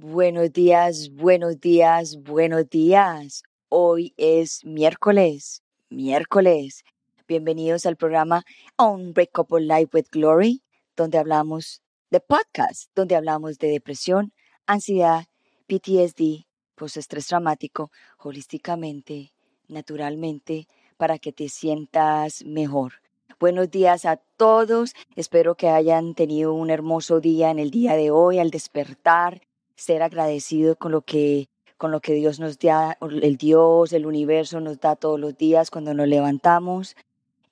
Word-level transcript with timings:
Buenos 0.00 0.52
días, 0.52 1.10
buenos 1.12 1.60
días, 1.60 2.22
buenos 2.22 2.70
días. 2.70 3.42
Hoy 3.68 4.14
es 4.16 4.64
miércoles, 4.64 5.64
miércoles. 5.90 6.84
Bienvenidos 7.26 7.84
al 7.84 7.96
programa 7.96 8.44
Unbreakable 8.78 9.66
Life 9.66 9.90
with 9.92 10.06
Glory, 10.12 10.62
donde 10.96 11.18
hablamos 11.18 11.82
de 12.12 12.20
podcast, 12.20 12.92
donde 12.94 13.16
hablamos 13.16 13.58
de 13.58 13.70
depresión, 13.70 14.32
ansiedad, 14.66 15.26
PTSD, 15.66 16.46
postestrés 16.76 17.26
traumático, 17.26 17.90
holísticamente, 18.18 19.32
naturalmente, 19.66 20.68
para 20.96 21.18
que 21.18 21.32
te 21.32 21.48
sientas 21.48 22.44
mejor. 22.44 22.92
Buenos 23.40 23.68
días 23.68 24.04
a 24.04 24.18
todos. 24.36 24.92
Espero 25.16 25.56
que 25.56 25.68
hayan 25.70 26.14
tenido 26.14 26.54
un 26.54 26.70
hermoso 26.70 27.18
día 27.18 27.50
en 27.50 27.58
el 27.58 27.72
día 27.72 27.96
de 27.96 28.12
hoy 28.12 28.38
al 28.38 28.50
despertar, 28.50 29.42
ser 29.78 30.02
agradecido 30.02 30.76
con 30.76 30.92
lo 30.92 31.02
que 31.02 31.48
con 31.76 31.92
lo 31.92 32.00
que 32.00 32.12
Dios 32.12 32.40
nos 32.40 32.58
da, 32.58 32.98
el 33.00 33.36
Dios, 33.36 33.92
el 33.92 34.04
universo 34.04 34.60
nos 34.60 34.80
da 34.80 34.96
todos 34.96 35.18
los 35.20 35.38
días 35.38 35.70
cuando 35.70 35.94
nos 35.94 36.08
levantamos. 36.08 36.96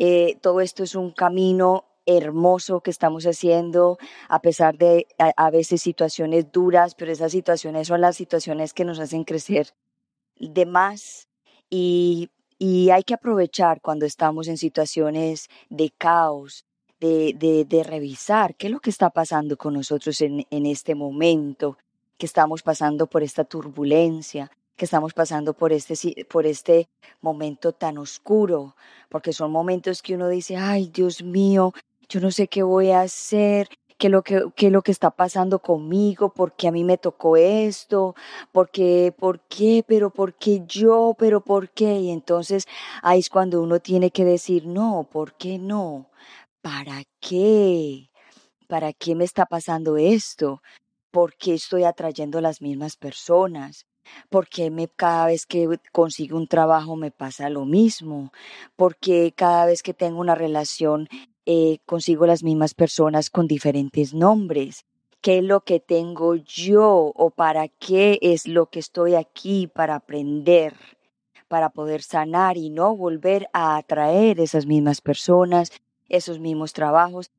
Eh, 0.01 0.37
todo 0.43 0.61
esto 0.61 0.83
es 0.83 0.97
un 0.97 1.13
camino 1.13 1.85
hermoso 2.07 2.81
que 2.81 2.91
estamos 2.91 3.25
haciendo, 3.25 3.99
a 4.29 4.41
pesar 4.41 4.79
de 4.79 5.07
a, 5.19 5.33
a, 5.37 5.51
veces 5.51 5.81
situaciones 5.81 6.51
duras, 6.51 6.97
pero 6.97 7.13
esas 7.13 7.31
situaciones 7.31 7.87
son 7.87 8.01
las 8.01 8.17
situaciones 8.17 8.75
que 8.75 8.85
nos 8.85 8.99
hacen 8.99 9.23
crecer 9.23 9.75
de 10.41 10.67
más 10.67 11.29
y, 11.71 12.31
y 12.59 12.91
hay 12.91 13.05
que 13.05 13.15
aprovechar 13.15 13.81
cuando 13.81 14.07
estamos 14.07 14.49
en 14.49 14.59
situaciones 14.59 15.49
de 15.69 15.91
caos, 15.97 16.65
de, 16.99 17.33
de, 17.39 17.65
de 17.65 17.83
revisar 17.85 18.57
qué 18.57 18.67
es 18.67 18.73
lo 18.73 18.81
que 18.81 18.91
está 18.91 19.11
pasando 19.11 19.57
con 19.57 19.75
nosotros 19.75 20.21
en, 20.21 20.47
en 20.51 20.67
este 20.67 20.97
momento, 20.97 21.79
que 22.19 22.27
estamos 22.27 22.63
pasando 22.63 23.07
por 23.07 23.23
esta 23.23 23.45
turbulencia, 23.45 24.51
que 24.77 24.85
estamos 24.85 25.15
pasando 25.15 25.55
por 25.55 25.73
este, 25.73 26.25
por 26.27 26.47
este 26.47 26.89
momento 27.21 27.73
tan 27.73 27.99
oscuro, 27.99 28.77
porque 29.09 29.33
son 29.33 29.51
momentos 29.51 30.03
que 30.03 30.15
uno 30.15 30.29
dice, 30.29 30.57
ay 30.57 30.89
Dios 30.93 31.23
mío, 31.23 31.73
yo 32.09 32.21
no 32.21 32.31
sé 32.31 32.49
qué 32.49 32.63
voy 32.63 32.91
a 32.91 33.01
hacer, 33.03 33.69
qué 33.99 34.09
es 34.09 34.11
lo 34.11 34.23
que, 34.23 34.45
qué 34.55 34.71
lo 34.71 34.83
que 34.83 34.93
está 34.93 35.11
pasando 35.11 35.61
conmigo, 35.61 36.33
por 36.33 36.55
qué 36.55 36.69
a 36.69 36.73
mí 36.73 36.85
me 36.85 36.99
tocó 36.99 37.37
esto, 37.37 38.15
por 38.53 38.71
qué, 38.71 39.15
por 39.17 39.41
qué, 39.49 39.85
pero 39.87 40.11
por 40.11 40.35
qué 40.35 40.63
yo, 40.67 41.15
pero 41.19 41.41
por 41.43 41.71
qué. 41.71 41.99
Y 42.01 42.11
entonces 42.11 42.67
ahí 43.03 43.21
es 43.21 43.31
cuando 43.31 43.63
uno 43.63 43.81
tiene 43.81 44.11
que 44.11 44.25
decir, 44.25 44.67
no, 44.67 45.09
¿por 45.11 45.35
qué 45.35 45.59
no? 45.59 46.11
¿Para 46.63 47.05
qué? 47.21 48.11
¿Para 48.69 48.93
qué 48.93 49.15
me 49.15 49.25
está 49.25 49.47
pasando 49.47 49.97
esto? 49.97 50.61
¿Por 51.17 51.35
qué 51.35 51.55
estoy 51.55 51.85
atrayendo 51.85 52.37
a 52.37 52.43
las 52.43 52.61
mismas 52.61 52.99
personas? 52.99 53.87
¿Por 54.29 54.49
qué 54.49 54.71
me, 54.71 54.87
cada 54.87 55.25
vez 55.29 55.47
que 55.47 55.67
consigo 55.91 56.37
un 56.37 56.47
trabajo 56.47 56.95
me 56.95 57.11
pasa 57.11 57.49
lo 57.49 57.65
mismo? 57.65 58.35
¿Por 58.77 58.97
qué 58.97 59.33
cada 59.35 59.65
vez 59.65 59.83
que 59.83 59.95
tengo 59.95 60.21
una 60.21 60.35
relación 60.35 61.09
eh, 61.47 61.79
consigo 61.87 62.27
las 62.27 62.43
mismas 62.43 62.75
personas 62.75 63.31
con 63.31 63.47
diferentes 63.47 64.13
nombres? 64.13 64.85
¿Qué 65.23 65.39
es 65.39 65.45
lo 65.45 65.63
que 65.63 65.81
tengo 65.81 66.35
yo 66.35 67.13
o 67.15 67.31
para 67.31 67.69
qué 67.69 68.19
es 68.21 68.47
lo 68.47 68.67
que 68.67 68.81
estoy 68.81 69.15
aquí 69.15 69.69
para 69.69 69.95
aprender? 69.95 70.75
para 71.49 71.71
poder 71.71 72.03
sanar 72.03 72.57
y 72.57 72.71
no 72.71 72.97
volver 72.97 73.49
a 73.53 73.77
atraer 73.77 74.41
esas 74.41 74.67
mismas 74.67 75.01
personas, 75.01 75.71
esos 76.09 76.41
mismos 76.41 76.73
trabajos 76.73 77.31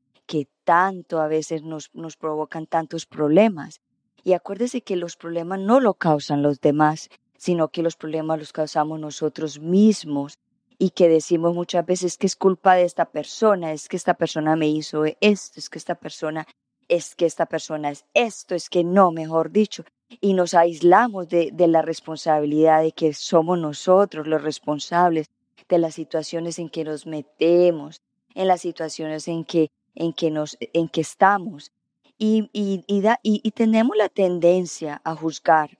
tanto 0.68 1.22
a 1.22 1.28
veces 1.28 1.62
nos, 1.62 1.88
provocan 2.18 2.66
tantos 2.66 3.06
problemas. 3.06 3.80
Y 4.22 4.34
acuérdese 4.34 4.82
que 4.82 4.96
los 4.96 5.16
problemas 5.16 5.60
no 5.60 5.80
lo 5.80 5.94
causan 5.94 6.42
los 6.42 6.60
demás, 6.60 7.08
sino 7.38 7.68
que 7.68 7.82
los 7.82 7.96
problemas 7.96 8.38
los 8.38 8.52
causamos 8.52 9.00
nosotros 9.00 9.60
mismos 9.60 10.34
y 10.78 10.90
que 10.90 11.08
decimos 11.08 11.54
muchas 11.54 11.86
veces 11.86 12.18
que 12.18 12.26
es 12.26 12.36
culpa 12.36 12.74
de 12.74 12.82
esta 12.82 13.06
persona, 13.06 13.72
es 13.72 13.88
que 13.88 13.96
esta 13.96 14.12
persona 14.12 14.56
me 14.56 14.68
hizo 14.68 15.04
esto, 15.22 15.58
es 15.58 15.70
que 15.70 15.78
esta 15.78 15.94
persona, 15.94 16.46
es 16.86 17.14
que 17.14 17.24
esta 17.24 17.46
persona 17.46 17.88
es 17.88 18.04
esto, 18.12 18.54
es 18.54 18.68
que 18.68 18.84
no, 18.84 19.10
mejor 19.10 19.50
dicho, 19.50 19.84
y 20.20 20.34
nos 20.34 20.52
aislamos 20.52 21.30
de 21.30 21.66
la 21.66 21.80
responsabilidad 21.80 22.82
de 22.82 22.92
que 22.92 23.14
somos 23.14 23.58
nosotros 23.58 24.26
los 24.26 24.42
responsables 24.42 25.28
de 25.66 25.78
las 25.78 25.94
situaciones 25.94 26.58
en 26.58 26.68
que 26.68 26.84
nos 26.84 27.06
metemos, 27.06 28.02
en 28.34 28.48
las 28.48 28.60
situaciones 28.60 29.28
en 29.28 29.44
que 29.44 29.70
en 29.98 30.12
que, 30.12 30.30
nos, 30.30 30.56
en 30.60 30.88
que 30.88 31.00
estamos. 31.00 31.72
Y, 32.16 32.48
y, 32.52 32.84
y, 32.86 33.50
tenemos 33.50 33.96
la 33.96 34.08
tendencia 34.08 35.00
a 35.04 35.14
juzgar. 35.14 35.78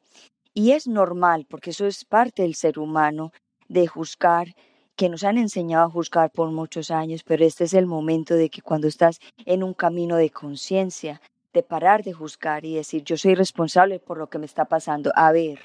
Y 0.55 0.73
es 0.73 0.87
normal, 0.87 1.47
porque 1.49 1.71
eso 1.71 1.87
es 1.87 2.05
parte 2.05 2.43
del 2.43 2.55
ser 2.55 2.79
humano, 2.79 3.33
de 3.69 3.87
juzgar, 3.87 4.55
que 4.97 5.09
nos 5.09 5.23
han 5.23 5.39
enseñado 5.39 5.87
a 5.87 5.91
juzgar 5.91 6.31
por 6.31 6.51
muchos 6.51 6.91
años, 6.91 7.23
pero 7.23 7.45
este 7.45 7.65
es 7.65 7.75
el 7.75 7.87
momento 7.87 8.35
de 8.35 8.51
que 8.51 8.63
cuando 8.63 8.89
estás 8.89 9.21
en 9.47 9.63
un 9.63 9.73
camino 9.73 10.17
de 10.17 10.31
conciencia, 10.31 11.21
de 11.53 11.63
parar 11.63 12.03
de 12.03 12.13
juzgar 12.13 12.65
y 12.65 12.75
decir, 12.75 13.05
yo 13.05 13.17
soy 13.17 13.35
responsable 13.37 14.01
por 14.01 14.19
lo 14.19 14.29
que 14.29 14.39
me 14.39 14.47
está 14.47 14.65
pasando. 14.65 15.13
A 15.15 15.31
ver, 15.31 15.61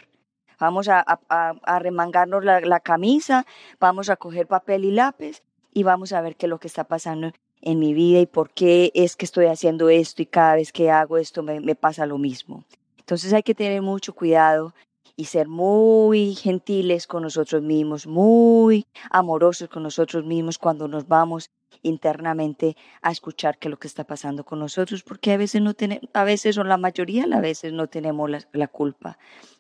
vamos 0.60 0.88
a, 0.90 1.04
a, 1.08 1.54
a 1.64 1.80
remangarnos 1.80 2.46
la, 2.46 2.62
la 2.62 2.80
camisa, 2.80 3.46
vamos 3.80 4.10
a 4.12 4.16
coger 4.16 4.46
papel 4.46 4.86
y 4.86 4.92
lápiz 4.92 5.42
y 5.72 5.82
vamos 5.82 6.14
a 6.14 6.22
ver 6.22 6.36
qué 6.36 6.46
es 6.46 6.50
lo 6.52 6.60
que 6.60 6.68
está 6.68 6.84
pasando 6.84 7.32
en 7.64 7.80
mi 7.80 7.94
vida 7.94 8.20
y 8.20 8.26
por 8.26 8.50
qué 8.52 8.92
es 8.94 9.16
que 9.16 9.26
estoy 9.26 9.46
haciendo 9.46 9.90
esto 9.90 10.22
y 10.22 10.26
cada 10.26 10.56
vez 10.56 10.74
que 10.74 10.92
hago 10.92 11.18
esto 11.18 11.44
me, 11.44 11.76
pasa 11.76 12.06
lo 12.06 12.18
mismo. 12.18 12.66
Entonces 13.00 13.32
hay 13.32 13.42
que 13.42 13.56
tener 13.56 13.82
mucho 13.82 14.14
cuidado 14.14 14.74
y 15.16 15.26
ser 15.26 15.48
muy 15.48 16.36
gentiles 16.36 17.08
con 17.08 17.24
nosotros 17.24 17.62
mismos, 17.62 18.06
muy 18.06 18.86
amorosos 19.10 19.70
con 19.70 19.84
nosotros 19.84 20.26
mismos 20.26 20.58
cuando 20.58 20.88
nos 20.88 21.08
vamos 21.08 21.52
internamente 21.84 22.76
a 23.02 23.12
escuchar 23.12 23.58
qué 23.58 23.70
es 23.70 23.72
lo 23.72 23.80
que 23.80 23.88
está 23.88 24.04
pasando 24.04 24.44
con 24.44 24.60
nosotros, 24.60 25.04
porque 25.04 25.32
a 25.32 25.38
veces 25.38 25.62
no 25.62 25.74
tenemos, 25.74 26.10
a 26.14 26.24
veces 26.24 26.58
o 26.58 26.64
la 26.64 26.78
mayoría 26.78 27.26
a 27.32 27.42
veces 27.42 27.72
no 27.72 27.88
tenemos 27.88 28.30
la, 28.30 28.46
la 28.52 28.68
culpa. 28.68 29.18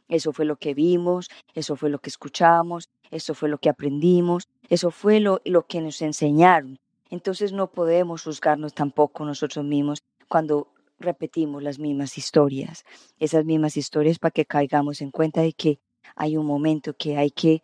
Eso 0.09 0.33
fue 0.33 0.45
lo 0.45 0.57
que 0.57 0.73
vimos, 0.73 1.29
eso 1.53 1.75
fue 1.75 1.89
lo 1.89 1.99
que 1.99 2.09
escuchamos, 2.09 2.89
eso 3.11 3.33
fue 3.33 3.47
lo 3.47 3.59
que 3.59 3.69
aprendimos, 3.69 4.49
eso 4.69 4.91
fue 4.91 5.19
lo, 5.19 5.41
lo 5.45 5.65
que 5.67 5.81
nos 5.81 6.01
enseñaron. 6.01 6.79
Entonces 7.13 7.53
no 7.53 7.67
podemos 7.67 8.23
juzgarnos 8.23 8.73
tampoco 8.73 9.23
nosotros 9.23 9.63
mismos 9.63 10.01
cuando 10.27 10.69
repetimos 10.97 11.61
las 11.61 11.77
mismas 11.77 12.17
historias, 12.17 12.85
esas 13.19 13.45
mismas 13.45 13.77
historias 13.77 14.17
para 14.17 14.31
que 14.31 14.45
caigamos 14.45 14.99
en 14.99 15.11
cuenta 15.11 15.41
de 15.41 15.53
que 15.53 15.77
hay 16.15 16.37
un 16.37 16.47
momento 16.47 16.95
que 16.95 17.15
hay 17.17 17.29
que 17.29 17.61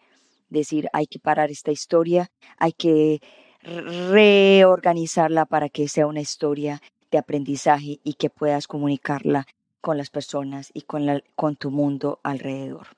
decir, 0.52 0.88
hay 0.94 1.08
que 1.08 1.18
parar 1.18 1.50
esta 1.50 1.72
historia, 1.72 2.30
hay 2.60 2.74
que 2.74 3.22
reorganizarla 3.64 5.48
para 5.48 5.68
que 5.68 5.88
sea 5.88 6.06
una 6.06 6.22
historia 6.22 6.80
de 7.10 7.18
aprendizaje 7.18 8.00
y 8.04 8.14
que 8.14 8.30
puedas 8.30 8.68
comunicarla 8.68 9.48
con 9.82 9.98
las 9.98 10.12
personas 10.12 10.70
y 10.76 10.82
con, 10.82 11.08
la, 11.08 11.24
con 11.36 11.56
tu 11.56 11.72
mundo 11.72 12.20
alrededor. 12.22 12.90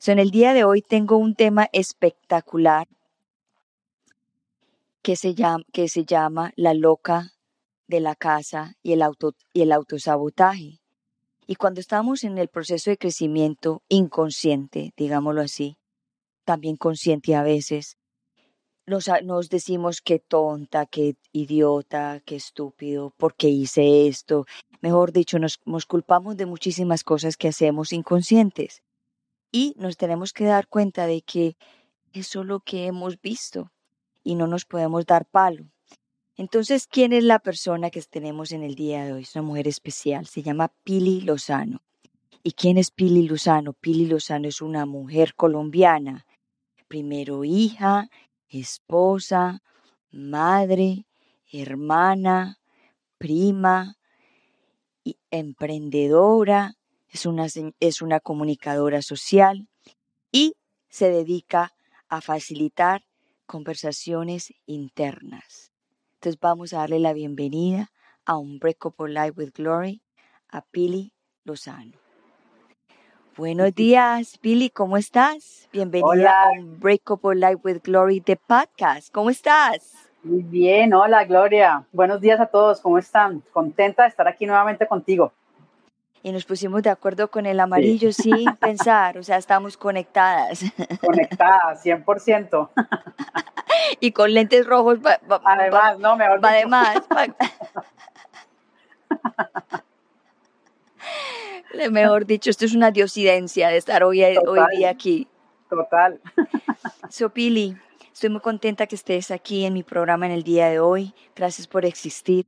So, 0.00 0.10
en 0.10 0.18
el 0.18 0.32
día 0.32 0.52
de 0.52 0.64
hoy 0.64 0.82
tengo 0.82 1.16
un 1.16 1.36
tema 1.36 1.68
espectacular 1.72 2.88
que 5.02 5.16
se 5.16 5.34
llama, 5.34 5.64
que 5.72 5.88
se 5.88 6.04
llama 6.04 6.52
La 6.56 6.74
loca 6.74 7.32
de 7.88 8.00
la 8.00 8.14
casa 8.14 8.76
y 8.82 8.92
el, 8.92 9.02
auto, 9.02 9.34
y 9.52 9.62
el 9.62 9.72
autosabotaje. 9.72 10.80
Y 11.46 11.56
cuando 11.56 11.80
estamos 11.80 12.24
en 12.24 12.38
el 12.38 12.48
proceso 12.48 12.90
de 12.90 12.96
crecimiento 12.96 13.82
inconsciente, 13.88 14.92
digámoslo 14.96 15.42
así, 15.42 15.76
también 16.44 16.76
consciente 16.76 17.34
a 17.34 17.42
veces, 17.42 17.98
nos, 18.86 19.08
nos 19.24 19.48
decimos 19.48 20.00
que 20.00 20.18
tonta, 20.18 20.86
que 20.86 21.16
idiota, 21.32 22.20
que 22.24 22.36
estúpido, 22.36 23.12
porque 23.16 23.48
hice 23.48 24.06
esto. 24.06 24.46
Mejor 24.80 25.12
dicho, 25.12 25.38
nos, 25.38 25.60
nos 25.64 25.86
culpamos 25.86 26.36
de 26.36 26.46
muchísimas 26.46 27.04
cosas 27.04 27.36
que 27.36 27.48
hacemos 27.48 27.92
inconscientes. 27.92 28.82
Y 29.50 29.74
nos 29.76 29.96
tenemos 29.96 30.32
que 30.32 30.44
dar 30.44 30.68
cuenta 30.68 31.06
de 31.06 31.22
que 31.22 31.56
es 32.12 32.34
lo 32.34 32.60
que 32.60 32.86
hemos 32.86 33.20
visto 33.20 33.70
y 34.24 34.34
no 34.34 34.46
nos 34.46 34.64
podemos 34.64 35.06
dar 35.06 35.26
palo. 35.26 35.66
Entonces, 36.36 36.86
¿quién 36.86 37.12
es 37.12 37.24
la 37.24 37.38
persona 37.38 37.90
que 37.90 38.00
tenemos 38.02 38.52
en 38.52 38.62
el 38.62 38.74
día 38.74 39.04
de 39.04 39.12
hoy? 39.12 39.22
Es 39.22 39.34
una 39.36 39.42
mujer 39.42 39.68
especial, 39.68 40.26
se 40.26 40.42
llama 40.42 40.72
Pili 40.82 41.20
Lozano. 41.20 41.82
¿Y 42.42 42.52
quién 42.52 42.78
es 42.78 42.90
Pili 42.90 43.28
Lozano? 43.28 43.74
Pili 43.74 44.06
Lozano 44.06 44.48
es 44.48 44.62
una 44.62 44.86
mujer 44.86 45.34
colombiana, 45.34 46.26
primero 46.88 47.44
hija, 47.44 48.08
esposa, 48.48 49.62
madre, 50.10 51.06
hermana, 51.52 52.58
prima, 53.18 53.96
y 55.04 55.18
emprendedora, 55.30 56.76
es 57.08 57.26
una, 57.26 57.46
es 57.80 58.02
una 58.02 58.20
comunicadora 58.20 59.02
social 59.02 59.68
y 60.30 60.54
se 60.88 61.10
dedica 61.10 61.74
a 62.08 62.20
facilitar 62.20 63.04
conversaciones 63.52 64.54
internas. 64.64 65.72
Entonces 66.14 66.40
vamos 66.40 66.72
a 66.72 66.78
darle 66.78 66.98
la 67.00 67.12
bienvenida 67.12 67.90
a 68.24 68.38
un 68.38 68.58
Breakable 68.58 69.12
Life 69.12 69.34
with 69.36 69.50
Glory 69.54 70.00
a 70.48 70.62
Pili 70.62 71.12
Lozano. 71.44 71.92
Buenos 73.36 73.74
días, 73.74 74.38
Billy, 74.42 74.70
¿cómo 74.70 74.96
estás? 74.96 75.68
Bienvenida 75.70 76.44
a 76.44 76.52
Unbreakable 76.58 77.34
Life 77.34 77.60
with 77.62 77.82
Glory 77.84 78.20
de 78.20 78.36
podcast. 78.36 79.12
¿Cómo 79.12 79.28
estás? 79.28 80.08
Muy 80.22 80.42
bien, 80.42 80.94
hola 80.94 81.26
Gloria. 81.26 81.84
Buenos 81.92 82.22
días 82.22 82.40
a 82.40 82.46
todos, 82.46 82.80
¿cómo 82.80 82.96
están? 82.96 83.42
Contenta 83.52 84.04
de 84.04 84.08
estar 84.08 84.26
aquí 84.28 84.46
nuevamente 84.46 84.86
contigo. 84.86 85.30
Y 86.24 86.30
nos 86.30 86.44
pusimos 86.44 86.82
de 86.82 86.90
acuerdo 86.90 87.28
con 87.28 87.46
el 87.46 87.58
amarillo 87.58 88.12
sin 88.12 88.44
pensar, 88.60 89.18
o 89.18 89.22
sea, 89.22 89.38
estamos 89.38 89.76
conectadas. 89.76 90.62
Conectadas, 91.00 91.84
100%. 91.84 92.70
y 94.00 94.12
con 94.12 94.32
lentes 94.32 94.64
rojos. 94.66 95.00
además, 95.44 95.98
no, 95.98 96.16
mejor 96.16 96.38
Además. 96.42 97.02
mejor 101.90 102.26
dicho, 102.26 102.50
esto 102.50 102.66
es 102.66 102.74
una 102.74 102.92
diosidencia 102.92 103.68
de 103.68 103.78
estar 103.78 104.04
hoy, 104.04 104.22
hoy 104.22 104.60
día 104.76 104.90
aquí. 104.90 105.26
Total. 105.68 106.20
Sopili, 107.08 107.76
estoy 108.12 108.30
muy 108.30 108.40
contenta 108.40 108.86
que 108.86 108.94
estés 108.94 109.32
aquí 109.32 109.64
en 109.64 109.72
mi 109.72 109.82
programa 109.82 110.26
en 110.26 110.32
el 110.32 110.44
día 110.44 110.68
de 110.68 110.78
hoy. 110.78 111.14
Gracias 111.34 111.66
por 111.66 111.84
existir. 111.84 112.46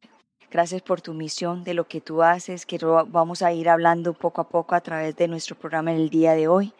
Gracias 0.55 0.83
por 0.83 1.01
tu 1.01 1.15
misión, 1.15 1.65
de 1.65 1.75
lo 1.75 1.89
que 1.89 2.01
tú 2.01 2.23
haces, 2.23 2.65
que 2.65 2.79
vamos 3.09 3.43
a 3.43 3.53
ir 3.53 3.69
hablando 3.69 4.13
poco 4.13 4.41
a 4.41 4.47
poco 4.47 4.77
a 4.77 4.81
través 4.81 5.17
de 5.17 5.27
nuestro 5.27 5.57
programa 5.57 5.91
en 5.91 5.97
el 5.97 6.11
día 6.11 6.35
de 6.35 6.47
hoy. 6.47 6.73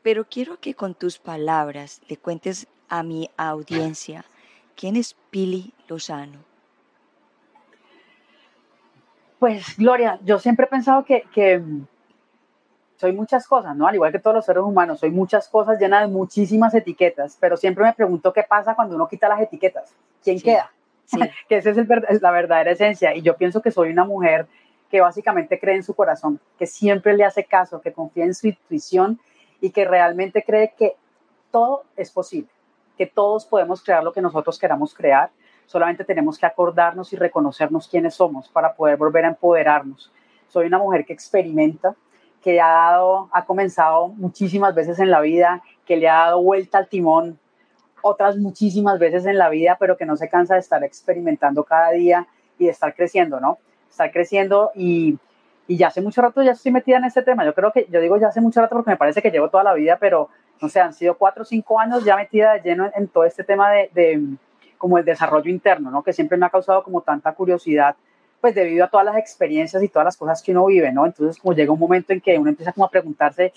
Pero 0.00 0.24
quiero 0.24 0.58
que 0.58 0.72
con 0.72 0.94
tus 0.94 1.18
palabras 1.18 2.00
le 2.08 2.16
cuentes 2.16 2.66
a 2.88 3.02
mi 3.02 3.28
audiencia 3.36 4.24
quién 4.74 4.96
es 4.96 5.14
Pili 5.28 5.74
Lozano. 5.86 6.38
Pues 9.38 9.76
Gloria, 9.76 10.18
yo 10.24 10.38
siempre 10.38 10.64
he 10.64 10.68
pensado 10.70 11.04
que, 11.04 11.24
que, 11.30 11.62
soy 12.96 13.12
muchas 13.12 13.46
cosas, 13.46 13.76
¿no? 13.76 13.86
Al 13.86 13.96
igual 13.96 14.12
que 14.12 14.18
todos 14.18 14.36
los 14.36 14.46
seres 14.46 14.62
humanos, 14.62 14.98
soy 14.98 15.10
muchas 15.10 15.46
cosas 15.46 15.78
llenas 15.78 16.08
de 16.08 16.08
muchísimas 16.08 16.72
etiquetas, 16.72 17.36
pero 17.38 17.58
siempre 17.58 17.84
me 17.84 17.92
pregunto 17.92 18.32
qué 18.32 18.44
pasa 18.44 18.74
cuando 18.74 18.96
uno 18.96 19.06
quita 19.06 19.28
las 19.28 19.42
etiquetas, 19.42 19.94
¿quién 20.22 20.40
queda? 20.40 20.70
que 21.48 21.56
esa 21.56 21.70
es, 21.70 22.22
la 22.22 22.30
verdadera 22.30 22.72
esencia. 22.72 23.14
Y 23.14 23.22
yo 23.22 23.36
pienso 23.36 23.62
que 23.62 23.70
soy 23.70 23.90
una 23.90 24.04
mujer 24.04 24.46
que 24.90 25.00
básicamente 25.00 25.58
cree 25.58 25.76
en 25.76 25.82
su 25.82 25.94
corazón, 25.94 26.40
que 26.58 26.66
siempre 26.66 27.16
le 27.16 27.24
hace 27.24 27.44
caso, 27.44 27.80
que 27.80 27.92
confía 27.92 28.24
en 28.24 28.34
su 28.34 28.48
intuición 28.48 29.20
y 29.60 29.70
que 29.70 29.84
realmente 29.84 30.42
cree 30.42 30.74
que 30.76 30.96
todo 31.50 31.84
es 31.96 32.10
posible, 32.10 32.48
que 32.98 33.06
todos 33.06 33.46
podemos 33.46 33.82
crear 33.82 34.02
lo 34.02 34.12
que 34.12 34.20
nosotros 34.20 34.58
queramos 34.58 34.94
crear, 34.94 35.30
solamente 35.66 36.04
tenemos 36.04 36.38
que 36.38 36.46
acordarnos 36.46 37.12
y 37.12 37.16
reconocernos 37.16 37.86
quiénes 37.86 38.14
somos 38.14 38.48
para 38.48 38.74
poder 38.74 38.96
volver 38.96 39.24
a 39.24 39.28
empoderarnos. 39.28 40.10
Soy 40.48 40.66
una 40.66 40.78
mujer 40.78 41.04
que 41.04 41.12
experimenta, 41.12 41.94
que 42.42 42.60
ha, 42.60 42.68
dado, 42.68 43.28
ha 43.32 43.44
comenzado 43.44 44.08
muchísimas 44.08 44.74
veces 44.74 44.98
en 44.98 45.10
la 45.10 45.20
vida, 45.20 45.62
que 45.86 45.96
le 45.96 46.08
ha 46.08 46.24
dado 46.24 46.42
vuelta 46.42 46.78
al 46.78 46.88
timón 46.88 47.38
otras 48.02 48.36
muchísimas 48.36 48.98
veces 48.98 49.26
en 49.26 49.38
la 49.38 49.48
vida, 49.48 49.76
pero 49.78 49.96
que 49.96 50.06
no 50.06 50.16
se 50.16 50.28
cansa 50.28 50.54
de 50.54 50.60
estar 50.60 50.82
experimentando 50.84 51.64
cada 51.64 51.90
día 51.90 52.26
y 52.58 52.66
de 52.66 52.70
estar 52.70 52.94
creciendo, 52.94 53.40
¿no? 53.40 53.58
Estar 53.90 54.10
creciendo 54.12 54.70
y, 54.74 55.18
y 55.66 55.76
ya 55.76 55.88
hace 55.88 56.00
mucho 56.00 56.22
rato 56.22 56.42
ya 56.42 56.52
estoy 56.52 56.72
metida 56.72 56.98
en 56.98 57.04
este 57.04 57.22
tema. 57.22 57.44
Yo 57.44 57.54
creo 57.54 57.72
que, 57.72 57.86
yo 57.90 58.00
digo 58.00 58.16
ya 58.18 58.28
hace 58.28 58.40
mucho 58.40 58.60
rato 58.60 58.74
porque 58.74 58.90
me 58.90 58.96
parece 58.96 59.22
que 59.22 59.30
llevo 59.30 59.50
toda 59.50 59.64
la 59.64 59.74
vida, 59.74 59.98
pero 60.00 60.28
no 60.60 60.68
sé, 60.68 60.80
han 60.80 60.92
sido 60.92 61.16
cuatro 61.16 61.42
o 61.42 61.46
cinco 61.46 61.80
años 61.80 62.04
ya 62.04 62.16
metida 62.16 62.52
de 62.54 62.60
lleno 62.60 62.90
en, 62.94 63.08
todo 63.08 63.24
este 63.24 63.44
tema 63.44 63.70
de, 63.70 63.90
de, 63.94 64.22
como 64.76 64.98
el 64.98 65.04
desarrollo 65.04 65.50
interno, 65.50 65.90
¿no? 65.90 66.02
Que 66.02 66.12
siempre 66.12 66.36
me 66.38 66.46
ha 66.46 66.50
causado 66.50 66.82
como 66.82 67.02
tanta 67.02 67.32
curiosidad, 67.32 67.96
pues 68.40 68.54
debido 68.54 68.84
a 68.84 68.88
todas 68.88 69.06
las 69.06 69.16
experiencias 69.16 69.82
y 69.82 69.88
todas 69.88 70.04
las 70.04 70.16
cosas 70.16 70.42
que 70.42 70.52
uno 70.52 70.66
vive, 70.66 70.92
¿no? 70.92 71.06
Entonces 71.06 71.40
como 71.40 71.54
llega 71.54 71.72
un 71.72 71.78
momento 71.78 72.12
en 72.12 72.20
que 72.20 72.38
uno 72.38 72.50
empieza 72.50 72.72
como 72.72 72.86
a 72.86 72.90
preguntarse, 72.90 73.52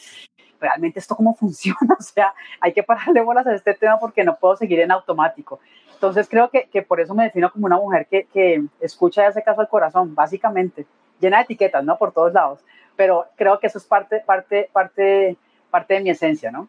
realmente 0.59 0.99
esto 0.99 1.15
cómo 1.15 1.35
funciona, 1.39 1.95
o 1.99 2.01
sea, 2.01 2.33
hay 2.59 2.73
que 2.73 2.83
pararle 2.83 3.21
bolas 3.21 3.45
a 3.47 3.53
este 3.53 3.73
tema 3.73 3.99
porque 3.99 4.23
no 4.23 4.35
puedo 4.37 4.55
seguir 4.55 4.79
en 4.79 4.91
automático. 4.91 5.59
Entonces 5.93 6.27
creo 6.27 6.49
que, 6.49 6.67
que 6.69 6.81
por 6.81 6.99
eso 6.99 7.13
me 7.13 7.23
defino 7.23 7.51
como 7.51 7.65
una 7.65 7.77
mujer 7.77 8.07
que, 8.07 8.25
que 8.33 8.63
escucha 8.79 9.23
y 9.23 9.25
hace 9.25 9.43
caso 9.43 9.61
al 9.61 9.69
corazón, 9.69 10.15
básicamente, 10.15 10.85
llena 11.19 11.37
de 11.37 11.43
etiquetas, 11.43 11.83
¿no? 11.83 11.97
Por 11.97 12.11
todos 12.11 12.33
lados, 12.33 12.59
pero 12.95 13.25
creo 13.35 13.59
que 13.59 13.67
eso 13.67 13.77
es 13.77 13.85
parte, 13.85 14.21
parte, 14.25 14.69
parte, 14.73 15.37
parte 15.69 15.93
de 15.93 16.01
mi 16.01 16.09
esencia, 16.09 16.51
¿no? 16.51 16.67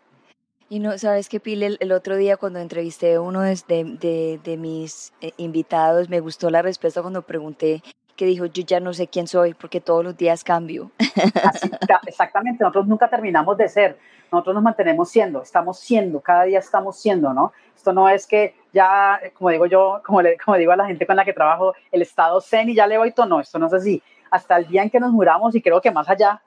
Y 0.68 0.80
no, 0.80 0.96
sabes 0.98 1.28
que 1.28 1.40
Pile, 1.40 1.76
el, 1.78 1.92
otro 1.92 2.16
día 2.16 2.36
cuando 2.36 2.58
entrevisté 2.58 3.14
a 3.14 3.20
uno 3.20 3.42
de, 3.42 3.56
de, 3.68 4.40
de 4.42 4.56
mis 4.56 5.12
eh, 5.20 5.32
invitados, 5.36 6.08
me 6.08 6.20
gustó 6.20 6.48
la 6.48 6.62
respuesta 6.62 7.02
cuando 7.02 7.22
pregunté 7.22 7.82
que 8.16 8.26
dijo, 8.26 8.46
yo 8.46 8.62
ya 8.64 8.80
no 8.80 8.92
sé 8.92 9.08
quién 9.08 9.26
soy 9.26 9.54
porque 9.54 9.80
todos 9.80 10.04
los 10.04 10.16
días 10.16 10.44
cambio. 10.44 10.90
exactamente, 12.06 12.62
nosotros 12.62 12.86
nunca 12.86 13.08
terminamos 13.08 13.56
de 13.56 13.68
ser, 13.68 13.98
nosotros 14.30 14.54
nos 14.54 14.64
mantenemos 14.64 15.10
siendo, 15.10 15.42
estamos 15.42 15.78
siendo, 15.78 16.20
cada 16.20 16.44
día 16.44 16.58
estamos 16.58 16.98
siendo, 16.98 17.32
¿no? 17.32 17.52
Esto 17.76 17.92
no 17.92 18.08
es 18.08 18.26
que 18.26 18.54
ya, 18.72 19.20
como 19.34 19.50
digo 19.50 19.66
yo, 19.66 20.00
como, 20.04 20.22
le, 20.22 20.36
como 20.38 20.56
digo 20.56 20.72
a 20.72 20.76
la 20.76 20.86
gente 20.86 21.06
con 21.06 21.16
la 21.16 21.24
que 21.24 21.32
trabajo, 21.32 21.74
el 21.90 22.02
estado 22.02 22.40
zen 22.40 22.68
y 22.68 22.74
ya 22.74 22.86
le 22.86 22.98
voy 22.98 23.12
todo, 23.12 23.26
no, 23.26 23.40
esto 23.40 23.58
no 23.58 23.66
es 23.66 23.72
así. 23.72 24.02
Hasta 24.30 24.56
el 24.56 24.66
día 24.66 24.82
en 24.82 24.90
que 24.90 25.00
nos 25.00 25.12
muramos 25.12 25.54
y 25.54 25.62
creo 25.62 25.80
que 25.80 25.90
más 25.90 26.08
allá, 26.08 26.40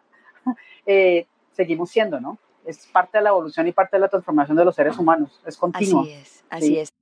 eh, 0.86 1.28
seguimos 1.52 1.90
siendo, 1.90 2.20
¿no? 2.20 2.38
Es 2.66 2.86
parte 2.88 3.18
de 3.18 3.24
la 3.24 3.30
evolución 3.30 3.68
y 3.68 3.72
parte 3.72 3.96
de 3.96 4.02
la 4.02 4.10
transformación 4.10 4.58
de 4.58 4.66
los 4.66 4.76
seres 4.76 4.98
humanos, 4.98 5.42
es 5.46 5.56
continuo. 5.56 6.02
Así 6.02 6.12
es, 6.12 6.44
así 6.50 6.80
es. 6.80 6.97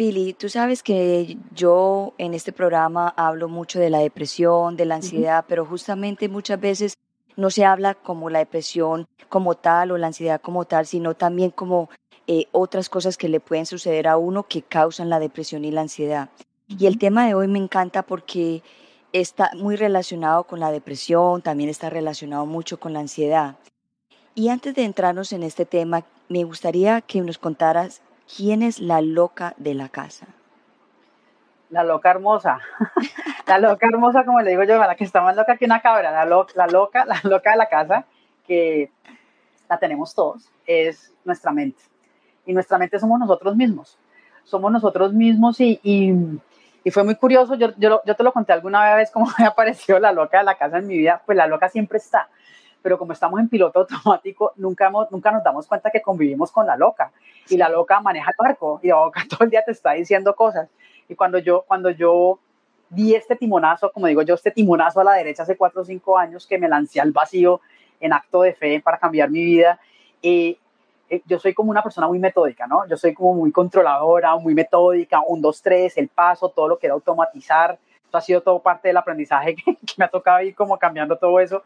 Pili, 0.00 0.32
tú 0.32 0.48
sabes 0.48 0.82
que 0.82 1.36
yo 1.54 2.14
en 2.16 2.32
este 2.32 2.52
programa 2.52 3.12
hablo 3.18 3.50
mucho 3.50 3.78
de 3.78 3.90
la 3.90 3.98
depresión, 3.98 4.74
de 4.74 4.86
la 4.86 4.94
ansiedad, 4.94 5.44
pero 5.46 5.66
justamente 5.66 6.26
muchas 6.30 6.58
veces 6.58 6.94
no 7.36 7.50
se 7.50 7.66
habla 7.66 7.92
como 7.92 8.30
la 8.30 8.38
depresión 8.38 9.06
como 9.28 9.56
tal 9.56 9.90
o 9.90 9.98
la 9.98 10.06
ansiedad 10.06 10.40
como 10.40 10.64
tal, 10.64 10.86
sino 10.86 11.12
también 11.16 11.50
como 11.50 11.90
eh, 12.26 12.46
otras 12.50 12.88
cosas 12.88 13.18
que 13.18 13.28
le 13.28 13.40
pueden 13.40 13.66
suceder 13.66 14.08
a 14.08 14.16
uno 14.16 14.44
que 14.44 14.62
causan 14.62 15.10
la 15.10 15.18
depresión 15.18 15.66
y 15.66 15.70
la 15.70 15.82
ansiedad. 15.82 16.30
Y 16.66 16.86
el 16.86 16.96
tema 16.96 17.26
de 17.26 17.34
hoy 17.34 17.46
me 17.46 17.58
encanta 17.58 18.02
porque 18.02 18.62
está 19.12 19.50
muy 19.54 19.76
relacionado 19.76 20.44
con 20.44 20.60
la 20.60 20.72
depresión, 20.72 21.42
también 21.42 21.68
está 21.68 21.90
relacionado 21.90 22.46
mucho 22.46 22.80
con 22.80 22.94
la 22.94 23.00
ansiedad. 23.00 23.58
Y 24.34 24.48
antes 24.48 24.74
de 24.74 24.84
entrarnos 24.84 25.34
en 25.34 25.42
este 25.42 25.66
tema, 25.66 26.06
me 26.30 26.44
gustaría 26.44 27.02
que 27.02 27.20
nos 27.20 27.36
contaras 27.36 28.00
¿Quién 28.36 28.62
es 28.62 28.80
la 28.80 29.00
loca 29.00 29.54
de 29.56 29.74
la 29.74 29.88
casa? 29.88 30.26
La 31.68 31.84
loca 31.84 32.10
hermosa. 32.10 32.58
la 33.46 33.58
loca 33.58 33.86
hermosa, 33.86 34.24
como 34.24 34.40
le 34.40 34.50
digo 34.50 34.64
yo, 34.64 34.78
la 34.78 34.94
que 34.94 35.04
está 35.04 35.20
más 35.20 35.36
loca 35.36 35.56
que 35.56 35.64
una 35.64 35.80
cabra, 35.80 36.10
la, 36.10 36.24
loca, 36.24 37.04
la 37.04 37.20
loca 37.24 37.50
de 37.52 37.56
la 37.56 37.68
casa, 37.68 38.04
que 38.46 38.90
la 39.68 39.78
tenemos 39.78 40.14
todos, 40.14 40.50
es 40.66 41.12
nuestra 41.24 41.52
mente. 41.52 41.82
Y 42.46 42.52
nuestra 42.52 42.78
mente 42.78 42.98
somos 42.98 43.18
nosotros 43.18 43.56
mismos. 43.56 43.98
Somos 44.44 44.72
nosotros 44.72 45.12
mismos 45.12 45.60
y, 45.60 45.80
y, 45.82 46.90
fue 46.90 47.04
muy 47.04 47.14
curioso, 47.14 47.54
yo, 47.54 47.68
yo, 47.76 48.00
yo, 48.04 48.16
te 48.16 48.22
lo 48.24 48.32
conté 48.32 48.52
alguna 48.52 48.94
vez 48.96 49.10
cómo 49.10 49.26
me 49.38 49.46
apareció 49.46 49.98
la 49.98 50.12
loca 50.12 50.38
de 50.38 50.44
la 50.44 50.56
casa 50.56 50.78
en 50.78 50.88
mi 50.88 50.98
vida, 50.98 51.22
pues 51.24 51.36
la 51.36 51.46
loca 51.46 51.68
siempre 51.68 51.98
está 51.98 52.28
pero 52.82 52.98
como 52.98 53.12
estamos 53.12 53.40
en 53.40 53.48
piloto 53.48 53.80
automático, 53.90 54.52
nunca, 54.56 54.90
nunca 55.10 55.30
nos 55.30 55.42
damos 55.42 55.66
cuenta 55.66 55.90
que 55.90 56.02
convivimos 56.02 56.50
con 56.50 56.66
la 56.66 56.76
loca. 56.76 57.12
Y 57.48 57.56
la 57.56 57.68
loca 57.68 58.00
maneja 58.00 58.30
el 58.30 58.36
barco 58.38 58.80
y 58.82 58.88
la 58.88 58.96
loca 58.96 59.22
todo 59.28 59.44
el 59.44 59.50
día 59.50 59.62
te 59.64 59.72
está 59.72 59.92
diciendo 59.92 60.34
cosas. 60.34 60.68
Y 61.08 61.14
cuando 61.14 61.38
yo, 61.38 61.64
cuando 61.66 61.90
yo 61.90 62.38
di 62.88 63.14
este 63.14 63.36
timonazo, 63.36 63.92
como 63.92 64.06
digo 64.06 64.22
yo, 64.22 64.34
este 64.34 64.50
timonazo 64.50 65.00
a 65.00 65.04
la 65.04 65.12
derecha 65.12 65.44
hace 65.44 65.56
cuatro 65.56 65.82
o 65.82 65.84
cinco 65.84 66.18
años 66.18 66.46
que 66.46 66.58
me 66.58 66.68
lancé 66.68 67.00
al 67.00 67.12
vacío 67.12 67.60
en 68.00 68.12
acto 68.12 68.42
de 68.42 68.54
fe 68.54 68.80
para 68.80 68.98
cambiar 68.98 69.30
mi 69.30 69.44
vida, 69.44 69.78
eh, 70.22 70.56
eh, 71.10 71.22
yo 71.26 71.40
soy 71.40 71.52
como 71.52 71.70
una 71.70 71.82
persona 71.82 72.06
muy 72.06 72.20
metódica, 72.20 72.68
¿no? 72.68 72.86
Yo 72.86 72.96
soy 72.96 73.12
como 73.12 73.34
muy 73.34 73.50
controladora, 73.50 74.36
muy 74.36 74.54
metódica, 74.54 75.20
un, 75.26 75.42
dos, 75.42 75.60
tres, 75.60 75.96
el 75.98 76.08
paso, 76.08 76.48
todo 76.50 76.68
lo 76.68 76.78
que 76.78 76.86
era 76.86 76.94
automatizar. 76.94 77.78
Esto 78.04 78.18
ha 78.18 78.20
sido 78.20 78.40
todo 78.42 78.60
parte 78.60 78.88
del 78.88 78.96
aprendizaje 78.96 79.54
que, 79.64 79.76
me 79.96 80.04
ha 80.04 80.08
tocado 80.08 80.40
ir 80.42 80.54
como 80.54 80.78
cambiando 80.78 81.16
todo 81.16 81.40
eso. 81.40 81.64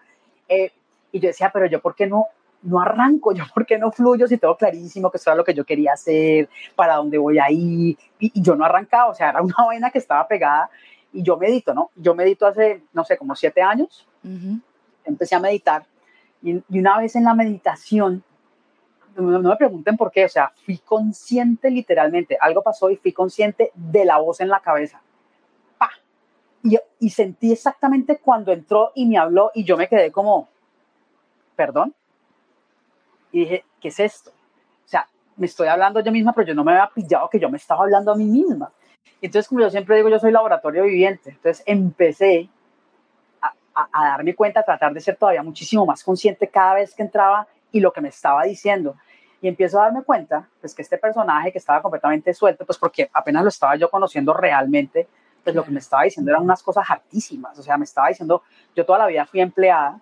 Eh, 0.49 0.73
y 1.15 1.21
yo 1.21 1.29
decía, 1.29 1.49
pero 1.53 1.67
yo, 1.67 1.81
¿por 1.81 1.95
qué 1.95 2.09
no, 2.09 2.27
no 2.63 2.81
arranco? 2.81 3.33
¿Yo 3.33 3.45
por 3.55 3.65
qué 3.65 3.79
no 3.79 3.93
fluyo 3.93 4.27
si 4.27 4.37
tengo 4.37 4.57
clarísimo 4.57 5.13
que 5.13 5.19
eso 5.19 5.31
era 5.31 5.37
lo 5.37 5.45
que 5.45 5.55
yo 5.55 5.65
quería 5.65 5.93
hacer, 5.93 6.49
para 6.75 6.97
dónde 6.97 7.19
voy 7.19 7.39
a 7.39 7.49
ir? 7.49 7.97
Y, 8.19 8.43
yo 8.43 8.57
no 8.57 8.65
arrancaba, 8.65 9.11
o 9.11 9.15
sea, 9.15 9.31
era 9.31 9.41
una 9.41 9.55
vaina 9.65 9.93
que 9.93 9.99
estaba 9.99 10.27
pegada. 10.27 10.69
Y 11.13 11.23
yo 11.23 11.37
medito, 11.37 11.73
¿no? 11.73 11.93
Yo 11.95 12.17
medito 12.17 12.49
hace, 12.49 12.83
no 12.93 13.05
sé, 13.05 13.17
como 13.17 13.37
siete 13.37 13.63
años. 13.63 14.09
Empecé 15.05 15.37
a 15.37 15.39
meditar. 15.39 15.87
Y, 16.43 16.61
una 16.77 16.99
vez 16.99 17.15
en 17.15 17.23
la 17.23 17.35
meditación, 17.35 18.25
no, 19.15 19.39
me 19.39 19.57
pregunten 19.57 19.97
por 19.97 20.11
qué, 20.11 20.25
o 20.25 20.29
sea, 20.29 20.53
fui 20.67 20.79
consciente 20.79 21.71
literalmente, 21.71 22.37
algo 22.41 22.61
pasó 22.61 22.91
y 22.91 22.97
fui 22.97 23.13
consciente 23.13 23.71
de 23.73 24.05
la 24.05 24.19
voz 24.19 24.41
en 24.41 24.49
la 24.49 24.59
cabeza. 24.59 25.01
¡Pah! 25.79 25.93
Y, 26.65 26.77
y 26.99 27.11
sentí 27.11 27.53
exactamente 27.53 28.19
cuando 28.19 28.51
entró 28.51 28.91
y 28.97 29.07
me 29.07 29.17
habló 29.17 29.53
y 29.55 29.63
yo 29.63 29.77
me 29.77 29.87
quedé 29.87 30.11
como, 30.11 30.49
perdón. 31.57 31.95
Y 33.33 33.41
dije, 33.41 33.65
¿qué 33.81 33.89
es 33.89 34.01
esto? 34.01 34.31
O 34.31 34.89
sea, 34.89 35.09
me 35.37 35.47
estoy 35.47 35.69
hablando 35.69 36.01
yo 36.01 36.13
misma, 36.13 36.33
pero 36.33 36.49
yo 36.49 36.55
no 36.55 36.65
me 36.65 36.73
había 36.73 36.91
pillado 36.95 37.29
que 37.29 37.41
yo 37.41 37.51
me 37.51 37.57
estaba 37.57 37.85
hablando 37.85 38.13
a 38.13 38.17
mí 38.17 38.25
misma. 38.25 38.71
Entonces, 39.21 39.49
como 39.49 39.63
yo 39.63 39.71
siempre 39.71 39.97
digo, 39.97 40.09
yo 40.09 40.19
soy 40.19 40.33
laboratorio 40.33 40.85
viviente. 40.85 41.31
Entonces 41.31 41.63
empecé 41.67 42.49
a, 43.75 44.09
darme 44.11 44.35
cuenta, 44.35 44.61
a 44.61 44.63
tratar 44.63 44.93
de 44.93 45.01
ser 45.01 45.17
todavía 45.17 45.43
muchísimo 45.43 45.85
más 45.85 46.05
consciente 46.05 46.49
cada 46.49 46.75
vez 46.75 46.95
que 46.95 47.03
entraba 47.03 47.47
y 47.73 47.81
lo 47.81 47.93
que 47.93 48.01
me 48.01 48.09
estaba 48.09 48.45
diciendo. 48.45 48.97
Y 49.41 49.49
empiezo 49.49 49.81
a 49.81 49.85
darme 49.85 50.03
cuenta, 50.03 50.49
pues 50.61 50.75
que 50.75 50.83
este 50.83 50.97
personaje 50.97 51.53
que 51.53 51.59
estaba 51.59 51.83
completamente 51.83 52.33
suelto, 52.33 52.65
pues 52.65 52.79
porque 52.79 53.11
apenas 53.13 53.43
lo 53.43 53.49
estaba 53.49 53.77
yo 53.77 53.91
conociendo 53.91 54.33
realmente, 54.33 55.09
pues 55.43 55.55
lo 55.55 55.65
que 55.65 55.71
me 55.71 55.81
estaba 55.81 56.05
diciendo 56.05 56.31
eran 56.31 56.43
unas 56.43 56.63
cosas 56.63 56.85
hartísimas. 56.89 57.59
O 57.59 57.63
sea, 57.63 57.77
me 57.77 57.85
estaba 57.85 58.09
diciendo, 58.09 58.43
yo 58.75 58.87
toda 58.87 59.01
la 59.01 59.07
vida 59.07 59.27
fui 59.27 59.41
empleada, 59.41 60.01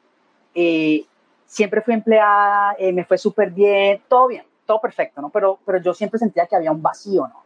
eh, 0.54 1.04
siempre 1.52 1.82
fui 1.82 1.92
empleada, 1.92 2.74
eh, 2.78 2.94
me 2.94 3.04
fue 3.04 3.18
súper 3.18 3.50
bien, 3.50 4.00
todo 4.08 4.28
bien, 4.28 4.42
todo 4.64 4.80
perfecto, 4.80 5.20
¿no? 5.20 5.28
Pero, 5.28 5.58
pero 5.66 5.82
yo 5.82 5.92
siempre 5.92 6.18
sentía 6.18 6.46
que 6.46 6.56
había 6.56 6.72
un 6.72 6.80
vacío, 6.80 7.28
¿no? 7.28 7.42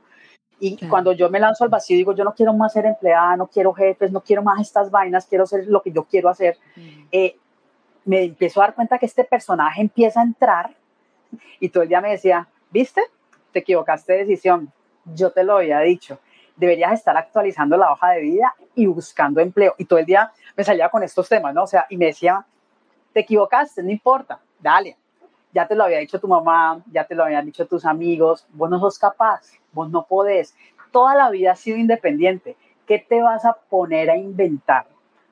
Y 0.60 0.76
cuando 0.86 1.10
yo 1.10 1.28
me 1.28 1.40
lanzo 1.40 1.64
al 1.64 1.70
vacío, 1.70 1.96
digo, 1.96 2.14
yo 2.14 2.22
no 2.22 2.32
quiero 2.32 2.54
más 2.54 2.72
ser 2.72 2.86
empleada, 2.86 3.36
no 3.36 3.48
quiero 3.48 3.72
jefes, 3.72 4.12
no 4.12 4.20
quiero 4.20 4.44
más 4.44 4.60
estas 4.60 4.92
vainas, 4.92 5.26
quiero 5.26 5.42
hacer 5.42 5.66
lo 5.66 5.82
que 5.82 5.90
yo 5.90 6.04
quiero 6.04 6.28
hacer. 6.28 6.56
Eh, 7.10 7.36
me 8.04 8.22
empiezo 8.22 8.62
a 8.62 8.66
dar 8.66 8.74
cuenta 8.76 8.96
que 8.96 9.06
este 9.06 9.24
personaje 9.24 9.82
empieza 9.82 10.20
a 10.20 10.22
entrar 10.22 10.70
y 11.58 11.68
todo 11.68 11.82
el 11.82 11.88
día 11.88 12.00
me 12.00 12.10
decía, 12.10 12.48
¿viste? 12.70 13.02
Te 13.52 13.58
equivocaste 13.58 14.12
de 14.12 14.18
decisión. 14.20 14.72
Yo 15.04 15.30
te 15.32 15.42
lo 15.42 15.58
había 15.58 15.80
dicho. 15.80 16.20
Deberías 16.54 16.92
estar 16.92 17.16
actualizando 17.16 17.76
la 17.76 17.92
hoja 17.92 18.12
de 18.12 18.20
vida 18.20 18.54
y 18.76 18.86
buscando 18.86 19.40
empleo. 19.40 19.74
Y 19.76 19.84
todo 19.84 19.98
el 19.98 20.06
día 20.06 20.32
me 20.56 20.64
salía 20.64 20.88
con 20.88 21.02
estos 21.02 21.28
temas, 21.28 21.52
¿no? 21.52 21.64
O 21.64 21.66
sea, 21.66 21.86
y 21.90 21.98
me 21.98 22.06
decía, 22.06 22.46
te 23.16 23.20
equivocaste, 23.20 23.82
no 23.82 23.90
importa, 23.90 24.38
dale. 24.60 24.98
Ya 25.50 25.66
te 25.66 25.74
lo 25.74 25.84
había 25.84 26.00
dicho 26.00 26.20
tu 26.20 26.28
mamá, 26.28 26.82
ya 26.92 27.04
te 27.04 27.14
lo 27.14 27.24
habían 27.24 27.46
dicho 27.46 27.66
tus 27.66 27.86
amigos, 27.86 28.46
vos 28.50 28.68
no 28.68 28.78
sos 28.78 28.98
capaz, 28.98 29.52
vos 29.72 29.88
no 29.90 30.04
podés. 30.04 30.54
Toda 30.90 31.14
la 31.14 31.30
vida 31.30 31.52
has 31.52 31.60
sido 31.60 31.78
independiente. 31.78 32.58
¿Qué 32.86 32.98
te 32.98 33.22
vas 33.22 33.46
a 33.46 33.54
poner 33.54 34.10
a 34.10 34.18
inventar 34.18 34.86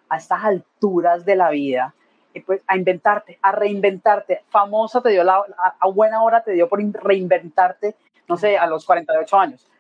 a 0.09 0.17
estas 0.17 0.43
alturas 0.43 1.27
de 1.27 1.37
la 1.37 1.51
vida? 1.51 1.95
Y 2.33 2.41
pues 2.41 2.63
a 2.67 2.75
inventarte, 2.79 3.39
a 3.43 3.53
reinventarte. 3.53 4.45
Famosa 4.49 5.03
te 5.03 5.11
dio 5.11 5.23
la, 5.23 5.45
a, 5.79 5.87
buena 5.89 6.23
hora 6.23 6.43
te 6.43 6.53
dio 6.53 6.71
por 6.71 6.81
reinventarte, 6.83 7.97
no 8.27 8.39
sé, 8.39 8.57
a 8.57 8.67
los 8.67 8.87
48 8.87 9.39
años. 9.39 9.71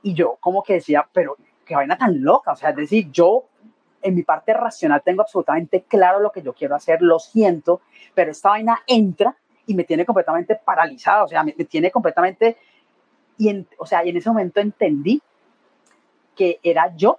Y 0.00 0.14
yo 0.14 0.38
como 0.40 0.62
que 0.62 0.72
decía, 0.72 1.06
pero 1.12 1.36
qué 1.66 1.74
vaina 1.74 1.98
tan 1.98 2.22
loca. 2.22 2.52
O 2.52 2.56
sea, 2.56 2.70
es 2.70 2.76
decir, 2.76 3.10
yo 3.10 3.44
en 4.06 4.14
mi 4.14 4.22
parte 4.22 4.54
racional 4.54 5.02
tengo 5.04 5.22
absolutamente 5.22 5.82
claro 5.82 6.20
lo 6.20 6.30
que 6.30 6.42
yo 6.42 6.52
quiero 6.54 6.76
hacer, 6.76 7.02
lo 7.02 7.18
siento, 7.18 7.80
pero 8.14 8.30
esta 8.30 8.50
vaina 8.50 8.82
entra 8.86 9.36
y 9.66 9.74
me 9.74 9.82
tiene 9.82 10.06
completamente 10.06 10.54
paralizado, 10.54 11.24
o 11.24 11.28
sea, 11.28 11.42
me, 11.42 11.54
me 11.58 11.64
tiene 11.64 11.90
completamente 11.90 12.56
y 13.36 13.48
en, 13.48 13.66
o 13.78 13.84
sea, 13.84 14.04
y 14.04 14.10
en 14.10 14.16
ese 14.16 14.30
momento 14.30 14.60
entendí 14.60 15.20
que 16.36 16.60
era 16.62 16.94
yo 16.94 17.18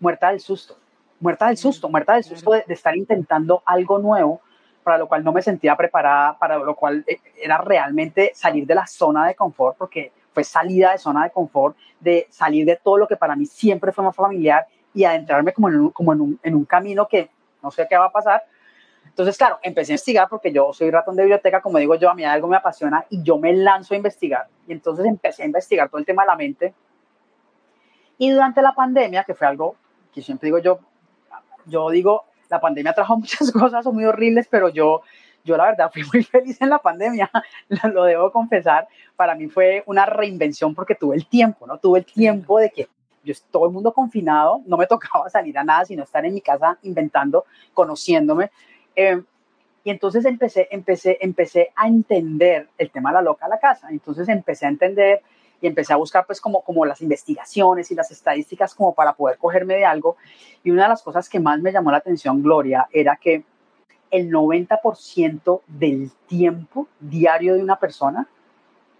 muerta 0.00 0.30
del 0.30 0.40
susto, 0.40 0.78
muerta 1.20 1.48
del 1.48 1.58
susto, 1.58 1.88
muerta 1.88 2.14
del 2.14 2.24
susto 2.24 2.52
de, 2.52 2.64
estar 2.68 2.96
intentando 2.96 3.62
algo 3.66 3.98
nuevo, 3.98 4.40
para 4.82 4.96
lo 4.96 5.08
cual 5.08 5.22
no 5.22 5.32
me 5.32 5.42
sentía 5.42 5.76
preparada, 5.76 6.38
para 6.38 6.56
lo 6.58 6.74
cual 6.74 7.04
eh, 7.06 7.18
era 7.36 7.58
realmente 7.58 8.32
salir 8.34 8.66
de 8.66 8.74
la 8.74 8.86
zona 8.86 9.26
de 9.26 9.34
confort, 9.34 9.76
porque 9.76 10.12
fue 10.32 10.42
salida 10.42 10.92
de 10.92 10.98
zona 10.98 11.24
de 11.24 11.30
confort, 11.30 11.76
de 12.00 12.26
salir 12.30 12.64
de 12.64 12.76
todo 12.76 12.96
lo 12.96 13.08
que 13.08 13.16
para 13.16 13.36
mí 13.36 13.44
siempre 13.44 13.92
fue 13.92 14.04
más 14.04 14.16
familiar 14.16 14.66
y 14.98 15.04
adentrarme 15.04 15.52
como 15.52 15.68
en 15.68 15.90
como 15.90 16.12
en 16.12 16.20
un, 16.20 16.40
en 16.42 16.54
un 16.56 16.64
camino 16.64 17.06
que 17.06 17.30
no 17.62 17.70
sé 17.70 17.86
qué 17.88 17.96
va 17.96 18.06
a 18.06 18.12
pasar, 18.12 18.42
entonces, 19.04 19.36
claro, 19.36 19.58
empecé 19.62 19.92
a 19.92 19.94
investigar 19.94 20.28
porque 20.28 20.52
yo 20.52 20.72
soy 20.72 20.90
ratón 20.90 21.16
de 21.16 21.22
biblioteca, 21.22 21.60
como 21.60 21.78
digo 21.78 21.94
yo, 21.96 22.10
a 22.10 22.14
mí 22.14 22.24
algo 22.24 22.46
me 22.46 22.56
apasiona 22.56 23.04
y 23.10 23.22
yo 23.22 23.38
me 23.38 23.52
lanzo 23.52 23.94
a 23.94 23.96
investigar. 23.96 24.46
Y 24.66 24.72
entonces 24.72 25.06
empecé 25.06 25.42
a 25.42 25.46
investigar 25.46 25.88
todo 25.88 25.98
el 25.98 26.06
tema 26.06 26.22
de 26.22 26.26
la 26.28 26.36
mente. 26.36 26.74
Y 28.16 28.30
durante 28.30 28.60
la 28.62 28.72
pandemia, 28.72 29.24
que 29.24 29.34
fue 29.34 29.46
algo 29.46 29.76
que 30.12 30.22
siempre 30.22 30.46
digo 30.46 30.58
yo, 30.58 30.78
yo 31.66 31.90
digo, 31.90 32.24
la 32.48 32.60
pandemia 32.60 32.92
trajo 32.92 33.16
muchas 33.18 33.50
cosas 33.52 33.84
muy 33.86 34.04
horribles, 34.04 34.46
pero 34.50 34.68
yo, 34.68 35.02
yo 35.44 35.56
la 35.56 35.64
verdad 35.64 35.90
fui 35.92 36.04
muy 36.12 36.22
feliz 36.24 36.60
en 36.60 36.70
la 36.70 36.78
pandemia, 36.78 37.30
lo 37.92 38.04
debo 38.04 38.30
confesar. 38.30 38.88
Para 39.16 39.34
mí 39.34 39.48
fue 39.48 39.82
una 39.86 40.06
reinvención 40.06 40.74
porque 40.74 40.94
tuve 40.94 41.16
el 41.16 41.26
tiempo, 41.26 41.66
¿no? 41.66 41.78
Tuve 41.78 42.00
el 42.00 42.04
tiempo 42.04 42.58
de 42.58 42.70
que 42.70 42.88
yo 43.24 43.34
todo 43.50 43.66
el 43.66 43.72
mundo 43.72 43.92
confinado, 43.92 44.62
no 44.66 44.76
me 44.76 44.86
tocaba 44.88 45.28
salir 45.30 45.56
a 45.58 45.64
nada, 45.64 45.84
sino 45.84 46.02
estar 46.02 46.24
en 46.24 46.34
mi 46.34 46.40
casa 46.40 46.78
inventando, 46.82 47.44
conociéndome. 47.74 48.50
Eh, 48.96 49.22
y 49.84 49.90
entonces 49.90 50.24
empecé, 50.24 50.68
empecé, 50.70 51.18
empecé 51.20 51.70
a 51.74 51.88
entender 51.88 52.68
el 52.76 52.90
tema 52.90 53.10
de 53.10 53.14
la 53.14 53.22
loca 53.22 53.46
a 53.46 53.48
la 53.48 53.58
casa. 53.58 53.88
Entonces 53.90 54.28
empecé 54.28 54.66
a 54.66 54.68
entender 54.70 55.22
y 55.60 55.66
empecé 55.66 55.92
a 55.92 55.96
buscar 55.96 56.26
pues 56.26 56.40
como, 56.40 56.62
como 56.62 56.84
las 56.84 57.00
investigaciones 57.00 57.90
y 57.90 57.94
las 57.94 58.10
estadísticas 58.10 58.74
como 58.74 58.94
para 58.94 59.14
poder 59.14 59.38
cogerme 59.38 59.76
de 59.76 59.84
algo. 59.84 60.16
Y 60.62 60.70
una 60.70 60.84
de 60.84 60.88
las 60.90 61.02
cosas 61.02 61.28
que 61.28 61.40
más 61.40 61.60
me 61.60 61.72
llamó 61.72 61.90
la 61.90 61.98
atención, 61.98 62.42
Gloria, 62.42 62.88
era 62.92 63.16
que 63.16 63.44
el 64.10 64.30
90% 64.30 65.60
del 65.66 66.10
tiempo 66.26 66.88
diario 67.00 67.54
de 67.54 67.62
una 67.62 67.78
persona, 67.78 68.28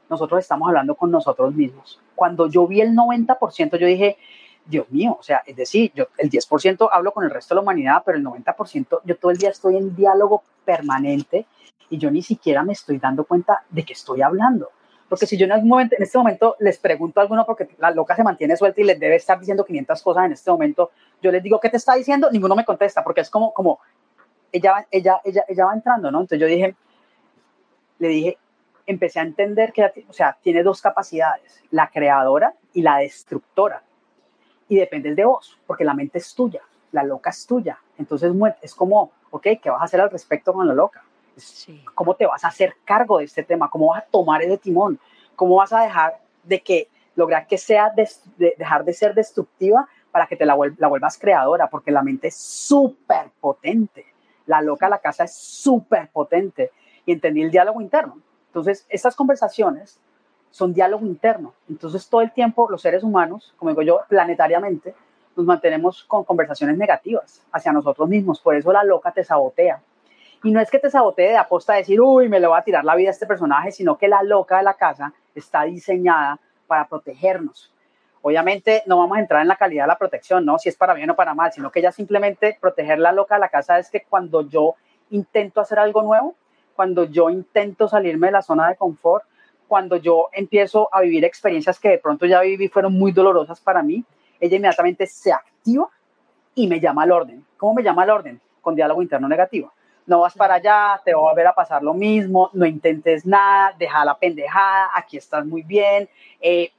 nosotros 0.08 0.40
estamos 0.40 0.68
hablando 0.68 0.94
con 0.94 1.10
nosotros 1.10 1.54
mismos. 1.54 2.00
Cuando 2.14 2.48
yo 2.48 2.66
vi 2.66 2.80
el 2.80 2.94
90%, 2.94 3.76
yo 3.78 3.86
dije, 3.86 4.16
Dios 4.64 4.90
mío, 4.90 5.16
o 5.18 5.22
sea, 5.22 5.42
es 5.46 5.56
decir, 5.56 5.92
yo 5.94 6.08
el 6.18 6.30
10% 6.30 6.88
hablo 6.92 7.12
con 7.12 7.24
el 7.24 7.30
resto 7.30 7.54
de 7.54 7.56
la 7.56 7.62
humanidad, 7.62 8.02
pero 8.04 8.18
el 8.18 8.24
90% 8.24 9.00
yo 9.04 9.16
todo 9.16 9.30
el 9.30 9.38
día 9.38 9.50
estoy 9.50 9.76
en 9.76 9.96
diálogo 9.96 10.42
permanente 10.64 11.46
y 11.88 11.96
yo 11.98 12.10
ni 12.10 12.22
siquiera 12.22 12.62
me 12.62 12.74
estoy 12.74 12.98
dando 12.98 13.24
cuenta 13.24 13.64
de 13.70 13.84
que 13.84 13.94
estoy 13.94 14.20
hablando. 14.20 14.70
Porque 15.08 15.26
si 15.26 15.38
yo 15.38 15.46
en 15.46 15.52
algún 15.52 15.70
momento, 15.70 15.96
en 15.96 16.02
este 16.02 16.18
momento 16.18 16.56
les 16.58 16.78
pregunto 16.78 17.18
a 17.18 17.22
alguno 17.22 17.46
porque 17.46 17.68
la 17.78 17.90
loca 17.90 18.14
se 18.14 18.22
mantiene 18.22 18.58
suelta 18.58 18.80
y 18.82 18.84
les 18.84 19.00
debe 19.00 19.16
estar 19.16 19.38
diciendo 19.38 19.64
500 19.64 20.02
cosas 20.02 20.26
en 20.26 20.32
este 20.32 20.50
momento, 20.50 20.90
yo 21.22 21.32
les 21.32 21.42
digo, 21.42 21.58
¿qué 21.60 21.70
te 21.70 21.78
está 21.78 21.94
diciendo? 21.94 22.30
Ninguno 22.30 22.54
me 22.54 22.66
contesta 22.66 23.02
porque 23.02 23.22
es 23.22 23.30
como, 23.30 23.54
como, 23.54 23.80
ella, 24.52 24.86
ella, 24.90 25.20
ella, 25.24 25.44
ella 25.48 25.64
va 25.64 25.72
entrando, 25.72 26.10
¿no? 26.10 26.20
Entonces 26.20 26.40
yo 26.40 26.46
dije, 26.46 26.76
le 27.98 28.08
dije, 28.08 28.38
empecé 28.88 29.20
a 29.20 29.22
entender 29.22 29.72
que, 29.72 30.06
o 30.08 30.12
sea, 30.12 30.38
tiene 30.42 30.62
dos 30.62 30.80
capacidades, 30.80 31.62
la 31.70 31.90
creadora 31.90 32.54
y 32.72 32.80
la 32.80 32.96
destructora 32.96 33.82
y 34.66 34.76
dependes 34.76 35.14
de 35.14 35.24
vos, 35.26 35.58
porque 35.66 35.84
la 35.84 35.92
mente 35.92 36.18
es 36.18 36.34
tuya, 36.34 36.62
la 36.92 37.04
loca 37.04 37.30
es 37.30 37.46
tuya. 37.46 37.78
Entonces 37.98 38.32
es 38.62 38.74
como, 38.74 39.12
ok, 39.30 39.46
¿qué 39.62 39.70
vas 39.70 39.82
a 39.82 39.84
hacer 39.84 40.00
al 40.00 40.10
respecto 40.10 40.54
con 40.54 40.66
la 40.66 40.74
loca? 40.74 41.04
¿Cómo 41.94 42.14
te 42.14 42.26
vas 42.26 42.44
a 42.44 42.48
hacer 42.48 42.76
cargo 42.84 43.18
de 43.18 43.24
este 43.24 43.42
tema? 43.42 43.68
¿Cómo 43.68 43.88
vas 43.88 44.04
a 44.04 44.06
tomar 44.06 44.42
ese 44.42 44.56
timón? 44.56 44.98
¿Cómo 45.36 45.56
vas 45.56 45.72
a 45.72 45.82
dejar 45.82 46.18
de 46.42 46.62
que, 46.62 46.88
lograr 47.14 47.46
que 47.46 47.58
sea, 47.58 47.92
dejar 48.38 48.84
de 48.84 48.94
ser 48.94 49.14
destructiva 49.14 49.86
para 50.10 50.26
que 50.26 50.36
te 50.36 50.46
la, 50.46 50.56
la 50.78 50.88
vuelvas 50.88 51.18
creadora? 51.18 51.68
Porque 51.68 51.90
la 51.90 52.02
mente 52.02 52.28
es 52.28 52.36
súper 52.36 53.30
potente. 53.38 54.06
La 54.46 54.62
loca, 54.62 54.88
la 54.88 54.98
casa 54.98 55.24
es 55.24 55.34
súper 55.34 56.08
potente. 56.08 56.72
Y 57.04 57.12
entendí 57.12 57.42
el 57.42 57.50
diálogo 57.50 57.82
interno. 57.82 58.18
Entonces, 58.58 58.86
estas 58.88 59.14
conversaciones 59.14 60.00
son 60.50 60.74
diálogo 60.74 61.06
interno. 61.06 61.54
Entonces, 61.68 62.08
todo 62.08 62.22
el 62.22 62.32
tiempo 62.32 62.68
los 62.68 62.82
seres 62.82 63.04
humanos, 63.04 63.54
como 63.56 63.70
digo 63.70 63.82
yo, 63.82 64.00
planetariamente, 64.08 64.94
nos 65.36 65.46
mantenemos 65.46 66.02
con 66.04 66.24
conversaciones 66.24 66.76
negativas 66.76 67.46
hacia 67.52 67.72
nosotros 67.72 68.08
mismos. 68.08 68.40
Por 68.40 68.56
eso 68.56 68.72
la 68.72 68.82
loca 68.82 69.12
te 69.12 69.22
sabotea. 69.22 69.80
Y 70.42 70.50
no 70.50 70.60
es 70.60 70.70
que 70.70 70.80
te 70.80 70.90
sabotee 70.90 71.28
de 71.28 71.36
aposta 71.36 71.74
a 71.74 71.76
decir, 71.76 72.00
uy, 72.00 72.28
me 72.28 72.40
le 72.40 72.48
voy 72.48 72.58
a 72.58 72.62
tirar 72.62 72.84
la 72.84 72.96
vida 72.96 73.10
a 73.10 73.12
este 73.12 73.26
personaje, 73.26 73.70
sino 73.70 73.96
que 73.96 74.08
la 74.08 74.24
loca 74.24 74.58
de 74.58 74.64
la 74.64 74.74
casa 74.74 75.12
está 75.36 75.62
diseñada 75.62 76.40
para 76.66 76.88
protegernos. 76.88 77.72
Obviamente 78.22 78.82
no 78.86 78.98
vamos 78.98 79.18
a 79.18 79.20
entrar 79.20 79.42
en 79.42 79.48
la 79.48 79.56
calidad 79.56 79.84
de 79.84 79.88
la 79.88 79.98
protección, 79.98 80.44
¿no? 80.44 80.58
Si 80.58 80.68
es 80.68 80.76
para 80.76 80.94
bien 80.94 81.10
o 81.10 81.14
para 81.16 81.34
mal, 81.34 81.52
sino 81.52 81.70
que 81.70 81.80
ya 81.80 81.92
simplemente 81.92 82.58
proteger 82.60 82.98
la 82.98 83.12
loca 83.12 83.36
de 83.36 83.40
la 83.40 83.48
casa 83.48 83.78
es 83.78 83.88
que 83.88 84.02
cuando 84.02 84.42
yo 84.42 84.74
intento 85.10 85.60
hacer 85.60 85.78
algo 85.78 86.02
nuevo, 86.02 86.34
cuando 86.78 87.06
yo 87.06 87.28
intento 87.28 87.88
salirme 87.88 88.28
de 88.28 88.34
la 88.34 88.40
zona 88.40 88.68
de 88.68 88.76
confort, 88.76 89.24
cuando 89.66 89.96
yo 89.96 90.28
empiezo 90.30 90.88
a 90.92 91.00
vivir 91.00 91.24
experiencias 91.24 91.80
que 91.80 91.88
de 91.88 91.98
pronto 91.98 92.24
ya 92.24 92.40
viví 92.42 92.68
fueron 92.68 92.92
muy 92.92 93.10
dolorosas 93.10 93.60
para 93.60 93.82
mí, 93.82 94.04
ella 94.38 94.58
inmediatamente 94.58 95.04
se 95.08 95.32
activa 95.32 95.88
y 96.54 96.68
me 96.68 96.78
llama 96.78 97.02
al 97.02 97.10
orden. 97.10 97.44
¿Cómo 97.56 97.74
me 97.74 97.82
llama 97.82 98.04
al 98.04 98.10
orden? 98.10 98.40
Con 98.60 98.76
diálogo 98.76 99.02
interno 99.02 99.28
negativo. 99.28 99.72
No 100.06 100.20
vas 100.20 100.34
para 100.34 100.54
allá, 100.54 101.02
te 101.04 101.12
va 101.12 101.18
a 101.18 101.22
volver 101.22 101.48
a 101.48 101.52
pasar 101.52 101.82
lo 101.82 101.94
mismo, 101.94 102.48
no 102.52 102.64
intentes 102.64 103.26
nada, 103.26 103.74
deja 103.76 104.04
la 104.04 104.16
pendejada, 104.16 104.90
aquí 104.94 105.16
estás 105.16 105.44
muy 105.44 105.62
bien, 105.62 106.08
eh, 106.40 106.70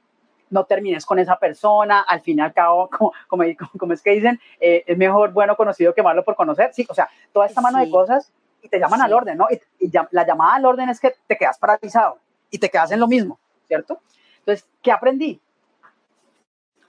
no 0.48 0.64
termines 0.64 1.04
con 1.04 1.18
esa 1.18 1.38
persona, 1.38 2.00
al 2.08 2.22
fin 2.22 2.38
y 2.38 2.40
al 2.40 2.54
cabo, 2.54 2.88
como, 2.98 3.12
como, 3.28 3.92
es 3.92 4.00
que 4.00 4.12
dicen, 4.12 4.40
eh, 4.60 4.82
es 4.86 4.96
mejor 4.96 5.34
bueno 5.34 5.56
conocido 5.56 5.92
que 5.92 6.02
malo 6.02 6.24
por 6.24 6.36
conocer, 6.36 6.70
sí, 6.72 6.86
o 6.88 6.94
sea, 6.94 7.10
toda 7.34 7.44
esta 7.44 7.60
mano 7.60 7.78
de 7.80 7.90
cosas 7.90 8.32
y 8.62 8.68
te 8.68 8.78
llaman 8.78 9.02
al 9.02 9.12
orden, 9.12 9.38
¿no? 9.38 9.46
Y, 9.50 9.86
y, 9.86 9.92
la 10.10 10.26
llamada 10.26 10.54
al 10.54 10.64
orden 10.64 10.88
es 10.88 11.00
que 11.00 11.14
te 11.26 11.36
quedas 11.36 11.58
paralizado, 11.58 12.18
y 12.50 12.58
te 12.58 12.68
quedas 12.68 12.90
en 12.92 13.00
lo 13.00 13.08
mismo, 13.08 13.38
¿cierto? 13.66 14.00
Entonces, 14.38 14.68
¿qué 14.82 14.92
aprendí? 14.92 15.40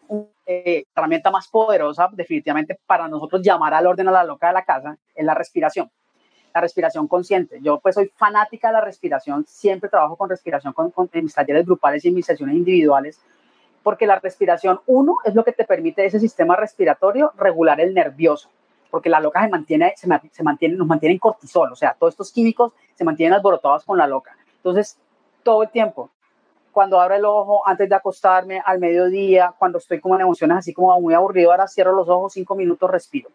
Una 0.08 0.28
eh, 0.46 0.86
herramienta 0.96 1.32
más 1.32 1.48
poderosa, 1.48 2.10
definitivamente, 2.12 2.80
para 2.86 3.08
nosotros 3.08 3.42
llamar 3.42 3.74
al 3.74 3.88
orden 3.88 4.08
a 4.08 4.12
la 4.12 4.24
loca 4.24 4.48
de 4.48 4.54
la 4.54 4.66
casa 4.66 4.98
es 5.16 5.24
la 5.24 5.34
respiración. 5.34 5.90
La 6.54 6.60
respiración 6.60 7.08
consciente. 7.08 7.60
Yo 7.62 7.80
pues 7.80 7.96
soy 7.96 8.12
fanática 8.16 8.68
de 8.68 8.74
la 8.74 8.82
respiración, 8.82 9.46
siempre 9.48 9.90
trabajo 9.90 10.18
con 10.18 10.30
respiración 10.30 10.74
con, 10.74 10.92
en 11.14 11.24
mis 11.24 11.34
talleres 11.34 11.66
grupales 11.66 12.04
y 12.04 12.10
en 12.10 12.16
mis 12.16 12.26
sesiones 12.26 12.56
individuales, 12.56 13.22
porque 13.84 14.06
la 14.06 14.20
respiración, 14.20 14.82
uno, 14.86 15.18
es 15.24 15.34
lo 15.34 15.46
que 15.46 15.54
te 15.54 15.64
permite 15.64 16.06
ese 16.06 16.20
sistema 16.20 16.56
respiratorio 16.56 17.32
regular 17.38 17.80
el 17.80 17.94
nervioso. 17.94 18.50
Porque 18.92 19.10
la 19.10 19.20
loca 19.20 19.42
se 19.42 19.50
mantiene, 19.50 19.94
se, 19.96 20.44
mantiene, 20.44 20.76
nos 20.76 20.86
mantiene 20.86 21.14
en 21.14 21.20
cortisol, 21.20 21.72
o 21.72 21.76
sea, 21.76 21.96
todos 21.98 22.14
estos 22.14 22.32
químicos 22.32 22.74
se 22.94 23.04
mantienen 23.04 23.34
alborotados 23.34 23.86
con 23.86 23.98
la 23.98 24.06
loca. 24.06 24.36
Entonces, 24.58 25.00
todo 25.44 25.64
el 25.64 25.70
tiempo, 25.70 26.10
cuando 26.72 27.00
abro 27.00 27.16
el 27.16 27.26
ojo, 27.26 27.68
antes 27.68 27.90
de 27.90 27.96
acostarme, 27.96 28.62
al 28.64 28.80
mediodía, 28.80 29.54
cuando 29.58 29.78
estoy 29.78 30.00
como 30.00 30.16
en 30.16 30.22
emociones 30.22 30.58
así 30.58 30.74
como 30.74 31.00
muy 31.00 31.14
aburrido, 31.14 31.52
ahora 31.52 31.68
cierro 31.68 31.94
los 31.94 32.10
ojos, 32.10 32.34
cinco 32.34 32.56
minutos, 32.56 32.92
respiro. 32.92 33.30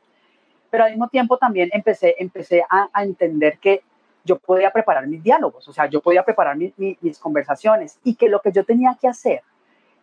Pero 0.71 0.85
al 0.85 0.91
mismo 0.91 1.09
tiempo 1.09 1.39
también 1.39 1.71
empecé, 1.73 2.15
empecé 2.19 2.63
a, 2.69 2.89
entender 3.03 3.59
que 3.59 3.83
yo 4.25 4.39
podía 4.39 4.71
preparar 4.71 5.07
mis 5.07 5.23
diálogos, 5.23 5.67
o 5.69 5.73
sea, 5.73 5.87
yo 5.87 6.01
podía 6.01 6.25
preparar 6.25 6.57
mis 6.57 7.19
conversaciones 7.19 7.99
y 8.05 8.17
que 8.17 8.29
lo 8.29 8.41
que 8.41 8.53
yo 8.53 8.65
tenía 8.65 8.97
que 9.01 9.09
hacer 9.09 9.43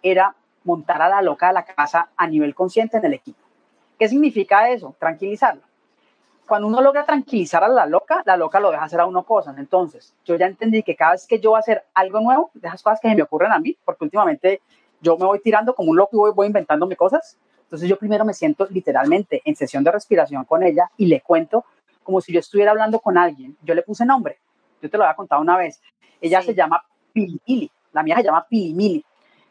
era 0.02 0.36
montar 0.64 1.02
a 1.02 1.10
la 1.10 1.22
loca 1.22 1.48
de 1.48 1.54
la 1.54 1.66
casa 1.66 2.10
a 2.16 2.28
nivel 2.28 2.56
consciente 2.56 2.98
en 2.98 3.06
el 3.06 3.14
equipo. 3.14 3.40
¿Qué 3.98 4.08
significa 4.08 4.70
eso? 4.70 4.96
Tranquilizarla. 5.00 5.62
Cuando 6.48 6.68
uno 6.68 6.82
logra 6.82 7.06
tranquilizar 7.06 7.64
a 7.64 7.70
la 7.70 7.86
loca, 7.86 8.22
la 8.26 8.36
loca 8.36 8.60
lo 8.60 8.72
deja 8.72 8.84
hacer 8.84 9.00
a 9.00 9.06
uno 9.06 9.24
cosas. 9.24 9.58
Entonces, 9.58 10.14
yo 10.26 10.36
ya 10.36 10.46
entendí 10.46 10.84
que 10.84 10.96
cada 10.96 11.14
vez 11.14 11.26
que 11.26 11.40
yo 11.40 11.52
voy 11.52 11.58
a 11.58 11.60
hacer 11.60 11.84
algo 11.94 12.20
nuevo, 12.20 12.52
de 12.54 12.68
esas 12.68 12.84
cosas 12.84 13.00
que 13.00 13.10
se 13.10 13.16
me 13.16 13.22
ocurren 13.22 13.52
a 13.52 13.60
mí, 13.60 13.78
porque 13.86 14.04
últimamente 14.04 14.62
yo 15.02 15.18
me 15.18 15.26
voy 15.26 15.40
tirando 15.40 15.74
como 15.74 15.92
un 15.92 15.98
loco 15.98 16.16
y 16.16 16.20
voy, 16.20 16.32
voy 16.32 16.48
inventándome 16.48 16.96
cosas. 16.96 17.38
Entonces, 17.64 17.88
yo 17.88 17.98
primero 17.98 18.26
me 18.26 18.34
siento 18.34 18.68
literalmente 18.70 19.42
en 19.46 19.56
sesión 19.56 19.84
de 19.84 19.92
respiración 19.92 20.44
con 20.44 20.64
ella 20.64 20.92
y 20.98 21.06
le 21.06 21.22
cuento 21.22 21.66
como 22.04 22.20
si 22.20 22.34
yo 22.34 22.40
estuviera 22.40 22.72
hablando 22.72 23.00
con 23.00 23.18
alguien. 23.18 23.58
Yo 23.64 23.74
le 23.74 23.82
puse 23.82 24.06
nombre. 24.06 24.38
Yo 24.82 24.90
te 24.90 24.98
lo 24.98 25.06
había 25.06 25.16
contado 25.16 25.42
una 25.42 25.58
vez. 25.58 25.82
Ella 26.20 26.42
se 26.42 26.54
llama 26.54 26.84
Pilimili. 27.14 27.72
La 27.94 28.04
mía 28.04 28.18
se 28.18 28.24
llama 28.24 28.46
Pilimili. 28.48 29.04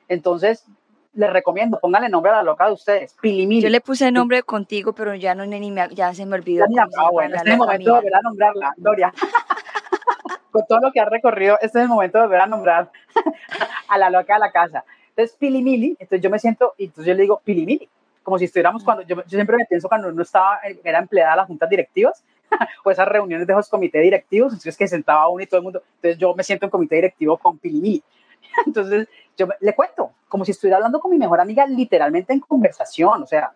Entonces, 0.09 0.67
les 1.15 1.31
recomiendo, 1.31 1.79
pónganle 1.79 2.09
nombre 2.09 2.33
a 2.33 2.37
la 2.37 2.43
loca 2.43 2.67
de 2.67 2.73
ustedes, 2.73 3.15
Pilimili. 3.21 3.63
Yo 3.63 3.69
le 3.69 3.81
puse 3.81 4.11
nombre 4.11 4.43
contigo, 4.43 4.93
pero 4.95 5.15
ya 5.15 5.35
no 5.35 5.45
ni 5.45 5.71
me, 5.71 5.89
ya 5.91 6.15
se 6.15 6.25
me 6.25 6.37
olvidó. 6.37 6.65
Ya 6.71 6.87
ah, 6.99 7.11
bueno, 7.11 7.37
este 7.37 7.49
es 7.49 7.53
el 7.53 7.59
momento 7.59 7.91
de 7.91 7.97
volver 7.97 8.15
a 8.15 8.23
nombrarla, 8.23 8.75
Gloria. 8.77 9.13
Con 10.51 10.67
todo 10.67 10.81
lo 10.81 10.93
que 10.93 11.01
ha 11.01 11.05
recorrido, 11.05 11.57
este 11.61 11.79
es 11.79 11.83
el 11.85 11.89
momento 11.89 12.19
de 12.19 12.25
volver 12.25 12.41
a 12.41 12.47
nombrar 12.47 12.91
a 13.89 13.99
la 13.99 14.11
loca 14.11 14.35
de 14.35 14.41
la 14.41 14.53
casa. 14.53 14.85
Entonces, 15.11 15.37
Pilimili, 15.39 15.97
entonces 15.99 16.23
yo 16.23 16.31
me 16.31 16.39
siento, 16.39 16.75
y 16.79 16.85
entonces 16.85 17.07
yo 17.07 17.15
le 17.15 17.23
digo 17.23 17.43
Pilimili, 17.45 17.89
como 18.23 18.39
si 18.39 18.47
estuviéramos 18.47 18.83
cuando, 18.83 19.03
yo, 19.03 19.17
siempre 19.27 19.57
me 19.57 19.67
pienso 19.67 19.89
cuando 19.89 20.09
uno 20.09 20.23
estaba, 20.23 20.61
era 20.85 20.99
empleada 20.99 21.33
de 21.33 21.37
las 21.39 21.47
juntas 21.47 21.69
directivas, 21.69 22.25
o 22.85 22.91
esas 22.91 23.09
reuniones 23.09 23.47
de 23.47 23.53
esos 23.53 23.69
comités 23.69 24.03
directivos, 24.03 24.53
entonces 24.53 24.77
que 24.77 24.89
sentaba 24.89 25.29
uno 25.29 25.43
y 25.43 25.47
todo 25.47 25.59
el 25.59 25.65
mundo, 25.65 25.83
entonces 25.97 26.19
yo 26.19 26.35
me 26.35 26.43
siento 26.43 26.67
en 26.67 26.71
comité 26.71 26.97
directivo 26.97 27.37
con 27.37 27.59
Pilimili. 27.59 28.03
Entonces, 28.67 29.09
yo 29.37 29.49
le 29.61 29.75
cuento, 29.75 30.13
como 30.29 30.45
si 30.45 30.53
estuviera 30.53 30.77
hablando 30.77 31.01
con 31.01 31.11
mi 31.11 31.19
mejor 31.19 31.41
amiga, 31.41 31.67
literalmente 31.67 32.33
en 32.33 32.41
conversación, 32.41 33.23
o 33.23 33.27
sea, 33.27 33.53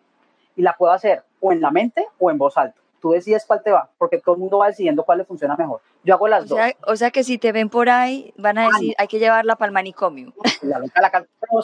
y 0.56 0.62
la 0.62 0.74
puedo 0.74 0.92
hacer 0.92 1.22
o 1.40 1.52
en 1.52 1.60
la 1.60 1.70
mente 1.70 2.06
o 2.18 2.30
en 2.30 2.38
voz 2.38 2.56
alta. 2.56 2.80
Tú 3.00 3.10
decides 3.10 3.44
cuál 3.44 3.62
te 3.62 3.70
va, 3.70 3.88
porque 3.98 4.18
todo 4.18 4.34
el 4.34 4.40
mundo 4.40 4.58
va 4.58 4.68
decidiendo 4.68 5.04
cuál 5.04 5.18
le 5.18 5.24
funciona 5.24 5.54
mejor. 5.54 5.80
Yo 6.02 6.14
hago 6.14 6.28
las 6.28 6.48
dos. 6.48 6.58
o 6.86 6.96
sea 6.96 7.10
que 7.10 7.24
si 7.24 7.36
te 7.36 7.52
ven 7.52 7.68
por 7.68 7.88
ahí, 7.90 8.32
van 8.36 8.58
a 8.58 8.68
decir, 8.68 8.94
hay 8.96 9.06
que 9.06 9.18
llevarla 9.18 9.56
para 9.56 9.68
el 9.68 9.74
manicomio. 9.74 10.32
La 10.62 10.80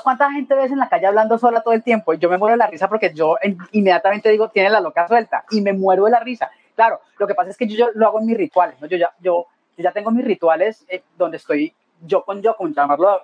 cuánta 0.04 0.30
gente 0.30 0.54
ves 0.54 0.70
en 0.70 0.78
la 0.78 0.88
calle 0.88 1.06
hablando 1.06 1.38
sola 1.38 1.62
todo 1.62 1.74
el 1.74 1.82
tiempo? 1.82 2.12
Y 2.12 2.18
yo 2.18 2.28
me 2.28 2.38
muero 2.38 2.52
de 2.52 2.58
la 2.58 2.66
risa 2.66 2.88
porque 2.88 3.12
yo 3.14 3.36
inmediatamente 3.72 4.28
digo, 4.28 4.50
tiene 4.50 4.70
la 4.70 4.80
loca 4.80 5.08
suelta, 5.08 5.44
y 5.50 5.62
me 5.62 5.72
muero 5.72 6.04
de 6.04 6.10
la 6.10 6.20
risa. 6.20 6.50
Claro, 6.74 7.00
lo 7.18 7.26
que 7.26 7.34
pasa 7.34 7.50
es 7.50 7.56
que 7.56 7.66
yo, 7.66 7.88
lo 7.94 8.06
hago 8.06 8.20
en 8.20 8.26
mis 8.26 8.36
rituales, 8.36 8.80
¿no? 8.80 8.86
Yo 8.86 8.96
ya, 8.96 9.10
yo, 9.20 9.46
ya 9.76 9.92
tengo 9.92 10.10
mis 10.10 10.24
rituales 10.24 10.84
eh, 10.88 11.02
donde 11.16 11.38
estoy 11.38 11.74
yo 12.06 12.24
con 12.24 12.42
yo, 12.42 12.56
con 12.56 12.74
llamarlo 12.74 13.22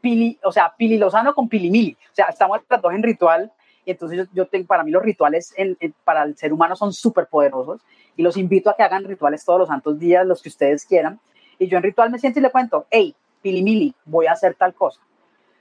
Pili, 0.00 0.38
o 0.42 0.52
sea, 0.52 0.74
Pili 0.76 0.98
Lozano 0.98 1.34
con 1.34 1.48
Pili 1.48 1.70
Mili. 1.70 1.96
O 2.10 2.14
sea, 2.14 2.26
estamos 2.26 2.60
las 2.68 2.82
dos 2.82 2.92
en 2.92 3.02
ritual. 3.02 3.52
Y 3.84 3.92
entonces 3.92 4.28
yo, 4.32 4.46
tengo, 4.46 4.66
para 4.66 4.84
mí 4.84 4.90
los 4.90 5.02
rituales 5.02 5.54
para 6.04 6.24
el 6.24 6.36
ser 6.36 6.52
humano 6.52 6.76
son 6.76 6.92
súper 6.92 7.26
poderosos. 7.26 7.80
Y 8.16 8.22
los 8.22 8.36
invito 8.36 8.70
a 8.70 8.76
que 8.76 8.82
hagan 8.82 9.04
rituales 9.04 9.44
todos 9.44 9.60
los 9.60 9.68
santos 9.68 9.98
días, 9.98 10.26
los 10.26 10.42
que 10.42 10.48
ustedes 10.48 10.84
quieran. 10.84 11.20
Y 11.58 11.68
yo 11.68 11.76
en 11.76 11.82
ritual 11.84 12.10
me 12.10 12.18
siento 12.18 12.38
y 12.38 12.42
le 12.42 12.50
cuento, 12.50 12.86
hey, 12.90 13.14
Pili 13.40 13.62
Mili, 13.62 13.94
voy 14.04 14.26
a 14.26 14.32
hacer 14.32 14.54
tal 14.54 14.74
cosa. 14.74 15.00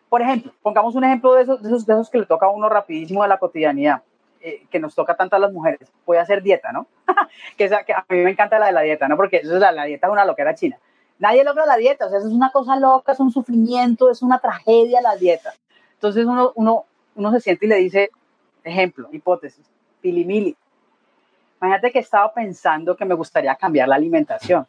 Por 0.10 0.22
ejemplo, 0.22 0.52
pongamos 0.62 0.96
un 0.96 1.04
ejemplo 1.04 1.34
de 1.36 1.44
esos, 1.44 1.62
de 1.62 1.70
esos, 1.70 1.86
de 1.86 1.94
esos 1.94 2.10
que 2.10 2.18
le 2.18 2.26
toca 2.26 2.48
a 2.48 2.50
uno 2.50 2.68
rapidísimo 2.68 3.24
de 3.24 3.30
la 3.30 3.38
cotidianidad. 3.38 4.02
Eh, 4.44 4.66
que 4.72 4.80
nos 4.80 4.96
toca 4.96 5.16
tanto 5.16 5.36
a 5.36 5.40
las 5.40 5.54
mujeres, 5.54 5.94
voy 6.04 6.18
a 6.18 6.24
hacer 6.24 6.42
dieta, 6.42 6.72
¿no? 6.72 6.88
que, 7.58 7.70
que, 7.86 7.94
a 7.94 8.04
mí 8.10 8.18
me 8.24 8.32
encanta 8.32 8.58
la 8.58 8.66
de 8.66 8.72
la 8.72 8.82
dieta, 8.82 9.08
¿no? 9.08 9.16
Porque 9.16 9.38
eso 9.38 9.54
es 9.54 9.60
la, 9.60 9.72
la 9.72 9.84
dieta 9.84 10.08
es 10.08 10.14
una 10.14 10.26
loquera 10.26 10.56
china. 10.56 10.80
Nadie 11.22 11.44
logra 11.44 11.68
la 11.68 11.78
dieta, 11.78 12.08
o 12.08 12.10
sea, 12.10 12.18
es 12.18 12.26
una 12.26 12.50
cosa 12.50 12.76
loca, 12.78 13.12
es 13.12 13.20
un 13.20 13.32
sufrimiento, 13.32 14.10
es 14.10 14.24
una 14.24 14.40
tragedia 14.40 15.02
la 15.02 15.16
dieta. 15.16 15.54
Entonces 15.94 16.26
uno, 16.26 16.52
uno, 16.56 16.86
uno 17.14 17.32
se 17.32 17.40
siente 17.40 17.68
y 17.68 17.70
le 17.70 17.76
dice, 17.76 18.10
ejemplo, 18.64 19.08
hipótesis, 19.12 19.64
pilimili. 20.02 20.58
Imagínate 21.62 21.92
que 21.92 22.00
he 22.00 22.02
estado 22.02 22.32
pensando 22.34 22.98
que 22.98 23.06
me 23.06 23.14
gustaría 23.14 23.56
cambiar 23.56 23.88
la 23.88 23.98
alimentación. 23.98 24.66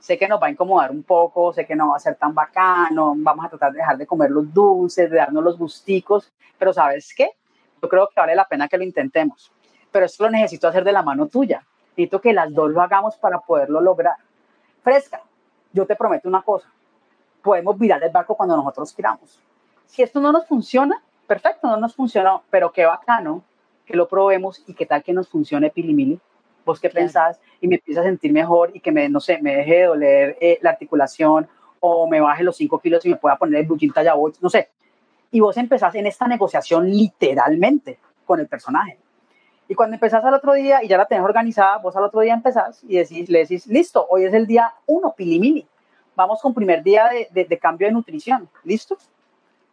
Sé 0.00 0.18
que 0.18 0.26
nos 0.26 0.42
va 0.42 0.48
a 0.48 0.50
incomodar 0.50 0.90
un 0.90 1.04
poco, 1.04 1.52
sé 1.52 1.64
que 1.64 1.76
no 1.76 1.90
va 1.90 1.96
a 1.96 2.00
ser 2.00 2.16
tan 2.16 2.34
bacano, 2.34 3.14
vamos 3.16 3.46
a 3.46 3.48
tratar 3.48 3.70
de 3.70 3.78
dejar 3.78 3.96
de 3.96 4.04
comer 4.04 4.32
los 4.32 4.52
dulces, 4.52 5.08
de 5.08 5.16
darnos 5.16 5.44
los 5.44 5.56
gusticos, 5.56 6.32
pero 6.58 6.72
¿sabes 6.72 7.14
qué? 7.16 7.30
Yo 7.80 7.88
creo 7.88 8.08
que 8.08 8.20
vale 8.20 8.34
la 8.34 8.48
pena 8.48 8.66
que 8.66 8.78
lo 8.78 8.82
intentemos. 8.82 9.52
Pero 9.92 10.06
esto 10.06 10.24
lo 10.24 10.30
necesito 10.30 10.66
hacer 10.66 10.82
de 10.82 10.90
la 10.90 11.04
mano 11.04 11.28
tuya. 11.28 11.64
Necesito 11.90 12.20
que 12.20 12.32
las 12.32 12.52
dos 12.52 12.72
lo 12.72 12.82
hagamos 12.82 13.16
para 13.16 13.38
poderlo 13.38 13.80
lograr. 13.80 14.16
Fresca, 14.82 15.22
yo 15.72 15.86
te 15.86 15.96
prometo 15.96 16.28
una 16.28 16.42
cosa, 16.42 16.68
podemos 17.42 17.78
virar 17.78 18.02
el 18.02 18.10
barco 18.10 18.34
cuando 18.34 18.56
nosotros 18.56 18.92
queramos. 18.92 19.40
Si 19.86 20.02
esto 20.02 20.20
no 20.20 20.32
nos 20.32 20.46
funciona, 20.46 21.02
perfecto, 21.26 21.68
no 21.68 21.76
nos 21.76 21.94
funcionó, 21.94 22.42
pero 22.50 22.72
qué 22.72 22.86
bacano 22.86 23.42
que 23.84 23.96
lo 23.96 24.08
probemos 24.08 24.62
y 24.66 24.74
qué 24.74 24.86
tal 24.86 25.02
que 25.02 25.12
nos 25.12 25.28
funcione 25.28 25.70
pilimili. 25.70 26.18
¿Vos 26.64 26.78
qué 26.78 26.88
pensás? 26.88 27.40
Y 27.60 27.66
me 27.66 27.74
empieza 27.76 28.00
a 28.00 28.04
sentir 28.04 28.32
mejor 28.32 28.70
y 28.74 28.80
que 28.80 28.92
me, 28.92 29.08
no 29.08 29.18
sé, 29.18 29.38
me 29.42 29.56
deje 29.56 29.74
de 29.74 29.84
doler 29.84 30.38
eh, 30.40 30.58
la 30.62 30.70
articulación 30.70 31.48
o 31.80 32.06
me 32.06 32.20
baje 32.20 32.44
los 32.44 32.56
5 32.56 32.78
kilos 32.78 33.04
y 33.04 33.10
me 33.10 33.16
pueda 33.16 33.36
poner 33.36 33.60
el 33.60 33.66
blue 33.66 33.76
jean 33.76 33.92
talla 33.92 34.14
8, 34.16 34.38
no 34.40 34.48
sé. 34.48 34.70
Y 35.32 35.40
vos 35.40 35.56
empezás 35.56 35.94
en 35.96 36.06
esta 36.06 36.28
negociación 36.28 36.88
literalmente 36.88 37.98
con 38.24 38.38
el 38.38 38.46
personaje. 38.46 38.98
Y 39.68 39.74
cuando 39.74 39.94
empezás 39.94 40.24
al 40.24 40.34
otro 40.34 40.52
día 40.52 40.82
y 40.82 40.88
ya 40.88 40.98
la 40.98 41.06
tenés 41.06 41.24
organizada, 41.24 41.78
vos 41.78 41.96
al 41.96 42.04
otro 42.04 42.20
día 42.20 42.34
empezás 42.34 42.82
y 42.84 42.96
decís, 42.96 43.28
le 43.28 43.40
decís, 43.40 43.66
listo, 43.66 44.06
hoy 44.10 44.24
es 44.24 44.34
el 44.34 44.46
día 44.46 44.72
uno, 44.86 45.14
pilimili. 45.16 45.66
Vamos 46.14 46.40
con 46.42 46.52
primer 46.52 46.82
día 46.82 47.08
de, 47.30 47.44
de, 47.44 47.58
cambio 47.58 47.86
de 47.86 47.92
nutrición. 47.92 48.48
¿Listo? 48.64 48.98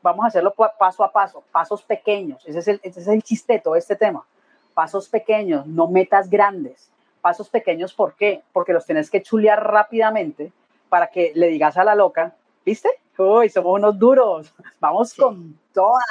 Vamos 0.02 0.24
a 0.24 0.28
hacerlo 0.30 0.54
paso 0.54 1.04
a 1.04 1.12
paso, 1.12 1.44
pasos 1.52 1.84
pequeños. 1.84 2.42
Ese 2.46 2.60
es 2.60 2.68
el, 2.70 2.80
ese 2.84 3.02
es 3.02 3.08
el 3.08 3.22
chiste 3.22 3.54
de 3.54 3.60
todo 3.60 3.76
este 3.76 3.96
tema. 3.96 4.26
Pasos 4.74 5.10
pequeños, 5.10 5.66
no 5.66 5.88
metas 5.88 6.30
grandes. 6.30 6.90
Pasos 7.20 7.50
pequeños, 7.50 7.94
¿por 7.94 8.14
qué? 8.14 8.42
Porque 8.54 8.72
los 8.72 8.86
tenés 8.86 9.10
que 9.10 9.22
chulear 9.22 9.62
rápidamente 9.62 10.54
para 10.88 11.08
que 11.08 11.34
le 11.36 11.48
digas 11.48 11.78
a 11.78 11.84
la 11.84 11.96
loca, 11.96 12.34
¿viste? 12.66 12.90
Uy, 13.18 13.50
somos 13.50 13.78
unos 13.78 14.00
duros, 14.00 14.54
vamos 14.80 15.14
con 15.14 15.60
toda. 15.74 16.02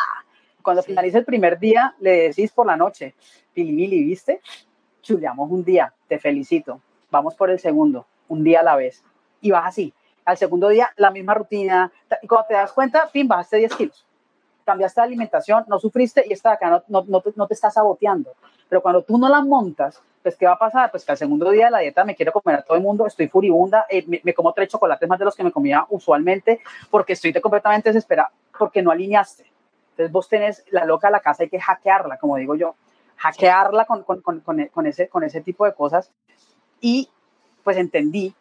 Cuando 0.63 0.83
finalice 0.83 1.17
el 1.17 1.25
primer 1.25 1.59
día, 1.59 1.95
le 2.01 2.29
decís 2.29 2.53
por 2.53 2.67
la 2.67 2.77
noche, 2.77 3.15
Pilimili, 3.59 4.05
¿viste? 4.05 4.41
Chuleamos 5.03 5.51
un 5.51 5.65
día, 5.65 5.93
te 6.07 6.21
felicito. 6.21 6.81
Vamos 7.11 7.35
por 7.35 7.51
el 7.51 7.59
segundo, 7.59 8.07
un 8.29 8.45
día 8.45 8.61
a 8.61 8.63
la 8.63 8.77
vez. 8.77 9.03
Y 9.41 9.51
vas 9.51 9.67
así. 9.67 9.93
Al 10.25 10.37
segundo 10.37 10.69
día, 10.69 10.93
la 10.97 11.11
misma 11.11 11.35
rutina. 11.35 11.91
Y 12.23 12.29
cuando 12.29 12.47
te 12.47 12.55
das 12.55 12.73
cuenta, 12.73 13.09
fin, 13.09 13.27
bajaste 13.27 13.57
10 13.57 13.75
kilos. 13.75 14.07
Cambiaste 14.65 15.01
de 15.01 15.07
alimentación, 15.07 15.65
no 15.67 15.81
sufriste 15.81 16.23
y 16.25 16.33
esta 16.33 16.53
acá 16.53 16.85
no, 16.87 17.05
no, 17.09 17.21
te, 17.21 17.33
no 17.35 17.49
te 17.49 17.55
estás 17.55 17.75
saboteando. 17.75 18.31
Pero 18.69 18.81
cuando 18.81 19.03
tú 19.03 19.19
no 19.19 19.29
la 19.29 19.41
montas, 19.41 20.01
pues 20.23 20.37
¿qué 20.37 20.47
va 20.47 20.53
a 20.53 20.59
pasar? 20.59 20.93
Pues 20.93 21.05
que 21.05 21.11
al 21.11 21.19
segundo 21.19 21.51
día 21.51 21.65
de 21.65 21.71
la 21.73 21.79
dieta 21.81 22.05
me 22.05 22.15
quiero 22.15 22.31
comer 22.31 22.61
a 22.61 22.63
todo 22.63 22.77
el 22.77 22.83
mundo, 22.85 23.09
estoy 23.09 23.27
furibunda, 23.27 23.87
eh, 23.91 24.05
me, 24.23 24.35
como 24.35 24.53
tres 24.53 24.69
chocolates 24.69 25.09
más 25.09 25.19
de 25.19 25.25
los 25.25 25.35
que 25.35 25.43
me 25.43 25.51
comía 25.51 25.85
usualmente, 25.89 26.61
porque 26.91 27.15
estoy 27.15 27.33
completamente 27.33 27.89
desesperada, 27.89 28.31
porque 28.57 28.83
no 28.83 28.93
alineaste. 28.93 29.47
Entonces 29.91 30.13
vos 30.13 30.29
tenés 30.29 30.65
la 30.71 30.85
loca 30.85 31.09
a 31.09 31.11
la 31.11 31.19
casa, 31.19 31.43
hay 31.43 31.49
que 31.49 31.59
hackearla, 31.59 32.19
como 32.19 32.37
digo 32.37 32.55
yo 32.55 32.77
hackearla 33.19 33.85
con, 33.85 34.03
con, 34.05 34.21
con, 34.21 34.41
con, 34.41 34.87
ese, 34.87 35.09
con 35.09 35.25
ese 35.25 35.41
tipo 35.41 35.65
de 35.65 35.75
cosas. 35.75 36.11
Y 36.81 37.09
pues 37.63 37.77
entendí. 37.77 38.35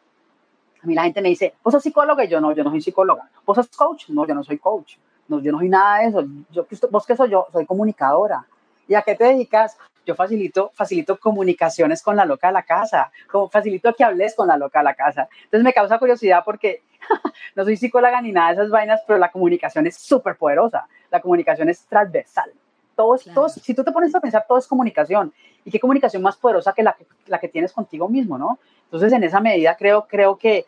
A 0.81 0.87
mí 0.87 0.93
la 0.93 1.03
gente 1.03 1.21
me 1.21 1.29
dice, 1.29 1.55
¿vos 1.63 1.73
sos 1.73 1.83
psicóloga? 1.83 2.23
Y 2.23 2.27
yo 2.27 2.39
no, 2.39 2.53
yo 2.53 2.63
no 2.63 2.69
soy 2.69 2.81
psicóloga. 2.81 3.29
¿Vos 3.45 3.55
sos 3.55 3.67
coach? 3.69 4.09
No, 4.09 4.25
yo 4.25 4.35
no 4.35 4.43
soy 4.43 4.57
coach. 4.59 4.95
No, 5.27 5.41
yo 5.41 5.51
no 5.51 5.57
soy 5.57 5.69
nada 5.69 5.99
de 5.99 6.07
eso. 6.07 6.23
Yo, 6.51 6.65
¿Vos 6.91 7.05
qué 7.05 7.15
soy 7.15 7.29
yo? 7.29 7.47
Soy 7.51 7.65
comunicadora. 7.65 8.45
¿Y 8.87 8.93
a 8.93 9.01
qué 9.01 9.15
te 9.15 9.25
dedicas? 9.25 9.77
Yo 10.05 10.15
facilito, 10.15 10.71
facilito 10.73 11.19
comunicaciones 11.19 12.01
con 12.01 12.15
la 12.15 12.23
loca 12.23 12.47
de 12.47 12.53
la 12.53 12.63
casa, 12.63 13.11
como 13.29 13.49
facilito 13.49 13.93
que 13.93 14.05
hables 14.05 14.35
con 14.35 14.47
la 14.47 14.55
loca 14.55 14.79
de 14.79 14.85
la 14.85 14.93
casa. 14.93 15.27
Entonces 15.43 15.65
me 15.65 15.73
causa 15.73 15.99
curiosidad 15.99 16.43
porque 16.45 16.83
no 17.55 17.65
soy 17.65 17.75
psicóloga 17.75 18.21
ni 18.21 18.31
nada 18.31 18.49
de 18.49 18.53
esas 18.53 18.69
vainas, 18.69 19.01
pero 19.05 19.19
la 19.19 19.31
comunicación 19.31 19.85
es 19.87 19.97
súper 19.97 20.37
poderosa. 20.37 20.87
La 21.11 21.19
comunicación 21.19 21.67
es 21.67 21.85
transversal 21.87 22.53
todo, 22.97 23.17
si 23.49 23.73
tú 23.73 23.83
te 23.83 23.91
pones 23.93 24.13
a 24.13 24.19
pensar, 24.19 24.45
todo 24.47 24.57
es 24.57 24.67
comunicación. 24.67 25.31
¿Y 25.63 25.71
qué 25.71 25.79
comunicación 25.79 26.21
más 26.21 26.35
poderosa 26.35 26.73
que 26.73 26.83
la, 26.83 26.93
que 26.93 27.05
la 27.27 27.39
que 27.39 27.47
tienes 27.47 27.71
contigo 27.71 28.09
mismo, 28.09 28.37
no? 28.37 28.59
Entonces, 28.85 29.13
en 29.13 29.23
esa 29.23 29.39
medida, 29.39 29.77
creo, 29.77 30.07
creo 30.07 30.37
que 30.37 30.65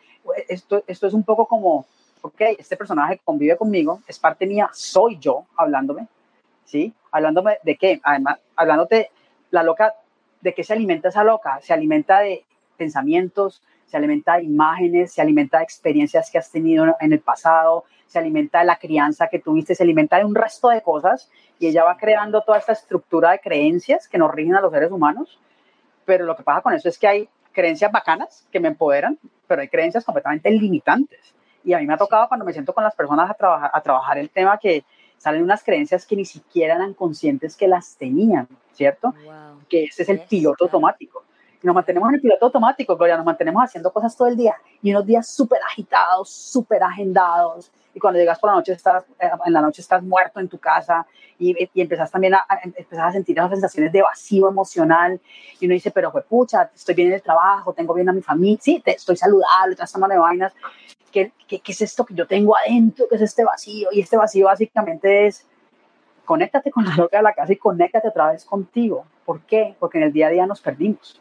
esto, 0.48 0.82
esto 0.86 1.06
es 1.06 1.12
un 1.12 1.24
poco 1.24 1.46
como, 1.46 1.84
ok, 2.22 2.40
este 2.58 2.76
personaje 2.76 3.20
convive 3.22 3.56
conmigo, 3.56 4.00
es 4.06 4.18
parte 4.18 4.46
mía, 4.46 4.70
soy 4.72 5.18
yo 5.18 5.44
hablándome, 5.56 6.06
¿sí? 6.64 6.94
Hablándome 7.10 7.58
de 7.62 7.76
qué? 7.76 8.00
Además, 8.02 8.38
hablándote, 8.56 9.10
la 9.50 9.62
loca 9.62 9.94
¿de 10.40 10.54
qué 10.54 10.64
se 10.64 10.72
alimenta 10.72 11.08
esa 11.08 11.24
loca? 11.24 11.60
Se 11.62 11.72
alimenta 11.72 12.20
de 12.20 12.44
pensamientos, 12.76 13.62
se 13.90 13.96
alimenta 13.96 14.36
de 14.36 14.44
imágenes, 14.44 15.12
se 15.12 15.20
alimenta 15.20 15.58
de 15.58 15.64
experiencias 15.64 16.30
que 16.30 16.38
has 16.38 16.50
tenido 16.50 16.96
en 17.00 17.12
el 17.12 17.18
pasado, 17.18 17.84
se 18.06 18.20
alimenta 18.20 18.60
de 18.60 18.66
la 18.66 18.76
crianza 18.76 19.26
que 19.28 19.40
tuviste, 19.40 19.74
se 19.74 19.82
alimenta 19.82 20.16
de 20.16 20.24
un 20.24 20.34
resto 20.34 20.68
de 20.68 20.80
cosas 20.80 21.28
y 21.58 21.66
ella 21.66 21.82
va 21.82 21.96
creando 21.96 22.42
toda 22.42 22.58
esta 22.58 22.72
estructura 22.72 23.32
de 23.32 23.40
creencias 23.40 24.06
que 24.06 24.16
nos 24.16 24.32
rigen 24.32 24.54
a 24.54 24.60
los 24.60 24.72
seres 24.72 24.92
humanos. 24.92 25.40
Pero 26.04 26.24
lo 26.24 26.36
que 26.36 26.44
pasa 26.44 26.60
con 26.60 26.72
eso 26.72 26.88
es 26.88 26.98
que 26.98 27.08
hay 27.08 27.28
creencias 27.52 27.90
bacanas 27.90 28.46
que 28.52 28.60
me 28.60 28.68
empoderan, 28.68 29.18
pero 29.48 29.60
hay 29.60 29.68
creencias 29.68 30.04
completamente 30.04 30.50
limitantes. 30.50 31.34
Y 31.64 31.72
a 31.72 31.78
mí 31.78 31.86
me 31.86 31.94
ha 31.94 31.98
tocado 31.98 32.28
cuando 32.28 32.46
me 32.46 32.52
siento 32.52 32.72
con 32.72 32.84
las 32.84 32.94
personas 32.94 33.28
a 33.28 33.34
trabajar, 33.34 33.70
a 33.74 33.80
trabajar 33.80 34.18
el 34.18 34.30
tema 34.30 34.56
que 34.56 34.84
salen 35.18 35.42
unas 35.42 35.64
creencias 35.64 36.06
que 36.06 36.14
ni 36.14 36.24
siquiera 36.24 36.76
eran 36.76 36.94
conscientes 36.94 37.56
que 37.56 37.66
las 37.66 37.96
tenían, 37.96 38.46
¿cierto? 38.72 39.14
Que 39.68 39.84
ese 39.84 40.04
es 40.04 40.08
el 40.08 40.20
piloto 40.20 40.64
automático. 40.64 41.24
Y 41.62 41.66
nos 41.66 41.74
mantenemos 41.74 42.08
en 42.08 42.14
el 42.14 42.20
piloto 42.20 42.46
automático, 42.46 42.96
Gloria, 42.96 43.16
nos 43.16 43.26
mantenemos 43.26 43.62
haciendo 43.62 43.92
cosas 43.92 44.16
todo 44.16 44.28
el 44.28 44.36
día 44.36 44.54
y 44.82 44.92
unos 44.92 45.04
días 45.04 45.28
súper 45.28 45.60
agitados, 45.62 46.30
súper 46.30 46.82
agendados. 46.82 47.70
Y 47.94 48.00
cuando 48.00 48.18
llegas 48.18 48.38
por 48.38 48.50
la 48.50 48.56
noche, 48.56 48.72
estás, 48.72 49.04
eh, 49.18 49.30
en 49.44 49.52
la 49.52 49.60
noche 49.60 49.82
estás 49.82 50.02
muerto 50.02 50.40
en 50.40 50.48
tu 50.48 50.58
casa 50.58 51.06
y, 51.38 51.54
y 51.74 51.80
empezás 51.80 52.10
también 52.10 52.34
a, 52.34 52.44
a, 52.48 53.06
a 53.06 53.12
sentir 53.12 53.36
esas 53.36 53.50
sensaciones 53.50 53.92
de 53.92 54.00
vacío 54.00 54.48
emocional. 54.48 55.20
Y 55.58 55.66
uno 55.66 55.74
dice, 55.74 55.90
pero 55.90 56.10
fue 56.10 56.22
pucha, 56.22 56.70
estoy 56.74 56.94
bien 56.94 57.08
en 57.08 57.14
el 57.14 57.22
trabajo, 57.22 57.74
tengo 57.74 57.92
bien 57.92 58.08
a 58.08 58.12
mi 58.12 58.22
familia, 58.22 58.58
sí, 58.60 58.80
te, 58.82 58.92
estoy 58.92 59.16
saludable, 59.16 59.74
toda 59.74 59.84
esta 59.84 60.06
de 60.06 60.18
vainas. 60.18 60.54
¿Qué, 61.12 61.32
¿Qué, 61.46 61.58
qué, 61.58 61.72
es 61.72 61.82
esto 61.82 62.06
que 62.06 62.14
yo 62.14 62.26
tengo 62.26 62.56
adentro? 62.56 63.06
¿Qué 63.08 63.16
es 63.16 63.22
este 63.22 63.44
vacío? 63.44 63.88
Y 63.92 64.00
este 64.00 64.16
vacío 64.16 64.46
básicamente 64.46 65.26
es, 65.26 65.44
conéctate 66.24 66.70
con 66.70 66.84
la 66.84 66.94
loca 66.94 67.16
de 67.16 67.24
la 67.24 67.34
casa 67.34 67.52
y 67.52 67.56
conéctate 67.56 68.08
otra 68.08 68.30
vez 68.30 68.44
contigo. 68.44 69.04
¿Por 69.26 69.40
qué? 69.40 69.74
Porque 69.78 69.98
en 69.98 70.04
el 70.04 70.12
día 70.12 70.28
a 70.28 70.30
día 70.30 70.46
nos 70.46 70.60
perdimos. 70.60 71.20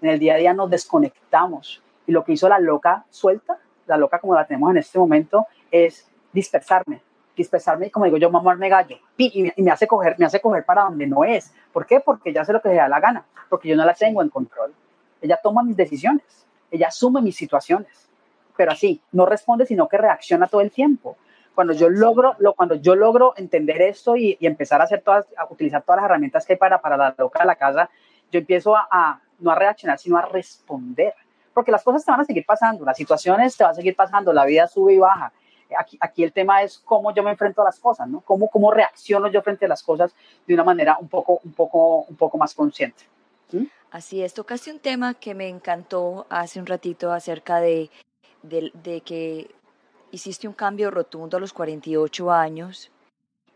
En 0.00 0.10
el 0.10 0.18
día 0.18 0.34
a 0.34 0.36
día 0.36 0.54
nos 0.54 0.70
desconectamos. 0.70 1.82
Y 2.06 2.12
lo 2.12 2.24
que 2.24 2.32
hizo 2.32 2.48
la 2.48 2.58
loca 2.58 3.04
suelta, 3.10 3.58
la 3.86 3.96
loca 3.96 4.18
como 4.18 4.34
la 4.34 4.46
tenemos 4.46 4.70
en 4.70 4.78
este 4.78 4.98
momento, 4.98 5.46
es 5.70 6.08
dispersarme. 6.32 7.02
Dispersarme 7.36 7.86
y 7.86 7.90
como 7.90 8.06
digo 8.06 8.16
yo, 8.16 8.30
mamarme 8.30 8.68
gallo. 8.68 8.98
Y, 9.16 9.52
y, 9.56 9.62
me, 9.62 9.70
hace 9.70 9.86
coger, 9.86 10.16
me 10.18 10.26
hace 10.26 10.40
coger 10.40 10.64
para 10.64 10.82
donde 10.84 11.06
no 11.06 11.24
es. 11.24 11.52
¿Por 11.72 11.86
qué? 11.86 12.00
Porque 12.00 12.30
ella 12.30 12.42
hace 12.42 12.52
lo 12.52 12.60
que 12.60 12.70
le 12.70 12.76
da 12.76 12.88
la 12.88 13.00
gana. 13.00 13.24
Porque 13.48 13.68
yo 13.68 13.76
no 13.76 13.84
la 13.84 13.94
tengo 13.94 14.22
en 14.22 14.28
control. 14.28 14.74
Ella 15.20 15.38
toma 15.42 15.62
mis 15.62 15.76
decisiones. 15.76 16.46
Ella 16.70 16.88
asume 16.88 17.22
mis 17.22 17.36
situaciones. 17.36 18.08
Pero 18.56 18.72
así, 18.72 19.00
no 19.12 19.26
responde, 19.26 19.66
sino 19.66 19.88
que 19.88 19.98
reacciona 19.98 20.46
todo 20.46 20.60
el 20.60 20.70
tiempo 20.70 21.16
cuando 21.58 21.72
yo 21.72 21.88
logro, 21.88 22.36
lo, 22.38 22.54
cuando 22.54 22.76
yo 22.76 22.94
logro 22.94 23.34
entender 23.36 23.82
esto 23.82 24.16
y, 24.16 24.38
empezar 24.40 24.80
a 24.80 24.84
hacer 24.84 25.02
todas, 25.02 25.26
a 25.36 25.44
utilizar 25.52 25.82
todas 25.82 25.96
las 25.96 26.04
herramientas 26.04 26.46
que 26.46 26.52
hay 26.52 26.56
para, 26.56 26.80
para 26.80 26.96
la 26.96 27.12
loca 27.18 27.40
de 27.40 27.46
la 27.46 27.56
casa, 27.56 27.90
yo 28.30 28.38
empiezo 28.38 28.76
a, 28.76 29.20
no 29.38 29.50
a 29.50 29.54
reaccionar, 29.54 29.98
sino 29.98 30.16
a 30.16 30.22
responder. 30.22 31.14
Porque 31.52 31.72
las 31.72 31.82
cosas 31.82 32.04
te 32.04 32.10
van 32.10 32.20
a 32.20 32.24
seguir 32.24 32.44
pasando, 32.46 32.84
las 32.84 32.96
situaciones 32.96 33.56
te 33.56 33.64
van 33.64 33.72
a 33.72 33.74
seguir 33.74 33.96
pasando, 33.96 34.32
la 34.32 34.44
vida 34.44 34.66
sube 34.66 34.94
y 34.94 34.98
baja. 34.98 35.32
Aquí, 35.78 35.98
aquí 36.00 36.24
el 36.24 36.32
tema 36.32 36.62
es 36.62 36.78
cómo 36.78 37.12
yo 37.14 37.22
me 37.22 37.30
enfrento 37.30 37.60
a 37.60 37.64
las 37.64 37.78
cosas, 37.78 38.08
¿no? 38.08 38.20
Cómo, 38.20 38.48
cómo 38.48 38.70
reacciono 38.70 39.28
yo 39.28 39.42
frente 39.42 39.66
a 39.66 39.68
las 39.68 39.82
cosas 39.82 40.14
de 40.46 40.54
una 40.54 40.64
manera 40.64 40.96
un 40.98 41.08
poco, 41.08 41.40
un 41.44 41.52
poco, 41.52 42.02
un 42.02 42.16
poco 42.16 42.38
más 42.38 42.54
consciente. 42.54 43.04
¿Mm? 43.52 43.64
Así 43.90 44.22
es, 44.22 44.34
tocaste 44.34 44.70
un 44.70 44.78
tema 44.78 45.14
que 45.14 45.34
me 45.34 45.48
encantó 45.48 46.26
hace 46.30 46.60
un 46.60 46.66
ratito 46.66 47.12
acerca 47.12 47.60
de, 47.60 47.90
de, 48.42 48.70
de 48.74 49.00
que 49.00 49.50
hiciste 50.10 50.48
un 50.48 50.54
cambio 50.54 50.90
rotundo 50.90 51.36
a 51.36 51.40
los 51.40 51.52
48 51.52 52.30
años 52.30 52.90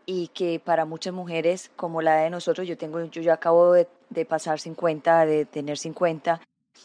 y 0.05 0.27
que 0.29 0.59
para 0.59 0.85
muchas 0.85 1.13
mujeres 1.13 1.71
como 1.75 2.01
la 2.01 2.15
de 2.17 2.29
nosotros, 2.29 2.67
yo 2.67 2.77
tengo, 2.77 3.03
yo 3.05 3.21
ya 3.21 3.33
acabo 3.33 3.73
de, 3.73 3.87
de 4.09 4.25
pasar 4.25 4.59
50, 4.59 5.25
de 5.25 5.45
tener 5.45 5.77
50, 5.77 6.41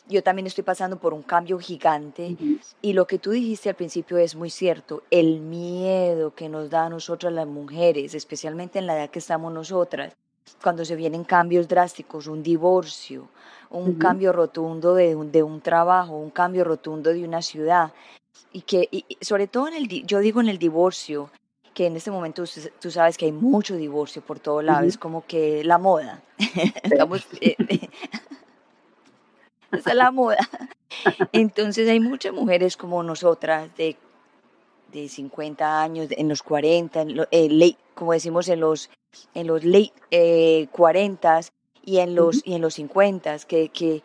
yo 0.09 0.23
también 0.23 0.47
estoy 0.47 0.65
pasando 0.65 0.99
por 0.99 1.15
un 1.15 1.23
cambio 1.23 1.59
gigante 1.59 2.29
uh 2.29 2.43
-huh. 2.43 2.61
y 2.83 2.93
lo 2.93 3.07
que 3.07 3.19
tú 3.19 3.31
dijiste 3.31 3.69
al 3.69 3.75
principio 3.75 4.19
es 4.19 4.35
muy 4.35 4.51
cierto, 4.51 5.03
el 5.11 5.41
miedo 5.41 6.35
que 6.35 6.49
nos 6.49 6.71
da 6.71 6.87
a 6.87 6.89
nosotras 6.89 7.33
las 7.33 7.47
mujeres, 7.47 8.15
especialmente 8.15 8.79
en 8.79 8.87
la 8.87 8.97
edad 8.97 9.11
que 9.11 9.19
estamos 9.19 9.53
nosotras, 9.53 10.15
cuando 10.63 10.85
se 10.85 10.97
vienen 10.97 11.25
cambios 11.25 11.69
drásticos, 11.69 12.27
un 12.27 12.43
divorcio, 12.43 13.29
un 13.71 13.83
uh 13.83 13.93
-huh. 13.93 13.99
cambio 13.99 14.33
rotundo 14.33 14.95
de 14.95 15.15
un, 15.15 15.31
de 15.31 15.43
un 15.43 15.61
trabajo, 15.61 16.17
un 16.17 16.31
cambio 16.31 16.65
rotundo 16.65 17.11
de 17.13 17.25
una 17.25 17.43
ciudad, 17.43 17.93
y 18.53 18.63
que 18.63 18.89
y 18.91 19.05
sobre 19.21 19.47
todo 19.47 19.69
en 19.69 19.75
el 19.75 19.89
yo 20.07 20.21
digo 20.21 20.41
en 20.41 20.49
el 20.49 20.59
divorcio 20.59 21.31
que 21.79 21.87
en 21.87 21.95
este 21.95 22.11
momento 22.11 22.43
tú 22.81 22.91
sabes 22.91 23.17
que 23.17 23.27
hay 23.27 23.31
mucho 23.31 23.77
divorcio 23.77 24.21
por 24.21 24.41
todo 24.41 24.63
lado, 24.63 24.81
uh 24.81 24.83
-huh. 24.83 24.89
es 24.89 24.99
como 24.99 25.25
que 25.25 25.63
la 25.63 25.79
moda. 25.79 26.21
Estamos, 26.83 27.25
eh, 27.41 27.55
esa 29.71 29.91
es 29.91 29.97
la 29.97 30.11
moda. 30.11 30.39
Entonces 31.31 31.89
hay 31.89 32.01
muchas 32.01 32.33
mujeres 32.33 32.77
como 32.77 33.01
nosotras 33.05 33.71
de, 33.77 33.97
de 34.91 35.09
50 35.09 35.81
años, 35.81 36.09
en 36.11 36.29
los 36.29 36.43
40, 36.43 37.01
en 37.01 37.17
lo, 37.17 37.29
eh, 37.31 37.49
late, 37.49 37.79
como 37.95 38.13
decimos 38.13 38.49
en 38.49 38.59
los 38.59 38.91
en 39.35 39.47
los 39.47 39.63
late 39.63 39.93
eh, 40.11 40.67
40 40.73 41.43
y 41.85 41.99
en 41.99 42.17
los 42.17 42.39
uh 42.39 42.41
-huh. 42.41 42.43
y 42.45 42.55
en 42.57 42.61
los 42.61 42.75
50 42.75 43.39
que, 43.47 43.69
que 43.69 44.03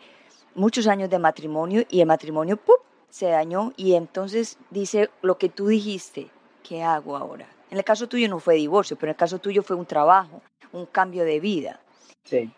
muchos 0.54 0.86
años 0.86 1.10
de 1.10 1.18
matrimonio 1.18 1.82
y 1.90 1.98
el 2.02 2.06
matrimonio 2.06 2.56
¡pum! 2.56 2.76
se 3.10 3.26
dañó 3.30 3.72
y 3.76 3.94
entonces 3.94 4.58
dice 4.70 5.10
lo 5.22 5.38
que 5.38 5.48
tú 5.48 5.66
dijiste, 5.66 6.30
¿qué 6.62 6.84
hago 6.84 7.16
ahora? 7.16 7.53
En 7.74 7.78
el 7.78 7.84
caso 7.84 8.08
tuyo 8.08 8.28
no 8.28 8.38
fue 8.38 8.54
divorcio, 8.54 8.96
pero 8.96 9.10
en 9.10 9.14
el 9.14 9.16
caso 9.16 9.40
tuyo 9.40 9.64
fue 9.64 9.74
un 9.74 9.84
trabajo, 9.84 10.40
un 10.70 10.86
cambio 10.86 11.24
de 11.24 11.40
vida. 11.40 11.80
Sí. 12.22 12.48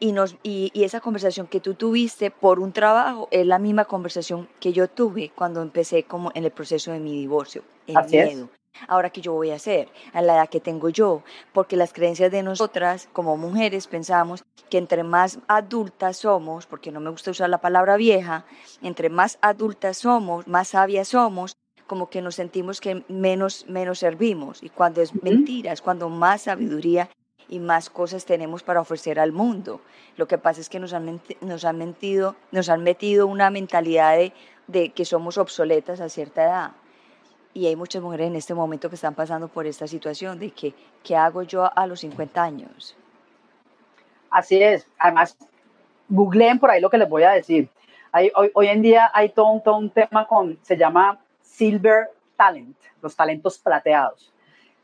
Y, 0.00 0.10
nos, 0.10 0.34
y, 0.42 0.72
y, 0.74 0.82
esa 0.82 0.98
conversación 0.98 1.46
que 1.46 1.60
tú 1.60 1.74
tuviste 1.74 2.32
por 2.32 2.58
un 2.58 2.72
trabajo 2.72 3.28
es 3.30 3.46
la 3.46 3.60
misma 3.60 3.84
conversación 3.84 4.48
que 4.58 4.72
yo 4.72 4.88
tuve 4.88 5.30
cuando 5.32 5.62
empecé 5.62 6.02
como 6.02 6.32
en 6.34 6.42
el 6.42 6.50
proceso 6.50 6.90
de 6.90 6.98
mi 6.98 7.12
divorcio, 7.12 7.62
el 7.86 7.96
Así 7.98 8.16
miedo. 8.16 8.48
Es. 8.52 8.60
Ahora, 8.88 9.10
¿qué 9.10 9.20
yo 9.20 9.32
voy 9.32 9.52
a 9.52 9.54
hacer? 9.54 9.90
A 10.12 10.22
la 10.22 10.34
edad 10.34 10.48
que 10.48 10.58
tengo 10.58 10.88
yo. 10.88 11.22
Porque 11.52 11.76
las 11.76 11.92
creencias 11.92 12.32
de 12.32 12.42
nosotras, 12.42 13.08
como 13.12 13.36
mujeres, 13.36 13.86
pensamos 13.86 14.42
que 14.70 14.78
entre 14.78 15.04
más 15.04 15.38
adultas 15.46 16.16
somos, 16.16 16.66
porque 16.66 16.90
no 16.90 16.98
me 16.98 17.10
gusta 17.10 17.30
usar 17.30 17.48
la 17.48 17.58
palabra 17.58 17.96
vieja, 17.96 18.44
entre 18.82 19.08
más 19.08 19.38
adultas 19.40 19.98
somos, 19.98 20.48
más 20.48 20.66
sabias 20.66 21.06
somos, 21.06 21.56
como 21.94 22.10
que 22.10 22.22
nos 22.22 22.34
sentimos 22.34 22.80
que 22.80 23.04
menos, 23.06 23.66
menos 23.68 24.00
servimos. 24.00 24.64
Y 24.64 24.68
cuando 24.68 25.00
es 25.00 25.12
uh 25.12 25.18
-huh. 25.18 25.22
mentira, 25.22 25.72
es 25.72 25.80
cuando 25.80 26.08
más 26.08 26.42
sabiduría 26.42 27.08
y 27.48 27.60
más 27.60 27.88
cosas 27.88 28.24
tenemos 28.24 28.64
para 28.64 28.80
ofrecer 28.80 29.20
al 29.20 29.30
mundo. 29.30 29.80
Lo 30.16 30.26
que 30.26 30.36
pasa 30.36 30.60
es 30.60 30.68
que 30.68 30.80
nos 30.80 30.92
han, 30.92 31.20
nos 31.40 31.64
han, 31.64 31.78
mentido, 31.78 32.34
nos 32.50 32.68
han 32.68 32.82
metido 32.82 33.28
una 33.28 33.48
mentalidad 33.50 34.16
de, 34.16 34.32
de 34.66 34.88
que 34.88 35.04
somos 35.04 35.38
obsoletas 35.38 36.00
a 36.00 36.08
cierta 36.08 36.42
edad 36.42 36.72
y 37.52 37.68
hay 37.68 37.76
muchas 37.76 38.02
mujeres 38.02 38.26
en 38.26 38.34
este 38.34 38.54
momento 38.54 38.88
que 38.88 38.96
están 38.96 39.14
pasando 39.14 39.46
por 39.46 39.64
esta 39.64 39.86
situación 39.86 40.40
de 40.40 40.50
que, 40.50 40.74
¿qué 41.04 41.14
hago 41.14 41.44
yo 41.44 41.70
a 41.78 41.86
los 41.86 42.00
50 42.00 42.42
años? 42.42 42.96
Así 44.30 44.60
es. 44.60 44.88
Además, 44.98 45.38
googleen 46.08 46.58
por 46.58 46.72
ahí 46.72 46.80
lo 46.80 46.90
que 46.90 46.98
les 46.98 47.08
voy 47.08 47.22
a 47.22 47.30
decir. 47.30 47.68
Hay, 48.10 48.32
hoy, 48.34 48.50
hoy, 48.54 48.66
en 48.66 48.82
día 48.82 49.12
hay 49.14 49.28
todo 49.28 49.46
un, 49.52 49.62
todo 49.62 49.76
un 49.76 49.90
tema 49.90 50.26
con, 50.26 50.58
se 50.62 50.76
llama 50.76 51.20
Silver 51.44 52.08
Talent, 52.36 52.76
los 53.00 53.14
talentos 53.14 53.58
plateados. 53.58 54.32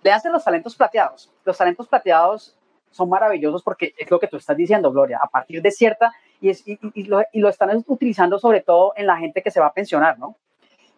Léanse 0.02 0.30
los 0.30 0.44
talentos 0.44 0.76
plateados. 0.76 1.32
Los 1.44 1.58
talentos 1.58 1.88
plateados 1.88 2.56
son 2.90 3.08
maravillosos 3.08 3.62
porque 3.62 3.94
es 3.96 4.10
lo 4.10 4.20
que 4.20 4.28
tú 4.28 4.36
estás 4.36 4.56
diciendo, 4.56 4.90
Gloria, 4.92 5.18
a 5.22 5.28
partir 5.28 5.62
de 5.62 5.70
cierta, 5.70 6.12
y, 6.40 6.50
es, 6.50 6.66
y, 6.66 6.78
y, 6.94 7.04
lo, 7.04 7.22
y 7.32 7.40
lo, 7.40 7.48
están 7.48 7.84
utilizando 7.86 8.38
sobre 8.38 8.60
todo 8.60 8.92
en 8.96 9.06
la 9.06 9.16
gente 9.16 9.42
que 9.42 9.50
se 9.50 9.60
va 9.60 9.66
a 9.66 9.72
pensionar, 9.72 10.18
¿no? 10.18 10.36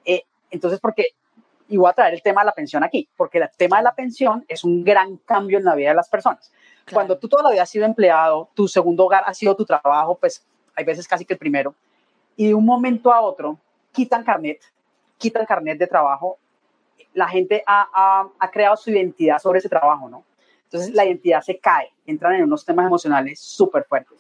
Eh, 0.04 0.22
entonces, 0.50 0.80
porque 0.80 1.08
y 1.68 1.76
voy 1.76 1.88
a 1.88 1.94
traer 1.94 2.12
el 2.12 2.22
tema 2.22 2.42
de 2.42 2.46
la 2.46 2.52
pensión 2.52 2.84
aquí, 2.84 3.08
porque 3.16 3.38
el 3.38 3.48
tema 3.56 3.78
de 3.78 3.84
la 3.84 3.94
pensión 3.94 4.44
es 4.46 4.62
un 4.62 4.84
gran 4.84 5.16
cambio 5.18 5.58
en 5.58 5.64
la 5.64 5.74
vida 5.74 5.88
de 5.88 5.94
las 5.94 6.08
personas. 6.08 6.52
Claro. 6.84 6.94
Cuando 6.94 7.18
tú 7.18 7.28
toda 7.28 7.42
la 7.44 7.50
vida 7.50 7.62
has 7.62 7.70
sido 7.70 7.86
empleado, 7.86 8.50
tu 8.54 8.68
segundo 8.68 9.06
hogar 9.06 9.24
ha 9.26 9.32
sido 9.32 9.56
tu 9.56 9.64
trabajo, 9.64 10.16
pues 10.16 10.44
hay 10.74 10.84
veces 10.84 11.08
casi 11.08 11.24
que 11.24 11.32
el 11.32 11.38
primero, 11.38 11.74
y 12.36 12.48
de 12.48 12.54
un 12.54 12.64
momento 12.64 13.12
a 13.12 13.20
otro 13.20 13.58
quitan 13.90 14.24
carnet, 14.24 14.60
quitan 15.22 15.46
carnet 15.46 15.78
de 15.78 15.86
trabajo, 15.86 16.38
la 17.14 17.28
gente 17.28 17.62
ha, 17.66 17.88
ha, 17.92 18.28
ha 18.38 18.50
creado 18.50 18.76
su 18.76 18.90
identidad 18.90 19.38
sobre 19.38 19.60
ese 19.60 19.68
trabajo, 19.68 20.08
¿no? 20.08 20.24
Entonces 20.64 20.94
la 20.94 21.04
identidad 21.04 21.42
se 21.42 21.58
cae, 21.58 21.92
entran 22.06 22.34
en 22.34 22.44
unos 22.44 22.64
temas 22.64 22.86
emocionales 22.86 23.38
súper 23.38 23.84
fuertes. 23.84 24.18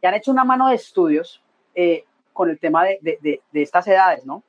Y 0.00 0.06
han 0.06 0.14
hecho 0.14 0.30
una 0.30 0.44
mano 0.44 0.68
de 0.68 0.76
estudios 0.76 1.42
eh, 1.74 2.04
con 2.32 2.48
el 2.48 2.58
tema 2.58 2.84
de, 2.84 2.98
de, 3.02 3.18
de, 3.20 3.40
de 3.50 3.62
estas 3.62 3.86
edades, 3.88 4.24
¿no? 4.24 4.42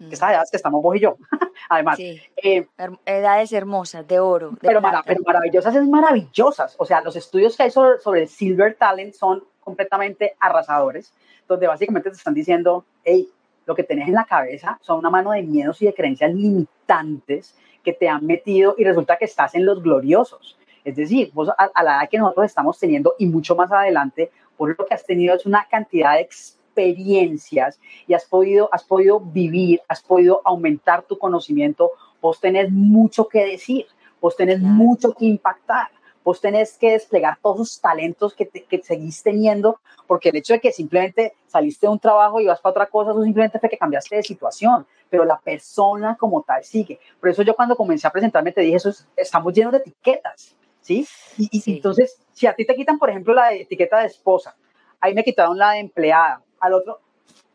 Mm. 0.00 0.12
Esas 0.12 0.30
edades 0.30 0.50
que 0.50 0.56
estamos 0.56 0.82
vos 0.82 0.96
y 0.96 1.00
yo, 1.00 1.16
además. 1.68 1.96
Sí. 1.96 2.20
Eh, 2.42 2.66
edades 3.04 3.52
hermosas, 3.52 4.06
de 4.08 4.18
oro. 4.18 4.52
De 4.52 4.56
pero, 4.62 4.80
mara, 4.80 5.02
pero, 5.06 5.20
maravillosas 5.24 5.76
es 5.76 5.86
maravillosas. 5.86 6.74
O 6.78 6.86
sea, 6.86 7.02
los 7.02 7.16
estudios 7.16 7.54
que 7.54 7.64
hay 7.64 7.70
sobre, 7.70 7.98
sobre, 7.98 8.22
el 8.22 8.28
Silver 8.28 8.74
Talent 8.76 9.12
son 9.12 9.44
completamente 9.60 10.36
arrasadores, 10.40 11.12
donde 11.46 11.66
básicamente 11.66 12.10
te 12.10 12.16
están 12.16 12.32
diciendo, 12.32 12.86
hey, 13.04 13.28
lo 13.66 13.74
que 13.74 13.84
tenés 13.84 14.08
en 14.08 14.14
la 14.14 14.24
cabeza 14.24 14.78
son 14.80 14.98
una 14.98 15.10
mano 15.10 15.32
de 15.32 15.42
miedos 15.42 15.80
y 15.82 15.86
de 15.86 15.94
creencias 15.94 16.34
limitantes 16.34 17.56
que 17.82 17.92
te 17.92 18.08
han 18.08 18.26
metido 18.26 18.74
y 18.76 18.84
resulta 18.84 19.16
que 19.16 19.24
estás 19.24 19.54
en 19.54 19.64
los 19.64 19.82
gloriosos. 19.82 20.58
Es 20.84 20.96
decir, 20.96 21.30
vos 21.32 21.48
a, 21.50 21.70
a 21.74 21.82
la 21.82 21.98
edad 21.98 22.08
que 22.10 22.18
nosotros 22.18 22.46
estamos 22.46 22.78
teniendo 22.78 23.14
y 23.18 23.26
mucho 23.26 23.54
más 23.54 23.70
adelante, 23.70 24.30
Por 24.56 24.76
lo 24.76 24.86
que 24.86 24.94
has 24.94 25.04
tenido 25.04 25.34
es 25.34 25.46
una 25.46 25.66
cantidad 25.70 26.14
de 26.14 26.20
experiencias 26.20 27.80
y 28.06 28.14
has 28.14 28.24
podido, 28.26 28.68
has 28.72 28.84
podido 28.84 29.20
vivir, 29.20 29.80
has 29.88 30.02
podido 30.02 30.42
aumentar 30.44 31.02
tu 31.02 31.18
conocimiento. 31.18 31.92
Vos 32.20 32.40
tenés 32.40 32.70
mucho 32.70 33.28
que 33.28 33.44
decir, 33.44 33.86
vos 34.20 34.36
tenés 34.36 34.60
mucho 34.60 35.14
que 35.14 35.24
impactar 35.26 35.88
vos 36.24 36.40
tenés 36.40 36.76
que 36.76 36.92
desplegar 36.92 37.38
todos 37.40 37.58
los 37.58 37.80
talentos 37.80 38.34
que, 38.34 38.46
que, 38.46 38.82
seguís 38.82 39.22
teniendo, 39.22 39.80
porque 40.06 40.28
el 40.28 40.36
hecho 40.36 40.52
de 40.52 40.60
que 40.60 40.72
simplemente 40.72 41.34
saliste 41.46 41.86
de 41.86 41.92
un 41.92 41.98
trabajo 41.98 42.40
y 42.40 42.46
vas 42.46 42.60
para 42.60 42.70
otra 42.70 42.86
cosa, 42.86 43.10
eso 43.10 43.22
simplemente 43.22 43.58
fue 43.58 43.68
que 43.68 43.78
cambiaste 43.78 44.16
de 44.16 44.22
situación, 44.22 44.86
pero 45.08 45.24
la 45.24 45.38
persona 45.38 46.16
como 46.16 46.42
tal 46.42 46.62
sigue. 46.64 47.00
Por 47.18 47.30
eso 47.30 47.42
yo 47.42 47.54
cuando 47.54 47.76
comencé 47.76 48.06
a 48.06 48.10
presentarme 48.10 48.52
te 48.52 48.60
dije, 48.60 48.76
eso 48.76 48.92
estamos 49.16 49.52
llenos 49.52 49.72
de 49.72 49.78
etiquetas, 49.78 50.54
¿sí? 50.80 51.06
Y, 51.36 51.62
entonces, 51.66 52.20
si 52.32 52.46
a 52.46 52.54
ti 52.54 52.64
te 52.64 52.74
quitan, 52.74 52.98
por 52.98 53.10
ejemplo, 53.10 53.34
la 53.34 53.52
etiqueta 53.52 54.00
de 54.00 54.06
esposa, 54.06 54.54
ahí 55.00 55.14
me 55.14 55.24
quitaron 55.24 55.56
la 55.56 55.72
de 55.72 55.80
empleada, 55.80 56.42
al 56.60 56.74
otro, 56.74 57.00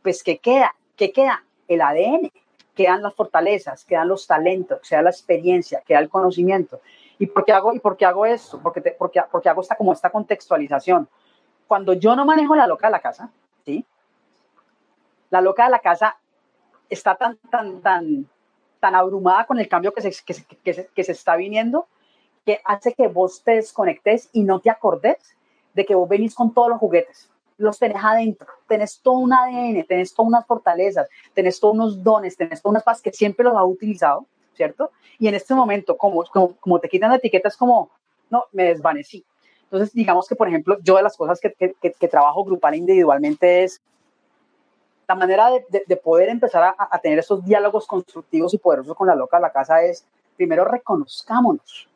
pues 0.01 0.23
¿qué 0.23 0.37
queda? 0.37 0.75
¿Qué 0.95 1.11
queda? 1.11 1.43
El 1.67 1.81
ADN, 1.81 2.31
quedan 2.75 3.01
las 3.01 3.13
fortalezas, 3.13 3.85
quedan 3.85 4.07
los 4.07 4.27
talentos, 4.27 4.79
queda 4.87 5.01
la 5.01 5.09
experiencia, 5.09 5.81
queda 5.85 5.99
el 5.99 6.09
conocimiento. 6.09 6.81
¿Y 7.19 7.27
por 7.27 7.45
qué 7.45 7.51
hago, 7.53 7.73
y 7.73 7.79
por 7.79 7.95
qué 7.95 8.05
hago 8.05 8.25
esto? 8.25 8.59
Porque, 8.61 8.81
porque, 8.97 9.21
porque 9.31 9.49
hago 9.49 9.61
esta, 9.61 9.75
como 9.75 9.93
esta 9.93 10.09
contextualización. 10.09 11.07
Cuando 11.67 11.93
yo 11.93 12.15
no 12.15 12.25
manejo 12.25 12.55
la 12.55 12.67
loca 12.67 12.87
de 12.87 12.91
la 12.91 12.99
casa, 12.99 13.29
¿sí? 13.65 13.85
La 15.29 15.41
loca 15.41 15.65
de 15.65 15.71
la 15.71 15.79
casa 15.79 16.17
está 16.89 17.15
tan, 17.15 17.37
tan, 17.49 17.81
tan, 17.81 18.29
tan 18.79 18.95
abrumada 18.95 19.45
con 19.45 19.59
el 19.59 19.67
cambio 19.67 19.93
que 19.93 20.01
se, 20.01 20.23
que, 20.23 20.73
se, 20.73 20.87
que 20.87 21.03
se 21.03 21.11
está 21.11 21.35
viniendo 21.35 21.87
que 22.45 22.61
hace 22.63 22.93
que 22.93 23.07
vos 23.07 23.43
te 23.43 23.55
desconectes 23.55 24.29
y 24.31 24.43
no 24.43 24.59
te 24.59 24.69
acordes 24.69 25.35
de 25.73 25.85
que 25.85 25.95
vos 25.95 26.07
venís 26.07 26.35
con 26.35 26.53
todos 26.53 26.69
los 26.69 26.79
juguetes. 26.79 27.29
Los 27.57 27.79
tenés 27.79 28.03
adentro, 28.03 28.47
tenés 28.67 28.99
todo 29.01 29.15
un 29.15 29.33
ADN, 29.33 29.85
tenés 29.87 30.13
todas 30.13 30.27
unas 30.27 30.45
fortalezas, 30.45 31.09
tenés 31.33 31.59
todos 31.59 31.73
unos 31.73 32.03
dones, 32.03 32.37
tenés 32.37 32.61
todas 32.61 32.73
unas 32.73 32.83
cosas 32.83 33.01
que 33.01 33.11
siempre 33.11 33.43
los 33.43 33.55
has 33.55 33.65
utilizado 33.65 34.27
¿cierto? 34.55 34.91
Y 35.19 35.27
en 35.27 35.35
este 35.35 35.53
momento, 35.53 35.97
como, 35.97 36.23
como, 36.59 36.79
te 36.79 36.89
quitan 36.89 37.09
la 37.09 37.17
etiqueta, 37.17 37.49
es 37.49 37.57
como, 37.57 37.91
no, 38.29 38.45
me 38.51 38.65
desvanecí. 38.65 39.23
Entonces, 39.63 39.93
digamos 39.93 40.27
que, 40.27 40.35
por 40.35 40.47
ejemplo, 40.47 40.77
yo 40.81 40.95
de 40.95 41.03
las 41.03 41.17
cosas 41.17 41.39
que, 41.39 41.75
que, 41.81 42.07
trabajo 42.07 42.43
grupal 42.43 42.75
individualmente 42.75 43.63
es 43.63 43.81
la 45.07 45.15
manera 45.15 45.49
de, 45.51 45.83
de, 45.85 45.97
poder 45.97 46.29
empezar 46.29 46.63
a, 46.63 46.75
a, 46.77 46.99
tener 46.99 47.19
esos 47.19 47.43
diálogos 47.45 47.85
constructivos 47.85 48.53
y 48.53 48.57
poderosos 48.57 48.95
con 48.95 49.07
la 49.07 49.15
loca 49.15 49.37
de 49.37 49.41
la 49.41 49.51
casa 49.51 49.83
es, 49.83 50.05
primero 50.35 50.65
reconozcámonos, 50.65 51.89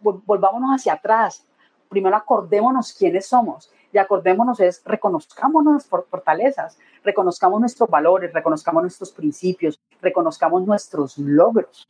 volvámonos 0.00 0.70
hacia 0.70 0.94
atrás, 0.94 1.44
primero 1.88 2.16
acordémonos 2.16 2.92
quiénes 2.92 3.26
somos 3.26 3.70
y 3.92 3.98
acordémonos 3.98 4.60
es 4.60 4.82
reconozcámonos 4.84 5.86
por 5.86 6.06
fortalezas, 6.06 6.78
reconozcamos 7.04 7.60
nuestros 7.60 7.88
valores, 7.88 8.32
reconozcamos 8.32 8.82
nuestros 8.82 9.12
principios, 9.12 9.80
reconozcamos 10.00 10.66
nuestros 10.66 11.16
logros 11.18 11.88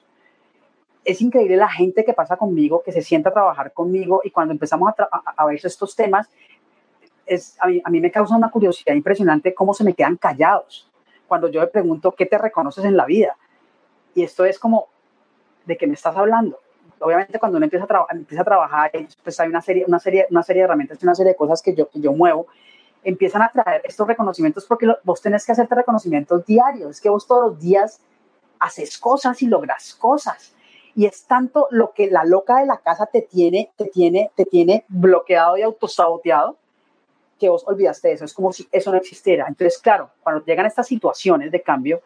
es 1.07 1.23
increíble 1.23 1.57
la 1.57 1.69
gente 1.69 2.05
que 2.05 2.13
pasa 2.13 2.37
conmigo, 2.37 2.83
que 2.85 2.91
se 2.91 3.01
sienta 3.01 3.31
a 3.31 3.33
trabajar 3.33 3.73
conmigo 3.73 4.21
y 4.25 4.31
cuando 4.31 4.53
empezamos 4.53 4.93
a, 5.37 5.47
ver 5.47 5.61
estos 5.63 5.95
temas, 5.95 6.29
a, 7.61 7.91
mí, 7.91 8.01
me 8.01 8.11
causa 8.11 8.35
una 8.35 8.51
curiosidad 8.51 8.93
impresionante 8.93 9.55
cómo 9.55 9.73
se 9.73 9.85
me 9.85 9.95
quedan 9.95 10.17
callados 10.17 10.91
cuando 11.29 11.49
yo 11.49 11.61
le 11.61 11.69
pregunto 11.69 12.13
qué 12.13 12.27
te 12.27 12.37
reconoces 12.37 12.85
en 12.85 12.97
la 12.97 13.05
vida. 13.07 13.37
Y 14.17 14.25
esto 14.25 14.45
es 14.45 14.59
como, 14.59 14.89
¿de 15.65 15.77
qué 15.77 15.87
me 15.87 15.95
estás 15.95 16.17
hablando? 16.17 16.59
Obviamente 16.99 17.39
cuando 17.39 17.59
uno 17.59 17.67
empieza 17.67 17.87
a, 17.89 18.07
empieza 18.11 18.43
a 18.43 18.45
trabajar, 18.45 18.91
pues 19.23 19.39
hay 19.39 19.49
una 19.49 19.63
serie, 19.63 19.85
una, 19.87 20.01
serie, 20.01 20.27
una 20.31 20.43
serie 20.43 20.63
de 20.63 20.65
herramientas, 20.65 21.01
una 21.05 21.15
serie 21.15 21.33
de 21.33 21.37
cosas 21.37 21.63
que 21.63 21.73
yo, 21.73 21.89
que 21.89 22.01
yo 22.01 22.13
muevo, 22.13 22.49
empiezan 23.05 23.43
a 23.43 23.53
traer 23.53 23.83
estos 23.85 24.09
reconocimientos 24.09 24.65
porque 24.67 24.93
vos 25.05 25.23
tenés 25.23 25.47
que 25.47 25.53
hacerte 25.53 25.77
reconocimientos 25.77 26.45
diarios, 26.45 26.91
es 26.91 27.01
que 27.01 27.11
vos 27.11 27.29
todos 27.29 27.53
los 27.53 27.61
días 27.61 28.01
haces 28.59 28.99
cosas 28.99 29.41
y 29.43 29.47
logras 29.47 29.95
cosas 29.95 30.56
y 30.97 31.05
es 31.05 31.27
tanto 31.27 31.69
lo 31.71 31.93
que 31.93 32.11
la 32.11 32.25
loca 32.25 32.59
de 32.59 32.67
la 32.67 32.79
casa 32.79 33.05
te 33.05 33.21
tiene, 33.21 33.71
te 33.77 33.85
tiene, 33.85 34.31
te 34.35 34.47
tiene 34.47 34.87
bloqueado 34.89 35.59
y 35.59 35.63
autosaboteado 35.63 36.57
que 37.39 37.51
vos 37.51 37.65
olvidaste 37.67 38.13
eso. 38.13 38.25
Es 38.25 38.33
como 38.33 38.51
si 38.51 38.67
eso 38.73 38.91
no 38.91 38.97
existiera. 38.97 39.45
Entonces, 39.47 39.79
claro, 39.79 40.11
cuando 40.23 40.43
llegan 40.47 40.65
estas 40.65 40.87
situaciones 40.87 41.53
de 41.53 41.61
cambio, 41.61 42.01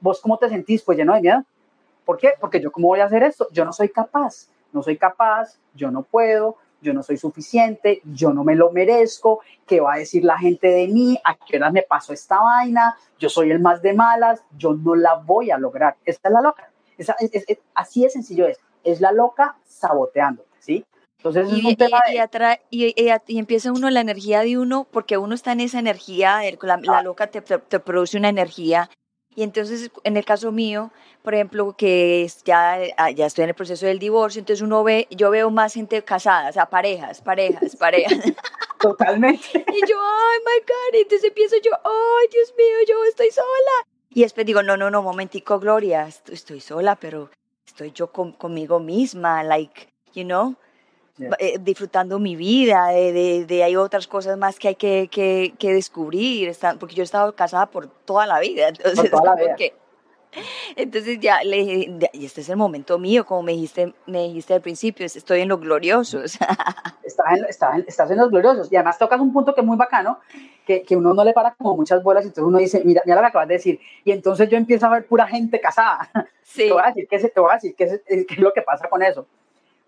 vos 0.00 0.22
cómo 0.22 0.38
te 0.38 0.48
sentís? 0.48 0.82
Pues 0.82 0.96
lleno 0.96 1.14
de 1.14 1.20
miedo. 1.20 1.44
¿Por 2.06 2.16
qué? 2.16 2.32
Porque 2.40 2.60
yo 2.60 2.72
cómo 2.72 2.88
voy 2.88 3.00
a 3.00 3.04
hacer 3.04 3.22
esto? 3.22 3.46
Yo 3.52 3.66
no 3.66 3.74
soy 3.74 3.90
capaz, 3.90 4.48
no 4.72 4.82
soy 4.82 4.96
capaz, 4.96 5.58
yo 5.74 5.90
no 5.90 6.02
puedo, 6.02 6.56
yo 6.80 6.94
no 6.94 7.02
soy 7.02 7.18
suficiente, 7.18 8.00
yo 8.04 8.32
no 8.32 8.42
me 8.42 8.54
lo 8.54 8.72
merezco, 8.72 9.40
¿qué 9.66 9.80
va 9.80 9.94
a 9.94 9.98
decir 9.98 10.24
la 10.24 10.38
gente 10.38 10.68
de 10.68 10.88
mí? 10.88 11.20
¿A 11.24 11.36
qué 11.36 11.58
hora 11.58 11.70
me 11.70 11.82
pasó 11.82 12.14
esta 12.14 12.40
vaina? 12.40 12.96
Yo 13.18 13.28
soy 13.28 13.50
el 13.50 13.60
más 13.60 13.82
de 13.82 13.92
malas, 13.92 14.42
yo 14.56 14.72
no 14.72 14.94
la 14.94 15.16
voy 15.16 15.50
a 15.50 15.58
lograr. 15.58 15.96
Esta 16.06 16.30
es 16.30 16.32
la 16.32 16.40
loca 16.40 16.70
así 17.74 18.02
de 18.02 18.10
sencillo 18.10 18.46
es. 18.46 18.58
Es 18.82 19.00
la 19.00 19.12
loca 19.12 19.56
saboteándote, 19.66 20.48
¿sí? 20.58 20.84
Entonces 21.18 21.48
y, 21.52 21.68
es 21.68 21.76
y, 22.70 22.94
y, 23.26 23.38
empieza 23.38 23.72
uno 23.72 23.90
la 23.90 24.00
energía 24.00 24.40
de 24.40 24.56
uno, 24.56 24.86
porque 24.90 25.18
uno 25.18 25.34
está 25.34 25.52
en 25.52 25.60
esa 25.60 25.78
energía, 25.78 26.40
la, 26.62 27.02
loca 27.02 27.26
te, 27.26 27.42
te, 27.42 27.80
produce 27.80 28.16
una 28.16 28.30
energía. 28.30 28.88
Y 29.36 29.42
entonces, 29.42 29.90
en 30.02 30.16
el 30.16 30.24
caso 30.24 30.50
mío, 30.50 30.90
por 31.22 31.34
ejemplo, 31.34 31.74
que 31.76 32.26
ya, 32.44 32.78
ah, 32.96 33.10
ya 33.10 33.26
estoy 33.26 33.44
en 33.44 33.50
el 33.50 33.54
proceso 33.54 33.86
del 33.86 33.98
divorcio, 33.98 34.40
entonces 34.40 34.62
uno 34.62 34.82
ve, 34.82 35.06
yo 35.10 35.30
veo 35.30 35.50
más 35.50 35.74
gente 35.74 36.02
casada, 36.02 36.48
o 36.48 36.52
sea, 36.52 36.66
parejas, 36.66 37.20
parejas, 37.20 37.76
parejas. 37.76 38.18
Totalmente. 38.80 39.46
y 39.54 39.86
yo, 39.86 39.96
ay, 40.00 40.38
my 40.40 40.60
God, 40.66 41.00
entonces 41.02 41.28
empiezo 41.28 41.56
yo, 41.62 41.70
ay, 41.74 42.28
Dios 42.32 42.54
mío, 42.56 42.76
yo 42.88 43.04
estoy 43.04 43.30
sola. 43.30 43.99
Y 44.12 44.22
después 44.22 44.44
digo, 44.44 44.62
no, 44.62 44.76
no, 44.76 44.90
no, 44.90 45.02
momentico, 45.02 45.60
Gloria, 45.60 46.08
estoy, 46.08 46.60
sola, 46.60 46.96
pero 46.96 47.30
estoy 47.64 47.92
yo 47.92 48.10
conmigo 48.10 48.80
misma, 48.80 49.44
like, 49.44 49.88
you 50.14 50.24
know, 50.24 50.56
eh, 51.38 51.58
disfrutando 51.60 52.18
mi 52.18 52.34
vida, 52.34 52.88
de, 52.88 53.44
de, 53.46 53.62
hay 53.62 53.76
otras 53.76 54.08
cosas 54.08 54.36
más 54.36 54.58
que 54.58 54.68
hay 54.68 54.74
que, 54.74 55.08
que, 55.08 55.54
que 55.58 55.72
descubrir, 55.72 56.52
porque 56.80 56.94
yo 56.94 57.02
he 57.02 57.04
estado 57.04 57.34
casada 57.36 57.66
por 57.66 57.86
toda 57.86 58.26
la 58.26 58.40
vida, 58.40 58.68
entonces 58.84 59.10
toda 59.10 59.36
la 59.36 59.42
vida. 59.42 59.56
Entonces 60.76 61.18
ya 61.20 61.42
le 61.42 61.56
dije, 61.56 61.98
y 62.12 62.24
este 62.24 62.40
es 62.40 62.48
el 62.48 62.56
momento 62.56 62.98
mío, 62.98 63.24
como 63.26 63.42
me 63.42 63.52
dijiste, 63.52 63.92
me 64.06 64.24
dijiste 64.24 64.54
al 64.54 64.60
principio, 64.60 65.06
estoy 65.06 65.40
en 65.40 65.48
los 65.48 65.60
gloriosos. 65.60 66.38
Estás 67.02 67.38
en, 67.74 67.84
estás 67.88 68.10
en 68.10 68.18
los 68.18 68.30
gloriosos. 68.30 68.70
Y 68.70 68.76
además 68.76 68.96
tocas 68.96 69.20
un 69.20 69.32
punto 69.32 69.52
que 69.52 69.62
es 69.62 69.66
muy 69.66 69.76
bacano, 69.76 70.20
que, 70.64 70.82
que, 70.82 70.96
uno 70.96 71.12
no 71.12 71.24
le 71.24 71.32
para 71.32 71.54
como 71.54 71.76
muchas 71.76 72.02
bolas, 72.04 72.24
y 72.24 72.28
entonces 72.28 72.46
uno 72.46 72.58
dice, 72.58 72.82
mira, 72.84 73.02
mira 73.04 73.16
lo 73.16 73.22
que 73.22 73.26
acabas 73.26 73.48
de 73.48 73.54
decir. 73.54 73.80
Y 74.04 74.12
entonces 74.12 74.48
yo 74.48 74.56
empiezo 74.56 74.86
a 74.86 74.90
ver 74.90 75.06
pura 75.06 75.26
gente 75.26 75.60
casada. 75.60 76.08
Sí. 76.42 76.66
Te 76.66 76.72
voy 76.72 76.82
a 76.82 76.86
decir 76.86 77.06
qué 77.08 77.14
es, 77.14 77.32
te 77.32 77.40
voy 77.40 77.50
a 77.52 77.54
decir 77.54 77.76
qué 77.76 77.84
es, 77.84 78.00
qué 78.04 78.34
es 78.34 78.38
lo 78.38 78.52
que 78.52 78.62
pasa 78.62 78.88
con 78.88 79.04
eso. 79.04 79.24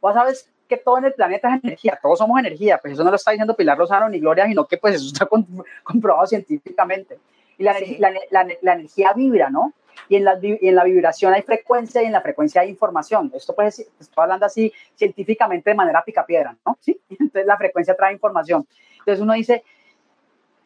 Vos 0.00 0.14
sabes 0.14 0.48
que 0.68 0.76
todo 0.76 0.98
en 0.98 1.06
el 1.06 1.12
planeta 1.12 1.52
es 1.52 1.64
energía, 1.64 1.98
todos 2.00 2.18
somos 2.18 2.38
energía, 2.38 2.78
pues 2.78 2.92
eso 2.92 3.02
no 3.02 3.10
lo 3.10 3.16
está 3.16 3.32
diciendo 3.32 3.56
Pilar 3.56 3.76
Rosano 3.76 4.08
ni 4.08 4.20
Gloria, 4.20 4.46
sino 4.46 4.66
que 4.66 4.78
pues 4.78 4.94
eso 4.94 5.06
está 5.06 5.26
comprobado 5.82 6.24
científicamente. 6.24 7.18
Y 7.58 7.64
la, 7.64 7.74
la, 7.98 8.12
la, 8.30 8.46
la 8.60 8.72
energía 8.74 9.12
vibra, 9.12 9.50
¿no? 9.50 9.72
Y 10.08 10.16
en, 10.16 10.24
la, 10.24 10.38
en 10.42 10.74
la 10.74 10.84
vibración 10.84 11.32
hay 11.32 11.42
frecuencia 11.42 12.02
y 12.02 12.06
en 12.06 12.12
la 12.12 12.20
frecuencia 12.20 12.62
hay 12.62 12.70
información. 12.70 13.30
Esto 13.34 13.54
decir, 13.58 13.86
estoy 13.98 14.22
hablando 14.22 14.46
así 14.46 14.72
científicamente 14.94 15.70
de 15.70 15.76
manera 15.76 16.02
picapiedra, 16.04 16.56
¿no? 16.66 16.76
¿Sí? 16.80 17.00
Entonces 17.10 17.46
la 17.46 17.56
frecuencia 17.56 17.94
trae 17.94 18.12
información. 18.12 18.66
Entonces 18.98 19.20
uno 19.20 19.32
dice, 19.34 19.64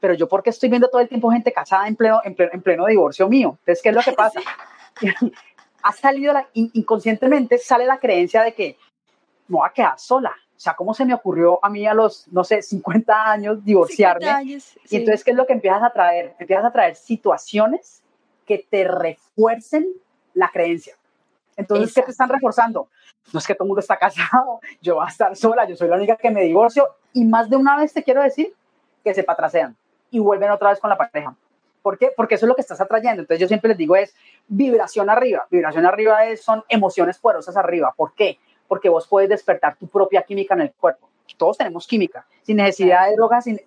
pero 0.00 0.14
yo 0.14 0.28
por 0.28 0.42
qué 0.42 0.50
estoy 0.50 0.68
viendo 0.68 0.88
todo 0.88 1.00
el 1.00 1.08
tiempo 1.08 1.30
gente 1.30 1.52
casada 1.52 1.88
en 1.88 1.96
pleno, 1.96 2.20
en 2.24 2.34
pleno, 2.34 2.86
divorcio 2.86 3.28
mío. 3.28 3.56
Entonces, 3.60 3.82
¿qué 3.82 3.88
es 3.90 3.94
lo 3.94 4.02
que 4.02 4.12
pasa? 4.16 4.40
ha 5.82 5.92
salido 5.92 6.34
inconscientemente, 6.52 7.58
sale 7.58 7.86
la 7.86 7.98
creencia 7.98 8.42
de 8.42 8.52
que 8.52 8.76
me 9.48 9.58
voy 9.58 9.68
a 9.68 9.72
quedar 9.72 9.98
sola. 9.98 10.34
O 10.56 10.58
sea, 10.58 10.74
¿cómo 10.74 10.94
se 10.94 11.04
me 11.04 11.12
ocurrió 11.12 11.62
a 11.62 11.68
mí 11.68 11.86
a 11.86 11.92
los, 11.92 12.26
no 12.28 12.42
sé, 12.42 12.62
50 12.62 13.30
años 13.30 13.64
divorciarme? 13.64 14.24
50 14.24 14.38
años, 14.38 14.78
Y 14.90 14.96
entonces, 14.96 15.22
¿qué 15.22 15.32
es 15.32 15.36
lo 15.36 15.46
que 15.46 15.52
empiezas 15.52 15.82
a 15.82 15.90
traer? 15.90 16.34
Empiezas 16.38 16.64
a 16.64 16.72
traer 16.72 16.96
situaciones 16.96 18.02
que 18.46 18.66
te 18.70 18.84
refuercen 18.84 19.86
la 20.34 20.50
creencia. 20.50 20.94
Entonces, 21.56 21.94
¿qué 21.94 22.02
te 22.02 22.10
están 22.10 22.28
reforzando? 22.28 22.88
No 23.32 23.38
es 23.38 23.46
que 23.46 23.54
todo 23.54 23.64
el 23.64 23.68
mundo 23.68 23.80
está 23.80 23.96
casado, 23.98 24.60
yo 24.80 24.96
voy 24.96 25.04
a 25.06 25.08
estar 25.08 25.34
sola, 25.36 25.66
yo 25.66 25.76
soy 25.76 25.88
la 25.88 25.96
única 25.96 26.16
que 26.16 26.30
me 26.30 26.42
divorcio. 26.42 26.86
Y 27.12 27.24
más 27.24 27.50
de 27.50 27.56
una 27.56 27.76
vez 27.76 27.92
te 27.92 28.02
quiero 28.02 28.22
decir 28.22 28.54
que 29.02 29.14
se 29.14 29.24
patrasean 29.24 29.76
y 30.10 30.18
vuelven 30.18 30.50
otra 30.50 30.70
vez 30.70 30.80
con 30.80 30.90
la 30.90 30.96
pareja. 30.96 31.34
¿Por 31.82 31.98
qué? 31.98 32.12
Porque 32.16 32.34
eso 32.34 32.46
es 32.46 32.48
lo 32.48 32.54
que 32.54 32.62
estás 32.62 32.80
atrayendo. 32.80 33.22
Entonces 33.22 33.40
yo 33.40 33.48
siempre 33.48 33.68
les 33.68 33.78
digo 33.78 33.96
es 33.96 34.14
vibración 34.48 35.08
arriba. 35.08 35.46
Vibración 35.50 35.86
arriba 35.86 36.24
es, 36.26 36.42
son 36.42 36.64
emociones 36.68 37.18
poderosas 37.18 37.56
arriba. 37.56 37.94
¿Por 37.96 38.12
qué? 38.14 38.38
Porque 38.66 38.88
vos 38.88 39.06
puedes 39.06 39.28
despertar 39.28 39.76
tu 39.76 39.86
propia 39.86 40.22
química 40.22 40.54
en 40.54 40.62
el 40.62 40.72
cuerpo. 40.72 41.08
Todos 41.36 41.58
tenemos 41.58 41.86
química, 41.86 42.26
sin 42.42 42.56
necesidad 42.56 43.08
de 43.08 43.16
drogas, 43.16 43.44
sin 43.44 43.60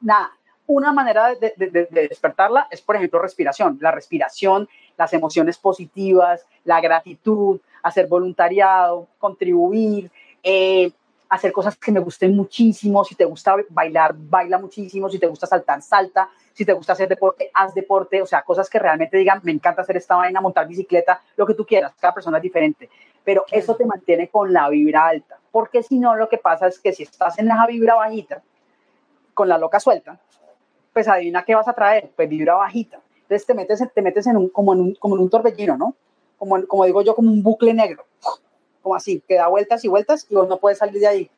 nada 0.00 0.37
una 0.68 0.92
manera 0.92 1.34
de, 1.34 1.54
despertarla 1.90 2.68
es, 2.70 2.82
por 2.82 2.94
ejemplo, 2.94 3.18
respiración. 3.18 3.78
La 3.80 3.90
respiración, 3.90 4.68
las 4.96 5.12
emociones 5.14 5.56
positivas, 5.56 6.44
la 6.64 6.80
gratitud, 6.80 7.60
hacer 7.82 8.06
voluntariado, 8.06 9.08
contribuir, 9.18 10.10
eh, 10.42 10.92
hacer 11.30 11.52
cosas 11.52 11.76
que 11.76 11.90
me 11.90 12.00
gusten 12.00 12.36
muchísimo, 12.36 13.02
si 13.02 13.14
te 13.14 13.24
gusta 13.24 13.56
bailar, 13.70 14.14
baila 14.14 14.58
muchísimo, 14.58 15.08
si 15.08 15.18
te 15.18 15.26
gusta 15.26 15.46
saltar, 15.46 15.80
salta, 15.80 16.28
si 16.52 16.64
te 16.64 16.74
gusta 16.74 16.92
hacer 16.92 17.08
deporte, 17.08 17.50
haz 17.54 17.74
deporte, 17.74 18.20
o 18.20 18.26
sea, 18.26 18.42
cosas 18.42 18.68
que 18.68 18.78
realmente 18.78 19.16
digan, 19.16 19.40
me 19.44 19.52
encanta 19.52 19.82
hacer 19.82 19.96
esta 19.96 20.16
vaina, 20.16 20.40
montar 20.40 20.66
bicicleta, 20.66 21.22
lo 21.36 21.46
que 21.46 21.54
tú 21.54 21.66
quieras, 21.66 21.92
cada 21.98 22.14
persona 22.14 22.38
es 22.38 22.42
diferente, 22.42 22.88
pero 23.24 23.44
eso 23.50 23.74
te 23.74 23.84
mantiene 23.84 24.28
con 24.28 24.52
la 24.52 24.68
vibra 24.68 25.06
alta, 25.06 25.38
porque 25.50 25.82
si 25.82 25.98
no, 25.98 26.16
lo 26.16 26.28
que 26.28 26.38
pasa 26.38 26.66
es 26.66 26.78
que 26.78 26.92
si 26.92 27.02
estás 27.02 27.38
en 27.38 27.48
la 27.48 27.66
vibra 27.66 27.94
bajita, 27.94 28.42
con 29.34 29.48
la 29.48 29.58
loca 29.58 29.80
suelta, 29.80 30.18
pues 30.98 31.08
adivina 31.08 31.44
qué 31.44 31.54
vas 31.54 31.68
a 31.68 31.72
traer, 31.72 32.10
pues 32.16 32.28
vibra 32.28 32.54
bajita. 32.54 33.00
Entonces 33.22 33.46
te 33.46 33.54
metes, 33.54 33.82
te 33.94 34.02
metes 34.02 34.26
en 34.26 34.36
un, 34.36 34.48
como, 34.48 34.72
en 34.72 34.80
un, 34.80 34.94
como 34.96 35.14
en 35.14 35.22
un 35.22 35.30
torbellino, 35.30 35.76
¿no? 35.76 35.94
Como, 36.36 36.66
como 36.66 36.84
digo 36.86 37.02
yo, 37.02 37.14
como 37.14 37.30
un 37.30 37.40
bucle 37.42 37.72
negro 37.72 38.04
como 38.82 38.96
así, 38.96 39.22
que 39.28 39.34
da 39.34 39.48
vueltas 39.48 39.84
y 39.84 39.88
vueltas 39.88 40.26
y 40.30 40.34
vos 40.34 40.48
no 40.48 40.56
puedes 40.56 40.78
salir 40.78 40.98
de 41.00 41.06
ahí. 41.06 41.30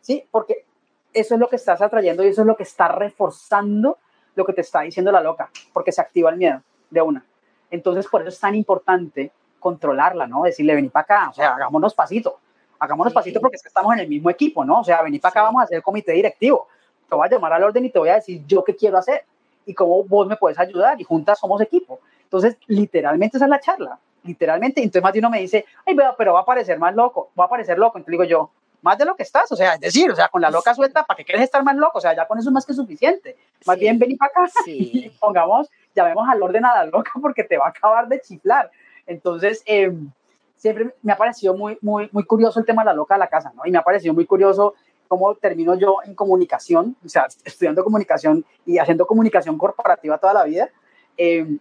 ¿Sí? 0.00 0.24
Porque 0.30 0.64
eso 1.12 1.34
es 1.34 1.40
lo 1.40 1.48
que 1.48 1.56
estás 1.56 1.82
atrayendo 1.82 2.24
y 2.24 2.28
eso 2.28 2.40
es 2.40 2.46
lo 2.46 2.56
que 2.56 2.62
está 2.62 2.88
reforzando 2.88 3.98
lo 4.34 4.44
que 4.44 4.54
te 4.54 4.62
está 4.62 4.80
diciendo 4.80 5.12
la 5.12 5.20
loca, 5.20 5.50
porque 5.72 5.92
se 5.92 6.00
activa 6.00 6.30
el 6.30 6.36
miedo 6.36 6.62
de 6.90 7.02
una. 7.02 7.24
Entonces, 7.70 8.06
por 8.06 8.22
eso 8.22 8.30
es 8.30 8.40
tan 8.40 8.54
importante 8.54 9.32
controlarla, 9.60 10.26
¿no? 10.26 10.44
Decirle, 10.44 10.74
vení 10.76 10.88
para 10.88 11.02
acá, 11.02 11.28
o 11.30 11.34
sea, 11.34 11.54
hagámonos 11.54 11.92
pasito, 11.92 12.38
hagámonos 12.78 13.12
pasito 13.12 13.40
porque 13.40 13.56
es 13.56 13.62
que 13.62 13.68
estamos 13.68 13.92
en 13.94 14.00
el 14.00 14.08
mismo 14.08 14.30
equipo, 14.30 14.64
¿no? 14.64 14.80
O 14.80 14.84
sea, 14.84 15.02
vení 15.02 15.18
para 15.18 15.30
acá, 15.30 15.42
vamos 15.42 15.60
a 15.60 15.64
hacer 15.64 15.82
comité 15.82 16.12
directivo. 16.12 16.68
Te 17.08 17.14
voy 17.14 17.26
a 17.26 17.30
llamar 17.30 17.52
al 17.52 17.62
orden 17.62 17.84
y 17.84 17.90
te 17.90 17.98
voy 17.98 18.08
a 18.08 18.16
decir 18.16 18.42
yo 18.46 18.64
qué 18.64 18.76
quiero 18.76 18.98
hacer 18.98 19.24
y 19.66 19.74
cómo 19.74 20.04
vos 20.04 20.26
me 20.26 20.36
puedes 20.36 20.58
ayudar 20.58 21.00
y 21.00 21.04
juntas 21.04 21.38
somos 21.38 21.60
equipo. 21.60 22.00
Entonces, 22.24 22.56
literalmente 22.66 23.36
esa 23.36 23.46
es 23.46 23.50
la 23.50 23.60
charla 23.60 23.98
literalmente. 24.28 24.80
Entonces 24.80 25.02
más 25.02 25.12
de 25.12 25.18
uno 25.18 25.30
me 25.30 25.40
dice, 25.40 25.64
ay, 25.86 25.96
pero 26.16 26.34
va 26.34 26.40
a 26.40 26.44
parecer 26.44 26.78
más 26.78 26.94
loco, 26.94 27.30
va 27.38 27.44
a 27.44 27.48
parecer 27.48 27.78
loco. 27.78 27.98
Entonces 27.98 28.12
digo 28.12 28.24
yo, 28.24 28.50
más 28.82 28.96
de 28.96 29.04
lo 29.04 29.16
que 29.16 29.24
estás, 29.24 29.50
o 29.50 29.56
sea, 29.56 29.74
es 29.74 29.80
decir, 29.80 30.10
o 30.10 30.14
sea, 30.14 30.28
con 30.28 30.40
la 30.40 30.50
loca 30.50 30.72
suelta, 30.74 31.04
¿para 31.04 31.16
qué 31.16 31.24
quieres 31.24 31.42
estar 31.42 31.64
más 31.64 31.76
loco? 31.76 31.98
O 31.98 32.00
sea, 32.00 32.14
ya 32.14 32.26
con 32.26 32.38
eso 32.38 32.48
es 32.48 32.52
más 32.52 32.64
que 32.64 32.74
suficiente. 32.74 33.36
Más 33.66 33.78
bien 33.78 33.98
ven 33.98 34.12
y 34.12 34.16
para 34.16 34.30
acá 34.30 34.52
y 34.66 35.10
pongamos, 35.18 35.68
llamemos 35.94 36.28
al 36.28 36.40
orden 36.42 36.64
a 36.64 36.74
la 36.76 36.84
loca 36.84 37.10
porque 37.20 37.42
te 37.42 37.58
va 37.58 37.66
a 37.66 37.70
acabar 37.70 38.06
de 38.06 38.20
chiflar. 38.20 38.70
Entonces, 39.06 39.62
em, 39.66 40.10
siempre 40.56 40.94
me 41.02 41.12
ha 41.12 41.16
parecido 41.16 41.54
muy, 41.54 41.78
muy, 41.80 42.08
muy 42.12 42.24
curioso 42.24 42.60
el 42.60 42.66
tema 42.66 42.82
de 42.82 42.86
la 42.86 42.94
loca 42.94 43.14
de 43.14 43.20
la 43.20 43.28
casa, 43.28 43.52
¿no? 43.54 43.62
Y 43.64 43.70
me 43.70 43.78
ha 43.78 43.82
parecido 43.82 44.14
muy 44.14 44.26
curioso 44.26 44.74
cómo 45.08 45.34
termino 45.34 45.74
yo 45.74 45.96
en 46.04 46.14
comunicación, 46.14 46.96
o 47.04 47.08
sea, 47.08 47.26
estudiando 47.44 47.82
comunicación 47.82 48.44
y 48.64 48.78
haciendo 48.78 49.06
comunicación 49.06 49.58
corporativa 49.58 50.18
toda 50.18 50.34
la 50.34 50.44
vida. 50.44 50.70
Em, 51.16 51.58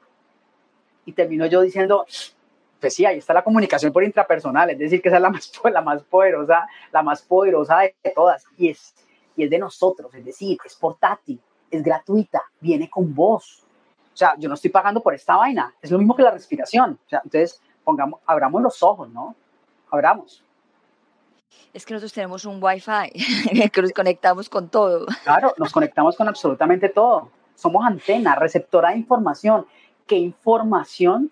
y 1.06 1.14
termino 1.14 1.46
yo 1.46 1.62
diciendo, 1.62 2.06
pues 2.80 2.94
sí, 2.94 3.06
ahí 3.06 3.18
está 3.18 3.34
la 3.34 3.44
comunicación 3.44 3.92
por 3.92 4.04
intrapersonal, 4.04 4.70
es 4.70 4.78
decir, 4.78 5.02
que 5.02 5.10
esa 5.10 5.18
es 5.18 5.24
la 5.24 5.30
más, 5.30 5.52
la 5.72 5.82
más 5.82 6.04
poderosa, 6.04 6.68
la 6.92 7.02
más 7.02 7.22
poderosa 7.22 7.80
de 7.80 7.96
todas, 8.14 8.46
y 8.58 8.70
es, 8.70 8.94
y 9.36 9.44
es 9.44 9.50
de 9.50 9.58
nosotros, 9.58 10.14
es 10.14 10.26
decir, 10.26 10.58
es 10.66 10.76
portátil, 10.76 11.40
es 11.72 11.84
gratuita, 11.84 12.44
viene 12.60 12.90
con 12.90 13.14
vos. 13.14 13.64
O 14.14 14.18
sea, 14.18 14.36
yo 14.38 14.50
no 14.50 14.56
estoy 14.56 14.72
pagando 14.72 15.02
por 15.02 15.14
esta 15.14 15.38
vaina, 15.38 15.74
es 15.82 15.92
lo 15.92 15.98
mismo 15.98 16.16
que 16.16 16.24
la 16.24 16.32
respiración. 16.32 17.00
O 17.06 17.10
sea, 17.10 17.22
entonces, 17.24 17.62
pongamos, 17.84 18.20
abramos 18.26 18.62
los 18.62 18.82
ojos, 18.82 19.10
¿no? 19.10 19.36
Abramos. 19.92 20.44
Es 21.74 21.86
que 21.86 21.94
nosotros 21.94 22.14
tenemos 22.14 22.46
un 22.46 22.62
Wi-Fi, 22.62 23.70
que 23.72 23.82
nos 23.82 23.92
conectamos 23.92 24.50
con 24.50 24.70
todo. 24.70 25.06
Claro, 25.24 25.54
nos 25.58 25.72
conectamos 25.72 26.16
con 26.16 26.28
absolutamente 26.28 26.90
todo. 26.90 27.30
Somos 27.56 27.86
antena, 27.86 28.36
receptora 28.36 28.92
de 28.92 28.98
información. 28.98 29.66
¿Qué 30.06 30.16
información 30.16 31.32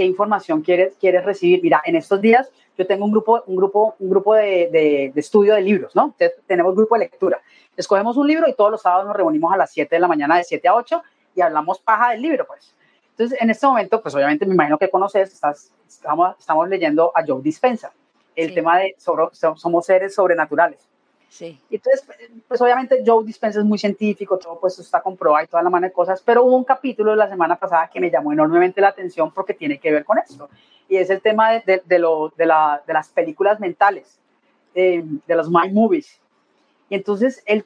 qué 0.00 0.06
información 0.06 0.62
quieres, 0.62 0.96
quieres 0.98 1.26
recibir. 1.26 1.62
Mira, 1.62 1.82
en 1.84 1.94
estos 1.94 2.22
días 2.22 2.50
yo 2.78 2.86
tengo 2.86 3.04
un 3.04 3.10
grupo, 3.10 3.42
un 3.46 3.54
grupo, 3.54 3.96
un 3.98 4.08
grupo 4.08 4.34
de, 4.34 4.70
de, 4.72 5.12
estudio 5.14 5.54
de 5.54 5.60
libros, 5.60 5.94
¿no? 5.94 6.04
Entonces, 6.04 6.32
tenemos 6.46 6.74
grupo 6.74 6.94
de 6.94 7.00
lectura. 7.00 7.38
Escogemos 7.76 8.16
un 8.16 8.26
libro 8.26 8.48
y 8.48 8.54
todos 8.54 8.70
los 8.70 8.80
sábados 8.80 9.06
nos 9.06 9.14
reunimos 9.14 9.52
a 9.52 9.58
las 9.58 9.70
7 9.70 9.94
de 9.94 10.00
la 10.00 10.08
mañana, 10.08 10.38
de 10.38 10.44
7 10.44 10.66
a 10.68 10.74
8, 10.74 11.02
y 11.34 11.42
hablamos 11.42 11.80
paja 11.80 12.12
del 12.12 12.22
libro, 12.22 12.46
pues. 12.46 12.74
Entonces, 13.10 13.38
en 13.42 13.50
este 13.50 13.66
momento, 13.66 14.00
pues 14.00 14.14
obviamente 14.14 14.46
me 14.46 14.54
imagino 14.54 14.78
que 14.78 14.88
conoces, 14.88 15.34
estás, 15.34 15.70
estamos, 15.86 16.34
estamos 16.38 16.66
leyendo 16.66 17.12
a 17.14 17.22
Joe 17.26 17.42
Dispenza, 17.42 17.92
el 18.44 18.54
tema 18.54 18.78
de 18.78 18.94
sobre, 18.98 19.26
somos 19.32 19.86
seres 19.86 20.14
sobrenaturales. 20.14 20.78
Sí. 21.28 21.60
Entonces, 21.70 22.04
pues 22.48 22.60
obviamente 22.60 23.02
Joe 23.06 23.24
Dispenza 23.24 23.60
es 23.60 23.64
muy 23.64 23.78
científico, 23.78 24.36
todo 24.36 24.58
pues 24.58 24.78
está 24.78 25.00
comprobado 25.00 25.44
y 25.44 25.48
toda 25.48 25.62
la 25.62 25.70
mano 25.70 25.86
de 25.86 25.92
cosas, 25.92 26.20
pero 26.24 26.42
hubo 26.42 26.56
un 26.56 26.64
capítulo 26.64 27.12
de 27.12 27.18
la 27.18 27.28
semana 27.28 27.56
pasada 27.56 27.88
que 27.88 28.00
me 28.00 28.10
llamó 28.10 28.32
enormemente 28.32 28.80
la 28.80 28.88
atención 28.88 29.32
porque 29.32 29.54
tiene 29.54 29.78
que 29.78 29.92
ver 29.92 30.04
con 30.04 30.18
esto. 30.18 30.48
Y 30.88 30.96
es 30.96 31.08
el 31.08 31.22
tema 31.22 31.52
de, 31.52 31.82
de, 31.84 31.98
lo, 32.00 32.32
de, 32.36 32.46
la, 32.46 32.82
de 32.84 32.92
las 32.92 33.08
películas 33.10 33.60
mentales, 33.60 34.18
eh, 34.74 35.04
de 35.04 35.34
los 35.36 35.48
mind 35.48 35.72
movies. 35.72 36.20
Y 36.88 36.96
entonces 36.96 37.42
él, 37.46 37.64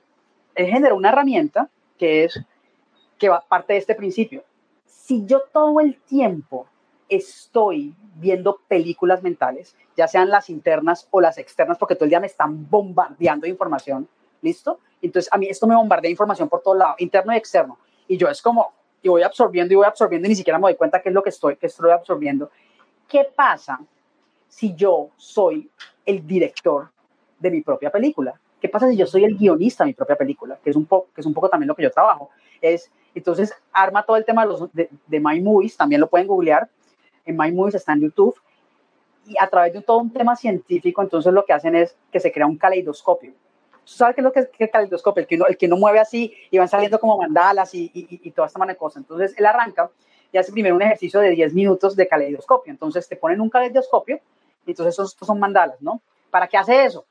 él 0.54 0.66
generó 0.66 0.96
una 0.96 1.08
herramienta 1.08 1.70
que 1.98 2.24
es, 2.24 2.38
que 3.16 3.30
va 3.30 3.40
parte 3.40 3.72
de 3.72 3.78
este 3.78 3.94
principio. 3.94 4.44
Si 4.84 5.24
yo 5.24 5.40
todo 5.52 5.80
el 5.80 5.96
tiempo 6.02 6.66
estoy 7.08 7.94
viendo 8.16 8.60
películas 8.68 9.22
mentales, 9.22 9.76
ya 9.96 10.08
sean 10.08 10.30
las 10.30 10.50
internas 10.50 11.08
o 11.10 11.20
las 11.20 11.38
externas, 11.38 11.78
porque 11.78 11.94
todo 11.94 12.04
el 12.04 12.10
día 12.10 12.20
me 12.20 12.26
están 12.26 12.68
bombardeando 12.68 13.44
de 13.44 13.50
información, 13.50 14.08
¿listo? 14.42 14.80
Entonces 15.02 15.32
a 15.32 15.38
mí 15.38 15.46
esto 15.48 15.66
me 15.66 15.76
bombardea 15.76 16.10
información 16.10 16.48
por 16.48 16.62
todo 16.62 16.74
lado, 16.74 16.94
interno 16.98 17.32
y 17.32 17.36
externo, 17.36 17.78
y 18.08 18.16
yo 18.16 18.28
es 18.28 18.40
como, 18.40 18.72
y 19.02 19.08
voy 19.08 19.22
absorbiendo 19.22 19.74
y 19.74 19.76
voy 19.76 19.86
absorbiendo 19.86 20.26
y 20.26 20.30
ni 20.30 20.36
siquiera 20.36 20.58
me 20.58 20.62
doy 20.62 20.76
cuenta 20.76 21.00
qué 21.02 21.10
es 21.10 21.14
lo 21.14 21.22
que 21.22 21.30
estoy, 21.30 21.56
que 21.56 21.66
estoy 21.66 21.90
absorbiendo. 21.90 22.50
¿Qué 23.06 23.28
pasa 23.36 23.80
si 24.48 24.74
yo 24.74 25.10
soy 25.16 25.70
el 26.06 26.26
director 26.26 26.90
de 27.38 27.50
mi 27.50 27.60
propia 27.60 27.90
película? 27.90 28.40
¿Qué 28.60 28.68
pasa 28.68 28.88
si 28.88 28.96
yo 28.96 29.06
soy 29.06 29.24
el 29.24 29.36
guionista 29.36 29.84
de 29.84 29.88
mi 29.88 29.94
propia 29.94 30.16
película? 30.16 30.58
Que 30.62 30.70
es 30.70 30.76
un 30.76 30.86
poco, 30.86 31.08
que 31.14 31.20
es 31.20 31.26
un 31.26 31.34
poco 31.34 31.50
también 31.50 31.68
lo 31.68 31.74
que 31.74 31.82
yo 31.82 31.90
trabajo. 31.90 32.30
Es, 32.62 32.90
entonces, 33.14 33.54
arma 33.72 34.06
todo 34.06 34.16
el 34.16 34.24
tema 34.24 34.42
de, 34.42 34.48
los, 34.48 34.72
de, 34.72 34.88
de 35.06 35.20
My 35.20 35.38
Movies, 35.42 35.76
también 35.76 36.00
lo 36.00 36.08
pueden 36.08 36.26
googlear, 36.26 36.70
en 37.24 37.36
My 37.36 37.52
Movies, 37.52 37.76
está 37.76 37.92
en 37.92 38.02
YouTube, 38.02 38.36
y 39.26 39.34
a 39.40 39.48
través 39.48 39.72
de 39.72 39.82
todo 39.82 39.98
un 39.98 40.12
tema 40.12 40.36
científico, 40.36 41.02
entonces 41.02 41.32
lo 41.32 41.44
que 41.44 41.52
hacen 41.52 41.74
es 41.74 41.96
que 42.12 42.20
se 42.20 42.30
crea 42.30 42.46
un 42.46 42.58
caleidoscopio. 42.58 43.32
¿Tú 43.84 43.92
sabes 43.92 44.14
qué 44.14 44.20
es 44.20 44.24
lo 44.24 44.32
que 44.32 44.40
es 44.40 44.48
el 44.58 44.70
caleidoscopio? 44.70 45.20
El 45.22 45.26
que, 45.26 45.36
uno, 45.36 45.46
el 45.46 45.56
que 45.56 45.68
no 45.68 45.76
mueve 45.76 45.98
así 45.98 46.34
y 46.50 46.58
van 46.58 46.68
saliendo 46.68 46.98
como 46.98 47.18
mandalas 47.18 47.74
y, 47.74 47.90
y, 47.92 48.20
y 48.22 48.30
toda 48.30 48.46
esta 48.46 48.58
manera 48.58 48.74
de 48.74 48.78
cosas. 48.78 48.98
Entonces 48.98 49.34
él 49.36 49.44
arranca 49.44 49.90
y 50.32 50.38
hace 50.38 50.52
primero 50.52 50.74
un 50.74 50.82
ejercicio 50.82 51.20
de 51.20 51.30
10 51.30 51.54
minutos 51.54 51.94
de 51.94 52.08
caleidoscopio. 52.08 52.70
Entonces 52.70 53.06
te 53.08 53.16
ponen 53.16 53.40
un 53.40 53.50
caleidoscopio 53.50 54.20
y 54.66 54.70
entonces 54.70 54.92
estos, 54.98 55.16
son 55.26 55.38
mandalas, 55.38 55.80
¿no? 55.80 56.00
¿Para 56.30 56.48
qué 56.48 56.56
hace 56.56 56.84
eso? 56.84 57.04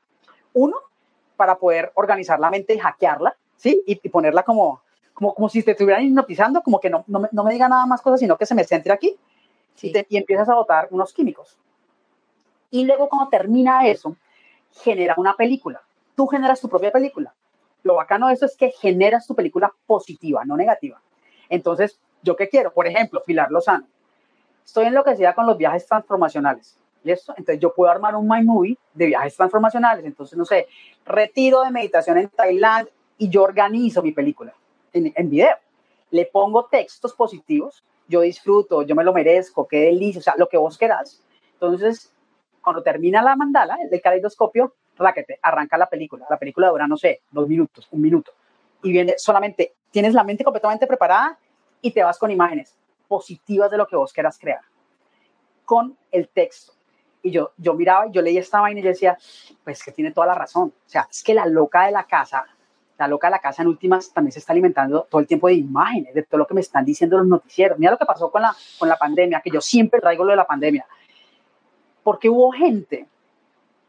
Uno, 0.52 0.76
para 1.36 1.56
poder 1.56 1.92
organizar 1.94 2.40
la 2.40 2.50
mente 2.50 2.74
y 2.74 2.78
hackearla, 2.78 3.36
¿sí? 3.56 3.82
Y, 3.86 4.00
y 4.02 4.08
ponerla 4.08 4.42
como, 4.42 4.82
como, 5.12 5.34
como 5.34 5.48
si 5.48 5.62
te 5.62 5.72
estuvieran 5.72 6.04
hipnotizando, 6.04 6.60
como 6.62 6.80
que 6.80 6.90
no, 6.90 7.04
no, 7.06 7.28
no 7.30 7.44
me 7.44 7.52
diga 7.52 7.68
nada 7.68 7.86
más 7.86 8.02
cosas, 8.02 8.20
sino 8.20 8.36
que 8.36 8.46
se 8.46 8.54
me 8.54 8.64
centre 8.64 8.92
aquí 8.92 9.16
y, 9.82 9.92
te, 9.92 10.06
y 10.08 10.16
empiezas 10.16 10.48
a 10.48 10.54
botar 10.54 10.88
unos 10.90 11.12
químicos. 11.12 11.58
Y 12.70 12.84
luego 12.84 13.08
cuando 13.08 13.28
termina 13.28 13.86
eso, 13.86 14.16
genera 14.82 15.14
una 15.16 15.34
película. 15.34 15.82
Tú 16.16 16.26
generas 16.26 16.60
tu 16.60 16.68
propia 16.68 16.90
película. 16.90 17.34
Lo 17.82 17.96
bacano 17.96 18.28
de 18.28 18.34
eso 18.34 18.46
es 18.46 18.56
que 18.56 18.70
generas 18.70 19.26
tu 19.26 19.34
película 19.34 19.72
positiva, 19.86 20.44
no 20.44 20.56
negativa. 20.56 21.00
Entonces, 21.48 22.00
¿yo 22.22 22.34
qué 22.34 22.48
quiero? 22.48 22.72
Por 22.72 22.86
ejemplo, 22.86 23.22
Pilar 23.24 23.50
Lozano. 23.50 23.86
Estoy 24.64 24.86
enloquecida 24.86 25.34
con 25.34 25.46
los 25.46 25.58
viajes 25.58 25.86
transformacionales. 25.86 26.78
¿Y 27.04 27.10
esto? 27.10 27.34
Entonces 27.36 27.60
yo 27.60 27.74
puedo 27.74 27.92
armar 27.92 28.16
un 28.16 28.26
My 28.26 28.42
Movie 28.42 28.78
de 28.94 29.06
viajes 29.06 29.36
transformacionales. 29.36 30.04
Entonces, 30.06 30.38
no 30.38 30.46
sé, 30.46 30.66
retiro 31.04 31.60
de 31.62 31.70
meditación 31.70 32.16
en 32.16 32.30
Tailandia 32.30 32.92
y 33.18 33.28
yo 33.28 33.42
organizo 33.42 34.02
mi 34.02 34.12
película 34.12 34.54
en, 34.92 35.12
en 35.14 35.30
video. 35.30 35.56
Le 36.10 36.24
pongo 36.26 36.64
textos 36.64 37.12
positivos 37.12 37.84
yo 38.08 38.20
disfruto, 38.20 38.82
yo 38.82 38.94
me 38.94 39.04
lo 39.04 39.12
merezco, 39.12 39.66
qué 39.66 39.80
delicia, 39.80 40.20
o 40.20 40.22
sea, 40.22 40.34
lo 40.36 40.48
que 40.48 40.56
vos 40.56 40.76
querás. 40.78 41.22
Entonces, 41.54 42.12
cuando 42.62 42.82
termina 42.82 43.22
la 43.22 43.36
mandala, 43.36 43.78
el 43.90 44.00
caleidoscopio, 44.00 44.74
raquete, 44.96 45.38
arranca 45.42 45.76
la 45.76 45.88
película. 45.88 46.26
La 46.28 46.38
película 46.38 46.70
dura, 46.70 46.86
no 46.86 46.96
sé, 46.96 47.22
dos 47.30 47.48
minutos, 47.48 47.88
un 47.90 48.00
minuto. 48.00 48.32
Y 48.82 48.92
viene 48.92 49.14
solamente, 49.16 49.74
tienes 49.90 50.14
la 50.14 50.24
mente 50.24 50.44
completamente 50.44 50.86
preparada 50.86 51.38
y 51.80 51.90
te 51.90 52.02
vas 52.02 52.18
con 52.18 52.30
imágenes 52.30 52.76
positivas 53.08 53.70
de 53.70 53.76
lo 53.76 53.86
que 53.86 53.96
vos 53.96 54.12
quieras 54.12 54.38
crear. 54.38 54.60
Con 55.64 55.96
el 56.10 56.28
texto. 56.28 56.72
Y 57.22 57.30
yo, 57.30 57.52
yo 57.56 57.74
miraba, 57.74 58.10
yo 58.10 58.20
leía 58.20 58.40
esta 58.40 58.60
vaina 58.60 58.80
y 58.80 58.82
yo 58.82 58.90
decía, 58.90 59.16
pues 59.62 59.82
que 59.82 59.92
tiene 59.92 60.12
toda 60.12 60.26
la 60.26 60.34
razón. 60.34 60.74
O 60.74 60.88
sea, 60.88 61.08
es 61.10 61.22
que 61.22 61.32
la 61.32 61.46
loca 61.46 61.86
de 61.86 61.92
la 61.92 62.04
casa 62.04 62.44
la 62.98 63.08
loca 63.08 63.26
de 63.26 63.32
la 63.32 63.38
casa 63.38 63.62
en 63.62 63.68
últimas 63.68 64.12
también 64.12 64.32
se 64.32 64.38
está 64.38 64.52
alimentando 64.52 65.06
todo 65.10 65.20
el 65.20 65.26
tiempo 65.26 65.48
de 65.48 65.54
imágenes, 65.54 66.14
de 66.14 66.22
todo 66.22 66.38
lo 66.38 66.46
que 66.46 66.54
me 66.54 66.60
están 66.60 66.84
diciendo 66.84 67.18
los 67.18 67.26
noticieros. 67.26 67.78
Mira 67.78 67.92
lo 67.92 67.98
que 67.98 68.04
pasó 68.04 68.30
con 68.30 68.42
la, 68.42 68.54
con 68.78 68.88
la 68.88 68.96
pandemia, 68.96 69.40
que 69.40 69.50
yo 69.50 69.60
siempre 69.60 70.00
traigo 70.00 70.24
lo 70.24 70.30
de 70.30 70.36
la 70.36 70.46
pandemia. 70.46 70.86
Porque 72.02 72.28
hubo 72.28 72.52
gente, 72.52 73.08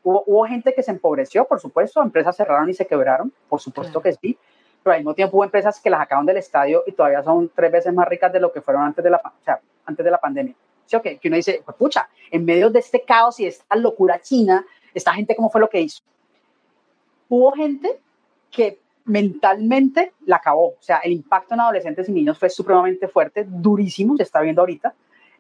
hubo, 0.04 0.24
hubo 0.26 0.46
gente 0.46 0.74
que 0.74 0.82
se 0.82 0.92
empobreció, 0.92 1.46
por 1.46 1.60
supuesto, 1.60 2.02
empresas 2.02 2.36
cerraron 2.36 2.70
y 2.70 2.74
se 2.74 2.88
quebraron, 2.88 3.32
por 3.50 3.60
supuesto 3.60 4.02
que 4.02 4.14
sí, 4.14 4.38
pero 4.82 4.94
al 4.94 5.00
mismo 5.00 5.14
tiempo 5.14 5.38
hubo 5.38 5.44
empresas 5.44 5.80
que 5.80 5.90
las 5.90 6.00
sacaron 6.00 6.26
del 6.26 6.38
estadio 6.38 6.84
y 6.88 6.92
todavía 6.92 7.24
son 7.24 7.52
tres 7.54 7.72
veces 7.72 7.94
más 7.94 8.08
ricas 8.08 8.32
de 8.32 8.40
lo 8.40 8.52
que 8.52 8.62
fueron 8.62 8.84
antes 8.84 9.04
de 9.04 9.10
la, 9.10 9.18
o 9.18 9.44
sea, 9.44 9.60
antes 9.86 10.04
de 10.04 10.12
la 10.12 10.20
pandemia. 10.20 10.56
¿Sí, 10.86 10.96
okay? 10.96 11.18
Que 11.18 11.28
uno 11.28 11.38
dice, 11.38 11.62
pues, 11.66 11.76
pucha, 11.78 12.08
en 12.30 12.46
medio 12.46 12.70
de 12.70 12.80
este 12.80 13.02
caos 13.02 13.40
y 13.40 13.48
esta 13.48 13.76
locura 13.76 14.22
china, 14.22 14.66
esta 14.94 15.14
gente, 15.14 15.36
¿cómo 15.36 15.50
fue 15.50 15.60
lo 15.60 15.70
que 15.70 15.82
hizo? 15.82 16.04
hubo 17.30 17.52
gente 17.54 18.00
que 18.52 18.80
mentalmente 19.06 20.14
la 20.26 20.38
acabó. 20.38 20.70
O 20.70 20.82
sea, 20.82 20.98
el 20.98 21.14
impacto 21.14 21.54
en 21.54 21.62
adolescentes 21.62 22.10
y 22.10 22.12
niños 22.12 22.38
fue 22.38 22.50
supremamente 22.50 23.08
fuerte, 23.08 23.46
durísimo, 23.48 24.18
se 24.18 24.24
está 24.24 24.42
viendo 24.42 24.62
ahorita. 24.62 24.94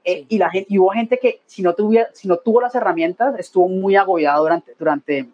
Eh, 0.03 0.25
y, 0.29 0.37
la 0.37 0.51
gente, 0.51 0.67
y 0.71 0.77
hubo 0.77 0.91
gente 0.91 1.17
que 1.17 1.41
si 1.45 1.63
no, 1.63 1.73
tuviera, 1.73 2.09
si 2.13 2.27
no 2.27 2.37
tuvo 2.37 2.61
las 2.61 2.75
herramientas 2.75 3.37
estuvo 3.39 3.67
muy 3.67 3.95
agobiada 3.95 4.37
durante, 4.37 4.75
durante, 4.77 5.27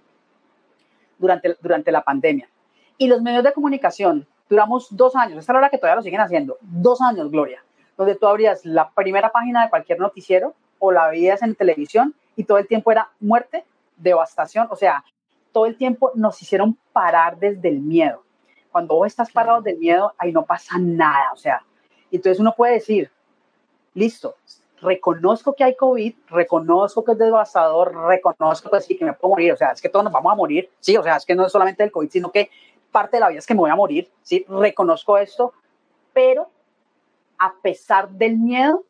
durante, 1.17 1.57
durante 1.61 1.91
la 1.91 2.01
pandemia. 2.01 2.49
Y 2.97 3.07
los 3.07 3.21
medios 3.21 3.43
de 3.43 3.51
comunicación, 3.51 4.25
duramos 4.49 4.87
dos 4.91 5.15
años, 5.15 5.39
esta 5.39 5.51
es 5.51 5.53
la 5.53 5.59
hora 5.59 5.69
que 5.69 5.77
todavía 5.77 5.97
lo 5.97 6.01
siguen 6.01 6.21
haciendo, 6.21 6.57
dos 6.61 7.01
años, 7.01 7.29
Gloria, 7.29 7.63
donde 7.97 8.15
tú 8.15 8.27
abrías 8.27 8.65
la 8.65 8.89
primera 8.91 9.31
página 9.31 9.63
de 9.63 9.69
cualquier 9.69 9.99
noticiero 9.99 10.53
o 10.79 10.91
la 10.93 11.07
veías 11.09 11.41
en 11.41 11.55
televisión 11.55 12.15
y 12.37 12.45
todo 12.45 12.57
el 12.57 12.67
tiempo 12.67 12.91
era 12.91 13.09
muerte, 13.19 13.65
devastación, 13.97 14.67
o 14.69 14.77
sea, 14.77 15.03
todo 15.51 15.65
el 15.65 15.77
tiempo 15.77 16.11
nos 16.15 16.41
hicieron 16.41 16.77
parar 16.93 17.37
desde 17.37 17.69
el 17.69 17.79
miedo. 17.79 18.23
Cuando 18.71 18.95
vos 18.95 19.07
estás 19.07 19.31
parado 19.31 19.61
del 19.61 19.77
miedo, 19.77 20.13
ahí 20.17 20.31
no 20.31 20.45
pasa 20.45 20.77
nada, 20.79 21.31
o 21.33 21.37
sea, 21.37 21.63
entonces 22.11 22.39
uno 22.39 22.53
puede 22.55 22.73
decir, 22.73 23.11
listo, 23.93 24.35
reconozco 24.81 25.53
que 25.53 25.63
hay 25.63 25.75
COVID, 25.75 26.13
reconozco 26.29 27.03
que 27.03 27.13
es 27.13 27.17
devastador, 27.17 27.93
reconozco 28.07 28.69
que 28.69 28.81
sí, 28.81 28.97
que 28.97 29.05
me 29.05 29.13
puedo 29.13 29.31
morir, 29.31 29.53
o 29.53 29.57
sea, 29.57 29.71
es 29.71 29.81
que 29.81 29.89
todos 29.89 30.03
nos 30.03 30.13
vamos 30.13 30.31
a 30.31 30.35
morir, 30.35 30.69
sí, 30.79 30.97
o 30.97 31.03
sea, 31.03 31.17
es 31.17 31.25
que 31.25 31.35
no 31.35 31.45
es 31.45 31.51
solamente 31.51 31.83
el 31.83 31.91
COVID, 31.91 32.09
sino 32.09 32.31
que 32.31 32.49
parte 32.91 33.17
de 33.17 33.21
la 33.21 33.29
vida 33.29 33.39
es 33.39 33.47
que 33.47 33.53
me 33.53 33.61
voy 33.61 33.69
a 33.69 33.75
morir, 33.75 34.09
sí, 34.21 34.45
reconozco 34.47 35.17
esto, 35.17 35.53
pero 36.13 36.49
a 37.37 37.53
pesar 37.61 38.09
del 38.09 38.37
miedo, 38.37 38.83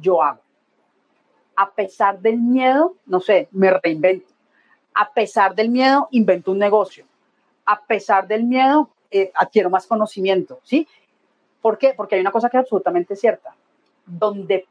yo 0.00 0.22
hago. 0.22 0.40
A 1.56 1.70
pesar 1.70 2.18
del 2.18 2.38
miedo, 2.38 2.96
no 3.06 3.20
sé, 3.20 3.48
me 3.52 3.70
reinvento. 3.70 4.33
A 4.94 5.12
pesar 5.12 5.54
del 5.54 5.70
miedo, 5.70 6.08
invento 6.12 6.52
un 6.52 6.58
negocio. 6.58 7.04
A 7.66 7.80
pesar 7.82 8.26
del 8.26 8.44
miedo, 8.44 8.90
eh, 9.10 9.32
adquiero 9.34 9.70
más 9.70 9.86
conocimiento, 9.86 10.60
¿sí? 10.62 10.88
¿Por 11.60 11.78
qué? 11.78 11.94
Porque 11.94 12.14
hay 12.14 12.20
una 12.20 12.30
cosa 12.30 12.48
que 12.48 12.56
es 12.56 12.62
absolutamente 12.62 13.16
cierta. 13.16 13.54
Donde 14.06 14.66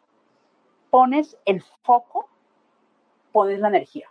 pones 0.90 1.38
el 1.46 1.62
foco, 1.82 2.30
pones 3.32 3.60
la 3.60 3.70
energía. 3.70 4.08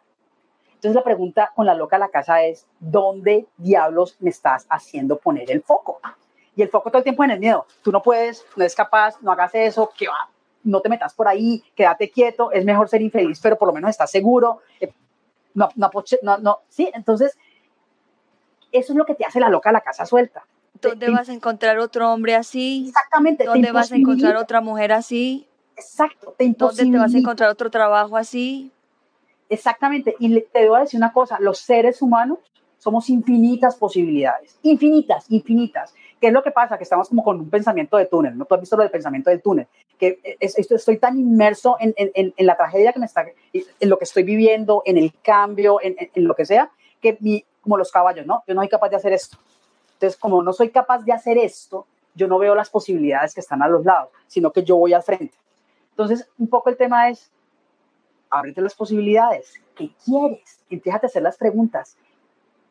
Entonces 0.75 0.97
la 0.97 1.05
pregunta 1.05 1.53
con 1.55 1.65
la 1.65 1.75
loca 1.75 1.95
a 1.95 2.01
la 2.01 2.09
casa 2.09 2.43
es, 2.43 2.67
¿dónde 2.81 3.47
diablos 3.57 4.17
me 4.19 4.31
estás 4.31 4.67
haciendo 4.69 5.17
poner 5.17 5.49
el 5.53 5.63
foco? 5.63 6.01
Y 6.57 6.63
el 6.63 6.71
foco 6.71 6.91
todo 6.91 6.99
el 6.99 7.05
tiempo 7.05 7.23
en 7.23 7.31
el 7.31 7.39
miedo. 7.39 7.67
Tú 7.83 7.93
no 7.93 8.03
puedes, 8.03 8.45
no 8.57 8.65
eres 8.65 8.75
capaz, 8.75 9.23
no 9.23 9.31
hagas 9.31 9.55
eso, 9.55 9.93
que 9.97 10.09
va, 10.09 10.29
no 10.65 10.81
te 10.81 10.89
metas 10.89 11.15
por 11.15 11.29
ahí, 11.29 11.63
quédate 11.77 12.11
quieto, 12.11 12.51
es 12.51 12.65
mejor 12.65 12.89
ser 12.89 13.01
infeliz, 13.01 13.39
pero 13.41 13.57
por 13.57 13.69
lo 13.69 13.75
menos 13.75 13.91
estás 13.91 14.11
seguro. 14.11 14.61
No, 15.55 15.69
no, 15.77 15.91
no, 16.23 16.39
no, 16.39 16.59
sí, 16.69 16.91
entonces 16.95 17.37
eso 18.73 18.93
es 18.93 18.97
lo 18.97 19.05
que 19.05 19.15
te 19.15 19.25
hace 19.25 19.41
la 19.41 19.49
loca 19.49 19.71
a 19.71 19.73
la 19.73 19.83
casa 19.83 20.07
suelta. 20.07 20.45
¿Dónde 20.81 21.11
vas 21.11 21.29
a 21.29 21.33
encontrar 21.33 21.79
otro 21.79 22.11
hombre 22.13 22.35
así? 22.35 22.87
Exactamente. 22.89 23.45
¿Dónde 23.45 23.71
vas 23.71 23.93
a 23.93 23.97
encontrar 23.97 24.37
otra 24.37 24.61
mujer 24.61 24.93
así? 24.93 25.47
Exacto, 25.77 26.35
te 26.37 26.49
¿Dónde 26.57 26.85
te 26.85 26.99
vas 26.99 27.15
a 27.15 27.19
encontrar 27.19 27.51
otro 27.51 27.71
trabajo 27.71 28.17
así? 28.17 28.73
Exactamente, 29.49 30.17
y 30.19 30.41
te 30.41 30.61
debo 30.61 30.79
decir 30.79 30.99
una 30.99 31.13
cosa, 31.13 31.39
los 31.39 31.59
seres 31.59 32.01
humanos 32.01 32.39
somos 32.83 33.09
infinitas 33.11 33.77
posibilidades, 33.77 34.59
infinitas, 34.63 35.31
infinitas. 35.31 35.95
¿Qué 36.21 36.27
es 36.27 36.33
lo 36.33 36.43
que 36.43 36.51
pasa? 36.51 36.77
Que 36.77 36.83
estamos 36.83 37.09
como 37.09 37.23
con 37.23 37.39
un 37.39 37.49
pensamiento 37.49 37.97
de 37.97 38.07
túnel, 38.07 38.37
¿no? 38.37 38.45
Tú 38.45 38.57
has 38.57 38.61
visto 38.61 38.77
lo 38.77 38.83
del 38.83 38.91
pensamiento 38.91 39.31
del 39.31 39.41
túnel, 39.41 39.69
que 39.97 40.19
estoy 40.41 40.99
tan 40.99 41.17
inmerso 41.17 41.77
en, 41.79 41.95
en, 41.97 42.35
en, 42.37 42.47
la 42.47 42.57
tragedia 42.57 42.93
que 42.93 42.99
me 42.99 43.07
está, 43.07 43.25
en 43.53 43.89
lo 43.89 43.99
que 43.99 44.05
estoy 44.05 44.25
viviendo, 44.25 44.83
en 44.85 44.99
el 44.99 45.13
cambio, 45.23 45.79
en, 45.81 45.95
lo 46.17 46.35
que 46.35 46.45
sea, 46.45 46.73
que 47.01 47.17
mi, 47.21 47.45
como 47.61 47.77
los 47.77 47.93
caballos, 47.93 48.27
¿no? 48.27 48.43
Yo 48.49 48.55
no 48.55 48.63
soy 48.63 48.69
capaz 48.69 48.89
de 48.89 48.97
hacer 48.97 49.13
esto. 49.13 49.39
Entonces, 49.93 50.19
como 50.19 50.43
no 50.43 50.53
soy 50.53 50.71
capaz 50.71 51.05
de 51.05 51.13
hacer 51.13 51.39
esto, 51.39 51.87
yo 52.17 52.27
no 52.27 52.41
veo 52.41 52.57
las 52.57 52.69
posibilidades 52.69 53.33
que 53.33 53.41
están 53.41 53.63
a 53.63 53.69
los 53.69 53.85
lados, 53.85 54.11
sino 54.27 54.51
que 54.51 54.65
yo 54.65 54.77
voy 54.77 54.93
al 54.93 55.05
frente. 55.05 55.37
Entonces, 55.91 56.29
un 56.37 56.49
poco 56.49 56.69
el 56.69 56.77
tema 56.77 57.11
es, 57.11 57.31
ábrete 58.29 58.61
las 58.61 58.75
posibilidades. 58.75 59.55
¿Qué 59.77 59.91
quieres? 60.05 60.59
Empieza 60.69 60.99
a 61.01 61.07
hacer 61.07 61.23
las 61.23 61.37
preguntas. 61.37 61.97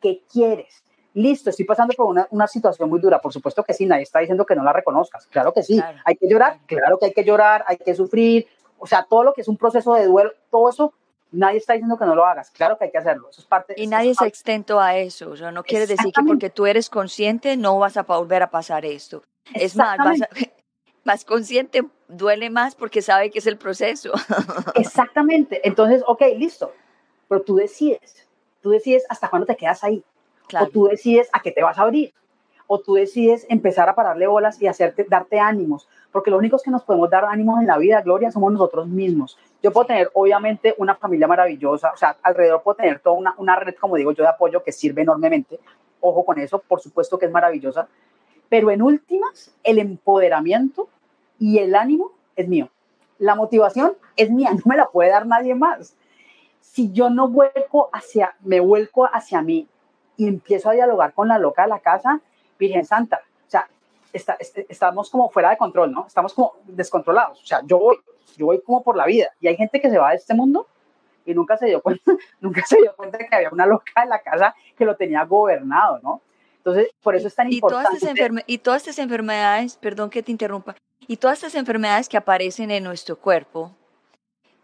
¿Qué 0.02 0.22
quieres? 0.30 0.82
Listo, 1.14 1.50
estoy 1.50 1.64
pasando 1.64 1.94
por 1.94 2.06
una, 2.06 2.26
una, 2.30 2.46
situación 2.46 2.88
muy 2.88 3.00
dura. 3.00 3.20
Por 3.20 3.32
supuesto 3.32 3.62
que 3.62 3.74
sí, 3.74 3.86
nadie 3.86 4.02
está 4.02 4.18
diciendo 4.20 4.44
que 4.46 4.54
no 4.54 4.64
la 4.64 4.72
reconozcas. 4.72 5.26
Claro 5.26 5.52
que 5.52 5.62
sí. 5.62 5.80
Hay 6.04 6.16
que 6.16 6.28
llorar, 6.28 6.58
claro 6.66 6.98
que 6.98 7.06
hay 7.06 7.12
que 7.12 7.24
llorar, 7.24 7.64
hay 7.66 7.76
que 7.76 7.94
sufrir. 7.94 8.46
O 8.78 8.86
sea, 8.86 9.06
todo 9.08 9.22
lo 9.22 9.32
que 9.32 9.42
es 9.42 9.48
un 9.48 9.56
proceso 9.56 9.94
de 9.94 10.06
duelo, 10.06 10.32
todo 10.50 10.70
eso, 10.70 10.94
nadie 11.30 11.58
está 11.58 11.74
diciendo 11.74 11.98
que 11.98 12.06
no 12.06 12.14
lo 12.14 12.24
hagas. 12.24 12.50
Claro 12.50 12.78
que 12.78 12.84
hay 12.84 12.90
que 12.90 12.98
hacerlo. 12.98 13.28
Eso 13.30 13.42
es 13.42 13.46
parte. 13.46 13.74
Y 13.76 13.86
nadie 13.86 14.10
es 14.10 14.22
extento 14.22 14.80
a 14.80 14.96
eso. 14.96 15.30
O 15.30 15.36
sea, 15.36 15.52
no 15.52 15.62
quiere 15.62 15.86
decir 15.86 16.12
que 16.12 16.22
porque 16.26 16.50
tú 16.50 16.66
eres 16.66 16.88
consciente 16.88 17.56
no 17.56 17.78
vas 17.78 17.96
a 17.96 18.02
volver 18.04 18.42
a 18.42 18.50
pasar 18.50 18.86
esto. 18.86 19.22
Es 19.54 19.76
más, 19.76 19.98
vas 19.98 20.22
a, 20.22 20.28
más 21.04 21.24
consciente, 21.24 21.82
duele 22.08 22.48
más 22.48 22.74
porque 22.74 23.02
sabe 23.02 23.30
que 23.30 23.40
es 23.40 23.46
el 23.46 23.58
proceso. 23.58 24.12
Exactamente. 24.74 25.60
Entonces, 25.66 26.02
ok, 26.06 26.22
listo. 26.36 26.72
Pero 27.28 27.42
tú 27.42 27.56
decides. 27.56 28.21
Tú 28.62 28.70
decides 28.70 29.04
hasta 29.08 29.28
cuándo 29.28 29.46
te 29.46 29.56
quedas 29.56 29.84
ahí. 29.84 30.02
O 30.60 30.66
tú 30.68 30.86
decides 30.86 31.28
a 31.32 31.40
qué 31.40 31.52
te 31.52 31.62
vas 31.62 31.78
a 31.78 31.82
abrir. 31.82 32.12
O 32.66 32.78
tú 32.78 32.94
decides 32.94 33.46
empezar 33.48 33.88
a 33.88 33.94
pararle 33.94 34.26
bolas 34.26 34.60
y 34.62 34.66
hacerte, 34.66 35.04
darte 35.08 35.38
ánimos. 35.38 35.88
Porque 36.10 36.30
los 36.30 36.38
únicos 36.38 36.62
que 36.62 36.70
nos 36.70 36.82
podemos 36.84 37.10
dar 37.10 37.24
ánimos 37.24 37.60
en 37.60 37.66
la 37.66 37.78
vida, 37.78 38.00
Gloria, 38.00 38.30
somos 38.30 38.52
nosotros 38.52 38.86
mismos. 38.86 39.38
Yo 39.62 39.72
puedo 39.72 39.86
tener, 39.86 40.10
obviamente, 40.14 40.74
una 40.78 40.94
familia 40.94 41.26
maravillosa. 41.26 41.90
O 41.92 41.96
sea, 41.96 42.16
alrededor 42.22 42.62
puedo 42.62 42.76
tener 42.76 43.00
toda 43.00 43.16
una, 43.16 43.34
una 43.38 43.56
red, 43.56 43.74
como 43.74 43.96
digo 43.96 44.12
yo, 44.12 44.22
de 44.22 44.30
apoyo 44.30 44.62
que 44.62 44.72
sirve 44.72 45.02
enormemente. 45.02 45.60
Ojo 46.00 46.24
con 46.24 46.38
eso, 46.38 46.58
por 46.58 46.80
supuesto 46.80 47.18
que 47.18 47.26
es 47.26 47.32
maravillosa 47.32 47.88
pero 48.52 48.70
en 48.70 48.82
últimas, 48.82 49.50
el 49.64 49.78
empoderamiento 49.78 50.90
y 51.38 51.56
el 51.56 51.74
ánimo 51.74 52.12
es 52.36 52.46
mío. 52.48 52.68
La 53.18 53.34
motivación 53.34 53.94
es 54.14 54.30
mía, 54.30 54.50
no 54.52 54.60
me 54.66 54.76
la 54.76 54.90
puede 54.90 55.08
dar 55.08 55.26
nadie 55.26 55.54
más. 55.54 55.96
Si 56.62 56.90
yo 56.92 57.10
no 57.10 57.28
vuelco 57.28 57.90
hacia, 57.92 58.34
me 58.40 58.60
vuelco 58.60 59.04
hacia 59.04 59.42
mí 59.42 59.68
y 60.16 60.26
empiezo 60.26 60.70
a 60.70 60.72
dialogar 60.72 61.12
con 61.12 61.28
la 61.28 61.38
loca 61.38 61.62
de 61.62 61.68
la 61.68 61.80
casa, 61.80 62.20
Virgen 62.58 62.84
Santa, 62.84 63.20
o 63.46 63.50
sea, 63.50 63.68
estamos 64.12 65.10
como 65.10 65.28
fuera 65.28 65.50
de 65.50 65.56
control, 65.58 65.92
¿no? 65.92 66.06
Estamos 66.06 66.32
como 66.32 66.54
descontrolados. 66.64 67.42
O 67.42 67.46
sea, 67.46 67.60
yo 67.66 67.78
voy, 67.78 67.96
yo 68.36 68.46
voy 68.46 68.62
como 68.62 68.82
por 68.82 68.96
la 68.96 69.04
vida 69.04 69.30
y 69.40 69.48
hay 69.48 69.56
gente 69.56 69.80
que 69.80 69.90
se 69.90 69.98
va 69.98 70.10
de 70.10 70.16
este 70.16 70.34
mundo 70.34 70.66
y 71.24 71.34
nunca 71.34 71.56
se 71.56 71.66
dio 71.66 71.82
cuenta, 71.82 72.12
nunca 72.40 72.64
se 72.64 72.76
dio 72.78 72.94
cuenta 72.94 73.18
de 73.18 73.26
que 73.26 73.36
había 73.36 73.50
una 73.50 73.66
loca 73.66 74.02
en 74.02 74.08
la 74.08 74.20
casa 74.20 74.54
que 74.76 74.84
lo 74.84 74.96
tenía 74.96 75.24
gobernado, 75.24 75.98
¿no? 76.02 76.22
Entonces, 76.58 76.90
por 77.02 77.16
eso 77.16 77.26
es 77.26 77.34
tan 77.34 77.52
importante. 77.52 77.98
Todas 77.98 78.16
estas 78.16 78.44
y 78.46 78.58
todas 78.58 78.82
estas 78.82 78.98
enfermedades, 79.00 79.76
perdón 79.76 80.10
que 80.10 80.22
te 80.22 80.30
interrumpa, 80.30 80.76
y 81.08 81.16
todas 81.16 81.38
estas 81.38 81.56
enfermedades 81.56 82.08
que 82.08 82.16
aparecen 82.16 82.70
en 82.70 82.84
nuestro 82.84 83.16
cuerpo, 83.16 83.72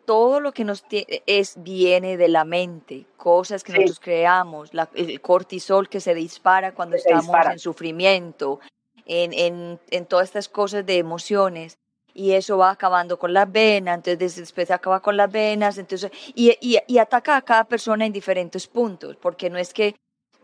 todo 0.09 0.40
lo 0.40 0.52
que 0.52 0.64
nos 0.64 0.82
es 1.26 1.62
viene 1.62 2.16
de 2.16 2.28
la 2.28 2.46
mente, 2.46 3.04
cosas 3.18 3.62
que 3.62 3.74
nosotros 3.74 4.00
creamos, 4.00 4.70
el 4.94 5.20
cortisol 5.20 5.86
que 5.90 6.00
se 6.00 6.14
dispara 6.14 6.72
cuando 6.72 6.96
estamos 6.96 7.28
en 7.52 7.59
sufrimiento, 7.59 8.59
en, 9.04 9.34
en, 9.34 9.78
en, 9.90 10.06
todas 10.06 10.28
estas 10.28 10.48
cosas 10.48 10.86
de 10.86 10.96
emociones. 10.96 11.76
Y 12.14 12.32
eso 12.32 12.56
va 12.56 12.70
acabando 12.70 13.18
con 13.18 13.34
las 13.34 13.52
venas, 13.52 13.96
entonces 13.96 14.36
después 14.36 14.70
acaba 14.70 15.00
con 15.00 15.14
las 15.18 15.30
venas, 15.30 15.76
entonces, 15.76 16.11
y, 16.34 16.56
y, 16.59 16.78
y 16.86 16.96
ataca 16.96 17.36
a 17.36 17.42
cada 17.42 17.64
persona 17.64 18.06
en 18.06 18.12
diferentes 18.14 18.66
puntos, 18.66 19.14
porque 19.16 19.50
no 19.50 19.59
es 19.59 19.74
que 19.74 19.94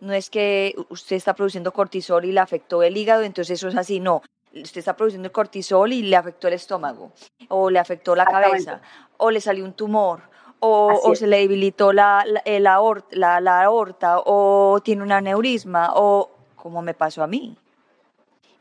no 0.03 0.13
es 0.13 0.29
que 0.29 0.75
usted 0.91 1.17
está 1.17 1.35
produciendo 1.35 1.73
cortisol 1.73 2.27
y 2.27 2.33
le 2.33 2.41
afectó 2.41 2.83
el 2.83 2.99
hígado, 2.99 3.23
entonces 3.23 3.59
eso 3.59 3.69
es 3.69 3.77
así, 3.77 3.99
no. 3.99 4.21
Usted 4.55 4.79
está 4.79 4.97
produciendo 4.97 5.33
cortisol 5.33 5.93
y 5.93 6.03
le 6.03 6.17
afectó 6.17 6.49
el 6.49 6.55
estómago, 6.55 7.13
o 7.49 7.71
le 7.71 7.79
afectó 7.79 8.15
la 8.15 8.25
cabeza, 8.25 8.81
o 9.17 9.31
le 9.31 9.41
salió 9.41 9.65
un 9.65 9.73
tumor, 9.73 10.21
o, 10.61 11.15
se 11.15 11.27
le 11.27 11.39
debilitó 11.39 11.93
la, 11.93 12.25
la, 12.25 13.41
la, 13.41 13.63
aorta, 13.63 14.21
o 14.25 14.81
tiene 14.83 15.03
un 15.03 15.13
aneurisma, 15.13 15.91
o 15.95 16.31
como 16.55 16.83
me 16.83 16.95
pasó 16.95 17.23
a 17.23 17.27
mí. 17.27 17.57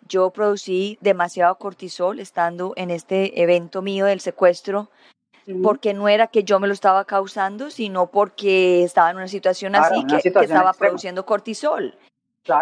Yo 0.07 0.31
producí 0.31 0.97
demasiado 0.99 1.55
cortisol 1.55 2.19
estando 2.19 2.73
en 2.75 2.91
este 2.91 3.41
evento 3.41 3.81
mío 3.81 4.05
del 4.05 4.19
secuestro 4.19 4.89
porque 5.61 5.93
no 5.93 6.07
era 6.07 6.27
que 6.27 6.43
yo 6.43 6.59
me 6.59 6.67
lo 6.67 6.73
estaba 6.73 7.05
causando, 7.05 7.69
sino 7.69 8.07
porque 8.07 8.83
estaba 8.83 9.09
en 9.11 9.17
una 9.17 9.27
situación 9.27 9.75
así 9.75 10.05
que, 10.05 10.29
estaba 10.29 10.73
produciendo 10.73 11.25
cortisol. 11.25 11.97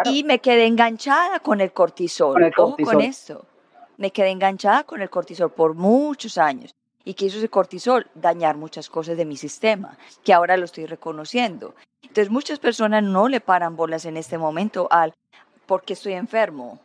Y 0.04 0.24
me 0.24 0.38
quedé 0.38 0.66
enganchada 0.66 1.40
con 1.40 1.60
el 1.60 1.72
cortisol. 1.72 2.34
Con 2.54 2.64
Ojo 2.64 2.76
con 2.84 3.00
esto. 3.00 3.44
Me 3.96 4.10
quedé 4.10 4.30
enganchada 4.30 4.84
con 4.84 5.02
el 5.02 5.10
cortisol 5.10 5.50
por 5.50 5.74
muchos 5.74 6.38
años. 6.38 6.74
Y 7.04 7.14
que 7.14 7.26
hizo 7.26 7.38
ese 7.38 7.48
cortisol 7.48 8.06
dañar 8.14 8.56
muchas 8.56 8.88
cosas 8.88 9.16
de 9.16 9.24
mi 9.24 9.36
sistema, 9.36 9.98
que 10.22 10.32
ahora 10.32 10.56
lo 10.56 10.64
estoy 10.64 10.86
reconociendo. 10.86 11.74
Entonces 12.02 12.30
muchas 12.30 12.60
personas 12.60 13.02
no 13.02 13.28
le 13.28 13.40
paran 13.40 13.74
bolas 13.74 14.04
en 14.04 14.16
este 14.16 14.38
momento 14.38 14.86
al 14.90 15.12
porque 15.66 15.94
estoy 15.94 16.12
enfermo. 16.12 16.78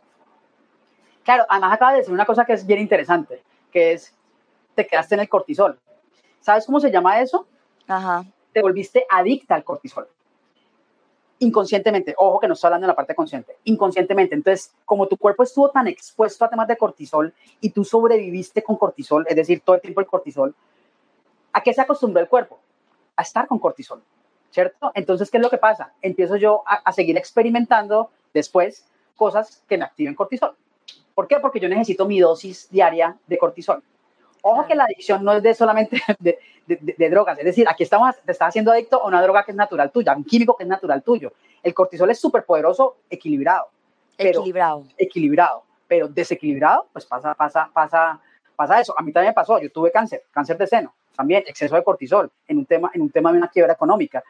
Claro, 1.22 1.44
además 1.48 1.74
acaba 1.74 1.92
de 1.92 1.98
decir 1.98 2.12
una 2.14 2.24
cosa 2.24 2.44
que 2.44 2.54
es 2.54 2.66
bien 2.66 2.80
interesante, 2.80 3.42
que 3.70 3.92
es 3.92 4.12
te 4.74 4.86
quedaste 4.86 5.14
en 5.14 5.20
el 5.20 5.28
cortisol. 5.28 5.78
¿Sabes 6.40 6.66
cómo 6.66 6.80
se 6.80 6.90
llama 6.90 7.20
eso? 7.20 7.46
Ajá. 7.86 8.24
Te 8.52 8.62
volviste 8.62 9.04
adicta 9.10 9.54
al 9.54 9.62
cortisol. 9.62 10.08
Inconscientemente, 11.40 12.14
ojo 12.16 12.40
que 12.40 12.48
no 12.48 12.54
estoy 12.54 12.68
hablando 12.68 12.86
en 12.86 12.88
la 12.88 12.96
parte 12.96 13.14
consciente, 13.14 13.56
inconscientemente. 13.64 14.34
Entonces, 14.34 14.74
como 14.84 15.06
tu 15.06 15.16
cuerpo 15.16 15.42
estuvo 15.42 15.70
tan 15.70 15.86
expuesto 15.86 16.44
a 16.44 16.50
temas 16.50 16.68
de 16.68 16.76
cortisol 16.76 17.32
y 17.60 17.70
tú 17.70 17.84
sobreviviste 17.84 18.62
con 18.62 18.76
cortisol, 18.76 19.26
es 19.28 19.36
decir, 19.36 19.60
todo 19.60 19.76
el 19.76 19.82
tiempo 19.82 20.00
el 20.00 20.06
cortisol, 20.06 20.54
¿a 21.52 21.62
qué 21.62 21.72
se 21.72 21.80
acostumbró 21.80 22.20
el 22.20 22.28
cuerpo? 22.28 22.58
A 23.16 23.22
estar 23.22 23.46
con 23.46 23.58
cortisol, 23.58 24.02
¿cierto? 24.50 24.90
Entonces, 24.94 25.30
¿qué 25.30 25.38
es 25.38 25.42
lo 25.42 25.50
que 25.50 25.58
pasa? 25.58 25.92
Empiezo 26.02 26.36
yo 26.36 26.62
a, 26.66 26.76
a 26.76 26.92
seguir 26.92 27.16
experimentando 27.16 28.10
después 28.34 28.86
cosas 29.16 29.62
que 29.68 29.78
me 29.78 29.84
activen 29.84 30.14
cortisol. 30.14 30.56
¿Por 31.14 31.26
qué? 31.26 31.38
Porque 31.40 31.60
yo 31.60 31.68
necesito 31.68 32.06
mi 32.06 32.20
dosis 32.20 32.70
diaria 32.70 33.16
de 33.26 33.38
cortisol. 33.38 33.82
Ojo 34.42 34.66
que 34.66 34.74
la 34.74 34.84
adicción 34.84 35.24
no 35.24 35.32
es 35.32 35.42
de 35.42 35.54
solamente 35.54 36.00
de, 36.20 36.38
de, 36.68 37.10
drogas, 37.10 37.38
es 37.38 37.44
decir, 37.44 37.66
aquí 37.68 37.82
estamos, 37.82 38.14
te 38.24 38.32
estás 38.32 38.48
haciendo 38.48 38.70
adicto 38.70 39.02
a 39.02 39.06
una 39.06 39.22
droga 39.22 39.42
que 39.44 39.52
es 39.52 39.56
natural 39.56 39.90
tuya, 39.90 40.14
un 40.14 40.24
químico 40.24 40.56
que 40.56 40.64
es 40.64 40.68
natural 40.68 41.02
tuyo. 41.02 41.32
El 41.62 41.72
cortisol 41.72 42.10
es 42.10 42.20
súper 42.20 42.44
poderoso, 42.44 42.98
equilibrado. 43.08 43.68
equilibrado. 44.16 44.84
Equilibrado, 44.96 45.64
pero 45.86 46.08
desequilibrado, 46.08 46.86
pues 46.92 47.06
pasa, 47.06 47.34
pasa, 47.34 47.70
pasa, 47.72 48.20
pasa 48.54 48.80
eso. 48.80 48.94
A 48.96 49.02
mí 49.02 49.12
también 49.12 49.30
me 49.30 49.34
pasó, 49.34 49.58
yo 49.58 49.70
tuve 49.72 49.90
cáncer, 49.90 50.24
cáncer 50.30 50.58
de 50.58 50.66
seno, 50.66 50.94
también 51.16 51.42
exceso 51.46 51.74
de 51.74 51.82
cortisol, 51.82 52.30
en 52.46 52.58
un 52.58 52.66
tema, 52.66 52.90
en 52.92 53.02
un 53.02 53.10
tema 53.10 53.32
de 53.32 53.38
una 53.38 53.48
quiebra 53.48 53.72
económica, 53.72 54.22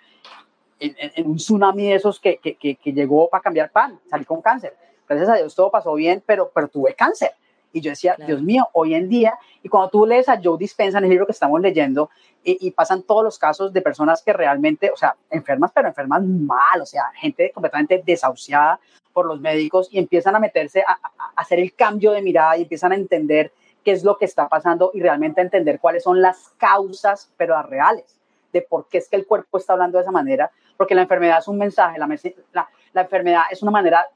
en, 0.78 0.94
en, 0.98 1.26
un 1.26 1.36
tsunami 1.36 1.88
de 1.88 1.94
esos 1.96 2.20
que, 2.20 2.36
que, 2.38 2.54
que, 2.54 2.76
que 2.76 2.92
llegó 2.92 3.28
para 3.28 3.42
cambiar 3.42 3.70
pan, 3.72 3.98
salí 4.08 4.24
con 4.24 4.40
cáncer. 4.40 4.76
Gracias 5.08 5.28
a 5.28 5.34
Dios 5.36 5.54
todo 5.54 5.70
pasó 5.70 5.94
bien, 5.94 6.22
pero, 6.24 6.50
pero 6.54 6.68
tuve 6.68 6.94
cáncer. 6.94 7.32
Y 7.72 7.80
yo 7.80 7.90
decía, 7.90 8.16
Dios 8.26 8.42
mío, 8.42 8.68
hoy 8.72 8.94
en 8.94 9.08
día, 9.08 9.38
y 9.62 9.68
cuando 9.68 9.90
tú 9.90 10.06
lees 10.06 10.28
a 10.28 10.40
Joe 10.42 10.56
Dispenza 10.58 10.98
en 10.98 11.04
el 11.04 11.10
libro 11.10 11.26
que 11.26 11.32
estamos 11.32 11.60
leyendo, 11.60 12.10
y, 12.42 12.66
y, 12.66 12.70
pasan 12.70 13.02
todos 13.02 13.24
los 13.24 13.38
casos 13.38 13.72
de 13.72 13.82
personas 13.82 14.22
que 14.22 14.32
realmente, 14.32 14.90
o 14.90 14.96
sea, 14.96 15.16
enfermas, 15.28 15.70
pero 15.74 15.88
enfermas 15.88 16.22
mal, 16.22 16.80
o 16.80 16.86
sea, 16.86 17.10
gente 17.14 17.50
completamente 17.52 18.02
desahuciada 18.06 18.80
por 19.12 19.26
los 19.26 19.40
médicos 19.40 19.88
y 19.90 19.98
empiezan 19.98 20.36
a 20.36 20.38
meterse 20.38 20.82
a, 20.86 20.92
a, 20.92 21.32
hacer 21.36 21.58
el 21.58 21.74
cambio 21.74 22.12
de 22.12 22.22
mirada 22.22 22.56
y 22.56 22.62
empiezan 22.62 22.92
a 22.92 22.94
entender 22.94 23.52
qué 23.84 23.92
es 23.92 24.04
lo 24.04 24.16
que 24.16 24.24
está 24.24 24.48
pasando 24.48 24.92
y 24.94 25.00
realmente 25.00 25.40
a 25.40 25.44
entender 25.44 25.80
cuáles 25.80 26.04
son 26.04 26.22
las 26.22 26.50
causas, 26.58 27.30
pero 27.36 27.54
las 27.54 27.66
reales, 27.66 28.18
de 28.52 28.62
por 28.62 28.88
qué 28.88 28.98
es 28.98 29.08
que 29.08 29.16
el 29.16 29.26
cuerpo 29.26 29.58
está 29.58 29.72
hablando 29.74 29.98
de 29.98 30.02
esa 30.02 30.12
manera, 30.12 30.50
porque 30.76 30.94
la 30.94 31.02
enfermedad 31.02 31.38
es 31.40 31.48
un 31.48 31.58
mensaje, 31.58 31.98
la, 31.98 32.06
la, 32.52 32.68
la 32.92 33.00
enfermedad 33.02 33.42
es 33.50 33.62
una 33.62 33.72
manera 33.72 34.06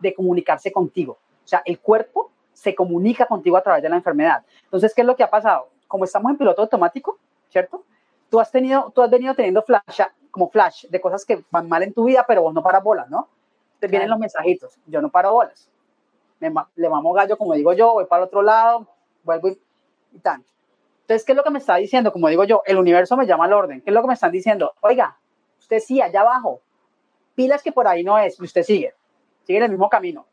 de 0.00 0.14
comunicarse 0.14 0.72
contigo. 0.72 1.18
O 1.44 1.48
sea, 1.48 1.62
el 1.64 1.78
cuerpo 1.78 2.30
se 2.56 2.74
comunica 2.74 3.26
contigo 3.26 3.58
a 3.58 3.62
través 3.62 3.82
de 3.82 3.90
la 3.90 3.96
enfermedad. 3.96 4.42
Entonces, 4.64 4.94
¿qué 4.94 5.02
es 5.02 5.06
lo 5.06 5.14
que 5.14 5.22
ha 5.22 5.28
pasado? 5.28 5.68
Como 5.86 6.04
estamos 6.04 6.30
en 6.30 6.38
piloto 6.38 6.62
automático, 6.62 7.18
¿cierto? 7.50 7.84
Tú 8.30 8.40
has, 8.40 8.50
tenido, 8.50 8.90
tú 8.94 9.02
has 9.02 9.10
venido 9.10 9.34
teniendo 9.34 9.62
flash, 9.62 10.00
como 10.30 10.48
flash 10.48 10.86
de 10.86 10.98
cosas 10.98 11.26
que 11.26 11.44
van 11.50 11.68
mal 11.68 11.82
en 11.82 11.92
tu 11.92 12.04
vida, 12.04 12.24
pero 12.26 12.40
vos 12.40 12.54
no 12.54 12.62
paras 12.62 12.82
bolas, 12.82 13.10
¿no? 13.10 13.28
Te 13.78 13.88
vienen 13.88 14.08
los 14.08 14.18
mensajitos, 14.18 14.78
yo 14.86 15.02
no 15.02 15.10
paro 15.10 15.34
bolas. 15.34 15.70
Me, 16.40 16.50
le 16.76 16.88
mamo 16.88 17.12
gallo, 17.12 17.36
como 17.36 17.52
digo 17.52 17.74
yo, 17.74 17.92
voy 17.92 18.06
para 18.06 18.22
el 18.22 18.28
otro 18.28 18.40
lado, 18.40 18.88
vuelvo 19.22 19.48
y, 19.48 19.60
y 20.12 20.18
tan. 20.18 20.42
Entonces, 21.02 21.26
¿qué 21.26 21.32
es 21.32 21.36
lo 21.36 21.44
que 21.44 21.50
me 21.50 21.58
está 21.58 21.76
diciendo? 21.76 22.10
Como 22.10 22.26
digo 22.28 22.44
yo, 22.44 22.62
el 22.64 22.78
universo 22.78 23.18
me 23.18 23.26
llama 23.26 23.44
al 23.44 23.52
orden. 23.52 23.82
¿Qué 23.82 23.90
es 23.90 23.94
lo 23.94 24.00
que 24.00 24.08
me 24.08 24.14
están 24.14 24.32
diciendo? 24.32 24.72
Oiga, 24.80 25.18
usted 25.58 25.78
sí, 25.78 26.00
allá 26.00 26.22
abajo, 26.22 26.62
pilas 27.34 27.62
que 27.62 27.70
por 27.70 27.86
ahí 27.86 28.02
no 28.02 28.18
es, 28.18 28.40
y 28.40 28.44
usted 28.44 28.62
sigue, 28.62 28.94
sigue 29.44 29.58
en 29.58 29.64
el 29.64 29.70
mismo 29.70 29.90
camino. 29.90 30.26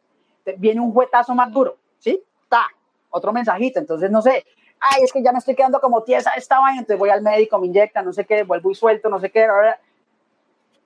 Viene 0.57 0.79
un 0.79 0.93
juetazo 0.93 1.35
más 1.35 1.51
duro, 1.51 1.77
¿sí? 2.03 2.21
Ta, 2.49 2.67
otro 3.09 3.31
mensajito, 3.31 3.79
entonces 3.79 4.11
no 4.11 4.21
sé, 4.21 4.45
ay, 4.79 5.03
es 5.03 5.13
que 5.13 5.23
ya 5.23 5.31
me 5.31 5.39
estoy 5.39 5.55
quedando 5.55 5.79
como 5.79 6.03
tiesa 6.03 6.31
esta 6.31 6.59
vaina, 6.59 6.81
entonces 6.81 6.99
voy 6.99 7.09
al 7.09 7.21
médico, 7.21 7.57
me 7.57 7.67
inyecta, 7.67 8.01
no 8.01 8.11
sé 8.11 8.25
qué, 8.25 8.43
vuelvo 8.43 8.71
y 8.71 8.75
suelto, 8.75 9.09
no 9.09 9.19
sé 9.19 9.31
qué, 9.31 9.47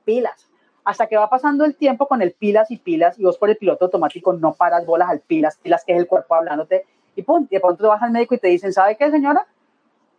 pilas. 0.06 0.48
Hasta 0.84 1.08
que 1.08 1.18
va 1.18 1.30
pasando 1.30 1.66
el 1.66 1.76
tiempo 1.76 2.08
con 2.08 2.22
el 2.22 2.32
pilas 2.32 2.72
y 2.72 2.78
pilas, 2.78 3.20
y 3.20 3.24
vos 3.24 3.38
por 3.38 3.50
el 3.50 3.58
piloto 3.58 3.86
automático 3.86 4.32
no 4.32 4.54
paras 4.54 4.86
bolas 4.86 5.10
al 5.10 5.20
pilas, 5.20 5.58
pilas 5.58 5.84
que 5.84 5.94
es 5.94 6.00
el 6.00 6.08
cuerpo 6.08 6.36
hablándote, 6.36 6.86
y 7.16 7.24
pum, 7.24 7.48
de 7.50 7.60
pronto 7.60 7.88
vas 7.88 8.02
al 8.04 8.12
médico 8.12 8.36
y 8.36 8.38
te 8.38 8.48
dicen, 8.48 8.72
¿sabe 8.72 8.96
qué, 8.96 9.10
señora? 9.10 9.46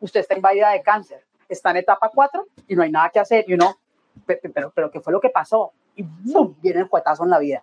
Usted 0.00 0.20
está 0.20 0.34
invadida 0.34 0.70
de 0.70 0.82
cáncer, 0.82 1.24
está 1.48 1.70
en 1.70 1.78
etapa 1.78 2.10
4 2.12 2.46
y 2.66 2.74
no 2.74 2.82
hay 2.82 2.90
nada 2.90 3.08
que 3.10 3.20
hacer, 3.20 3.44
y 3.46 3.54
uno, 3.54 3.78
pero, 4.26 4.72
pero 4.74 4.90
¿qué 4.90 5.00
fue 5.00 5.12
lo 5.12 5.20
que 5.20 5.30
pasó? 5.30 5.72
Y 5.94 6.02
¡bum! 6.02 6.54
viene 6.60 6.80
el 6.80 6.88
cuetazo 6.88 7.24
en 7.24 7.30
la 7.30 7.38
vida. 7.38 7.62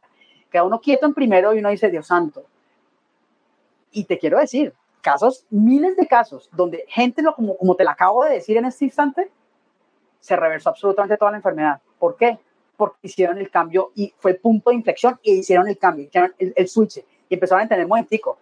Queda 0.50 0.64
uno 0.64 0.80
quieto 0.80 1.06
en 1.06 1.14
primero 1.14 1.54
y 1.54 1.60
uno 1.60 1.70
dice, 1.70 1.90
Dios 1.90 2.08
santo. 2.08 2.46
Y 3.96 4.04
te 4.04 4.20
quiero 4.20 4.38
decir, 4.38 4.74
casos, 5.00 5.46
miles 5.50 5.96
de 5.96 6.06
casos, 6.06 6.50
donde 6.52 6.84
gente, 6.90 7.22
lo, 7.22 7.34
como, 7.34 7.56
como 7.58 7.76
te 7.76 7.86
lo 7.86 7.92
acabo 7.92 8.26
de 8.26 8.34
decir 8.34 8.58
en 8.58 8.66
este 8.66 8.84
instante, 8.86 9.32
se 10.20 10.36
reversó 10.36 10.70
absolutamente 10.70 11.16
toda 11.16 11.32
la 11.32 11.38
enfermedad. 11.38 11.80
¿Por 11.98 12.18
qué? 12.18 12.38
Porque 12.76 12.98
hicieron 13.04 13.38
el 13.38 13.50
cambio 13.50 13.92
y 13.96 14.14
fue 14.18 14.32
el 14.32 14.38
punto 14.38 14.70
de 14.70 14.76
inflexión 14.76 15.18
y 15.24 15.40
hicieron 15.40 15.70
el 15.70 15.78
cambio, 15.78 16.06
hicieron 16.06 16.36
el, 16.38 16.54
el 16.58 16.68
switch 16.68 16.98
y 16.98 17.34
empezaron 17.34 17.62
a 17.62 17.64
entender 17.64 17.88
momentico. 17.88 18.38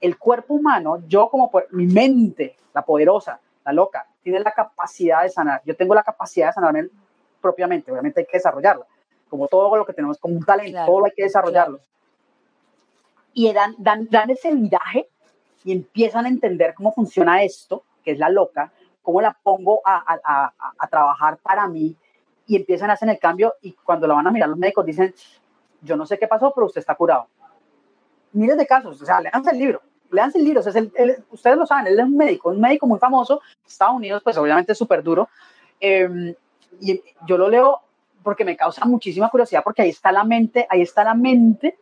El 0.00 0.18
cuerpo 0.18 0.54
humano, 0.54 1.02
yo 1.08 1.30
como 1.30 1.50
por, 1.50 1.72
mi 1.72 1.86
mente, 1.86 2.58
la 2.74 2.82
poderosa, 2.82 3.40
la 3.64 3.72
loca, 3.72 4.06
tiene 4.22 4.40
la 4.40 4.52
capacidad 4.52 5.22
de 5.22 5.30
sanar. 5.30 5.62
Yo 5.64 5.74
tengo 5.74 5.94
la 5.94 6.02
capacidad 6.02 6.48
de 6.48 6.52
sanarme 6.52 6.88
propiamente, 7.40 7.90
obviamente 7.90 8.20
hay 8.20 8.26
que 8.26 8.36
desarrollarla. 8.36 8.84
Como 9.30 9.48
todo 9.48 9.74
lo 9.76 9.86
que 9.86 9.92
tenemos, 9.92 10.18
como 10.18 10.34
un 10.34 10.44
talento, 10.44 10.72
claro, 10.72 10.92
todo 10.92 11.04
hay 11.06 11.12
que 11.16 11.22
desarrollarlo. 11.22 11.78
Claro. 11.78 11.90
Y 13.32 13.52
dan, 13.52 13.74
dan, 13.78 14.08
dan 14.10 14.30
ese 14.30 14.54
viraje 14.54 15.08
y 15.64 15.72
empiezan 15.72 16.26
a 16.26 16.28
entender 16.28 16.74
cómo 16.74 16.92
funciona 16.92 17.42
esto, 17.42 17.84
que 18.02 18.12
es 18.12 18.18
la 18.18 18.28
loca, 18.28 18.72
cómo 19.02 19.20
la 19.20 19.36
pongo 19.42 19.80
a, 19.84 19.96
a, 19.96 20.20
a, 20.24 20.72
a, 20.78 20.88
trabajar 20.88 21.38
para 21.38 21.66
mí 21.68 21.96
y 22.46 22.56
empiezan 22.56 22.90
a 22.90 22.94
hacer 22.94 23.08
el 23.08 23.18
cambio 23.18 23.54
y 23.62 23.72
cuando 23.72 24.06
la 24.06 24.14
van 24.14 24.26
a 24.26 24.30
mirar 24.30 24.48
los 24.48 24.58
médicos 24.58 24.84
dicen, 24.86 25.14
yo 25.82 25.96
no 25.96 26.06
sé 26.06 26.18
qué 26.18 26.26
pasó, 26.26 26.52
pero 26.54 26.66
usted 26.66 26.80
está 26.80 26.94
curado. 26.94 27.28
Miles 28.32 28.56
de 28.56 28.66
casos, 28.66 29.00
o 29.00 29.04
sea, 29.04 29.20
leanse 29.20 29.50
el 29.50 29.58
libro, 29.58 29.82
leanse 30.10 30.38
el 30.38 30.44
libro, 30.44 30.60
o 30.60 30.62
sea, 30.62 30.72
el, 30.80 30.92
el, 30.96 31.24
ustedes 31.30 31.56
lo 31.56 31.66
saben, 31.66 31.86
él 31.86 31.98
es 31.98 32.04
un 32.04 32.16
médico, 32.16 32.50
un 32.50 32.60
médico 32.60 32.86
muy 32.86 32.98
famoso, 32.98 33.40
Estados 33.66 33.96
Unidos, 33.96 34.22
pues 34.22 34.36
obviamente 34.36 34.72
es 34.72 34.78
súper 34.78 35.02
duro, 35.02 35.28
eh, 35.80 36.36
y 36.80 37.02
yo 37.26 37.36
lo 37.36 37.48
leo 37.48 37.80
porque 38.22 38.44
me 38.44 38.56
causa 38.56 38.84
muchísima 38.84 39.28
curiosidad, 39.30 39.62
porque 39.64 39.82
ahí 39.82 39.90
está 39.90 40.12
la 40.12 40.24
mente, 40.24 40.66
ahí 40.68 40.82
está 40.82 41.04
la 41.04 41.14
mente 41.14 41.78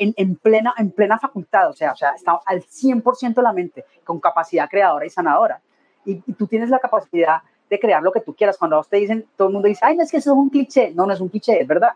en, 0.00 0.14
en, 0.16 0.34
plena, 0.34 0.74
en 0.78 0.90
plena 0.90 1.18
facultad, 1.18 1.68
o 1.68 1.72
sea, 1.72 1.92
o 1.92 1.96
sea, 1.96 2.10
está 2.10 2.40
al 2.44 2.62
100% 2.62 3.42
la 3.42 3.52
mente, 3.52 3.84
con 4.02 4.18
capacidad 4.18 4.68
creadora 4.68 5.06
y 5.06 5.10
sanadora. 5.10 5.60
Y, 6.04 6.22
y, 6.26 6.32
tú 6.32 6.46
tienes 6.46 6.70
la 6.70 6.78
capacidad 6.78 7.42
de 7.68 7.78
crear 7.78 8.02
lo 8.02 8.10
que 8.10 8.20
tú 8.20 8.34
quieras. 8.34 8.58
Cuando 8.58 8.76
a 8.76 8.80
usted 8.80 8.98
dicen, 8.98 9.26
todo 9.36 9.48
el 9.48 9.54
mundo 9.54 9.68
dice, 9.68 9.84
ay, 9.84 9.96
no 9.96 10.02
es 10.02 10.10
que 10.10 10.16
eso 10.16 10.32
es 10.32 10.36
un 10.36 10.48
cliché. 10.48 10.92
No, 10.94 11.06
no 11.06 11.12
es 11.12 11.20
un 11.20 11.28
cliché, 11.28 11.60
es 11.60 11.68
verdad. 11.68 11.92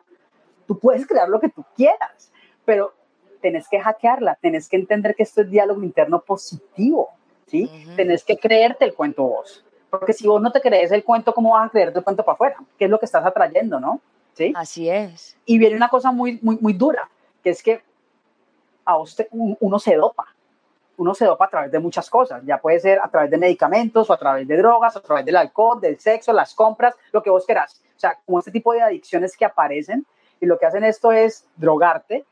Tú 0.66 0.78
puedes 0.78 1.06
crear 1.06 1.28
lo 1.28 1.40
que 1.40 1.48
tú 1.48 1.64
quieras, 1.74 2.30
pero 2.64 2.92
tenés 3.40 3.68
que 3.68 3.80
hackearla, 3.80 4.36
tenés 4.40 4.68
que 4.68 4.76
entender 4.76 5.14
que 5.14 5.22
esto 5.22 5.42
es 5.42 5.50
diálogo 5.50 5.82
interno 5.82 6.20
positivo, 6.20 7.10
¿sí? 7.46 7.64
Uh 7.64 7.90
-huh. 7.90 7.96
Tenés 7.96 8.24
que 8.24 8.38
creerte 8.38 8.84
el 8.84 8.94
cuento 8.94 9.24
vos. 9.24 9.64
Porque 9.90 10.12
si 10.12 10.26
vos 10.26 10.40
no 10.40 10.50
te 10.50 10.60
crees 10.60 10.90
el 10.92 11.04
cuento, 11.04 11.34
¿cómo 11.34 11.50
vas 11.52 11.66
a 11.66 11.70
creerte 11.70 11.98
el 11.98 12.04
cuento 12.04 12.24
para 12.24 12.34
afuera? 12.34 12.56
¿Qué 12.78 12.86
es 12.86 12.90
lo 12.90 12.98
que 12.98 13.06
estás 13.06 13.24
atrayendo, 13.24 13.78
no? 13.78 14.00
¿Sí? 14.32 14.52
Así 14.56 14.88
es. 14.88 15.36
Y 15.44 15.58
viene 15.58 15.76
una 15.76 15.88
cosa 15.88 16.10
muy, 16.10 16.38
muy, 16.42 16.58
muy 16.60 16.72
dura, 16.72 17.08
que 17.42 17.50
es 17.50 17.62
que 17.62 17.82
a 18.84 18.98
usted, 18.98 19.28
uno 19.32 19.78
se 19.78 19.96
dopa. 19.96 20.26
Uno 20.96 21.12
se 21.12 21.24
dopa 21.24 21.46
a 21.46 21.50
través 21.50 21.72
de 21.72 21.80
muchas 21.80 22.08
cosas. 22.08 22.42
Ya 22.44 22.58
puede 22.58 22.78
ser 22.78 23.00
a 23.02 23.08
través 23.08 23.30
de 23.30 23.38
medicamentos, 23.38 24.08
o 24.08 24.12
a 24.12 24.16
través 24.16 24.46
de 24.46 24.56
drogas, 24.56 24.96
a 24.96 25.00
través 25.00 25.24
del 25.24 25.36
alcohol, 25.36 25.80
del 25.80 25.98
sexo, 25.98 26.32
las 26.32 26.54
compras, 26.54 26.94
lo 27.12 27.22
que 27.22 27.30
vos 27.30 27.44
querás. 27.46 27.82
O 27.96 28.00
sea, 28.00 28.18
como 28.24 28.38
este 28.38 28.50
tipo 28.50 28.72
de 28.72 28.82
adicciones 28.82 29.36
que 29.36 29.44
aparecen 29.44 30.06
y 30.40 30.46
lo 30.46 30.58
que 30.58 30.66
hacen 30.66 30.84
esto 30.84 31.10
es 31.10 31.46
drogarte 31.56 32.24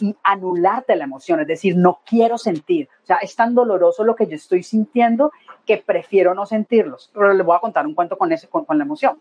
y 0.00 0.16
anularte 0.22 0.94
la 0.94 1.04
emoción, 1.04 1.40
es 1.40 1.48
decir, 1.48 1.76
no 1.76 2.00
quiero 2.06 2.38
sentir. 2.38 2.88
O 3.02 3.06
sea, 3.06 3.16
es 3.16 3.34
tan 3.34 3.54
doloroso 3.54 4.04
lo 4.04 4.14
que 4.14 4.26
yo 4.26 4.36
estoy 4.36 4.62
sintiendo 4.62 5.32
que 5.66 5.78
prefiero 5.78 6.34
no 6.34 6.46
sentirlos. 6.46 7.10
Pero 7.12 7.32
les 7.34 7.44
voy 7.44 7.56
a 7.56 7.60
contar 7.60 7.86
un 7.86 7.94
cuento 7.94 8.16
con, 8.16 8.32
ese, 8.32 8.48
con, 8.48 8.64
con 8.64 8.78
la 8.78 8.84
emoción. 8.84 9.18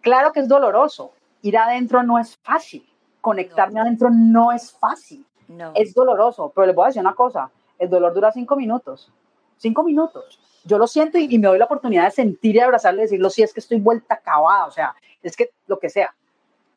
Claro 0.00 0.32
que 0.32 0.40
es 0.40 0.48
doloroso. 0.48 1.12
Ir 1.42 1.56
adentro 1.56 2.02
no 2.02 2.18
es 2.18 2.36
fácil. 2.38 2.88
Conectarme 3.20 3.74
no. 3.74 3.82
adentro 3.82 4.10
no 4.10 4.52
es 4.52 4.72
fácil. 4.72 5.24
No. 5.48 5.72
Es 5.74 5.94
doloroso, 5.94 6.52
pero 6.54 6.66
les 6.66 6.76
voy 6.76 6.84
a 6.84 6.86
decir 6.88 7.00
una 7.00 7.14
cosa, 7.14 7.50
el 7.78 7.88
dolor 7.88 8.12
dura 8.14 8.30
cinco 8.30 8.54
minutos, 8.54 9.10
cinco 9.56 9.82
minutos. 9.82 10.40
Yo 10.64 10.76
lo 10.76 10.86
siento 10.86 11.16
y, 11.16 11.34
y 11.34 11.38
me 11.38 11.48
doy 11.48 11.58
la 11.58 11.64
oportunidad 11.64 12.04
de 12.04 12.10
sentir 12.10 12.56
y 12.56 12.60
abrazarle 12.60 13.00
y 13.00 13.04
decirlo, 13.04 13.30
si 13.30 13.36
sí, 13.36 13.42
es 13.42 13.54
que 13.54 13.60
estoy 13.60 13.80
vuelta 13.80 14.14
acabada, 14.14 14.66
o 14.66 14.70
sea, 14.70 14.94
es 15.22 15.36
que 15.36 15.50
lo 15.66 15.78
que 15.78 15.88
sea. 15.88 16.14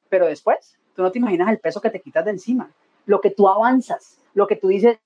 Pero 0.07 0.25
después, 0.27 0.77
tú 0.95 1.01
no 1.01 1.11
te 1.11 1.19
imaginas 1.19 1.49
el 1.49 1.59
peso 1.59 1.81
que 1.81 1.89
te 1.89 1.99
quitas 1.99 2.23
de 2.23 2.31
encima, 2.31 2.71
lo 3.05 3.19
que 3.19 3.31
tú 3.31 3.49
avanzas, 3.49 4.17
lo 4.33 4.47
que 4.47 4.55
tú 4.55 4.69
dices, 4.69 4.99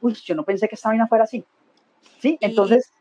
uy, 0.00 0.14
yo 0.14 0.34
no 0.34 0.44
pensé 0.44 0.68
que 0.68 0.76
esta 0.76 0.90
vaina 0.90 1.08
fuera 1.08 1.24
así. 1.24 1.44
¿Sí? 2.20 2.38
Entonces... 2.40 2.92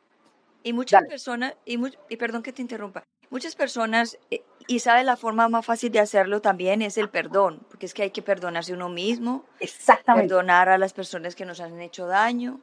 Y, 0.63 0.69
y 0.69 0.73
muchas 0.73 1.03
personas, 1.05 1.55
y, 1.65 1.79
y 2.09 2.17
perdón 2.17 2.41
que 2.41 2.53
te 2.53 2.61
interrumpa, 2.61 3.03
muchas 3.29 3.55
personas 3.55 4.17
eh, 4.31 4.43
y 4.67 4.79
sabe 4.79 5.03
la 5.03 5.17
forma 5.17 5.49
más 5.49 5.65
fácil 5.65 5.91
de 5.91 5.99
hacerlo 5.99 6.41
también 6.41 6.81
es 6.81 6.97
el 6.97 7.09
perdón, 7.09 7.61
porque 7.69 7.85
es 7.85 7.93
que 7.93 8.03
hay 8.03 8.11
que 8.11 8.21
perdonarse 8.21 8.73
uno 8.73 8.89
mismo, 8.89 9.45
Exactamente. 9.59 10.29
perdonar 10.29 10.69
a 10.69 10.77
las 10.77 10.93
personas 10.93 11.35
que 11.35 11.45
nos 11.45 11.59
han 11.59 11.79
hecho 11.81 12.07
daño, 12.07 12.59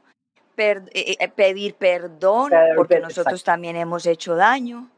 per, 0.55 0.82
eh, 0.92 1.16
eh, 1.18 1.28
pedir 1.28 1.74
perdón, 1.74 2.53
porque 2.76 3.01
nosotros 3.01 3.40
Exacto. 3.40 3.53
también 3.53 3.76
hemos 3.76 4.07
hecho 4.07 4.34
daño. 4.34 4.90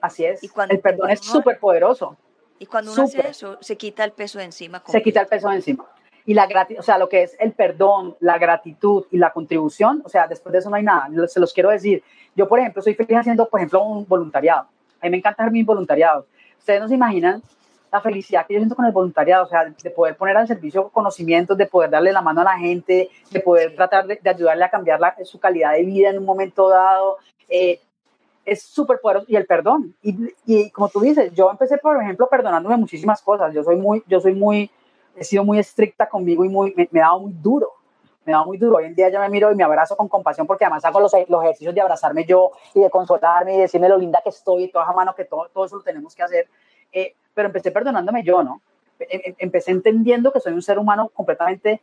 Así 0.00 0.24
es. 0.24 0.42
Y 0.42 0.48
cuando 0.48 0.74
el 0.74 0.80
perdón 0.80 1.10
es 1.10 1.20
súper 1.20 1.58
poderoso. 1.58 2.16
Y 2.58 2.66
cuando 2.66 2.92
uno 2.92 3.04
hace 3.04 3.26
eso, 3.26 3.58
se 3.60 3.76
quita 3.76 4.04
el 4.04 4.12
peso 4.12 4.38
de 4.38 4.44
encima. 4.44 4.82
Se 4.86 5.02
quita 5.02 5.22
el 5.22 5.26
peso 5.26 5.48
de 5.48 5.56
encima. 5.56 5.86
Y 6.26 6.34
la 6.34 6.46
gratitud, 6.46 6.80
o 6.80 6.82
sea, 6.82 6.98
lo 6.98 7.08
que 7.08 7.22
es 7.22 7.36
el 7.38 7.52
perdón, 7.52 8.16
la 8.20 8.38
gratitud 8.38 9.04
y 9.10 9.18
la 9.18 9.32
contribución, 9.32 10.02
o 10.04 10.08
sea, 10.08 10.26
después 10.26 10.52
de 10.52 10.58
eso 10.58 10.70
no 10.70 10.76
hay 10.76 10.82
nada. 10.82 11.08
Se 11.28 11.40
los 11.40 11.52
quiero 11.52 11.70
decir. 11.70 12.02
Yo, 12.34 12.48
por 12.48 12.58
ejemplo, 12.58 12.82
soy 12.82 12.94
feliz 12.94 13.18
haciendo, 13.18 13.48
por 13.48 13.60
ejemplo, 13.60 13.82
un 13.84 14.06
voluntariado. 14.06 14.66
A 15.04 15.06
mí 15.06 15.10
me 15.10 15.16
encanta 15.18 15.42
hacer 15.42 15.52
mis 15.52 15.66
voluntariados. 15.66 16.24
Ustedes 16.58 16.80
no 16.80 16.88
se 16.88 16.94
imaginan 16.94 17.42
la 17.92 18.00
felicidad 18.00 18.46
que 18.46 18.54
yo 18.54 18.60
siento 18.60 18.74
con 18.74 18.86
el 18.86 18.92
voluntariado, 18.92 19.44
o 19.44 19.48
sea, 19.48 19.66
de 19.66 19.90
poder 19.90 20.16
poner 20.16 20.34
al 20.34 20.48
servicio 20.48 20.88
conocimientos, 20.88 21.58
de 21.58 21.66
poder 21.66 21.90
darle 21.90 22.10
la 22.10 22.22
mano 22.22 22.40
a 22.40 22.44
la 22.44 22.58
gente, 22.58 23.10
de 23.30 23.40
poder 23.40 23.76
tratar 23.76 24.06
de, 24.06 24.18
ayudarle 24.24 24.64
a 24.64 24.70
cambiar 24.70 24.98
la, 24.98 25.14
su 25.24 25.38
calidad 25.38 25.72
de 25.74 25.82
vida 25.84 26.08
en 26.08 26.18
un 26.18 26.24
momento 26.24 26.70
dado. 26.70 27.18
Eh, 27.48 27.80
es 28.46 28.62
súper 28.62 28.98
poderoso 29.00 29.26
y 29.28 29.36
el 29.36 29.44
perdón. 29.44 29.94
Y, 30.02 30.16
y, 30.46 30.70
como 30.70 30.88
tú 30.88 31.00
dices, 31.00 31.32
yo 31.34 31.50
empecé, 31.50 31.76
por 31.76 32.02
ejemplo, 32.02 32.26
perdonándome 32.28 32.78
muchísimas 32.78 33.20
cosas. 33.20 33.52
Yo 33.54 33.62
soy 33.62 33.76
muy, 33.76 34.02
yo 34.08 34.20
soy 34.20 34.34
muy, 34.34 34.70
he 35.14 35.22
sido 35.22 35.44
muy 35.44 35.58
estricta 35.58 36.08
conmigo 36.08 36.46
y 36.46 36.48
muy, 36.48 36.72
me, 36.74 36.88
me 36.90 37.00
he 37.00 37.02
dado 37.02 37.20
muy 37.20 37.32
duro. 37.34 37.70
Me 38.24 38.32
dado 38.32 38.46
muy 38.46 38.58
duro. 38.58 38.76
Hoy 38.76 38.86
en 38.86 38.94
día 38.94 39.08
ya 39.08 39.20
me 39.20 39.28
miro 39.28 39.52
y 39.52 39.54
me 39.54 39.64
abrazo 39.64 39.96
con 39.96 40.08
compasión 40.08 40.46
porque 40.46 40.64
además 40.64 40.84
hago 40.84 41.00
los, 41.00 41.12
los 41.28 41.42
ejercicios 41.42 41.74
de 41.74 41.80
abrazarme 41.80 42.24
yo 42.24 42.52
y 42.74 42.80
de 42.80 42.90
consolarme 42.90 43.56
y 43.56 43.60
decirme 43.60 43.88
lo 43.88 43.98
linda 43.98 44.20
que 44.22 44.30
estoy 44.30 44.64
y 44.64 44.68
toda 44.68 44.84
esa 44.84 44.94
mano 44.94 45.14
que 45.14 45.24
todo, 45.24 45.48
todo 45.52 45.66
eso 45.66 45.76
lo 45.76 45.82
tenemos 45.82 46.14
que 46.14 46.22
hacer. 46.22 46.48
Eh, 46.92 47.14
pero 47.34 47.48
empecé 47.48 47.70
perdonándome 47.70 48.22
yo, 48.22 48.42
¿no? 48.42 48.62
Em, 48.98 49.20
em, 49.24 49.34
empecé 49.38 49.72
entendiendo 49.72 50.32
que 50.32 50.40
soy 50.40 50.52
un 50.52 50.62
ser 50.62 50.78
humano 50.78 51.10
completamente 51.12 51.80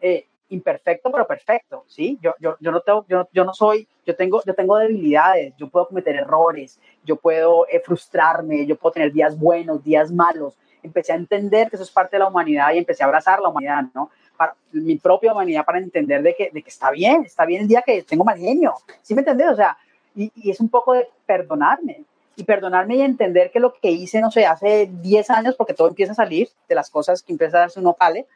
eh, 0.00 0.26
imperfecto, 0.50 1.10
pero 1.10 1.26
perfecto, 1.26 1.84
¿sí? 1.86 2.18
Yo, 2.22 2.34
yo, 2.40 2.56
yo, 2.60 2.72
no 2.72 2.80
tengo, 2.80 3.04
yo, 3.08 3.28
yo, 3.32 3.44
no 3.44 3.54
soy, 3.54 3.86
yo 4.06 4.16
tengo, 4.16 4.42
yo 4.44 4.54
tengo 4.54 4.76
debilidades, 4.78 5.54
yo 5.56 5.68
puedo 5.68 5.88
cometer 5.88 6.16
errores, 6.16 6.80
yo 7.04 7.16
puedo 7.16 7.66
eh, 7.68 7.80
frustrarme, 7.80 8.66
yo 8.66 8.76
puedo 8.76 8.92
tener 8.92 9.12
días 9.12 9.38
buenos, 9.38 9.82
días 9.84 10.10
malos. 10.10 10.58
Empecé 10.82 11.12
a 11.12 11.16
entender 11.16 11.68
que 11.68 11.76
eso 11.76 11.82
es 11.82 11.90
parte 11.90 12.16
de 12.16 12.20
la 12.20 12.28
humanidad 12.28 12.72
y 12.72 12.78
empecé 12.78 13.02
a 13.02 13.06
abrazar 13.06 13.40
la 13.40 13.48
humanidad, 13.48 13.84
¿no? 13.94 14.10
Para, 14.38 14.54
mi 14.72 14.96
propia 14.96 15.32
humanidad 15.32 15.66
para 15.66 15.78
entender 15.78 16.22
de 16.22 16.34
que, 16.34 16.50
de 16.50 16.62
que 16.62 16.70
está 16.70 16.90
bien, 16.90 17.24
está 17.26 17.44
bien 17.44 17.62
el 17.62 17.68
día 17.68 17.82
que 17.82 18.02
tengo 18.02 18.24
mal 18.24 18.38
genio, 18.38 18.72
¿sí 19.02 19.14
me 19.14 19.20
entendés? 19.20 19.50
O 19.50 19.56
sea, 19.56 19.76
y, 20.16 20.32
y 20.34 20.50
es 20.50 20.60
un 20.60 20.70
poco 20.70 20.94
de 20.94 21.06
perdonarme, 21.26 22.04
y 22.38 22.44
perdonarme 22.44 22.94
y 22.94 23.02
entender 23.02 23.50
que 23.50 23.58
lo 23.58 23.74
que 23.74 23.90
hice, 23.90 24.20
no 24.20 24.30
sé, 24.30 24.46
hace 24.46 24.88
10 25.02 25.30
años, 25.30 25.56
porque 25.56 25.74
todo 25.74 25.88
empieza 25.88 26.12
a 26.12 26.14
salir 26.14 26.48
de 26.68 26.74
las 26.76 26.88
cosas 26.88 27.20
que 27.20 27.32
empieza 27.32 27.56
a 27.56 27.60
darse 27.62 27.80
uno 27.80 27.94
pale, 27.94 28.26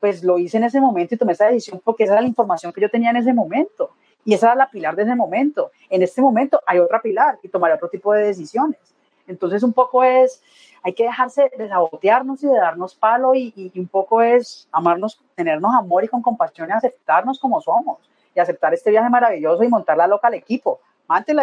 pues 0.00 0.24
lo 0.24 0.38
hice 0.38 0.56
en 0.56 0.64
ese 0.64 0.80
momento 0.80 1.14
y 1.14 1.18
tomé 1.18 1.34
esa 1.34 1.46
decisión 1.46 1.80
porque 1.84 2.02
esa 2.02 2.14
era 2.14 2.22
la 2.22 2.28
información 2.28 2.72
que 2.72 2.80
yo 2.80 2.90
tenía 2.90 3.10
en 3.10 3.18
ese 3.18 3.32
momento. 3.32 3.90
Y 4.24 4.34
esa 4.34 4.46
era 4.46 4.54
la 4.56 4.70
pilar 4.70 4.96
de 4.96 5.02
ese 5.02 5.14
momento. 5.14 5.70
En 5.90 6.02
este 6.02 6.20
momento 6.20 6.60
hay 6.66 6.80
otra 6.80 7.00
pilar 7.00 7.38
y 7.40 7.48
tomaré 7.48 7.74
otro 7.74 7.88
tipo 7.88 8.12
de 8.12 8.24
decisiones. 8.24 8.80
Entonces 9.28 9.62
un 9.62 9.72
poco 9.72 10.02
es, 10.02 10.42
hay 10.82 10.94
que 10.94 11.04
dejarse 11.04 11.50
de 11.56 11.68
sabotearnos 11.68 12.42
y 12.42 12.48
de 12.48 12.56
darnos 12.56 12.94
palo 12.94 13.34
y, 13.34 13.72
un 13.76 13.88
poco 13.88 14.22
es 14.22 14.68
amarnos, 14.72 15.20
tenernos 15.34 15.72
amor 15.74 16.04
y 16.04 16.08
con 16.08 16.22
compasión 16.22 16.68
y 16.68 16.72
aceptarnos 16.72 17.38
como 17.38 17.60
somos 17.60 17.98
y 18.34 18.40
aceptar 18.40 18.74
este 18.74 18.90
viaje 18.90 19.08
maravilloso 19.10 19.62
y 19.62 19.68
montar 19.68 19.96
la 19.96 20.06
loca 20.06 20.28
al 20.28 20.34
equipo 20.34 20.80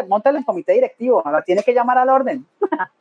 montala 0.08 0.38
en 0.38 0.44
comité 0.44 0.74
directivo, 0.74 1.22
la 1.26 1.42
tiene 1.42 1.64
que 1.64 1.74
llamar 1.74 1.98
al 1.98 2.10
orden. 2.10 2.46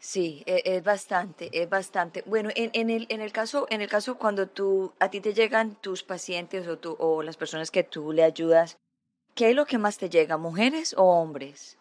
Sí, 0.00 0.42
e, 0.46 0.62
es, 0.64 0.82
bastante, 0.82 1.50
es 1.52 1.68
bastante. 1.68 2.22
Bueno, 2.24 2.48
en, 2.54 2.70
en, 2.72 2.88
el, 2.88 3.06
en, 3.10 3.20
el 3.20 3.30
caso, 3.30 3.66
en 3.68 3.82
el 3.82 3.88
caso 3.88 4.16
cuando 4.16 4.48
tú, 4.48 4.94
a 5.00 5.10
ti 5.10 5.20
te 5.20 5.34
llegan 5.34 5.74
tus 5.74 6.02
pacientes 6.02 6.66
o, 6.66 6.78
tú, 6.78 6.96
o 6.98 7.22
las 7.22 7.36
personas 7.36 7.70
que 7.70 7.82
tú 7.82 8.12
le 8.12 8.22
ayudas, 8.22 8.78
¿qué 9.34 9.50
es 9.50 9.56
lo 9.56 9.66
que 9.66 9.76
más 9.76 9.98
te 9.98 10.08
llega, 10.08 10.38
mujeres 10.38 10.94
o 10.96 11.02
hombres? 11.02 11.76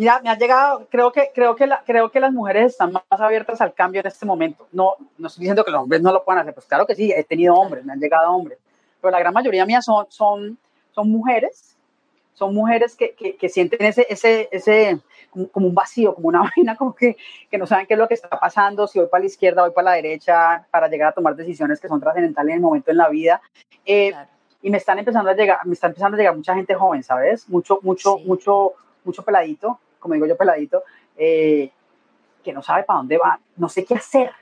Mira, 0.00 0.18
me 0.22 0.30
ha 0.30 0.38
llegado, 0.38 0.86
creo 0.90 1.12
que, 1.12 1.30
creo 1.34 1.54
que, 1.54 1.66
la, 1.66 1.82
creo 1.84 2.10
que 2.10 2.20
las 2.20 2.32
mujeres 2.32 2.72
están 2.72 2.90
más 2.90 3.04
abiertas 3.10 3.60
al 3.60 3.74
cambio 3.74 4.00
en 4.00 4.06
este 4.06 4.24
momento. 4.24 4.66
No, 4.72 4.94
no 5.18 5.26
estoy 5.26 5.42
diciendo 5.42 5.62
que 5.62 5.70
los 5.70 5.82
hombres 5.82 6.00
no 6.00 6.10
lo 6.10 6.24
puedan 6.24 6.40
hacer, 6.40 6.54
pues 6.54 6.64
claro 6.64 6.86
que 6.86 6.94
sí, 6.94 7.12
he 7.12 7.22
tenido 7.22 7.52
hombres, 7.52 7.84
me 7.84 7.92
han 7.92 8.00
llegado 8.00 8.32
hombres, 8.32 8.58
pero 8.98 9.10
la 9.10 9.18
gran 9.18 9.34
mayoría 9.34 9.66
mía 9.66 9.82
son, 9.82 10.06
son, 10.08 10.56
son 10.92 11.10
mujeres 11.10 11.76
son 12.32 12.54
mujeres 12.54 12.96
que, 12.96 13.14
que, 13.14 13.48
sienten 13.50 13.84
ese, 13.84 14.06
ese, 14.08 14.48
ese 14.50 14.98
como, 15.52 15.66
un 15.66 15.74
vacío, 15.74 16.14
como 16.14 16.28
una 16.28 16.50
vaina, 16.56 16.74
como 16.74 16.94
que, 16.94 17.18
que, 17.50 17.58
no 17.58 17.66
saben 17.66 17.84
qué 17.86 17.92
es 17.92 18.00
lo 18.00 18.08
que 18.08 18.14
está 18.14 18.30
pasando, 18.30 18.86
si 18.86 18.98
voy 19.00 19.08
para 19.08 19.20
la 19.20 19.26
izquierda, 19.26 19.60
voy 19.60 19.72
para 19.72 19.90
la 19.90 19.96
derecha, 19.96 20.66
para 20.70 20.88
llegar 20.88 21.10
a 21.10 21.12
tomar 21.12 21.36
decisiones 21.36 21.78
que 21.78 21.88
son 21.88 22.00
trascendentales 22.00 22.52
en 22.52 22.56
el 22.56 22.62
momento 22.62 22.90
en 22.90 22.96
la 22.96 23.10
vida. 23.10 23.42
Eh, 23.84 24.14
y 24.62 24.70
me 24.70 24.78
están 24.78 24.98
empezando 24.98 25.28
a 25.28 25.34
llegar, 25.34 25.58
me 25.66 25.74
está 25.74 25.88
empezando 25.88 26.14
a 26.14 26.18
llegar 26.18 26.34
mucha 26.34 26.54
gente 26.54 26.74
joven, 26.74 27.02
¿sabes? 27.02 27.46
Mucho, 27.50 27.78
mucho, 27.82 28.16
mucho, 28.20 28.72
mucho 29.04 29.22
peladito, 29.22 29.78
como 30.00 30.14
digo 30.14 30.26
yo, 30.26 30.36
peladito, 30.36 30.82
eh, 31.16 31.70
que 32.42 32.52
no 32.52 32.62
sabe 32.62 32.82
para 32.82 32.98
dónde 32.98 33.18
va, 33.18 33.38
no 33.56 33.68
sé 33.68 33.84
qué 33.84 33.94
hacer, 33.94 34.32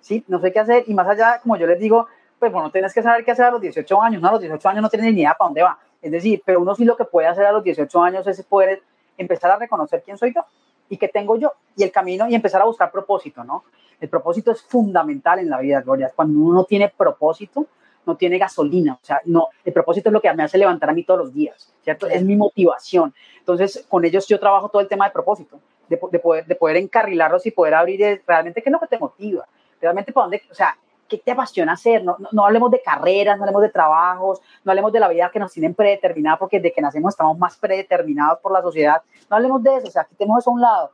¿sí? 0.00 0.24
No 0.28 0.38
sé 0.40 0.52
qué 0.52 0.60
hacer. 0.60 0.84
Y 0.86 0.94
más 0.94 1.08
allá, 1.08 1.40
como 1.42 1.56
yo 1.56 1.66
les 1.66 1.80
digo, 1.80 2.06
pues 2.38 2.52
bueno, 2.52 2.70
tienes 2.70 2.94
que 2.94 3.02
saber 3.02 3.24
qué 3.24 3.32
hacer 3.32 3.46
a 3.46 3.50
los 3.50 3.60
18 3.60 4.02
años, 4.02 4.22
¿no? 4.22 4.28
A 4.28 4.32
los 4.32 4.40
18 4.40 4.68
años 4.68 4.82
no 4.82 4.88
tienes 4.88 5.12
ni 5.12 5.20
idea 5.20 5.34
para 5.34 5.48
dónde 5.48 5.62
va 5.62 5.78
es 6.00 6.12
decir, 6.12 6.42
pero 6.44 6.60
uno 6.60 6.74
sí 6.74 6.84
lo 6.84 6.96
que 6.96 7.04
puede 7.04 7.26
hacer 7.26 7.44
a 7.44 7.52
los 7.52 7.64
18 7.64 8.02
años 8.02 8.26
es 8.26 8.42
poder 8.44 8.82
empezar 9.16 9.50
a 9.50 9.56
reconocer 9.56 10.02
quién 10.04 10.16
soy 10.16 10.32
yo 10.34 10.44
y 10.88 10.96
qué 10.96 11.08
tengo 11.08 11.36
yo 11.36 11.52
y 11.76 11.82
el 11.82 11.90
camino 11.90 12.28
y 12.28 12.34
empezar 12.34 12.62
a 12.62 12.64
buscar 12.64 12.90
propósito, 12.90 13.42
¿no? 13.44 13.64
El 14.00 14.08
propósito 14.08 14.52
es 14.52 14.62
fundamental 14.62 15.40
en 15.40 15.50
la 15.50 15.58
vida, 15.58 15.80
Gloria. 15.80 16.12
Cuando 16.14 16.38
uno 16.38 16.54
no 16.54 16.64
tiene 16.64 16.88
propósito, 16.88 17.66
no 18.06 18.16
tiene 18.16 18.38
gasolina, 18.38 18.98
o 19.02 19.04
sea, 19.04 19.20
no, 19.24 19.48
el 19.64 19.72
propósito 19.72 20.08
es 20.08 20.12
lo 20.12 20.20
que 20.20 20.32
me 20.32 20.42
hace 20.42 20.58
levantar 20.58 20.90
a 20.90 20.92
mí 20.92 21.04
todos 21.04 21.20
los 21.20 21.34
días, 21.34 21.74
¿cierto? 21.82 22.06
Es 22.06 22.22
mi 22.24 22.36
motivación. 22.36 23.14
Entonces, 23.38 23.84
con 23.88 24.04
ellos 24.04 24.26
yo 24.26 24.40
trabajo 24.40 24.68
todo 24.68 24.80
el 24.80 24.88
tema 24.88 25.06
de 25.06 25.10
propósito, 25.10 25.60
de, 25.88 25.96
poder, 25.96 26.46
de 26.46 26.54
poder 26.54 26.76
encarrilarlos 26.76 27.44
y 27.46 27.50
poder 27.50 27.74
abrir 27.74 28.22
realmente 28.26 28.62
qué 28.62 28.68
es 28.68 28.72
lo 28.72 28.80
que 28.80 28.86
te 28.86 28.98
motiva, 28.98 29.46
realmente 29.80 30.12
para 30.12 30.24
dónde, 30.24 30.42
o 30.50 30.54
sea, 30.54 30.76
qué 31.08 31.18
te 31.18 31.32
apasiona 31.32 31.72
hacer. 31.72 32.04
No, 32.04 32.16
no, 32.30 32.44
hablemos 32.44 32.70
de 32.70 32.82
carreras, 32.82 33.36
no 33.36 33.44
hablemos 33.44 33.62
de 33.62 33.70
trabajos, 33.70 34.40
no 34.62 34.70
hablemos 34.70 34.92
de 34.92 35.00
la 35.00 35.08
vida 35.08 35.30
que 35.32 35.38
nos 35.38 35.52
tienen 35.52 35.74
predeterminada, 35.74 36.38
porque 36.38 36.58
desde 36.58 36.74
que 36.74 36.82
nacemos 36.82 37.14
estamos 37.14 37.38
más 37.38 37.56
predeterminados 37.56 38.38
por 38.40 38.52
la 38.52 38.62
sociedad. 38.62 39.02
No 39.28 39.36
hablemos 39.36 39.62
de 39.62 39.76
eso, 39.76 39.88
o 39.88 39.90
sea, 39.90 40.04
quitemos 40.04 40.38
eso 40.38 40.50
a 40.50 40.52
un 40.52 40.60
lado. 40.60 40.90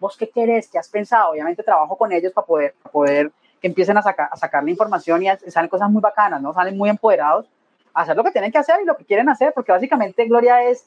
¿Vos 0.00 0.16
qué 0.16 0.28
querés? 0.28 0.68
¿Qué 0.68 0.78
has 0.78 0.88
pensado? 0.88 1.30
Obviamente 1.30 1.62
trabajo 1.62 1.96
con 1.96 2.10
ellos 2.10 2.32
para 2.32 2.46
poder, 2.46 2.74
para 2.82 2.92
poder 2.92 3.32
que 3.62 3.68
empiecen 3.68 3.96
a, 3.96 4.02
sacar, 4.02 4.28
a 4.30 4.36
sacar 4.36 4.64
la 4.64 4.70
información 4.70 5.22
y 5.22 5.50
salen 5.50 5.70
cosas 5.70 5.88
muy 5.88 6.02
bacanas, 6.02 6.42
¿no? 6.42 6.52
Salen 6.52 6.76
muy 6.76 6.90
empoderados 6.90 7.46
a 7.94 8.02
hacer 8.02 8.16
lo 8.16 8.24
que 8.24 8.32
tienen 8.32 8.52
que 8.52 8.58
hacer 8.58 8.80
y 8.82 8.84
lo 8.84 8.96
que 8.96 9.04
quieren 9.04 9.28
hacer, 9.28 9.52
porque 9.54 9.72
básicamente 9.72 10.26
Gloria 10.26 10.64
es 10.64 10.86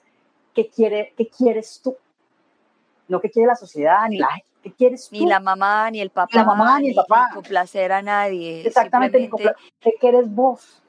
qué, 0.54 0.68
quiere, 0.68 1.14
qué 1.18 1.30
quieres 1.30 1.80
tú, 1.82 1.96
no 3.08 3.22
qué 3.22 3.32
quiere 3.32 3.48
la 3.48 3.56
sociedad 3.56 4.08
ni 4.10 4.18
la 4.18 4.30
¿Qué 4.62 4.74
quieres 4.74 5.12
Ni 5.12 5.28
la 5.28 5.40
mamá, 5.40 5.92
ni 5.92 6.02
el 6.02 6.10
papá. 6.10 6.30
Ni 6.34 6.40
la 6.40 6.44
mamá, 6.44 6.80
ni 6.80 6.90
el 6.90 6.96
papá. 6.96 7.28
Ni 7.28 7.36
complacer 7.36 7.92
a 7.92 8.02
nadie. 8.02 8.66
Exactamente. 8.66 9.30
¿Qué 9.80 9.94
quieres 10.00 10.28
vos? 10.28 10.82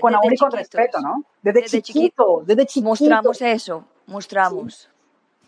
con 0.00 0.14
amor 0.14 0.32
y 0.32 0.36
con 0.36 0.50
respeto, 0.50 1.00
¿no? 1.00 1.24
Desde, 1.40 1.80
chiquito, 1.80 2.42
desde 2.44 2.66
chiquito. 2.66 2.88
Mostramos 2.88 3.40
eso, 3.40 3.84
mostramos. 4.06 4.90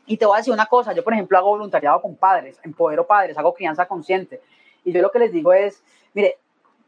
Y 0.06 0.16
te 0.16 0.26
voy 0.26 0.36
a 0.36 0.38
decir 0.38 0.52
una 0.52 0.66
cosa, 0.66 0.92
yo 0.92 1.02
por 1.02 1.12
ejemplo 1.12 1.36
hago 1.38 1.50
voluntariado 1.50 2.00
con 2.00 2.14
padres, 2.14 2.58
empodero 2.62 3.06
padres, 3.06 3.36
hago 3.36 3.52
crianza 3.52 3.86
consciente. 3.86 4.40
Y 4.86 4.92
yo 4.92 5.02
lo 5.02 5.10
que 5.10 5.18
les 5.18 5.32
digo 5.32 5.52
es, 5.52 5.82
mire, 6.14 6.38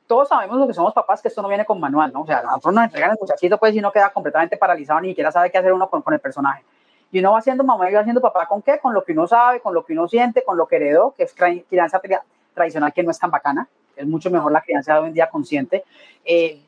todos 0.07 0.29
sabemos 0.29 0.57
lo 0.57 0.69
que 0.69 0.73
somos 0.73 0.95
papás, 0.95 1.21
que 1.21 1.29
esto 1.29 1.43
no 1.43 1.49
viene 1.49 1.67
con 1.67 1.81
manual, 1.81 2.13
¿no? 2.13 2.23
O 2.23 2.27
sea, 2.27 2.43
nosotros 2.43 2.73
nos 2.73 2.85
entregan 2.85 3.11
el 3.11 3.19
muchachito, 3.21 3.59
pues, 3.59 3.75
y 3.75 3.81
no 3.81 3.91
queda 3.91 4.11
completamente 4.11 4.57
paralizado, 4.57 5.01
ni 5.01 5.09
siquiera 5.09 5.33
sabe 5.33 5.51
qué 5.51 5.59
hacer 5.59 5.73
uno 5.73 5.91
con, 5.91 6.01
con 6.01 6.15
el 6.15 6.21
personaje. 6.21 6.65
Y 7.11 7.19
uno 7.19 7.33
va 7.33 7.39
haciendo 7.39 7.65
mamá 7.65 7.91
y 7.91 7.95
va 7.95 8.01
haciendo 8.01 8.21
papá 8.21 8.47
con 8.47 8.63
qué? 8.63 8.79
Con 8.79 8.95
lo 8.95 9.03
que 9.03 9.13
uno 9.13 9.27
sabe, 9.27 9.61
con 9.61 9.75
lo 9.75 9.85
que 9.85 9.95
uno 9.95 10.07
siente, 10.07 10.45
con 10.45 10.57
lo 10.57 10.69
que 10.69 10.77
heredó, 10.77 11.13
que 11.17 11.25
es 11.25 11.35
crianza 11.35 12.01
tradicional 12.55 12.93
que 12.93 13.03
no 13.03 13.11
es 13.11 13.19
tan 13.19 13.33
bacana. 13.33 13.69
Es 13.97 14.07
mucho 14.07 14.31
mejor 14.31 14.53
la 14.53 14.61
crianza 14.61 14.95
de 14.95 15.01
hoy 15.01 15.09
en 15.09 15.15
día 15.15 15.29
consciente. 15.29 15.85
Eh, 16.25 16.63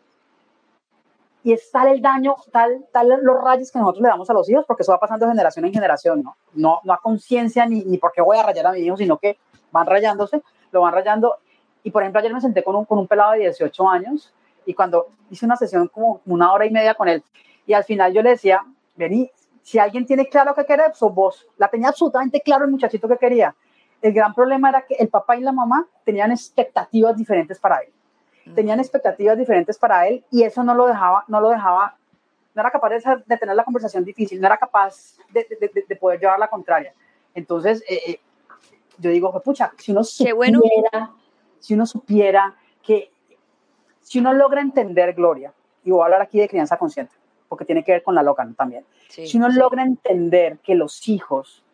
y 1.45 1.53
es 1.53 1.70
tal 1.70 1.89
el 1.89 2.03
daño, 2.03 2.35
tal, 2.51 2.87
tal 2.93 3.09
los 3.22 3.41
rayos 3.41 3.70
que 3.70 3.78
nosotros 3.78 4.03
le 4.03 4.09
damos 4.09 4.28
a 4.28 4.33
los 4.33 4.51
hijos, 4.51 4.64
porque 4.66 4.83
eso 4.83 4.93
va 4.93 4.99
pasando 4.99 5.26
de 5.26 5.33
generación 5.33 5.64
en 5.64 5.72
generación, 5.72 6.22
¿no? 6.22 6.37
No, 6.55 6.81
no 6.85 6.93
a 6.93 6.99
conciencia 6.99 7.66
ni, 7.66 7.85
ni 7.85 7.99
porque 7.99 8.20
voy 8.20 8.37
a 8.37 8.43
rayar 8.43 8.66
a 8.66 8.72
mi 8.72 8.81
hijo, 8.81 8.97
sino 8.97 9.18
que 9.18 9.39
van 9.70 9.87
rayándose, 9.87 10.43
lo 10.73 10.83
van 10.83 10.95
rayando. 10.95 11.37
Y 11.83 11.91
por 11.91 12.03
ejemplo, 12.03 12.21
ayer 12.21 12.33
me 12.33 12.41
senté 12.41 12.62
con 12.62 12.77
un, 12.77 12.85
con 12.85 12.99
un 12.99 13.07
pelado 13.07 13.33
de 13.33 13.41
18 13.41 13.89
años 13.89 14.33
y 14.66 14.75
cuando 14.75 15.09
hice 15.31 15.47
una 15.47 15.57
sesión 15.57 15.89
como 15.89 16.21
una 16.27 16.53
hora 16.53 16.66
y 16.66 16.71
media 16.71 16.95
con 16.95 17.09
él, 17.09 17.23
y 17.66 17.73
al 17.73 17.85
final 17.85 18.12
yo 18.12 18.23
le 18.23 18.31
decía, 18.31 18.64
vení, 18.97 19.31
si 19.62 19.79
alguien 19.79 20.07
tiene 20.07 20.29
claro 20.29 20.55
qué 20.55 20.64
quiere, 20.64 20.83
sos 20.95 21.14
vos. 21.14 21.47
La 21.57 21.68
tenía 21.68 21.89
absolutamente 21.89 22.41
claro 22.41 22.64
el 22.64 22.71
muchachito 22.71 23.09
que 23.09 23.16
quería. 23.16 23.55
El 24.03 24.12
gran 24.12 24.35
problema 24.35 24.71
era 24.71 24.83
que 24.83 24.95
el 24.95 25.09
papá 25.09 25.37
y 25.37 25.41
la 25.41 25.53
mamá 25.53 25.87
tenían 26.05 26.33
expectativas 26.33 27.16
diferentes 27.16 27.59
para 27.59 27.79
él. 27.79 27.93
Mm. 28.47 28.55
Tenían 28.55 28.81
expectativas 28.81 29.37
diferentes 29.37 29.79
para 29.79 30.09
él 30.09 30.25
y 30.31 30.43
eso 30.43 30.64
no 30.64 30.75
lo 30.75 30.87
dejaba, 30.87 31.25
no 31.29 31.41
lo 31.41 31.51
dejaba, 31.51 31.97
no 32.55 32.62
era 32.62 32.71
capaz 32.71 32.91
de, 32.91 33.37
tener 33.37 33.55
la 33.55 33.64
conversación 33.64 34.05
difícil, 34.05 34.41
no 34.41 34.47
era 34.47 34.57
capaz 34.57 35.16
de, 35.31 35.47
de, 35.87 35.97
poder 35.97 36.18
llevar 36.18 36.39
la 36.39 36.49
contraria. 36.49 36.93
Entonces, 37.35 37.83
eh, 37.89 38.01
eh, 38.07 38.21
yo 39.01 39.11
digo, 39.11 39.40
pucha, 39.42 39.72
si 39.78 39.92
uno 39.92 40.05
supiera, 40.05 40.36
bueno. 40.36 40.61
si 41.59 41.74
uno 41.74 41.86
supiera 41.86 42.55
que, 42.82 43.11
si 44.01 44.18
uno 44.18 44.32
logra 44.32 44.61
entender, 44.61 45.14
Gloria, 45.14 45.53
y 45.84 45.90
voy 45.90 46.03
a 46.03 46.05
hablar 46.05 46.22
aquí 46.22 46.38
de 46.38 46.48
crianza 46.48 46.76
consciente, 46.76 47.14
porque 47.48 47.64
tiene 47.64 47.82
que 47.82 47.92
ver 47.92 48.03
con 48.03 48.14
la 48.14 48.22
loca 48.22 48.46
también. 48.57 48.84
si 49.09 49.36
uno 49.38 49.48
logra 49.48 49.82
entender 49.82 50.59
que 50.59 50.74
los 50.74 51.09
hijos 51.09 51.64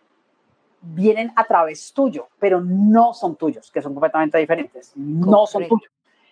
vienen 0.81 1.33
a 1.37 1.45
través 1.45 1.93
tuyo, 1.93 2.29
pero 2.39 2.61
no 2.61 3.13
son 3.13 3.37
tuyos, 3.37 3.71
que 3.71 3.83
son 3.83 3.93
completamente 3.93 4.39
diferentes. 4.39 4.93
No 4.95 5.47
son 5.47 5.67
tuyos. 5.67 5.91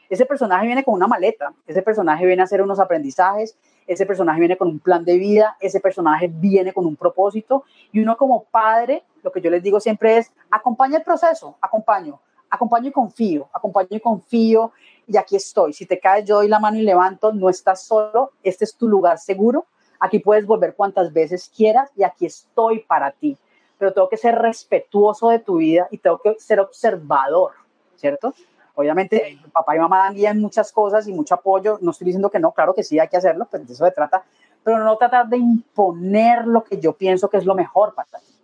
Ese 0.09 0.27
personaje 0.27 0.67
viene 0.67 0.85
con 0.85 0.95
una 0.95 1.09
maleta, 1.09 1.53
ese 1.67 1.83
personaje 1.83 2.27
viene 2.27 2.43
a 2.43 2.45
hacer 2.45 2.63
unos 2.63 2.79
aprendizajes, 2.79 3.59
ese 3.87 4.07
personaje 4.07 4.41
viene 4.41 4.57
con 4.57 4.69
un 4.69 4.79
plan 4.79 5.05
de 5.05 5.19
vida, 5.19 5.57
ese 5.61 5.81
personaje 5.81 6.29
viene 6.33 6.73
con 6.73 6.87
un 6.87 6.97
propósito 6.97 7.65
y 7.93 8.01
uno 8.01 8.17
como 8.17 8.45
padre, 8.45 9.05
lo 9.23 9.31
que 9.33 9.41
yo 9.41 9.51
les 9.51 9.63
digo 9.63 9.81
siempre 9.81 10.19
es, 10.19 10.33
acompaña 10.51 10.99
el 10.99 11.03
proceso, 11.03 11.57
acompaño, 11.61 12.21
acompaño 12.51 12.89
y 12.89 12.93
confío, 12.93 13.49
acompaño 13.53 13.89
y 13.91 14.01
confío 14.01 14.73
y 15.07 15.17
aquí 15.17 15.37
estoy. 15.37 15.73
Si 15.73 15.87
te 15.87 15.99
caes, 15.99 16.25
yo 16.25 16.37
doy 16.37 16.49
la 16.49 16.61
mano 16.61 16.79
y 16.79 16.83
levanto, 16.83 17.33
no 17.33 17.49
estás 17.49 17.83
solo, 17.83 18.33
este 18.43 18.65
es 18.65 18.75
tu 18.77 18.89
lugar 18.89 19.19
seguro, 19.19 19.67
aquí 20.01 20.19
puedes 20.19 20.47
volver 20.47 20.75
cuantas 20.75 21.13
veces 21.13 21.51
quieras 21.55 21.91
y 21.97 22.05
aquí 22.05 22.27
estoy 22.27 22.81
para 22.81 23.11
ti. 23.11 23.37
Pero 23.79 23.93
tengo 23.93 24.09
que 24.09 24.17
ser 24.17 24.37
respetuoso 24.37 25.29
de 25.29 25.41
tu 25.41 25.57
vida 25.57 25.89
y 25.91 25.99
tengo 25.99 26.19
que 26.19 26.37
ser 26.39 26.61
observador, 26.61 27.53
¿cierto? 27.97 28.33
Obviamente, 28.75 29.39
papá 29.53 29.77
y 29.77 29.79
mamá 29.79 29.99
dan 29.99 30.15
guía 30.15 30.31
en 30.31 30.41
muchas 30.41 30.73
cosas 30.73 31.07
y 31.07 31.13
mucho 31.13 31.35
apoyo. 31.35 31.79
No 31.81 31.93
estoy 31.93 32.07
diciendo 32.07 32.31
que 32.31 32.41
no, 32.41 32.53
claro 32.53 32.75
que 32.75 32.83
sí, 32.83 32.99
hay 32.99 33.09
que 33.09 33.17
hacerlo, 33.17 33.47
pero 33.51 33.63
pues 33.63 33.69
de 33.69 33.75
eso 33.75 33.85
se 33.85 33.93
trata. 33.93 34.25
Pero 34.65 34.83
no 34.83 34.97
tratar 34.97 35.29
de 35.29 35.37
imponer 35.37 36.47
lo 36.47 36.65
que 36.65 36.81
yo 36.81 36.93
pienso 36.95 37.29
que 37.29 37.37
es 37.37 37.45
lo 37.45 37.55
mejor 37.55 37.95
para 37.95 38.09
ti. 38.09 38.35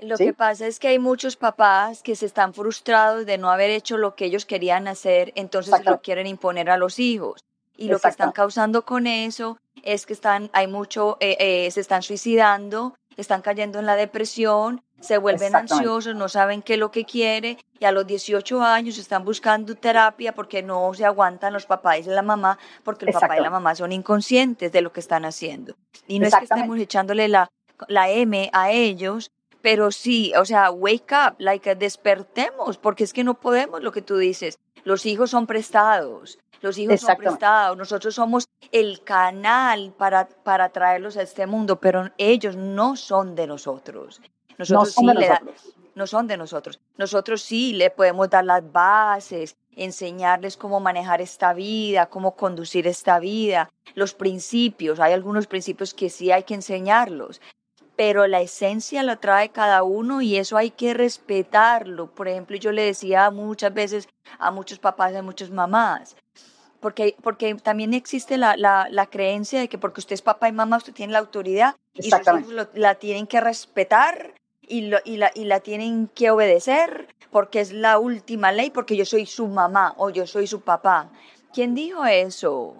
Lo 0.00 0.16
que 0.18 0.34
pasa 0.34 0.66
es 0.66 0.78
que 0.78 0.88
hay 0.88 0.98
muchos 0.98 1.36
papás 1.36 2.02
que 2.02 2.16
se 2.16 2.26
están 2.26 2.52
frustrados 2.52 3.26
de 3.26 3.38
no 3.38 3.50
haber 3.50 3.70
hecho 3.70 3.96
lo 3.96 4.14
que 4.14 4.26
ellos 4.26 4.44
querían 4.44 4.88
hacer, 4.88 5.32
entonces 5.34 5.84
lo 5.84 6.00
quieren 6.00 6.26
imponer 6.26 6.68
a 6.68 6.76
los 6.76 6.98
hijos. 6.98 7.44
Y 7.76 7.88
lo 7.88 7.98
que 7.98 8.08
están 8.08 8.32
causando 8.32 8.84
con 8.84 9.06
eso 9.06 9.58
es 9.82 10.06
que 10.06 10.12
están, 10.12 10.50
hay 10.52 10.66
mucho, 10.66 11.16
eh, 11.20 11.36
eh, 11.38 11.70
se 11.70 11.80
están 11.80 12.02
suicidando, 12.02 12.96
están 13.16 13.42
cayendo 13.42 13.78
en 13.78 13.86
la 13.86 13.96
depresión, 13.96 14.82
se 15.00 15.18
vuelven 15.18 15.54
ansiosos, 15.54 16.14
no 16.14 16.28
saben 16.28 16.62
qué 16.62 16.74
es 16.74 16.78
lo 16.78 16.90
que 16.90 17.04
quiere 17.04 17.58
y 17.78 17.84
a 17.84 17.92
los 17.92 18.06
18 18.06 18.62
años 18.62 18.98
están 18.98 19.24
buscando 19.24 19.74
terapia 19.74 20.34
porque 20.34 20.62
no 20.62 20.92
se 20.94 21.04
aguantan 21.04 21.52
los 21.52 21.66
papás 21.66 21.98
y 21.98 22.02
la 22.04 22.22
mamá, 22.22 22.58
porque 22.82 23.04
el 23.04 23.12
papá 23.12 23.36
y 23.36 23.42
la 23.42 23.50
mamá 23.50 23.74
son 23.74 23.92
inconscientes 23.92 24.72
de 24.72 24.80
lo 24.80 24.92
que 24.92 25.00
están 25.00 25.24
haciendo. 25.24 25.76
Y 26.06 26.18
no 26.18 26.26
es 26.26 26.34
que 26.34 26.44
estemos 26.44 26.78
echándole 26.78 27.28
la, 27.28 27.50
la 27.88 28.08
M 28.08 28.50
a 28.52 28.70
ellos, 28.70 29.30
pero 29.60 29.90
sí, 29.90 30.32
o 30.36 30.44
sea, 30.44 30.70
wake 30.70 31.12
up, 31.12 31.36
like 31.38 31.74
despertemos, 31.74 32.78
porque 32.78 33.04
es 33.04 33.12
que 33.12 33.24
no 33.24 33.34
podemos 33.34 33.82
lo 33.82 33.92
que 33.92 34.02
tú 34.02 34.16
dices. 34.16 34.58
Los 34.84 35.06
hijos 35.06 35.30
son 35.30 35.46
prestados, 35.46 36.38
los 36.60 36.78
hijos 36.78 37.00
son 37.00 37.16
prestados, 37.16 37.76
nosotros 37.76 38.14
somos 38.14 38.48
el 38.72 39.02
canal 39.02 39.94
para, 39.96 40.28
para 40.28 40.68
traerlos 40.70 41.16
a 41.16 41.22
este 41.22 41.46
mundo, 41.46 41.80
pero 41.80 42.10
ellos 42.18 42.56
no 42.56 42.96
son 42.96 43.34
de 43.34 43.46
nosotros. 43.46 44.20
Nosotros 44.58 44.96
no 45.02 45.12
sí 45.14 45.26
no 45.94 46.06
son 46.06 46.26
de 46.26 46.36
nosotros. 46.36 46.80
Nosotros 46.96 47.42
sí 47.42 47.72
le 47.72 47.90
podemos 47.90 48.28
dar 48.30 48.44
las 48.44 48.70
bases, 48.72 49.56
enseñarles 49.76 50.56
cómo 50.56 50.80
manejar 50.80 51.20
esta 51.20 51.52
vida, 51.54 52.06
cómo 52.06 52.36
conducir 52.36 52.86
esta 52.86 53.18
vida, 53.18 53.70
los 53.94 54.14
principios. 54.14 55.00
Hay 55.00 55.12
algunos 55.12 55.46
principios 55.46 55.94
que 55.94 56.10
sí 56.10 56.30
hay 56.30 56.44
que 56.44 56.54
enseñarlos, 56.54 57.40
pero 57.96 58.26
la 58.26 58.40
esencia 58.40 59.02
la 59.02 59.16
trae 59.16 59.50
cada 59.50 59.82
uno 59.82 60.20
y 60.20 60.36
eso 60.36 60.56
hay 60.56 60.70
que 60.70 60.94
respetarlo. 60.94 62.10
Por 62.10 62.28
ejemplo, 62.28 62.56
yo 62.56 62.72
le 62.72 62.82
decía 62.82 63.30
muchas 63.30 63.72
veces 63.72 64.08
a 64.38 64.50
muchos 64.50 64.78
papás 64.78 65.12
y 65.12 65.16
a 65.16 65.22
muchas 65.22 65.50
mamás, 65.50 66.16
porque, 66.80 67.16
porque 67.22 67.54
también 67.54 67.94
existe 67.94 68.36
la, 68.36 68.56
la, 68.56 68.88
la, 68.90 69.06
creencia 69.06 69.60
de 69.60 69.68
que 69.68 69.78
porque 69.78 70.00
usted 70.00 70.14
es 70.14 70.22
papá 70.22 70.48
y 70.48 70.52
mamá, 70.52 70.76
usted 70.76 70.92
tiene 70.92 71.12
la 71.12 71.20
autoridad 71.20 71.76
y 71.94 72.10
sus 72.10 72.20
hijos 72.20 72.74
la 72.74 72.96
tienen 72.96 73.26
que 73.26 73.40
respetar 73.40 74.34
y, 74.68 74.82
lo, 74.82 74.98
y, 75.04 75.16
la, 75.16 75.30
y 75.34 75.44
la 75.44 75.60
tienen 75.60 76.08
que 76.08 76.30
obedecer 76.30 77.08
porque 77.30 77.60
es 77.60 77.72
la 77.72 77.98
última 77.98 78.52
ley, 78.52 78.70
porque 78.70 78.96
yo 78.96 79.04
soy 79.04 79.26
su 79.26 79.48
mamá 79.48 79.94
o 79.96 80.10
yo 80.10 80.26
soy 80.26 80.46
su 80.46 80.60
papá. 80.60 81.10
¿Quién 81.52 81.74
dijo 81.74 82.04
eso? 82.04 82.74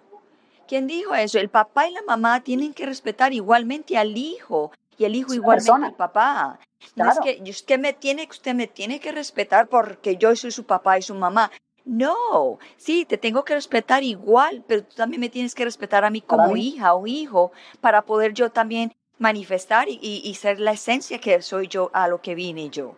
¿Quién 0.67 0.87
dijo 0.87 1.15
eso? 1.15 1.39
El 1.39 1.49
papá 1.49 1.89
y 1.89 1.93
la 1.93 2.03
mamá 2.03 2.41
tienen 2.41 2.73
que 2.73 2.87
respetar 2.87 3.33
igualmente 3.33 3.99
al 3.99 4.17
hijo 4.17 4.73
y 4.97 5.05
el 5.05 5.15
hijo 5.15 5.35
igualmente 5.35 5.87
al 5.87 5.95
papá. 5.95 6.59
No 6.97 7.11
es 7.11 7.63
que, 7.63 7.79
me 7.79 7.93
tiene, 7.93 8.27
usted 8.31 8.55
me 8.55 8.67
tiene 8.67 9.01
que 9.01 9.13
respetar 9.13 9.69
porque 9.69 10.17
yo 10.17 10.35
soy 10.37 10.51
su 10.51 10.65
papá 10.65 10.99
y 10.99 11.03
su 11.03 11.15
mamá. 11.15 11.51
No, 11.85 12.59
sí, 12.77 13.05
te 13.05 13.19
tengo 13.19 13.45
que 13.45 13.55
respetar 13.55 14.03
igual, 14.03 14.65
pero 14.67 14.85
tú 14.85 14.95
también 14.95 15.21
me 15.21 15.29
tienes 15.29 15.55
que 15.55 15.65
respetar 15.65 16.05
a 16.05 16.11
mí 16.11 16.23
como 16.23 16.57
hija 16.57 16.95
o 16.95 17.07
hijo 17.07 17.53
para 17.81 18.03
poder 18.03 18.33
yo 18.33 18.51
también 18.51 18.95
manifestar 19.19 19.87
y, 19.89 20.35
ser 20.35 20.61
la 20.61 20.73
esencia 20.73 21.19
que 21.19 21.41
soy 21.43 21.69
yo 21.69 21.91
a 21.93 22.09
lo 22.09 22.21
que 22.21 22.35
vine 22.35 22.71
yo. 22.71 22.97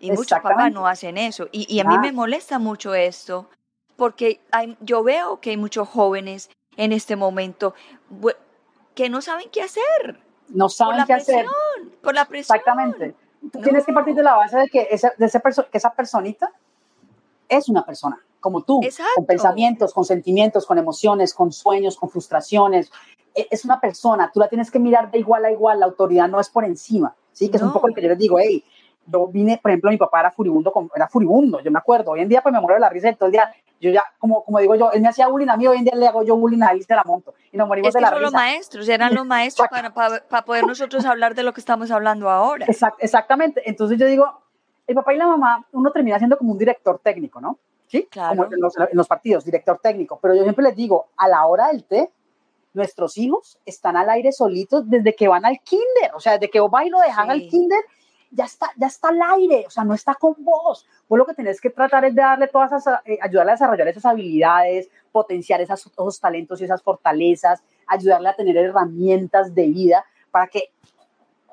Y 0.00 0.12
muchos 0.12 0.40
papás 0.40 0.72
no 0.72 0.86
hacen 0.86 1.18
eso. 1.18 1.48
Y, 1.52 1.80
a 1.80 1.84
mí 1.84 1.98
me 1.98 2.12
molesta 2.12 2.58
mucho 2.58 2.94
esto, 2.94 3.48
porque 3.96 4.40
yo 4.80 5.02
veo 5.02 5.40
que 5.40 5.50
hay 5.50 5.56
muchos 5.56 5.88
jóvenes 5.88 6.50
en 6.76 6.92
este 6.92 7.16
momento 7.16 7.74
que 8.94 9.08
no 9.08 9.20
saben 9.20 9.48
qué 9.50 9.62
hacer. 9.62 10.20
No 10.48 10.68
saben 10.68 11.04
qué 11.06 11.14
hacer. 11.14 11.46
Por 12.02 12.14
la 12.14 12.24
presión. 12.24 12.56
Exactamente. 12.56 13.14
Tú 13.52 13.60
tienes 13.60 13.84
que 13.84 13.92
partir 13.92 14.14
de 14.14 14.22
la 14.22 14.34
base 14.34 14.58
de 14.58 14.68
que, 14.68 14.88
esa, 14.90 15.12
de 15.16 15.30
que 15.70 15.78
esa 15.78 15.92
personita 15.92 16.50
es 17.48 17.68
una 17.68 17.84
persona, 17.84 18.20
como 18.40 18.62
tú, 18.62 18.80
con 19.14 19.26
pensamientos, 19.26 19.92
con 19.92 20.04
sentimientos, 20.04 20.66
con 20.66 20.78
emociones, 20.78 21.34
con 21.34 21.52
sueños, 21.52 21.96
con 21.96 22.08
frustraciones, 22.08 22.90
e, 23.34 23.46
es 23.50 23.64
una 23.64 23.80
persona, 23.80 24.30
tú 24.32 24.40
la 24.40 24.48
tienes 24.48 24.70
que 24.70 24.78
mirar 24.78 25.10
de 25.10 25.18
igual 25.18 25.44
a 25.44 25.50
igual, 25.50 25.80
la 25.80 25.86
autoridad 25.86 26.28
no 26.28 26.40
es 26.40 26.48
por 26.48 26.64
encima, 26.64 27.14
¿sí? 27.32 27.48
Que 27.48 27.56
es 27.56 27.62
un 27.62 27.72
poco 27.72 27.88
lo 27.88 27.94
que 27.94 28.02
yo 28.02 28.08
les 28.08 28.18
digo, 28.18 28.38
hey, 28.38 28.64
yo 29.06 29.26
vine, 29.28 29.58
por 29.62 29.70
ejemplo, 29.70 29.90
mi 29.90 29.96
papá 29.96 30.20
era 30.20 30.30
furibundo, 30.30 30.72
era 30.94 31.08
furibundo, 31.08 31.60
yo 31.60 31.70
me 31.70 31.78
acuerdo, 31.78 32.12
hoy 32.12 32.20
en 32.20 32.28
día 32.28 32.42
pues 32.42 32.52
me 32.52 32.60
muero 32.60 32.74
de 32.74 32.80
la 32.80 32.88
risa 32.88 33.12
todo 33.14 33.26
el 33.26 33.32
día, 33.32 33.50
yo 33.80 33.90
ya, 33.90 34.02
como, 34.18 34.44
como 34.44 34.58
digo 34.58 34.74
yo, 34.74 34.90
él 34.92 35.00
me 35.00 35.08
hacía 35.08 35.28
bullying 35.28 35.48
a 35.48 35.56
mí, 35.56 35.66
hoy 35.66 35.78
en 35.78 35.84
día 35.84 35.94
le 35.94 36.06
hago 36.06 36.22
yo 36.24 36.36
bullying 36.36 36.62
a 36.62 36.72
él 36.72 36.78
y 36.78 36.82
se 36.82 36.94
la 36.94 37.04
monto, 37.04 37.34
y 37.52 37.56
nos 37.56 37.68
morimos 37.68 37.94
de 37.94 38.00
la 38.00 38.10
risa. 38.10 38.20
los 38.20 38.32
maestros, 38.32 38.88
eran 38.88 39.14
los 39.14 39.24
maestros 39.26 39.68
para, 39.68 39.92
para, 39.94 40.44
poder 40.44 40.66
nosotros 40.66 41.04
hablar 41.04 41.34
de 41.34 41.42
lo 41.42 41.52
que 41.52 41.60
estamos 41.60 41.90
hablando 41.90 42.28
ahora. 42.28 42.66
exactamente, 42.98 43.62
entonces 43.64 43.98
yo 43.98 44.06
digo, 44.06 44.42
el 44.86 44.94
papá 44.94 45.14
y 45.14 45.16
la 45.16 45.26
mamá, 45.26 45.66
uno 45.72 45.90
termina 45.92 46.18
siendo 46.18 46.36
como 46.36 46.52
un 46.52 46.58
director 46.58 46.98
técnico, 47.02 47.40
¿no? 47.40 47.58
Sí, 47.88 48.06
claro. 48.10 48.36
como 48.36 48.52
en 48.52 48.60
los, 48.60 48.76
en 48.76 48.96
los 48.96 49.08
partidos, 49.08 49.44
director 49.44 49.78
técnico, 49.82 50.18
pero 50.20 50.34
yo 50.34 50.42
siempre 50.42 50.62
les 50.62 50.76
digo, 50.76 51.08
a 51.16 51.26
la 51.26 51.46
hora 51.46 51.68
del 51.68 51.84
té, 51.84 52.12
nuestros 52.74 53.16
hijos 53.18 53.58
están 53.64 53.96
al 53.96 54.10
aire 54.10 54.30
solitos 54.30 54.88
desde 54.88 55.14
que 55.14 55.26
van 55.26 55.44
al 55.44 55.58
kinder, 55.60 56.12
o 56.14 56.20
sea, 56.20 56.34
desde 56.34 56.50
que 56.50 56.60
vos 56.60 56.70
vas 56.70 56.86
y 56.86 56.90
lo 56.90 57.00
dejan 57.00 57.30
al 57.30 57.48
kinder, 57.48 57.80
ya 58.30 58.44
está, 58.44 58.70
ya 58.76 58.86
está 58.86 59.08
al 59.08 59.20
aire, 59.36 59.64
o 59.66 59.70
sea, 59.70 59.84
no 59.84 59.94
está 59.94 60.14
con 60.14 60.34
vos. 60.38 60.86
Vos 61.08 61.18
lo 61.18 61.26
que 61.26 61.34
tenés 61.34 61.60
que 61.60 61.70
tratar 61.70 62.04
es 62.04 62.14
de 62.14 62.20
darle 62.20 62.48
todas 62.48 62.72
esas, 62.72 63.00
eh, 63.06 63.18
ayudarle 63.20 63.52
a 63.52 63.54
desarrollar 63.54 63.88
esas 63.88 64.04
habilidades, 64.04 64.90
potenciar 65.10 65.60
esas, 65.60 65.86
esos 65.86 66.20
talentos 66.20 66.60
y 66.60 66.64
esas 66.64 66.82
fortalezas, 66.82 67.62
ayudarle 67.86 68.28
a 68.28 68.36
tener 68.36 68.56
herramientas 68.56 69.54
de 69.54 69.66
vida 69.66 70.04
para 70.30 70.46
que, 70.46 70.70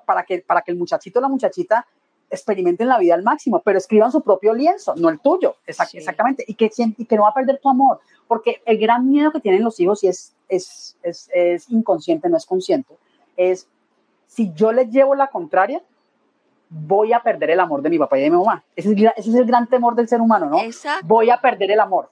para 0.05 0.23
que, 0.23 0.39
para 0.39 0.61
que 0.61 0.71
el 0.71 0.77
muchachito 0.77 1.19
o 1.19 1.21
la 1.21 1.29
muchachita 1.29 1.87
experimenten 2.29 2.87
la 2.87 2.97
vida 2.97 3.13
al 3.13 3.23
máximo, 3.23 3.61
pero 3.63 3.77
escriban 3.77 4.11
su 4.11 4.21
propio 4.21 4.53
lienzo, 4.53 4.95
no 4.95 5.09
el 5.09 5.19
tuyo, 5.19 5.55
exactamente, 5.65 6.43
y 6.47 6.55
que, 6.55 6.69
y 6.75 7.05
que 7.05 7.15
no 7.15 7.23
va 7.23 7.29
a 7.29 7.33
perder 7.33 7.59
tu 7.59 7.69
amor, 7.69 7.99
porque 8.27 8.61
el 8.65 8.77
gran 8.77 9.09
miedo 9.09 9.31
que 9.31 9.39
tienen 9.39 9.63
los 9.63 9.79
hijos, 9.79 10.03
y 10.03 10.07
es, 10.07 10.35
es, 10.49 10.97
es, 11.03 11.29
es 11.33 11.69
inconsciente, 11.69 12.29
no 12.29 12.37
es 12.37 12.45
consciente, 12.45 12.95
es 13.37 13.67
si 14.27 14.51
yo 14.53 14.71
les 14.71 14.89
llevo 14.89 15.15
la 15.15 15.27
contraria, 15.27 15.81
voy 16.69 17.13
a 17.13 17.21
perder 17.21 17.51
el 17.51 17.59
amor 17.59 17.81
de 17.81 17.89
mi 17.89 17.97
papá 17.97 18.17
y 18.17 18.21
de 18.21 18.29
mi 18.29 18.37
mamá. 18.37 18.63
Ese 18.75 18.91
es, 18.91 18.97
ese 19.17 19.29
es 19.29 19.35
el 19.35 19.45
gran 19.45 19.67
temor 19.67 19.95
del 19.95 20.07
ser 20.07 20.19
humano, 20.19 20.47
¿no? 20.47 20.59
Exacto. 20.59 21.05
Voy 21.07 21.29
a 21.29 21.39
perder 21.39 21.71
el 21.71 21.79
amor. 21.79 22.09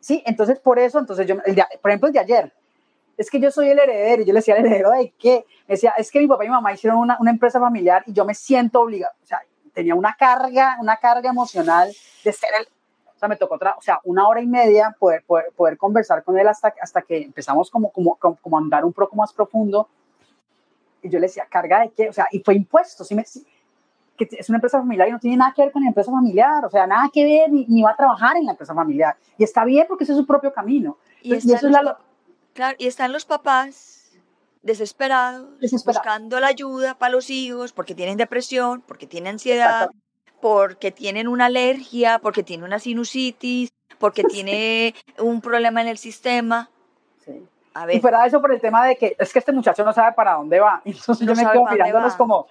Sí, 0.00 0.22
entonces 0.26 0.58
por 0.58 0.78
eso, 0.78 0.98
entonces 0.98 1.26
yo, 1.26 1.36
por 1.80 1.90
ejemplo, 1.90 2.08
el 2.08 2.12
de 2.12 2.18
ayer, 2.18 2.52
es 3.16 3.30
que 3.30 3.38
yo 3.38 3.50
soy 3.50 3.68
el 3.68 3.78
heredero, 3.78 4.22
y 4.22 4.24
yo 4.26 4.32
le 4.32 4.40
decía 4.40 4.54
al 4.54 4.66
heredero 4.66 4.90
de 4.90 5.12
qué, 5.18 5.44
me 5.68 5.74
decía, 5.74 5.94
es 5.96 6.10
que 6.10 6.18
mi 6.18 6.26
papá 6.26 6.44
y 6.44 6.48
mi 6.48 6.54
mamá 6.54 6.72
hicieron 6.72 6.98
una, 6.98 7.16
una 7.20 7.30
empresa 7.30 7.60
familiar 7.60 8.02
y 8.06 8.12
yo 8.12 8.24
me 8.24 8.34
siento 8.34 8.80
obligado, 8.80 9.14
o 9.22 9.26
sea, 9.26 9.40
tenía 9.72 9.94
una 9.94 10.14
carga, 10.18 10.76
una 10.80 10.96
carga 10.96 11.30
emocional 11.30 11.92
de 12.24 12.32
ser 12.32 12.50
el, 12.58 12.66
o 13.14 13.18
sea, 13.18 13.28
me 13.28 13.36
tocó 13.36 13.54
otra, 13.54 13.74
o 13.78 13.82
sea, 13.82 14.00
una 14.04 14.26
hora 14.28 14.40
y 14.40 14.46
media 14.46 14.94
poder, 14.98 15.24
poder, 15.24 15.76
conversar 15.76 16.22
con 16.24 16.38
él 16.38 16.48
hasta, 16.48 16.74
hasta 16.80 17.02
que 17.02 17.22
empezamos 17.22 17.70
como, 17.70 17.90
como, 17.90 18.16
como, 18.16 18.56
a 18.56 18.60
andar 18.60 18.84
un 18.84 18.92
poco 18.92 19.16
más 19.16 19.32
profundo. 19.32 19.88
Y 21.02 21.08
yo 21.08 21.18
le 21.18 21.26
decía, 21.26 21.46
¿carga 21.48 21.80
de 21.80 21.90
qué? 21.90 22.08
O 22.08 22.12
sea, 22.12 22.26
y 22.30 22.40
fue 22.40 22.54
impuesto, 22.54 23.04
¿sí 23.04 23.14
me, 23.14 23.24
que 24.16 24.28
es 24.30 24.48
una 24.48 24.58
empresa 24.58 24.78
familiar 24.78 25.08
y 25.08 25.12
no 25.12 25.18
tiene 25.18 25.36
nada 25.36 25.52
que 25.54 25.62
ver 25.62 25.72
con 25.72 25.82
la 25.82 25.88
empresa 25.88 26.10
familiar, 26.10 26.64
o 26.64 26.70
sea, 26.70 26.86
nada 26.86 27.08
que 27.12 27.24
ver, 27.24 27.50
ni, 27.50 27.64
ni 27.66 27.82
va 27.82 27.92
a 27.92 27.96
trabajar 27.96 28.36
en 28.36 28.44
la 28.44 28.52
empresa 28.52 28.74
familiar. 28.74 29.16
Y 29.38 29.44
está 29.44 29.64
bien 29.64 29.86
porque 29.88 30.04
ese 30.04 30.12
es 30.12 30.18
su 30.18 30.26
propio 30.26 30.52
camino. 30.52 30.98
Y, 31.22 31.34
eso 31.34 31.54
es 31.54 31.62
la... 31.62 31.98
Claro, 32.52 32.76
y 32.78 32.86
están 32.86 33.12
los 33.12 33.24
papás 33.24 34.01
desesperados, 34.62 35.48
buscando 35.84 36.40
la 36.40 36.48
ayuda 36.48 36.94
para 36.94 37.12
los 37.12 37.30
hijos, 37.30 37.72
porque 37.72 37.94
tienen 37.94 38.16
depresión, 38.16 38.82
porque 38.82 39.06
tienen 39.06 39.34
ansiedad, 39.34 39.90
porque 40.40 40.90
tienen 40.90 41.28
una 41.28 41.46
alergia, 41.46 42.18
porque 42.18 42.42
tienen 42.42 42.64
una 42.64 42.78
sinusitis, 42.78 43.72
porque 43.98 44.24
tiene 44.24 44.94
un 45.18 45.40
problema 45.40 45.82
en 45.82 45.88
el 45.88 45.98
sistema. 45.98 46.70
Sí. 47.24 47.46
A 47.74 47.86
ver. 47.86 47.96
Y 47.96 48.00
fuera 48.00 48.22
de 48.22 48.28
eso, 48.28 48.40
por 48.40 48.52
el 48.52 48.60
tema 48.60 48.86
de 48.86 48.96
que 48.96 49.16
es 49.18 49.32
que 49.32 49.38
este 49.38 49.52
muchacho 49.52 49.84
no 49.84 49.92
sabe 49.92 50.12
para 50.12 50.34
dónde 50.34 50.60
va. 50.60 50.82
Entonces 50.84 51.26
yo 51.26 51.34
me 51.34 51.50
quedo 51.50 51.64
mirándolos 51.66 52.14
como, 52.14 52.46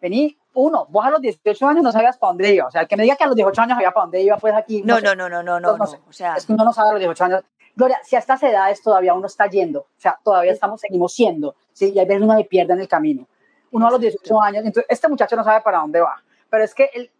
vení, 0.00 0.36
uno, 0.54 0.86
vos 0.90 1.06
a 1.06 1.10
los 1.10 1.20
18 1.20 1.66
años 1.66 1.82
no 1.82 1.92
sabías 1.92 2.18
para 2.18 2.30
dónde 2.30 2.54
iba. 2.54 2.66
O 2.66 2.70
sea, 2.70 2.82
el 2.82 2.88
que 2.88 2.96
me 2.96 3.04
diga 3.04 3.16
que 3.16 3.24
a 3.24 3.28
los 3.28 3.36
18 3.36 3.62
años 3.62 3.76
sabía 3.76 3.90
para 3.92 4.04
dónde 4.04 4.20
iba, 4.20 4.36
pues 4.36 4.54
aquí. 4.54 4.82
No, 4.82 5.00
no, 5.00 5.14
no, 5.14 5.28
no, 5.28 5.42
no, 5.42 5.60
no, 5.60 5.76
no, 5.76 5.84
O 6.08 6.12
sea, 6.12 6.34
es 6.34 6.46
que 6.46 6.52
uno 6.52 6.64
no 6.64 6.72
sabe 6.72 6.90
a 6.90 6.92
los 6.92 7.00
18 7.00 7.24
años. 7.24 7.44
Gloria, 7.74 7.98
si 8.04 8.16
a 8.16 8.18
estas 8.18 8.42
edades 8.42 8.82
todavía 8.82 9.14
uno 9.14 9.26
está 9.26 9.46
yendo, 9.46 9.80
o 9.80 9.86
sea, 9.96 10.18
todavía 10.22 10.52
estamos, 10.52 10.80
seguimos 10.80 11.14
siendo, 11.14 11.54
¿sí? 11.72 11.92
Y 11.94 11.98
a 11.98 12.04
veces 12.04 12.22
uno 12.22 12.36
se 12.36 12.44
pierde 12.44 12.74
en 12.74 12.80
el 12.80 12.88
camino. 12.88 13.26
Uno 13.70 13.88
a 13.88 13.90
los 13.90 14.00
18 14.00 14.42
años, 14.42 14.64
entonces 14.64 14.84
este 14.88 15.08
muchacho 15.08 15.36
no 15.36 15.44
sabe 15.44 15.62
para 15.62 15.78
dónde 15.78 16.00
va. 16.00 16.22
Pero 16.50 16.64
es 16.64 16.74
que 16.74 16.90
él, 16.92 17.10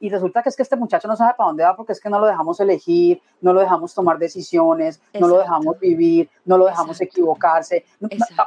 y 0.00 0.10
resulta 0.10 0.42
que 0.42 0.48
es 0.48 0.56
que 0.56 0.62
este 0.62 0.76
muchacho 0.76 1.08
no 1.08 1.16
sabe 1.16 1.34
para 1.36 1.48
dónde 1.48 1.64
va 1.64 1.76
porque 1.76 1.92
es 1.92 2.00
que 2.00 2.08
no 2.08 2.18
lo 2.18 2.26
dejamos 2.26 2.60
elegir, 2.60 3.20
no 3.40 3.52
lo 3.52 3.60
dejamos 3.60 3.94
tomar 3.94 4.18
decisiones, 4.18 5.00
no 5.18 5.28
lo 5.28 5.38
dejamos 5.38 5.78
vivir, 5.78 6.30
no 6.44 6.58
lo 6.58 6.66
dejamos 6.66 7.00
equivocarse, 7.00 7.84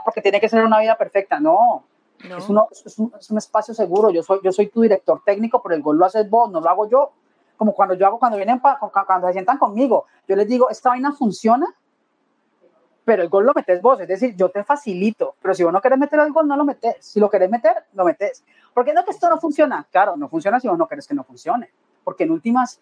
porque 0.06 0.22
tiene 0.22 0.40
que 0.40 0.50
ser 0.50 0.64
una 0.64 0.80
vida 0.80 0.98
perfecta. 0.98 1.40
No, 1.40 1.84
es, 2.24 2.50
uno, 2.50 2.68
es, 2.72 2.98
un, 3.00 3.14
es, 3.20 3.30
un, 3.32 3.38
espacio 3.38 3.74
seguro. 3.74 4.12
Yo 4.12 4.24
soy, 4.24 4.40
yo 4.44 4.52
soy 4.52 4.68
tu 4.68 4.82
director 4.82 5.22
técnico, 5.26 5.62
pero 5.62 5.76
el 5.76 5.82
gol 5.82 5.98
lo 5.98 6.06
haces 6.06 6.30
vos, 6.30 6.52
no 6.52 6.62
lo 6.62 6.70
hago 6.70 6.90
yo. 6.90 7.12
Como 7.62 7.76
cuando 7.76 7.94
yo 7.94 8.08
hago, 8.08 8.18
cuando 8.18 8.38
vienen, 8.38 8.60
cuando 8.60 9.28
se 9.28 9.34
sientan 9.34 9.60
conmigo, 9.60 10.08
yo 10.28 10.36
les 10.36 10.48
digo, 10.48 10.72
esta 10.72 10.90
vaina 10.90 11.12
funciona, 11.12 11.68
pero 13.06 13.22
el 13.22 13.30
gol 13.30 13.46
lo 13.46 13.54
metes 13.54 13.80
vos. 13.84 14.00
Es 14.00 14.08
decir, 14.08 14.36
yo 14.36 14.50
te 14.50 14.64
facilito, 14.64 15.36
pero 15.40 15.54
si 15.54 15.64
vos 15.64 15.72
no 15.72 15.80
querés 15.80 16.00
meter 16.00 16.20
el 16.22 16.32
gol, 16.34 16.48
no 16.48 16.58
lo 16.58 16.66
metes. 16.66 16.96
Si 17.06 17.20
lo 17.20 17.30
querés 17.30 17.52
meter, 17.52 17.86
lo 17.94 18.04
metes. 18.04 18.44
¿Por 18.74 18.84
qué 18.84 18.94
no 18.94 19.06
que 19.06 19.12
esto 19.12 19.30
no 19.30 19.40
funciona? 19.40 19.86
Claro, 19.92 20.18
no 20.18 20.28
funciona 20.28 20.60
si 20.60 20.68
vos 20.68 20.76
no 20.76 20.88
querés 20.88 21.06
que 21.06 21.14
no 21.14 21.24
funcione. 21.24 21.70
Porque 22.04 22.24
en 22.24 22.32
últimas, 22.32 22.82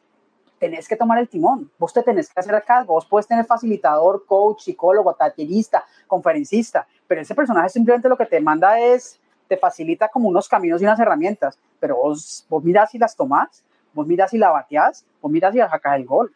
tenés 0.59 0.87
que 0.87 0.95
tomar 0.95 1.17
el 1.17 1.27
timón, 1.27 1.69
vos 1.77 1.91
te 1.91 2.01
tenés 2.01 2.33
que 2.33 2.39
hacer 2.39 2.55
el 2.55 2.63
cargo, 2.63 2.93
vos 2.93 3.05
puedes 3.05 3.27
tener 3.27 3.43
facilitador, 3.43 4.25
coach, 4.25 4.61
psicólogo, 4.61 5.13
tallerista, 5.13 5.83
conferencista, 6.07 6.87
pero 7.05 7.19
ese 7.19 7.35
personaje 7.35 7.67
simplemente 7.67 8.07
lo 8.07 8.15
que 8.15 8.27
te 8.27 8.39
manda 8.39 8.79
es 8.79 9.19
te 9.49 9.57
facilita 9.57 10.07
como 10.07 10.29
unos 10.29 10.47
caminos 10.47 10.81
y 10.81 10.85
unas 10.85 11.01
herramientas, 11.01 11.59
pero 11.81 11.97
vos, 11.97 12.45
vos 12.47 12.63
mirás 12.63 12.95
y 12.95 12.97
las 12.97 13.13
tomás, 13.13 13.65
vos 13.93 14.07
mirás 14.07 14.33
y 14.33 14.37
la 14.37 14.51
bateás, 14.51 15.05
vos 15.21 15.31
mirás 15.31 15.55
y 15.55 15.59
sacas 15.59 15.95
el 15.97 16.05
gol. 16.05 16.33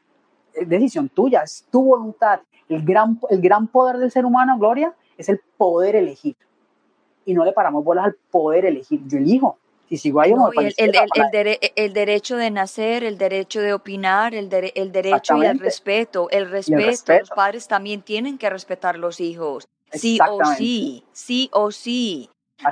Es 0.53 0.67
decisión 0.67 1.09
tuya, 1.09 1.41
es 1.43 1.65
tu 1.71 1.83
voluntad. 1.83 2.39
El 2.69 2.83
gran, 2.83 3.19
el 3.29 3.41
gran 3.41 3.67
poder 3.67 3.97
del 3.97 4.11
ser 4.11 4.25
humano, 4.25 4.57
Gloria, 4.57 4.93
es 5.17 5.29
el 5.29 5.41
poder 5.57 5.95
elegir. 5.95 6.35
Y 7.25 7.33
no 7.33 7.45
le 7.45 7.53
paramos 7.53 7.83
bolas 7.83 8.05
al 8.05 8.15
poder 8.31 8.65
elegir. 8.65 9.01
Yo 9.07 9.17
elijo. 9.17 9.57
Si 9.89 9.97
sigo 9.97 10.21
ahí, 10.21 10.33
no, 10.33 10.51
el, 10.53 10.73
el, 10.77 10.95
el, 10.95 11.59
el, 11.75 11.93
derecho 11.93 12.37
de 12.37 12.49
nacer, 12.49 13.03
el 13.03 13.17
derecho 13.17 13.59
de 13.59 13.73
opinar, 13.73 14.33
el, 14.33 14.49
el 14.75 14.91
derecho 14.91 15.37
y 15.37 15.45
el 15.45 15.59
respeto. 15.59 16.29
El 16.31 16.49
respeto. 16.49 17.13
Los 17.19 17.29
padres 17.29 17.67
también 17.67 18.01
tienen 18.01 18.37
que 18.37 18.49
respetar 18.49 18.97
los 18.97 19.19
hijos. 19.19 19.67
Sí 19.91 20.17
o 20.27 20.43
sí, 20.55 21.03
sí 21.11 21.49
o 21.51 21.71
sí. 21.71 22.29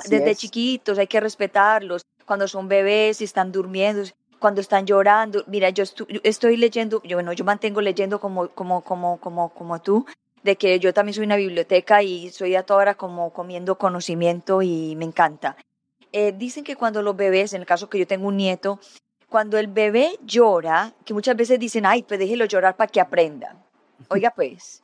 Desde 0.09 0.35
chiquitos 0.35 0.97
hay 0.97 1.07
que 1.07 1.19
respetarlos, 1.19 2.05
cuando 2.25 2.47
son 2.47 2.67
bebés 2.67 3.21
y 3.21 3.25
están 3.25 3.51
durmiendo, 3.51 4.03
cuando 4.41 4.59
están 4.59 4.85
llorando. 4.85 5.43
Mira, 5.47 5.69
yo 5.69 5.85
estoy 6.23 6.57
leyendo, 6.57 7.01
yo, 7.03 7.15
bueno, 7.15 7.31
yo 7.31 7.45
mantengo 7.45 7.79
leyendo 7.79 8.19
como, 8.19 8.49
como, 8.49 8.81
como, 8.81 9.17
como, 9.19 9.49
como 9.49 9.79
tú, 9.81 10.05
de 10.43 10.57
que 10.57 10.79
yo 10.79 10.93
también 10.93 11.13
soy 11.13 11.25
una 11.25 11.37
biblioteca 11.37 12.01
y 12.01 12.31
soy 12.31 12.55
a 12.55 12.63
toda 12.63 12.79
hora 12.81 12.95
como 12.95 13.31
comiendo 13.31 13.77
conocimiento 13.77 14.61
y 14.63 14.95
me 14.97 15.05
encanta. 15.05 15.55
Eh, 16.11 16.33
dicen 16.35 16.63
que 16.63 16.75
cuando 16.75 17.01
los 17.01 17.15
bebés, 17.15 17.53
en 17.53 17.61
el 17.61 17.67
caso 17.67 17.87
que 17.87 17.99
yo 17.99 18.07
tengo 18.07 18.27
un 18.27 18.35
nieto, 18.35 18.79
cuando 19.29 19.57
el 19.57 19.67
bebé 19.67 20.17
llora, 20.25 20.91
que 21.05 21.13
muchas 21.13 21.37
veces 21.37 21.59
dicen, 21.59 21.85
ay, 21.85 22.03
pues 22.03 22.19
déjelo 22.19 22.45
llorar 22.45 22.75
para 22.75 22.91
que 22.91 22.99
aprenda. 22.99 23.55
Oiga, 24.09 24.33
pues, 24.35 24.81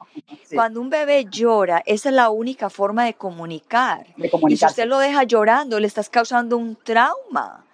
cuando 0.54 0.80
un 0.80 0.92
bebé 0.92 1.26
llora, 1.26 1.82
esa 1.86 2.10
es 2.10 2.16
la 2.16 2.30
única 2.30 2.70
forma 2.70 3.06
de 3.06 3.16
comunicar. 3.16 4.06
y 4.48 4.56
si 4.56 4.66
usted 4.66 4.86
lo 4.86 5.00
deja 5.00 5.24
llorando, 5.24 5.80
le 5.80 5.88
estás 5.88 6.10
causando 6.10 6.56
un 6.56 6.76
trauma. 6.76 7.66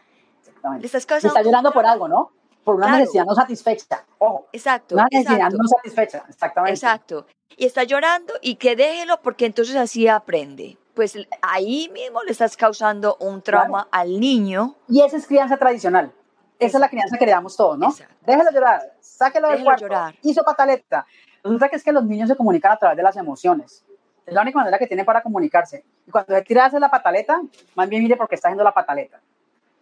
Le 0.80 0.86
estás 0.86 1.06
causando. 1.06 1.38
está 1.38 1.44
llorando 1.44 1.72
por 1.72 1.86
algo, 1.86 2.08
¿no? 2.08 2.32
Por 2.64 2.76
una 2.76 2.98
necesidad 2.98 3.26
no 3.26 3.36
satisfecha. 3.36 4.06
Ojo. 4.20 4.48
Exacto. 4.54 4.96
Una 4.96 5.08
necesidad 5.12 5.50
no 5.50 5.68
satisfecha, 5.68 6.24
exactamente. 6.30 6.74
Exacto. 6.74 7.26
Y 7.58 7.66
está 7.66 7.84
llorando 7.84 8.34
y 8.42 8.56
que 8.56 8.76
déjelo 8.76 9.22
porque 9.22 9.46
entonces 9.46 9.76
así 9.76 10.08
aprende. 10.08 10.78
Pues 10.94 11.18
ahí 11.42 11.90
mismo 11.94 12.24
le 12.24 12.32
estás 12.32 12.56
causando 12.56 13.18
un 13.20 13.42
trauma 13.42 13.88
al 13.92 14.20
niño. 14.20 14.76
Y 14.88 15.02
esa 15.02 15.18
es 15.18 15.28
crianza 15.28 15.58
tradicional. 15.58 16.14
Esa 16.60 16.78
es 16.78 16.82
la 16.82 16.90
crianza 16.90 17.18
que 17.18 17.26
le 17.26 17.32
damos 17.32 17.58
todos, 17.58 17.78
¿no? 17.78 17.94
Déjelo 18.22 18.52
llorar, 18.52 18.94
sáquelo 19.02 19.50
del 19.50 19.64
cuarto, 19.64 19.86
llorar. 19.86 20.16
hizo 20.22 20.44
pataleta, 20.44 21.06
Resulta 21.44 21.68
que 21.68 21.76
es 21.76 21.84
que 21.84 21.92
los 21.92 22.06
niños 22.06 22.30
se 22.30 22.38
comunican 22.38 22.72
a 22.72 22.78
través 22.78 22.96
de 22.96 23.04
las 23.04 23.18
emociones. 23.18 23.84
Es 24.26 24.34
la 24.34 24.42
única 24.42 24.58
manera 24.60 24.80
que 24.80 24.88
tienen 24.88 25.06
para 25.06 25.22
comunicarse. 25.22 25.84
Y 26.08 26.12
cuando 26.12 26.34
se 26.34 26.42
tira 26.44 26.70
la 26.70 26.90
pataleta, 26.90 27.42
más 27.76 27.90
bien 27.90 28.02
mire 28.02 28.16
porque 28.16 28.36
está 28.36 28.48
haciendo 28.48 28.64
la 28.64 28.74
pataleta. 28.74 29.20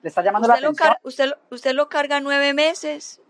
Le 0.01 0.09
está 0.09 0.21
llamando 0.23 0.47
la 0.47 0.55
atención. 0.55 0.95
usted, 1.03 1.31
usted 1.49 1.73
lo 1.73 1.89
carga 1.89 2.19
nueve 2.19 2.53
meses. 2.53 3.21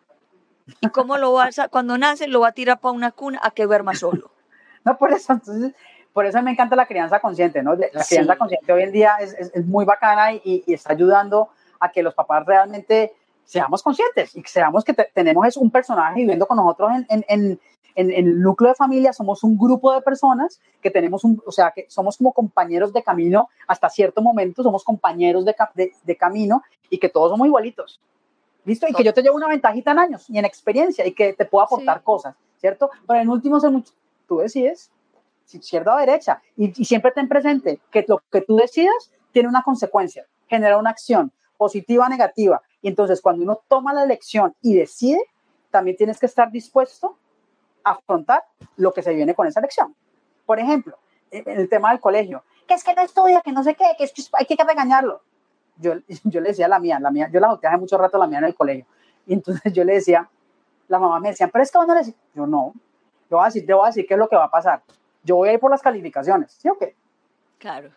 ¿Y 0.79 0.89
cómo 0.89 1.17
lo 1.17 1.33
va 1.33 1.49
a, 1.55 1.67
cuando 1.67 1.97
nace, 1.97 2.27
lo 2.27 2.41
va 2.41 2.49
a 2.49 2.51
tirar 2.53 2.79
para 2.79 2.93
una 2.93 3.11
cuna 3.11 3.39
a 3.41 3.51
que 3.51 3.65
duerma 3.65 3.93
solo? 3.95 4.31
no, 4.85 4.97
por 4.97 5.11
eso, 5.11 5.33
entonces, 5.33 5.73
por 6.13 6.25
eso 6.25 6.41
me 6.41 6.51
encanta 6.51 6.75
la 6.75 6.85
crianza 6.85 7.19
consciente, 7.19 7.61
¿no? 7.63 7.75
La 7.75 8.03
crianza 8.03 8.37
consciente 8.37 8.71
hoy 8.71 8.83
en 8.83 8.91
día 8.91 9.17
es, 9.19 9.33
es, 9.33 9.65
muy 9.65 9.85
bacana 9.85 10.33
y, 10.33 10.63
y, 10.65 10.73
está 10.73 10.93
ayudando 10.93 11.49
a 11.79 11.91
que 11.91 12.03
los 12.03 12.13
papás 12.13 12.45
realmente 12.45 13.13
seamos 13.43 13.83
conscientes 13.83 14.35
y 14.35 14.41
que 14.41 14.49
seamos 14.49 14.83
que 14.83 14.93
tenemos 14.93 15.45
es 15.47 15.57
un 15.57 15.71
personaje 15.71 16.15
viviendo 16.15 16.47
con 16.47 16.57
nosotros 16.57 16.91
en, 16.91 17.05
en, 17.09 17.25
en, 17.27 17.59
el 17.95 18.41
núcleo 18.41 18.69
de 18.69 18.75
familia 18.75 19.13
somos 19.13 19.43
un 19.43 19.57
grupo 19.57 19.93
de 19.93 20.01
personas 20.01 20.59
que 20.81 20.91
tenemos 20.91 21.23
un, 21.23 21.41
o 21.45 21.51
sea, 21.51 21.71
que 21.71 21.85
somos 21.89 22.17
como 22.17 22.33
compañeros 22.33 22.93
de 22.93 23.03
camino 23.03 23.49
hasta 23.67 23.89
cierto 23.89 24.21
momento, 24.21 24.63
somos 24.63 24.83
compañeros 24.83 25.45
de, 25.45 25.55
de, 26.03 26.15
camino 26.17 26.63
y 26.89 26.97
que 26.97 27.09
todos 27.09 27.31
somos 27.31 27.47
igualitos. 27.47 27.99
¿Listo? 28.65 28.85
Y 28.87 28.93
que 28.93 29.03
yo 29.03 29.13
te 29.13 29.23
llevo 29.23 29.35
una 29.35 29.47
ventajita 29.47 29.91
en 29.91 29.99
años 29.99 30.29
y 30.29 30.37
en 30.37 30.45
experiencia 30.45 31.05
y 31.05 31.13
que 31.13 31.33
te 31.33 31.45
puedo 31.45 31.65
aportar 31.65 32.03
cosas, 32.03 32.35
¿cierto? 32.57 32.91
Pero 33.07 33.19
en 33.19 33.29
último, 33.29 33.59
tú 34.27 34.37
decides, 34.37 34.91
izquierda 35.51 35.95
o 35.95 35.97
derecha, 35.97 36.41
y, 36.55 36.79
y 36.79 36.85
siempre 36.85 37.11
ten 37.11 37.27
presente 37.27 37.79
que 37.89 38.05
lo 38.07 38.21
que 38.31 38.41
tú 38.41 38.55
decidas 38.55 39.11
tiene 39.31 39.49
una 39.49 39.63
consecuencia, 39.63 40.25
genera 40.47 40.77
una 40.77 40.91
acción 40.91 41.31
positiva 41.57 42.05
o 42.05 42.09
negativa. 42.09 42.61
Y 42.81 42.87
entonces 42.87 43.21
cuando 43.21 43.43
uno 43.43 43.61
toma 43.67 43.93
la 43.93 44.03
elección 44.03 44.55
y 44.61 44.75
decide, 44.75 45.21
también 45.71 45.97
tienes 45.97 46.19
que 46.19 46.25
estar 46.25 46.51
dispuesto 46.51 47.17
afrontar 47.83 48.43
lo 48.77 48.93
que 48.93 49.01
se 49.01 49.13
viene 49.13 49.35
con 49.35 49.47
esa 49.47 49.59
elección. 49.59 49.95
Por 50.45 50.59
ejemplo, 50.59 50.97
en 51.31 51.59
el 51.59 51.69
tema 51.69 51.91
del 51.91 51.99
colegio, 51.99 52.43
que 52.67 52.73
es 52.73 52.83
que 52.83 52.93
no 52.93 53.01
estudia, 53.01 53.41
que 53.41 53.51
no 53.51 53.63
sé 53.63 53.75
qué, 53.75 53.85
que 53.97 54.05
es 54.05 54.13
que 54.13 54.21
hay 54.33 54.45
que 54.45 54.63
regañarlo. 54.63 55.21
Yo, 55.77 55.93
yo 56.23 56.41
le 56.41 56.49
decía 56.49 56.65
a 56.65 56.69
la 56.69 56.79
mía, 56.79 56.99
la 56.99 57.11
mía, 57.11 57.29
yo 57.31 57.39
la 57.39 57.49
boté 57.49 57.67
hace 57.67 57.77
mucho 57.77 57.97
rato 57.97 58.17
la 58.17 58.27
mía 58.27 58.39
en 58.39 58.45
el 58.45 58.55
colegio, 58.55 58.85
y 59.25 59.33
entonces 59.33 59.71
yo 59.73 59.83
le 59.83 59.93
decía, 59.93 60.29
la 60.87 60.99
mamá 60.99 61.19
me 61.19 61.29
decía, 61.29 61.47
pero 61.47 61.63
es 61.63 61.71
que 61.71 61.77
vos 61.77 61.87
no 61.87 61.95
le 61.95 62.03
yo 62.35 62.47
no, 62.47 62.73
yo 63.29 63.37
voy 63.37 63.43
a 63.43 63.45
decir, 63.45 63.65
te 63.65 63.73
voy 63.73 63.83
a 63.83 63.87
decir 63.87 64.05
qué 64.05 64.15
es 64.15 64.19
lo 64.19 64.27
que 64.27 64.35
va 64.35 64.45
a 64.45 64.51
pasar. 64.51 64.83
Yo 65.23 65.37
voy 65.37 65.49
a 65.49 65.53
ir 65.53 65.59
por 65.59 65.71
las 65.71 65.81
calificaciones, 65.81 66.51
¿sí 66.51 66.67
o 66.67 66.77
qué? 66.77 66.95
Claro. 67.59 67.91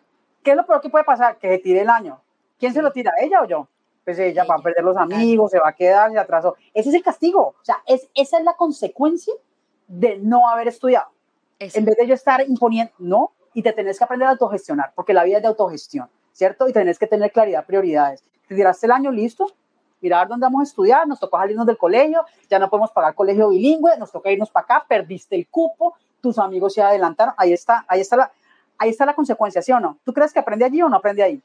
¿Qué 0.44 0.52
es 0.52 0.56
lo 0.56 0.64
peor 0.64 0.80
que 0.80 0.90
puede 0.90 1.04
pasar? 1.04 1.38
Que 1.38 1.48
se 1.48 1.58
tire 1.58 1.80
el 1.80 1.88
año. 1.88 2.20
¿Quién 2.58 2.72
se 2.72 2.82
lo 2.82 2.92
tira, 2.92 3.12
ella 3.18 3.42
o 3.42 3.46
yo? 3.46 3.66
Pues 4.04 4.18
ella 4.18 4.44
va 4.44 4.56
a 4.56 4.58
perder 4.58 4.84
los 4.84 4.96
amigos, 4.96 5.50
se 5.50 5.58
va 5.58 5.70
a 5.70 5.72
quedar, 5.72 6.12
se 6.12 6.18
atrasó. 6.18 6.54
Ese 6.74 6.90
es 6.90 6.94
el 6.94 7.02
castigo. 7.02 7.54
O 7.60 7.64
sea, 7.64 7.82
es, 7.86 8.08
esa 8.14 8.38
es 8.38 8.44
la 8.44 8.54
consecuencia 8.54 9.34
de 9.86 10.18
no 10.18 10.48
haber 10.48 10.68
estudiado. 10.68 11.08
En 11.58 11.84
vez 11.84 11.96
de 11.96 12.06
yo 12.06 12.14
estar 12.14 12.42
imponiendo, 12.46 12.92
no, 12.98 13.32
y 13.54 13.62
te 13.62 13.72
tenés 13.72 13.98
que 13.98 14.04
aprender 14.04 14.28
a 14.28 14.32
autogestionar, 14.32 14.92
porque 14.94 15.14
la 15.14 15.24
vida 15.24 15.36
es 15.36 15.42
de 15.42 15.48
autogestión, 15.48 16.08
¿cierto? 16.32 16.68
Y 16.68 16.72
tenés 16.72 16.98
que 16.98 17.06
tener 17.06 17.30
claridad, 17.30 17.64
prioridades. 17.64 18.22
Te 18.48 18.54
tiraste 18.54 18.86
el 18.86 18.92
año 18.92 19.10
listo, 19.10 19.46
mirar 20.00 20.28
dónde 20.28 20.44
vamos 20.44 20.60
a 20.60 20.64
estudiar, 20.64 21.06
nos 21.06 21.20
tocó 21.20 21.38
salirnos 21.38 21.66
del 21.66 21.78
colegio, 21.78 22.24
ya 22.50 22.58
no 22.58 22.68
podemos 22.68 22.90
pagar 22.90 23.14
colegio 23.14 23.48
bilingüe, 23.48 23.96
nos 23.98 24.10
toca 24.10 24.30
irnos 24.30 24.50
para 24.50 24.64
acá, 24.64 24.86
perdiste 24.86 25.36
el 25.36 25.48
cupo, 25.48 25.96
tus 26.20 26.38
amigos 26.38 26.74
se 26.74 26.82
adelantaron, 26.82 27.34
ahí 27.38 27.52
está, 27.52 27.84
ahí 27.88 28.00
está 28.00 28.16
la, 28.16 28.32
ahí 28.76 28.90
está 28.90 29.06
la 29.06 29.14
consecuencia, 29.14 29.62
¿sí 29.62 29.72
o 29.72 29.80
no? 29.80 29.98
¿Tú 30.04 30.12
crees 30.12 30.32
que 30.32 30.40
aprende 30.40 30.64
allí 30.64 30.82
o 30.82 30.88
no 30.88 30.96
aprende 30.96 31.22
ahí? 31.22 31.42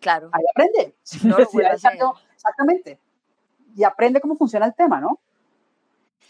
Claro. 0.00 0.30
Ahí 0.32 0.42
aprende. 0.50 0.94
No 1.24 1.38
exactamente. 2.32 2.98
Y 3.76 3.84
aprende 3.84 4.20
cómo 4.20 4.34
funciona 4.36 4.64
el 4.66 4.74
tema, 4.74 4.98
¿no? 4.98 5.18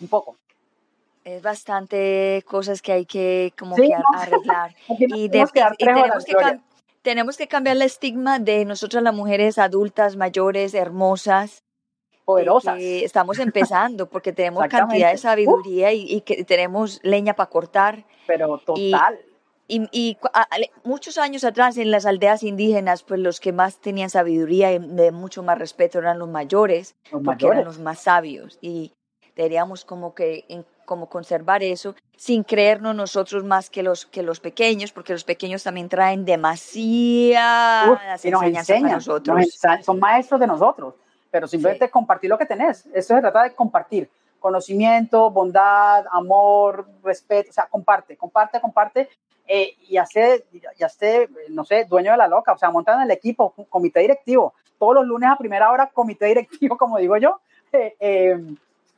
Un 0.01 0.09
poco 0.09 0.37
es 1.25 1.43
bastante 1.43 2.43
cosas 2.47 2.83
que 2.83 2.93
hay 2.93 3.07
que 3.07 3.53
como 3.59 3.77
que 3.77 3.91
arreglar. 4.17 4.75
y, 4.89 5.29
tenemos, 5.29 5.53
que, 6.25 6.35
tenemos 7.03 7.37
que 7.37 7.49
cambiar 7.49 7.77
el 7.77 7.83
estigma 7.83 8.39
de 8.39 8.65
nosotras 8.65 9.03
las 9.03 9.15
mujeres 9.15 9.59
adultas, 9.59 10.17
mayores, 10.17 10.75
hermosas. 10.75 11.63
Poderosas. 12.25 12.79
estamos 12.81 13.39
empezando 13.41 14.09
porque 14.09 14.33
tenemos 14.33 14.67
cantidad 14.69 15.11
de 15.11 15.19
sabiduría 15.19 15.93
y, 15.93 16.21
que 16.21 16.45
tenemos 16.45 17.01
leña 17.03 17.35
para 17.35 17.51
cortar. 17.51 18.05
Pero 18.27 18.59
total. 18.59 19.19
Y, 19.67 19.89
y, 19.93 20.19
muchos 20.83 21.17
años 21.17 21.45
atrás 21.45 21.77
en 21.77 21.93
las 21.93 22.05
aldeas 22.05 22.43
indígenas, 22.43 23.05
pues 23.05 23.21
los 23.21 23.39
que 23.39 23.53
más 23.53 23.79
tenían 23.79 24.11
sabiduría 24.11 24.73
y 24.73 24.79
de 24.79 25.13
mucho 25.13 25.45
más 25.45 25.59
respeto 25.59 26.01
eran 26.01 26.19
los 26.19 26.29
mayores, 26.29 26.97
porque 27.25 27.47
eran 27.47 27.65
los 27.65 27.79
más 27.79 28.01
sabios. 28.01 28.59
Y 28.61 28.93
deberíamos 29.37 29.85
como 29.85 30.15
que 30.15 30.45
como 30.91 31.09
conservar 31.09 31.63
eso 31.63 31.95
sin 32.17 32.43
creernos 32.43 32.97
nosotros 32.97 33.45
más 33.45 33.71
que 33.71 33.81
los 33.81 34.07
que 34.07 34.25
los 34.25 34.41
pequeños, 34.41 34.91
porque 34.91 35.13
los 35.13 35.23
pequeños 35.23 35.63
también 35.63 35.89
traen 35.89 36.25
demasiadas 36.25 38.25
enseñanzas 38.25 38.81
para 38.81 38.95
nosotros. 38.95 39.61
son 39.83 40.01
maestros 40.01 40.41
de 40.41 40.49
nosotros, 40.49 40.95
pero 41.31 41.47
simplemente 41.47 41.89
compartir 41.89 42.29
lo 42.29 42.37
que 42.37 42.45
tenés. 42.45 42.87
Esto 42.93 43.15
se 43.15 43.21
trata 43.21 43.45
de 43.45 43.55
compartir 43.55 44.11
conocimiento, 44.41 45.31
bondad, 45.31 46.07
amor, 46.11 46.89
respeto, 47.05 47.51
o 47.51 47.53
sea, 47.53 47.67
comparte, 47.67 48.17
comparte, 48.17 48.61
comparte 48.61 49.09
eh, 49.47 49.77
y 49.89 49.97
hace, 49.97 50.45
ya 50.77 50.87
esté, 50.87 51.29
no 51.51 51.65
sé, 51.65 51.85
dueño 51.85 52.11
de 52.11 52.19
la 52.19 52.27
loca, 52.27 52.53
o 52.53 52.59
sea, 52.59 52.73
montan 52.73 53.01
el 53.01 53.13
equipo, 53.13 53.55
comité 53.69 54.01
directivo, 54.01 54.55
todos 54.77 54.97
los 54.97 55.07
lunes 55.07 55.31
a 55.31 55.39
primera 55.39 55.71
hora, 55.71 55.87
comité 55.87 56.27
directivo, 56.27 56.77
como 56.77 56.99
digo 56.99 57.17
yo, 57.17 57.39
eh, 57.73 57.95
eh, 58.01 58.41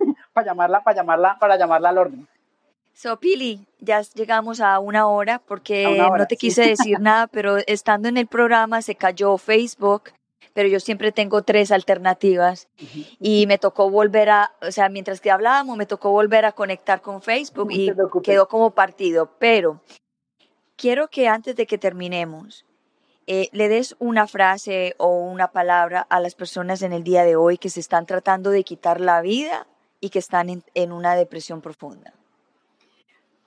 para 0.32 0.46
llamarla, 0.46 0.82
para 0.82 0.96
llamarla, 0.96 1.38
para 1.38 1.56
llamarla 1.56 1.88
al 1.88 1.98
orden. 1.98 2.28
So, 2.94 3.18
Pili, 3.18 3.66
ya 3.80 4.02
llegamos 4.14 4.60
a 4.60 4.78
una 4.78 5.06
hora 5.06 5.38
porque 5.38 5.98
no 5.98 6.26
te 6.26 6.36
quise 6.36 6.66
decir 6.68 7.00
nada, 7.00 7.26
pero 7.26 7.56
estando 7.66 8.08
en 8.08 8.16
el 8.16 8.26
programa 8.26 8.82
se 8.82 8.94
cayó 8.94 9.38
Facebook, 9.38 10.10
pero 10.52 10.68
yo 10.68 10.78
siempre 10.78 11.10
tengo 11.10 11.42
tres 11.42 11.72
alternativas. 11.72 12.68
Y 13.18 13.46
me 13.46 13.58
tocó 13.58 13.90
volver 13.90 14.30
a, 14.30 14.52
o 14.60 14.70
sea, 14.70 14.88
mientras 14.88 15.20
que 15.20 15.30
hablábamos, 15.30 15.76
me 15.76 15.86
tocó 15.86 16.10
volver 16.10 16.44
a 16.44 16.52
conectar 16.52 17.00
con 17.00 17.22
Facebook 17.22 17.72
y 17.72 17.90
quedó 18.22 18.46
como 18.46 18.70
partido, 18.72 19.30
pero 19.38 19.80
quiero 20.76 21.08
que 21.08 21.28
antes 21.28 21.56
de 21.56 21.66
que 21.66 21.78
terminemos, 21.78 22.66
eh, 23.26 23.48
le 23.52 23.68
des 23.68 23.96
una 24.00 24.26
frase 24.26 24.94
o 24.98 25.16
una 25.16 25.52
palabra 25.52 26.06
a 26.10 26.20
las 26.20 26.34
personas 26.34 26.82
en 26.82 26.92
el 26.92 27.04
día 27.04 27.24
de 27.24 27.36
hoy 27.36 27.56
que 27.56 27.70
se 27.70 27.80
están 27.80 28.04
tratando 28.04 28.50
de 28.50 28.64
quitar 28.64 29.00
la 29.00 29.20
vida 29.22 29.66
y 30.02 30.10
que 30.10 30.18
están 30.18 30.62
en 30.74 30.92
una 30.92 31.14
depresión 31.14 31.62
profunda 31.62 32.12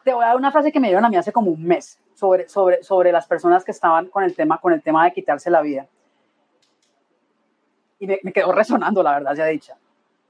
te 0.06 0.14
voy 0.14 0.24
a 0.24 0.28
dar 0.28 0.38
una 0.38 0.52
frase 0.52 0.72
que 0.72 0.80
me 0.80 0.88
dieron 0.88 1.04
a 1.04 1.10
mí 1.10 1.18
hace 1.18 1.34
como 1.34 1.50
un 1.50 1.64
mes 1.64 2.00
sobre, 2.14 2.48
sobre, 2.48 2.84
sobre 2.84 3.12
las 3.12 3.26
personas 3.26 3.66
que 3.66 3.72
estaban 3.72 4.08
con 4.08 4.24
el, 4.24 4.36
tema, 4.36 4.60
con 4.60 4.72
el 4.72 4.82
tema 4.82 5.04
de 5.04 5.12
quitarse 5.12 5.50
la 5.50 5.62
vida. 5.62 5.88
Y 7.98 8.06
me, 8.06 8.32
quedó 8.32 8.52
resonando, 8.52 9.02
la 9.02 9.14
verdad, 9.14 9.34
ya 9.34 9.46
dicha. 9.48 9.76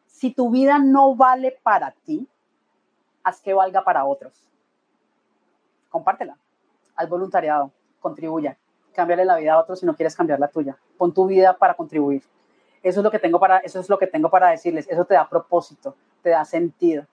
Si 0.07 0.31
tu 0.31 0.49
vida 0.49 0.79
no 0.79 1.13
vale 1.13 1.59
para 1.61 1.91
ti, 1.91 2.25
haz 3.21 3.41
que 3.41 3.53
valga 3.53 3.83
para 3.83 4.05
otros. 4.05 4.47
Compártela. 5.89 6.37
Haz 6.95 7.09
voluntariado. 7.09 7.69
Contribuya. 7.99 8.57
Cámbiale 8.93 9.25
la 9.25 9.35
vida 9.35 9.55
a 9.55 9.59
otros 9.59 9.81
si 9.81 9.85
no 9.85 9.93
quieres 9.93 10.15
cambiar 10.15 10.39
la 10.39 10.47
tuya. 10.47 10.77
Pon 10.97 11.13
tu 11.13 11.25
vida 11.25 11.57
para 11.57 11.73
contribuir. 11.73 12.23
Eso 12.81 13.01
es 13.01 13.03
lo 13.03 13.11
que 13.11 13.19
tengo 13.19 13.41
para, 13.41 13.57
eso 13.57 13.81
es 13.81 13.89
lo 13.89 13.99
que 13.99 14.07
tengo 14.07 14.29
para 14.29 14.51
decirles. 14.51 14.87
Eso 14.89 15.03
te 15.03 15.15
da 15.15 15.27
propósito, 15.27 15.97
te 16.25 16.31
da 16.31 16.43
sentido 16.43 17.05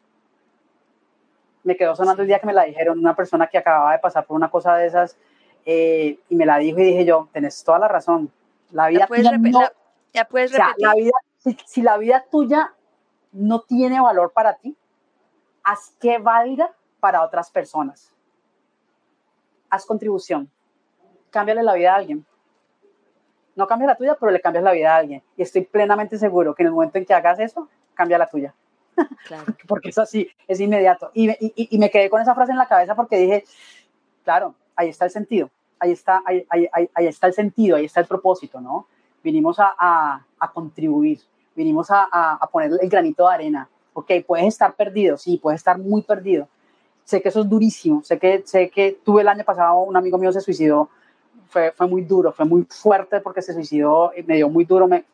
me 1.64 1.76
quedó 1.76 1.94
sonando 1.94 2.22
el 2.22 2.28
día 2.28 2.38
que 2.38 2.46
me 2.46 2.52
la 2.52 2.64
dijeron, 2.64 2.98
una 2.98 3.14
persona 3.14 3.46
que 3.46 3.58
acababa 3.58 3.92
de 3.92 3.98
pasar 3.98 4.26
por 4.26 4.36
una 4.36 4.50
cosa 4.50 4.74
de 4.76 4.86
esas, 4.86 5.16
eh, 5.64 6.18
y 6.28 6.36
me 6.36 6.46
la 6.46 6.58
dijo 6.58 6.80
y 6.80 6.84
dije 6.84 7.04
yo, 7.04 7.28
tenés 7.32 7.62
toda 7.62 7.78
la 7.78 7.88
razón. 7.88 8.30
La 8.70 8.88
vida 8.88 9.06
puedes, 9.06 9.30
tuya 9.30 9.72
ya 10.12 10.24
puedes 10.24 10.52
repetir. 10.52 10.86
la 10.86 10.94
vida, 10.94 11.12
si, 11.66 11.82
la 11.82 11.96
vida 11.98 12.24
tuya 12.30 12.74
no 13.32 13.60
tiene 13.60 14.00
valor 14.00 14.32
para 14.32 14.54
ti, 14.54 14.76
haz 15.62 15.94
que 16.00 16.18
valga 16.18 16.70
para 17.00 17.22
otras 17.22 17.50
personas. 17.50 18.12
Haz 19.70 19.86
contribución. 19.86 20.50
Cámbiale 21.30 21.62
la 21.62 21.74
vida 21.74 21.92
a 21.92 21.96
alguien. 21.96 22.26
No 23.54 23.66
cambia 23.66 23.86
la 23.86 23.96
tuya, 23.96 24.16
pero 24.18 24.32
le 24.32 24.40
cambias 24.40 24.64
la 24.64 24.72
vida 24.72 24.94
a 24.94 24.98
alguien. 24.98 25.22
Y 25.36 25.42
estoy 25.42 25.62
plenamente 25.62 26.18
seguro 26.18 26.54
que 26.54 26.62
en 26.62 26.68
el 26.68 26.72
momento 26.72 26.98
en 26.98 27.06
que 27.06 27.14
hagas 27.14 27.38
eso, 27.38 27.68
cambia 27.94 28.18
la 28.18 28.28
tuya. 28.28 28.54
porque 29.68 29.90
es 29.90 29.98
así, 29.98 30.28
es 30.46 30.60
inmediato. 30.60 31.10
Y, 31.14 31.30
y, 31.74 31.78
me 31.78 31.90
quedé 31.90 32.10
con 32.10 32.20
esa 32.20 32.34
frase 32.34 32.52
en 32.52 32.58
la 32.58 32.68
cabeza 32.68 32.94
porque 32.94 33.16
dije, 33.16 33.44
claro, 34.24 34.54
ahí 34.76 34.88
está 34.88 35.04
el 35.06 35.10
sentido, 35.10 35.50
ahí 35.78 35.92
está, 35.92 36.22
ahí, 36.24 36.46
ahí, 36.50 36.90
ahí 36.94 37.06
está 37.06 37.26
el 37.26 37.32
sentido, 37.32 37.76
ahí 37.76 37.86
está 37.86 38.00
el 38.00 38.06
propósito, 38.06 38.60
¿no? 38.60 38.86
Vinimos 39.22 39.58
a, 39.58 39.74
a, 39.78 40.26
a 40.38 40.52
contribuir, 40.52 41.20
vinimos 41.54 41.90
a, 41.90 42.08
a, 42.10 42.46
poner 42.48 42.72
el 42.80 42.88
granito 42.88 43.26
de 43.28 43.34
arena. 43.34 43.68
Ok, 43.94 44.10
puedes 44.26 44.46
estar 44.46 44.74
perdido, 44.74 45.16
sí, 45.16 45.38
puedes 45.38 45.60
estar 45.60 45.78
muy 45.78 46.02
perdido. 46.02 46.48
Sé 47.04 47.20
que 47.20 47.28
eso 47.28 47.40
es 47.40 47.48
durísimo, 47.48 48.02
sé 48.02 48.18
que, 48.18 48.42
sé 48.46 48.70
que 48.70 48.98
tuve 49.04 49.22
el 49.22 49.28
año 49.28 49.44
pasado, 49.44 49.80
un 49.80 49.96
amigo 49.96 50.18
mío 50.18 50.32
se 50.32 50.40
suicidó, 50.40 50.88
fue, 51.48 51.72
fue 51.72 51.86
muy 51.86 52.02
duro, 52.02 52.32
fue 52.32 52.46
muy 52.46 52.66
fuerte 52.70 53.20
porque 53.20 53.42
se 53.42 53.52
suicidó, 53.52 54.12
me 54.26 54.36
dio 54.36 54.48
muy 54.48 54.64
duro, 54.64 54.88
me, 54.88 55.04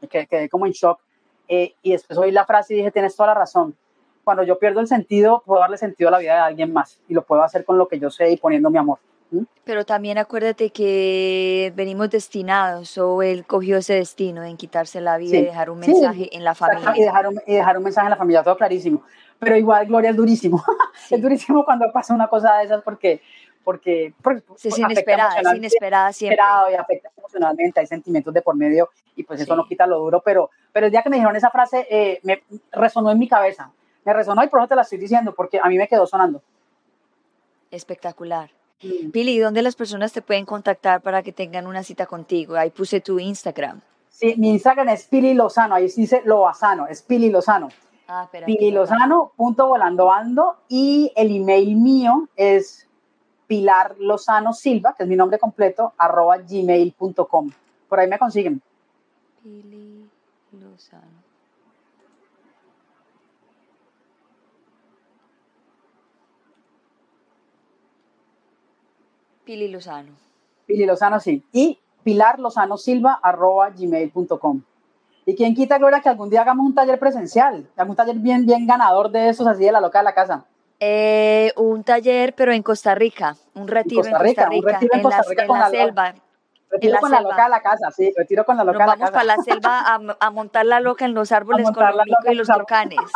me 0.00 0.08
quedé, 0.08 0.26
quedé 0.26 0.48
como 0.48 0.66
en 0.66 0.72
shock 0.72 1.00
eh, 1.48 1.74
y 1.82 1.92
después 1.92 2.18
oí 2.18 2.30
la 2.30 2.46
frase 2.46 2.74
y 2.74 2.78
dije, 2.78 2.90
tienes 2.90 3.16
toda 3.16 3.28
la 3.28 3.34
razón. 3.34 3.76
Cuando 4.22 4.42
yo 4.42 4.58
pierdo 4.58 4.80
el 4.80 4.88
sentido, 4.88 5.42
puedo 5.44 5.60
darle 5.60 5.76
sentido 5.76 6.08
a 6.08 6.12
la 6.12 6.18
vida 6.18 6.34
de 6.34 6.40
alguien 6.40 6.72
más 6.72 7.00
y 7.08 7.14
lo 7.14 7.22
puedo 7.22 7.42
hacer 7.42 7.64
con 7.64 7.76
lo 7.76 7.88
que 7.88 7.98
yo 7.98 8.10
sé 8.10 8.30
y 8.30 8.36
poniendo 8.36 8.70
mi 8.70 8.78
amor. 8.78 8.98
Pero 9.64 9.84
también 9.84 10.18
acuérdate 10.18 10.70
que 10.70 11.72
venimos 11.74 12.10
destinados 12.10 12.96
o 12.98 13.22
él 13.22 13.44
cogió 13.46 13.78
ese 13.78 13.94
destino 13.94 14.44
en 14.44 14.56
quitarse 14.56 15.00
la 15.00 15.16
vida 15.16 15.38
y 15.38 15.44
dejar 15.44 15.70
un 15.70 15.80
mensaje 15.80 16.28
en 16.36 16.44
la 16.44 16.54
familia. 16.54 16.92
Y 16.96 17.02
dejar, 17.02 17.26
un, 17.26 17.40
y 17.46 17.54
dejar 17.54 17.78
un 17.78 17.84
mensaje 17.84 18.06
en 18.06 18.10
la 18.10 18.16
familia, 18.16 18.42
todo 18.42 18.56
clarísimo. 18.56 19.02
Pero 19.38 19.56
igual, 19.56 19.86
Gloria, 19.86 20.10
es 20.10 20.16
durísimo. 20.16 20.62
es 21.10 21.20
durísimo 21.20 21.64
cuando 21.64 21.90
pasa 21.92 22.14
una 22.14 22.28
cosa 22.28 22.58
de 22.58 22.64
esas 22.64 22.82
porque 22.82 23.22
porque, 23.64 24.12
es 24.62 24.78
inesperada, 24.78 25.40
es 25.40 25.54
inesperada 25.56 26.12
siempre. 26.12 26.38
y 26.70 26.74
afecta 26.74 27.10
emocionalmente, 27.16 27.80
hay 27.80 27.86
sentimientos 27.86 28.32
de 28.32 28.42
por 28.42 28.54
medio 28.54 28.90
y 29.16 29.24
pues 29.24 29.40
eso 29.40 29.56
no 29.56 29.66
quita 29.66 29.86
lo 29.86 29.98
duro, 29.98 30.20
pero, 30.24 30.50
pero 30.72 30.86
el 30.86 30.92
día 30.92 31.02
que 31.02 31.10
me 31.10 31.16
dijeron 31.16 31.34
esa 31.34 31.50
frase 31.50 31.86
eh, 31.90 32.20
me 32.22 32.42
resonó 32.72 33.10
en 33.10 33.18
mi 33.18 33.28
cabeza, 33.28 33.70
me 34.04 34.12
resonó 34.12 34.44
y 34.44 34.48
por 34.48 34.60
eso 34.60 34.68
te 34.68 34.76
la 34.76 34.82
estoy 34.82 34.98
diciendo, 34.98 35.34
porque 35.34 35.58
a 35.62 35.68
mí 35.68 35.78
me 35.78 35.88
quedó 35.88 36.06
sonando. 36.06 36.42
Espectacular. 37.70 38.50
Mm. 38.82 39.10
Pili, 39.10 39.38
¿dónde 39.38 39.62
las 39.62 39.76
personas 39.76 40.12
te 40.12 40.22
pueden 40.22 40.44
contactar 40.44 41.00
para 41.00 41.22
que 41.22 41.32
tengan 41.32 41.66
una 41.66 41.82
cita 41.82 42.06
contigo? 42.06 42.56
Ahí 42.56 42.70
puse 42.70 43.00
tu 43.00 43.18
Instagram. 43.18 43.80
Sí, 44.08 44.34
mi 44.36 44.50
Instagram 44.50 44.90
es 44.90 45.06
Pili 45.06 45.34
Lozano, 45.34 45.74
ahí 45.74 45.88
dice 45.88 46.22
Loazano, 46.24 46.86
es 46.86 47.02
Pili 47.02 47.30
Lozano. 47.30 47.68
Ah, 48.06 48.28
Pili 48.46 48.70
Lozano, 48.70 49.32
punto 49.34 49.66
volando 49.66 50.12
ando, 50.12 50.58
y 50.68 51.10
el 51.16 51.34
email 51.34 51.74
mío 51.74 52.28
es 52.36 52.83
Pilar 53.46 53.96
Lozano 53.98 54.52
Silva, 54.52 54.94
que 54.96 55.02
es 55.02 55.08
mi 55.08 55.16
nombre 55.16 55.38
completo, 55.38 55.92
arroba 55.98 56.38
gmail.com. 56.38 57.50
Por 57.88 58.00
ahí 58.00 58.08
me 58.08 58.18
consiguen. 58.18 58.60
Pili 59.42 60.08
Lozano. 60.52 61.24
Pili 69.44 69.68
Lozano. 69.68 70.12
Pili 70.66 70.86
Lozano, 70.86 71.20
sí. 71.20 71.44
Y 71.52 71.78
Pilar 72.02 72.38
Lozano 72.38 72.78
Silva, 72.78 73.20
arroba 73.22 73.70
gmail.com. 73.70 74.62
¿Y 75.26 75.34
quién 75.34 75.54
quita, 75.54 75.78
Gloria, 75.78 76.00
que 76.00 76.08
algún 76.08 76.28
día 76.28 76.42
hagamos 76.42 76.66
un 76.66 76.74
taller 76.74 76.98
presencial? 76.98 77.66
Algún 77.76 77.96
taller 77.96 78.16
bien, 78.16 78.44
bien 78.44 78.66
ganador 78.66 79.10
de 79.10 79.28
esos, 79.28 79.46
así 79.46 79.64
de 79.64 79.72
la 79.72 79.80
loca 79.80 79.98
de 79.98 80.04
la 80.04 80.14
casa. 80.14 80.44
Eh, 80.86 81.50
un 81.56 81.82
taller, 81.82 82.34
pero 82.34 82.52
en 82.52 82.62
Costa 82.62 82.94
Rica, 82.94 83.34
un 83.54 83.68
retiro 83.68 84.04
en 84.04 84.12
Costa 84.12 84.22
Rica, 84.22 84.48
un 84.52 84.62
retiro 84.62 84.92
en, 84.92 85.02
Costa 85.02 85.22
Rica 85.26 85.46
con 85.46 85.58
la, 85.58 85.70
selva. 85.70 86.14
Retiro 86.68 86.98
con 87.00 87.10
la 87.10 87.20
loca 87.22 87.44
de 87.44 87.48
la 87.48 87.62
casa, 87.62 87.90
sí, 87.90 88.12
retiro 88.14 88.44
con 88.44 88.58
la 88.58 88.64
loca 88.64 88.80
de 88.80 88.84
la 88.84 88.92
casa. 88.92 88.98
Vamos 88.98 89.10
para 89.12 89.24
la 89.24 89.42
selva 89.42 90.16
a, 90.20 90.30
montar 90.30 90.66
la 90.66 90.80
loca 90.80 91.06
en 91.06 91.14
los 91.14 91.32
árboles 91.40 91.70
con 91.70 91.86
los 91.86 92.06
y 92.30 92.34
los 92.34 92.48
tucanes. 92.48 92.98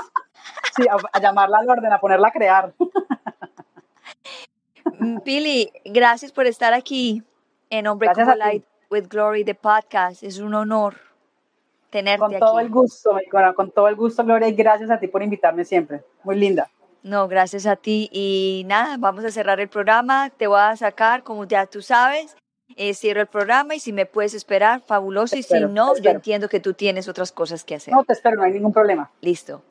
Sí, 0.75 0.87
a, 0.89 1.21
llamarla 1.21 1.59
al 1.59 1.69
orden, 1.69 1.93
a 1.93 2.01
ponerla 2.01 2.29
a 2.29 2.31
crear. 2.31 2.73
Mm, 5.01 5.19
Pili, 5.19 5.71
gracias 5.85 6.33
por 6.33 6.47
estar 6.47 6.73
aquí 6.73 7.23
en 7.69 7.87
Hombre 7.87 8.11
como 8.15 8.35
Light 8.35 8.65
with 8.91 9.07
Glory, 9.09 9.45
the 9.45 9.55
podcast. 9.55 10.23
Es 10.23 10.39
un 10.39 10.55
honor 10.55 10.97
tenerte 11.91 12.19
con 12.19 12.31
aquí. 12.35 12.41
Con 12.41 12.49
todo 12.49 12.61
el 12.61 12.71
gusto, 12.71 13.19
con 13.55 13.71
todo 13.71 13.89
el 13.89 13.95
gusto, 13.95 14.25
Gloria, 14.25 14.49
y 14.49 14.55
gracias 14.55 14.91
a 14.91 14.99
ti 14.99 15.07
por 15.07 15.23
invitarme 15.23 15.65
siempre. 15.65 16.03
Muy 16.25 16.37
linda. 16.37 16.69
No, 17.03 17.29
gracias 17.29 17.67
a 17.67 17.77
ti. 17.77 18.09
Y 18.13 18.65
nada, 18.67 18.97
vamos 18.99 19.25
a 19.25 19.31
cerrar 19.31 19.61
el 19.61 19.69
programa. 19.69 20.31
Te 20.31 20.47
voy 20.47 20.61
a 20.61 20.77
sacar, 20.77 21.23
como 21.23 21.45
ya 21.45 21.67
tú 21.67 21.83
sabes, 21.83 22.37
eh, 22.77 22.95
cierro 22.95 23.21
el 23.21 23.27
programa 23.27 23.75
y 23.75 23.81
si 23.81 23.93
me 23.93 24.07
puedes 24.07 24.35
esperar, 24.35 24.81
fabuloso. 24.81 25.37
y 25.37 25.43
si 25.43 25.59
no, 25.61 25.97
yo 25.99 26.11
entiendo 26.11 26.49
que 26.49 26.61
tú 26.61 26.75
tienes 26.75 27.09
otras 27.09 27.33
cosas 27.33 27.65
que 27.65 27.77
hacer. 27.77 27.95
No, 27.95 28.05
te 28.05 28.13
espero, 28.13 28.37
no 28.37 28.43
hay 28.43 28.53
ningún 28.53 28.73
problema. 28.73 29.11
Listo. 29.21 29.63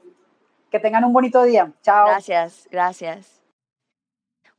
Que 0.72 0.80
tengan 0.80 1.04
un 1.04 1.14
bonito 1.14 1.44
día. 1.44 1.72
Chao. 1.82 2.08
Gracias, 2.08 2.68
gracias. 2.72 3.42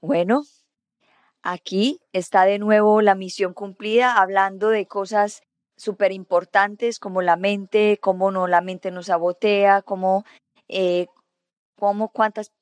Bueno, 0.01 0.45
aquí 1.43 2.01
está 2.13 2.45
de 2.45 2.59
nuevo 2.59 3.03
la 3.03 3.15
misión 3.15 3.53
cumplida, 3.53 4.15
hablando 4.15 4.69
de 4.69 4.87
cosas 4.87 5.43
súper 5.77 6.13
importantes 6.13 6.99
como 6.99 7.23
la 7.23 7.37
mente, 7.37 7.99
cómo 8.01 8.31
no 8.31 8.47
la 8.47 8.61
mente 8.61 8.91
nos 8.91 9.07
sabotea, 9.07 9.83
cómo, 9.83 10.25
eh, 10.69 11.07
cómo 11.77 12.09
cuántas 12.11 12.53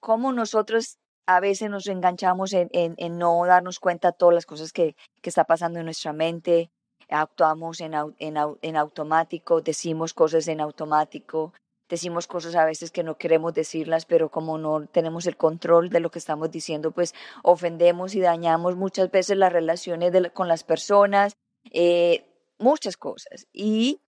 cómo 0.00 0.32
nosotros 0.32 0.98
a 1.26 1.40
veces 1.40 1.70
nos 1.70 1.86
enganchamos 1.88 2.52
en, 2.52 3.18
no 3.18 3.44
darnos 3.46 3.80
cuenta 3.80 4.12
de 4.12 4.16
todas 4.18 4.34
las 4.34 4.46
cosas 4.46 4.72
que, 4.72 4.94
que 5.20 5.30
está 5.30 5.44
pasando 5.44 5.80
en 5.80 5.86
nuestra 5.86 6.12
mente, 6.12 6.70
actuamos 7.08 7.80
en, 7.80 8.76
automático, 8.76 9.60
decimos 9.60 10.14
cosas 10.14 10.48
en 10.48 10.60
automático, 10.60 11.52
decimos 11.88 12.26
cosas 12.26 12.54
a 12.54 12.64
veces 12.64 12.90
que 12.90 13.02
no 13.02 13.16
queremos 13.16 13.54
decirlas, 13.54 14.06
pero 14.06 14.30
como 14.30 14.58
no 14.58 14.86
tenemos 14.86 15.26
el 15.26 15.36
control 15.36 15.88
de 15.90 16.00
lo 16.00 16.10
que 16.10 16.18
estamos 16.18 16.50
diciendo, 16.50 16.90
pues 16.90 17.14
ofendemos 17.42 18.14
y 18.14 18.20
dañamos 18.20 18.76
muchas 18.76 19.10
veces 19.10 19.36
las 19.36 19.52
relaciones 19.52 20.12
con 20.32 20.48
las 20.48 20.64
personas, 20.64 21.36
eh, 21.72 22.24
muchas 22.58 22.96
cosas. 22.96 23.46
Y 23.52 24.00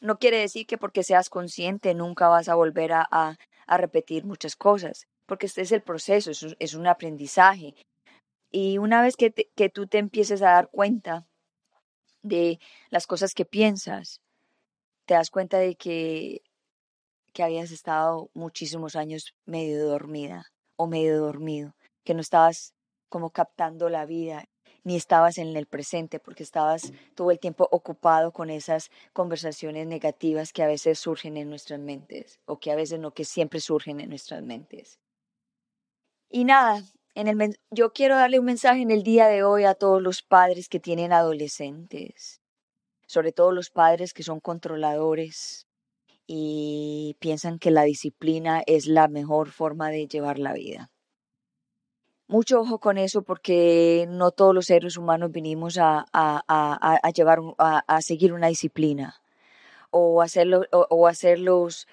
no 0.00 0.18
quiere 0.18 0.38
decir 0.38 0.66
que 0.66 0.78
porque 0.78 1.02
seas 1.02 1.30
consciente 1.30 1.94
nunca 1.94 2.28
vas 2.28 2.48
a 2.48 2.54
volver 2.54 2.92
a, 2.92 3.38
repetir 3.66 4.24
muchas 4.24 4.56
cosas, 4.56 5.06
porque 5.26 5.46
este 5.46 5.62
es 5.62 5.72
el 5.72 5.82
proceso, 5.82 6.30
es, 6.30 6.44
es 6.58 6.74
un 6.74 6.86
aprendizaje. 6.86 7.74
Y 8.50 8.78
una 8.78 9.02
vez 9.02 9.16
que, 9.16 9.32
que 9.32 9.68
tú 9.68 9.86
te 9.86 9.98
empieces 9.98 10.42
a 10.42 10.52
dar 10.52 10.70
cuenta 10.70 11.26
de 12.22 12.60
las 12.90 13.06
cosas 13.06 13.34
que 13.34 13.44
piensas, 13.44 14.20
te 15.06 15.14
das 15.14 15.30
cuenta 15.30 15.58
de 15.58 15.74
que 15.74 16.42
que 17.32 17.42
habías 17.42 17.70
estado 17.70 18.30
muchísimos 18.34 18.96
años 18.96 19.34
medio 19.46 19.86
dormida 19.86 20.46
o 20.76 20.86
medio 20.86 21.18
dormido, 21.18 21.74
que 22.04 22.14
no 22.14 22.20
estabas 22.20 22.74
como 23.08 23.30
captando 23.30 23.88
la 23.88 24.06
vida, 24.06 24.44
ni 24.84 24.96
estabas 24.96 25.38
en 25.38 25.56
el 25.56 25.66
presente, 25.66 26.18
porque 26.18 26.42
estabas 26.42 26.92
todo 27.14 27.30
el 27.30 27.38
tiempo 27.38 27.68
ocupado 27.70 28.32
con 28.32 28.50
esas 28.50 28.90
conversaciones 29.12 29.86
negativas 29.86 30.52
que 30.52 30.62
a 30.62 30.66
veces 30.66 30.98
surgen 30.98 31.36
en 31.36 31.48
nuestras 31.48 31.80
mentes, 31.80 32.40
o 32.46 32.58
que 32.58 32.72
a 32.72 32.76
veces 32.76 32.98
no, 33.00 33.12
que 33.12 33.24
siempre 33.24 33.60
surgen 33.60 34.00
en 34.00 34.08
nuestras 34.08 34.42
mentes. 34.42 34.98
Y 36.30 36.44
nada, 36.44 36.82
en 37.14 37.28
el, 37.28 37.58
yo 37.70 37.92
quiero 37.92 38.16
darle 38.16 38.38
un 38.38 38.46
mensaje 38.46 38.82
en 38.82 38.90
el 38.90 39.02
día 39.02 39.28
de 39.28 39.42
hoy 39.42 39.64
a 39.64 39.74
todos 39.74 40.00
los 40.00 40.22
padres 40.22 40.68
que 40.68 40.80
tienen 40.80 41.12
adolescentes, 41.12 42.40
sobre 43.06 43.32
todo 43.32 43.52
los 43.52 43.70
padres 43.70 44.14
que 44.14 44.22
son 44.22 44.40
controladores, 44.40 45.66
y 46.26 47.16
piensan 47.20 47.58
que 47.58 47.70
la 47.70 47.82
disciplina 47.82 48.62
es 48.66 48.86
la 48.86 49.08
mejor 49.08 49.50
forma 49.50 49.90
de 49.90 50.06
llevar 50.06 50.38
la 50.38 50.54
vida. 50.54 50.91
Mucho 52.28 52.60
ojo 52.60 52.78
con 52.78 52.98
eso 52.98 53.22
porque 53.22 54.06
no 54.08 54.30
todos 54.30 54.54
los 54.54 54.66
seres 54.66 54.96
humanos 54.96 55.32
vinimos 55.32 55.76
a, 55.78 56.06
a, 56.12 57.10
llevar, 57.14 57.40
a, 57.58 58.00
seguir 58.00 58.32
una 58.32 58.46
disciplina 58.46 59.20
o 59.90 60.22
hacerlo, 60.22 60.62
o, 60.70 61.06
hacerlos, 61.06 61.86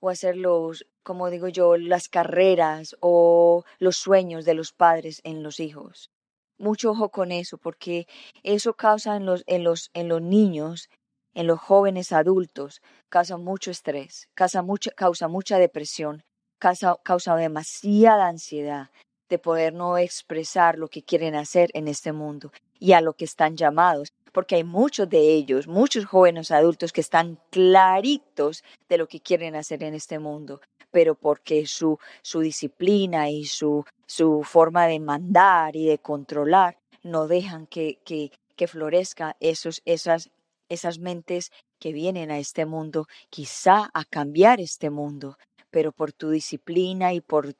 o 0.00 0.10
hacerlos, 0.10 0.86
como 1.02 1.30
digo 1.30 1.48
yo, 1.48 1.76
las 1.76 2.08
carreras 2.08 2.96
o 3.00 3.64
los 3.78 3.96
sueños 3.96 4.44
de 4.44 4.54
los 4.54 4.72
padres 4.72 5.20
en 5.24 5.42
los 5.42 5.58
hijos. 5.58 6.10
Mucho 6.56 6.92
ojo 6.92 7.08
con 7.08 7.32
eso 7.32 7.58
porque 7.58 8.06
eso 8.44 8.74
causa 8.74 9.16
en 9.16 9.26
los, 9.26 9.42
en 9.46 9.64
los, 9.64 9.90
en 9.94 10.08
los 10.08 10.22
niños 10.22 10.88
en 11.34 11.48
los 11.48 11.58
jóvenes 11.58 12.12
adultos 12.12 12.80
causa 13.08 13.36
mucho 13.36 13.72
estrés, 13.72 14.28
causa 14.34 14.62
mucha, 14.62 14.92
causa 14.92 15.26
mucha 15.26 15.58
depresión, 15.58 16.22
causa, 16.58 16.96
causa 17.02 17.34
demasiada 17.34 18.28
ansiedad 18.28 18.90
de 19.28 19.38
poder 19.38 19.72
no 19.72 19.98
expresar 19.98 20.78
lo 20.78 20.88
que 20.88 21.02
quieren 21.02 21.34
hacer 21.34 21.70
en 21.74 21.88
este 21.88 22.12
mundo 22.12 22.52
y 22.78 22.92
a 22.92 23.00
lo 23.00 23.14
que 23.14 23.24
están 23.24 23.56
llamados, 23.56 24.12
porque 24.32 24.56
hay 24.56 24.64
muchos 24.64 25.08
de 25.08 25.18
ellos, 25.32 25.66
muchos 25.66 26.04
jóvenes 26.04 26.50
adultos 26.50 26.92
que 26.92 27.00
están 27.00 27.38
claritos 27.50 28.64
de 28.88 28.98
lo 28.98 29.06
que 29.06 29.20
quieren 29.20 29.54
hacer 29.54 29.82
en 29.82 29.94
este 29.94 30.18
mundo, 30.18 30.60
pero 30.90 31.14
porque 31.14 31.66
su, 31.66 31.98
disciplina 32.40 33.30
y 33.30 33.46
su, 33.46 33.84
su 34.06 34.42
forma 34.42 34.86
de 34.86 35.00
mandar 35.00 35.76
y 35.76 35.86
de 35.86 35.98
controlar 35.98 36.78
no 37.02 37.26
dejan 37.26 37.66
que, 37.66 37.98
que, 38.04 38.32
que 38.56 38.66
florezca 38.66 39.36
esos, 39.40 39.82
esas 39.84 40.30
esas 40.68 40.98
mentes 40.98 41.52
que 41.78 41.92
vienen 41.92 42.30
a 42.30 42.38
este 42.38 42.66
mundo, 42.66 43.06
quizá 43.30 43.90
a 43.92 44.04
cambiar 44.04 44.60
este 44.60 44.90
mundo, 44.90 45.36
pero 45.70 45.92
por 45.92 46.12
tu 46.12 46.30
disciplina 46.30 47.12
y 47.12 47.20
por 47.20 47.54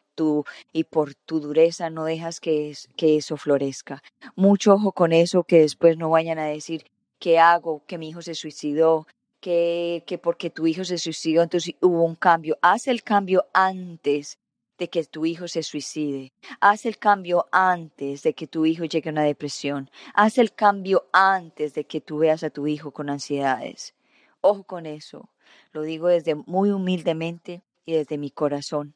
y 0.73 0.85
por 0.85 1.15
tu 1.15 1.41
dureza 1.41 1.91
no 1.91 2.05
dejas 2.05 2.41
que, 2.41 2.75
que 2.97 3.17
eso 3.17 3.37
florezca. 3.37 4.03
Mucho 4.37 4.75
ojo 4.75 4.93
con 4.93 5.13
eso, 5.13 5.45
que 5.45 5.61
después 5.61 5.97
no 5.97 6.11
vayan 6.11 6.39
a 6.39 6.47
decir 6.47 6.85
qué 7.19 7.39
hago, 7.39 7.83
que 7.87 7.99
mi 7.99 8.11
hijo 8.11 8.23
se 8.23 8.35
suicidó, 8.35 9.07
que, 9.41 10.05
que 10.07 10.19
porque 10.19 10.51
tu 10.51 10.67
hijo 10.67 10.85
se 10.85 10.99
suicidó, 10.99 11.43
entonces 11.43 11.75
hubo 11.81 12.03
un 12.03 12.15
cambio. 12.15 12.59
Haz 12.63 12.87
el 12.89 13.03
cambio 13.03 13.47
antes 13.53 14.39
de 14.79 14.89
que 14.89 15.05
tu 15.05 15.25
hijo 15.25 15.49
se 15.49 15.63
suicide. 15.63 16.33
Haz 16.61 16.87
el 16.87 16.99
cambio 16.99 17.47
antes 17.53 18.23
de 18.23 18.35
que 18.35 18.47
tu 18.47 18.67
hijo 18.67 18.85
llegue 18.85 19.11
a 19.11 19.13
una 19.13 19.23
depresión. 19.23 19.91
Haz 20.15 20.39
el 20.39 20.53
cambio 20.53 21.07
antes 21.13 21.75
de 21.75 21.85
que 21.85 22.01
tú 22.01 22.19
veas 22.19 22.43
a 22.43 22.51
tu 22.51 22.67
hijo 22.67 22.91
con 22.91 23.11
ansiedades. 23.11 23.95
Ojo 24.41 24.65
con 24.65 24.87
eso. 24.87 25.29
Lo 25.73 25.83
digo 25.83 26.09
desde 26.09 26.35
muy 26.35 26.71
humildemente 26.71 27.63
y 27.87 27.93
desde 27.93 28.19
mi 28.19 28.31
corazón, 28.31 28.95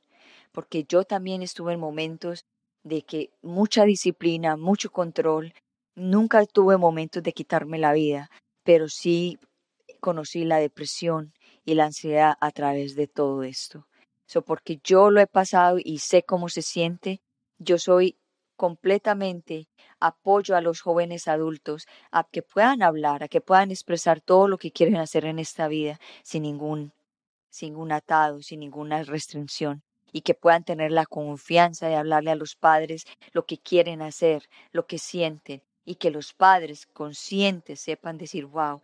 porque 0.53 0.85
yo 0.85 1.05
también 1.05 1.43
estuve 1.43 1.75
en 1.75 1.81
momentos 1.81 2.45
de 2.83 3.03
que 3.03 3.31
mucha 3.43 3.85
disciplina, 3.85 4.57
mucho 4.57 4.91
control, 4.91 5.53
nunca 5.95 6.45
tuve 6.47 6.77
momentos 6.77 7.23
de 7.23 7.33
quitarme 7.33 7.79
la 7.79 7.93
vida, 7.93 8.31
pero 8.65 8.89
sí 8.89 9.39
conocí 10.01 10.45
la 10.45 10.59
depresión 10.59 11.33
y 11.65 11.75
la 11.75 11.87
ansiedad 11.87 12.37
a 12.41 12.51
través 12.51 12.95
de 12.95 13.07
todo 13.07 13.43
esto. 13.43 13.87
Porque 14.47 14.79
yo 14.85 15.11
lo 15.11 15.21
he 15.21 15.27
pasado 15.27 15.79
y 15.83 15.99
sé 15.99 16.23
cómo 16.23 16.49
se 16.49 16.63
siente, 16.63 17.21
yo 17.59 17.79
soy 17.79 18.17
completamente 18.57 19.69
apoyo 20.01 20.57
a 20.57 20.61
los 20.61 20.81
jóvenes 20.81 21.29
adultos 21.29 21.87
a 22.11 22.25
que 22.25 22.43
puedan 22.43 22.83
hablar, 22.83 23.23
a 23.23 23.29
que 23.29 23.41
puedan 23.41 23.71
expresar 23.71 24.21
todo 24.21 24.49
lo 24.49 24.59
que 24.59 24.71
quieren 24.71 24.97
hacer 24.97 25.25
en 25.25 25.39
esta 25.39 25.67
vida 25.69 25.99
sin 26.23 26.43
ningún, 26.43 26.93
sin 27.51 27.71
ningún 27.71 27.93
atado, 27.93 28.43
sin 28.43 28.61
ninguna 28.61 29.03
restricción 29.03 29.83
y 30.13 30.23
que 30.23 30.35
puedan 30.35 30.65
tener 30.65 30.93
la 30.93 31.07
confianza 31.07 31.89
de 31.89 31.97
hablarle 31.97 32.31
a 32.31 32.37
los 32.37 32.57
padres 32.57 33.05
lo 33.33 33.47
que 33.47 33.59
quieren 33.59 34.03
hacer, 34.03 34.49
lo 34.73 34.87
que 34.87 34.99
sienten 34.99 35.63
y 35.85 35.97
que 35.97 36.11
los 36.11 36.33
padres 36.35 36.87
conscientes 36.87 37.81
sepan 37.81 38.19
decir, 38.19 38.47
wow, 38.47 38.83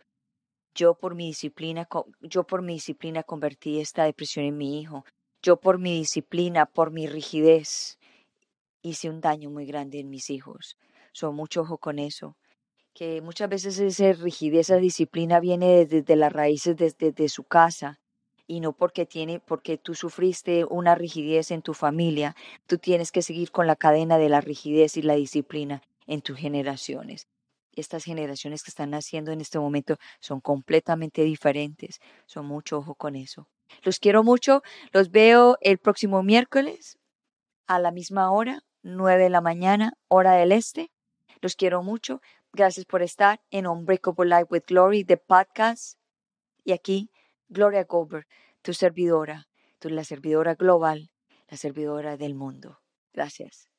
yo 0.73 0.95
por 0.95 1.15
mi 1.15 1.27
disciplina, 1.27 1.87
yo 2.21 2.43
por 2.43 2.61
mi 2.61 2.73
disciplina 2.73 3.23
convertí 3.23 3.79
esta 3.79 4.03
depresión 4.03 4.45
en 4.45 4.57
mi 4.57 4.79
hijo, 4.81 5.05
yo 5.41 5.57
por 5.57 5.79
mi 5.79 5.93
disciplina, 5.93 6.65
por 6.65 6.91
mi 6.91 7.07
rigidez, 7.07 7.97
hice 8.81 9.09
un 9.09 9.21
daño 9.21 9.49
muy 9.49 9.65
grande 9.65 9.99
en 9.99 10.09
mis 10.09 10.29
hijos. 10.29 10.77
So, 11.11 11.31
mucho 11.31 11.61
ojo 11.61 11.77
con 11.77 11.99
eso. 11.99 12.35
Que 12.93 13.21
muchas 13.21 13.49
veces 13.49 13.79
esa 13.79 14.13
rigidez, 14.13 14.69
esa 14.69 14.77
disciplina 14.77 15.39
viene 15.39 15.85
desde, 15.85 16.15
las 16.15 16.33
raíces 16.33 16.75
desde 16.75 17.29
su 17.29 17.43
casa 17.43 17.99
y 18.47 18.59
no 18.59 18.73
porque 18.73 19.05
tiene 19.05 19.39
porque 19.39 19.77
tú 19.77 19.95
sufriste 19.95 20.65
una 20.65 20.95
rigidez 20.95 21.51
en 21.51 21.61
tu 21.61 21.73
familia, 21.73 22.35
tú 22.67 22.77
tienes 22.77 23.11
que 23.11 23.21
seguir 23.21 23.51
con 23.51 23.67
la 23.67 23.75
cadena 23.75 24.17
de 24.17 24.29
la 24.29 24.41
rigidez 24.41 24.97
y 24.97 25.01
la 25.01 25.15
disciplina 25.15 25.81
en 26.07 26.21
tus 26.21 26.37
generaciones. 26.37 27.27
Estas 27.73 28.05
generaciones 28.05 28.63
que 28.63 28.69
están 28.69 28.91
naciendo 28.91 29.31
en 29.31 29.41
este 29.41 29.59
momento 29.59 29.97
son 30.19 30.39
completamente 30.39 31.23
diferentes. 31.23 31.99
Son 32.25 32.45
mucho 32.45 32.77
ojo 32.77 32.95
con 32.95 33.15
eso. 33.15 33.47
Los 33.83 33.99
quiero 33.99 34.23
mucho. 34.23 34.61
Los 34.93 35.11
veo 35.11 35.57
el 35.61 35.77
próximo 35.77 36.23
miércoles 36.23 36.97
a 37.67 37.79
la 37.79 37.91
misma 37.91 38.31
hora, 38.31 38.61
9 38.83 39.23
de 39.23 39.29
la 39.29 39.41
mañana, 39.41 39.93
hora 40.07 40.33
del 40.33 40.51
este. 40.51 40.91
Los 41.41 41.55
quiero 41.55 41.83
mucho. 41.83 42.21
Gracias 42.53 42.85
por 42.85 43.01
estar 43.01 43.41
en 43.49 43.67
Unbreakable 43.67 44.29
Life 44.29 44.47
with 44.49 44.63
Glory, 44.67 45.03
de 45.03 45.17
podcast. 45.17 45.99
Y 46.63 46.71
aquí, 46.71 47.11
Gloria 47.49 47.83
Goldberg, 47.83 48.27
tu 48.65 48.73
servidora, 48.73 49.47
tu 49.77 49.89
la 49.89 50.03
servidora 50.03 50.55
global, 50.55 51.11
la 51.47 51.55
servidora 51.55 52.17
del 52.17 52.33
mundo. 52.33 52.79
Gracias. 53.13 53.69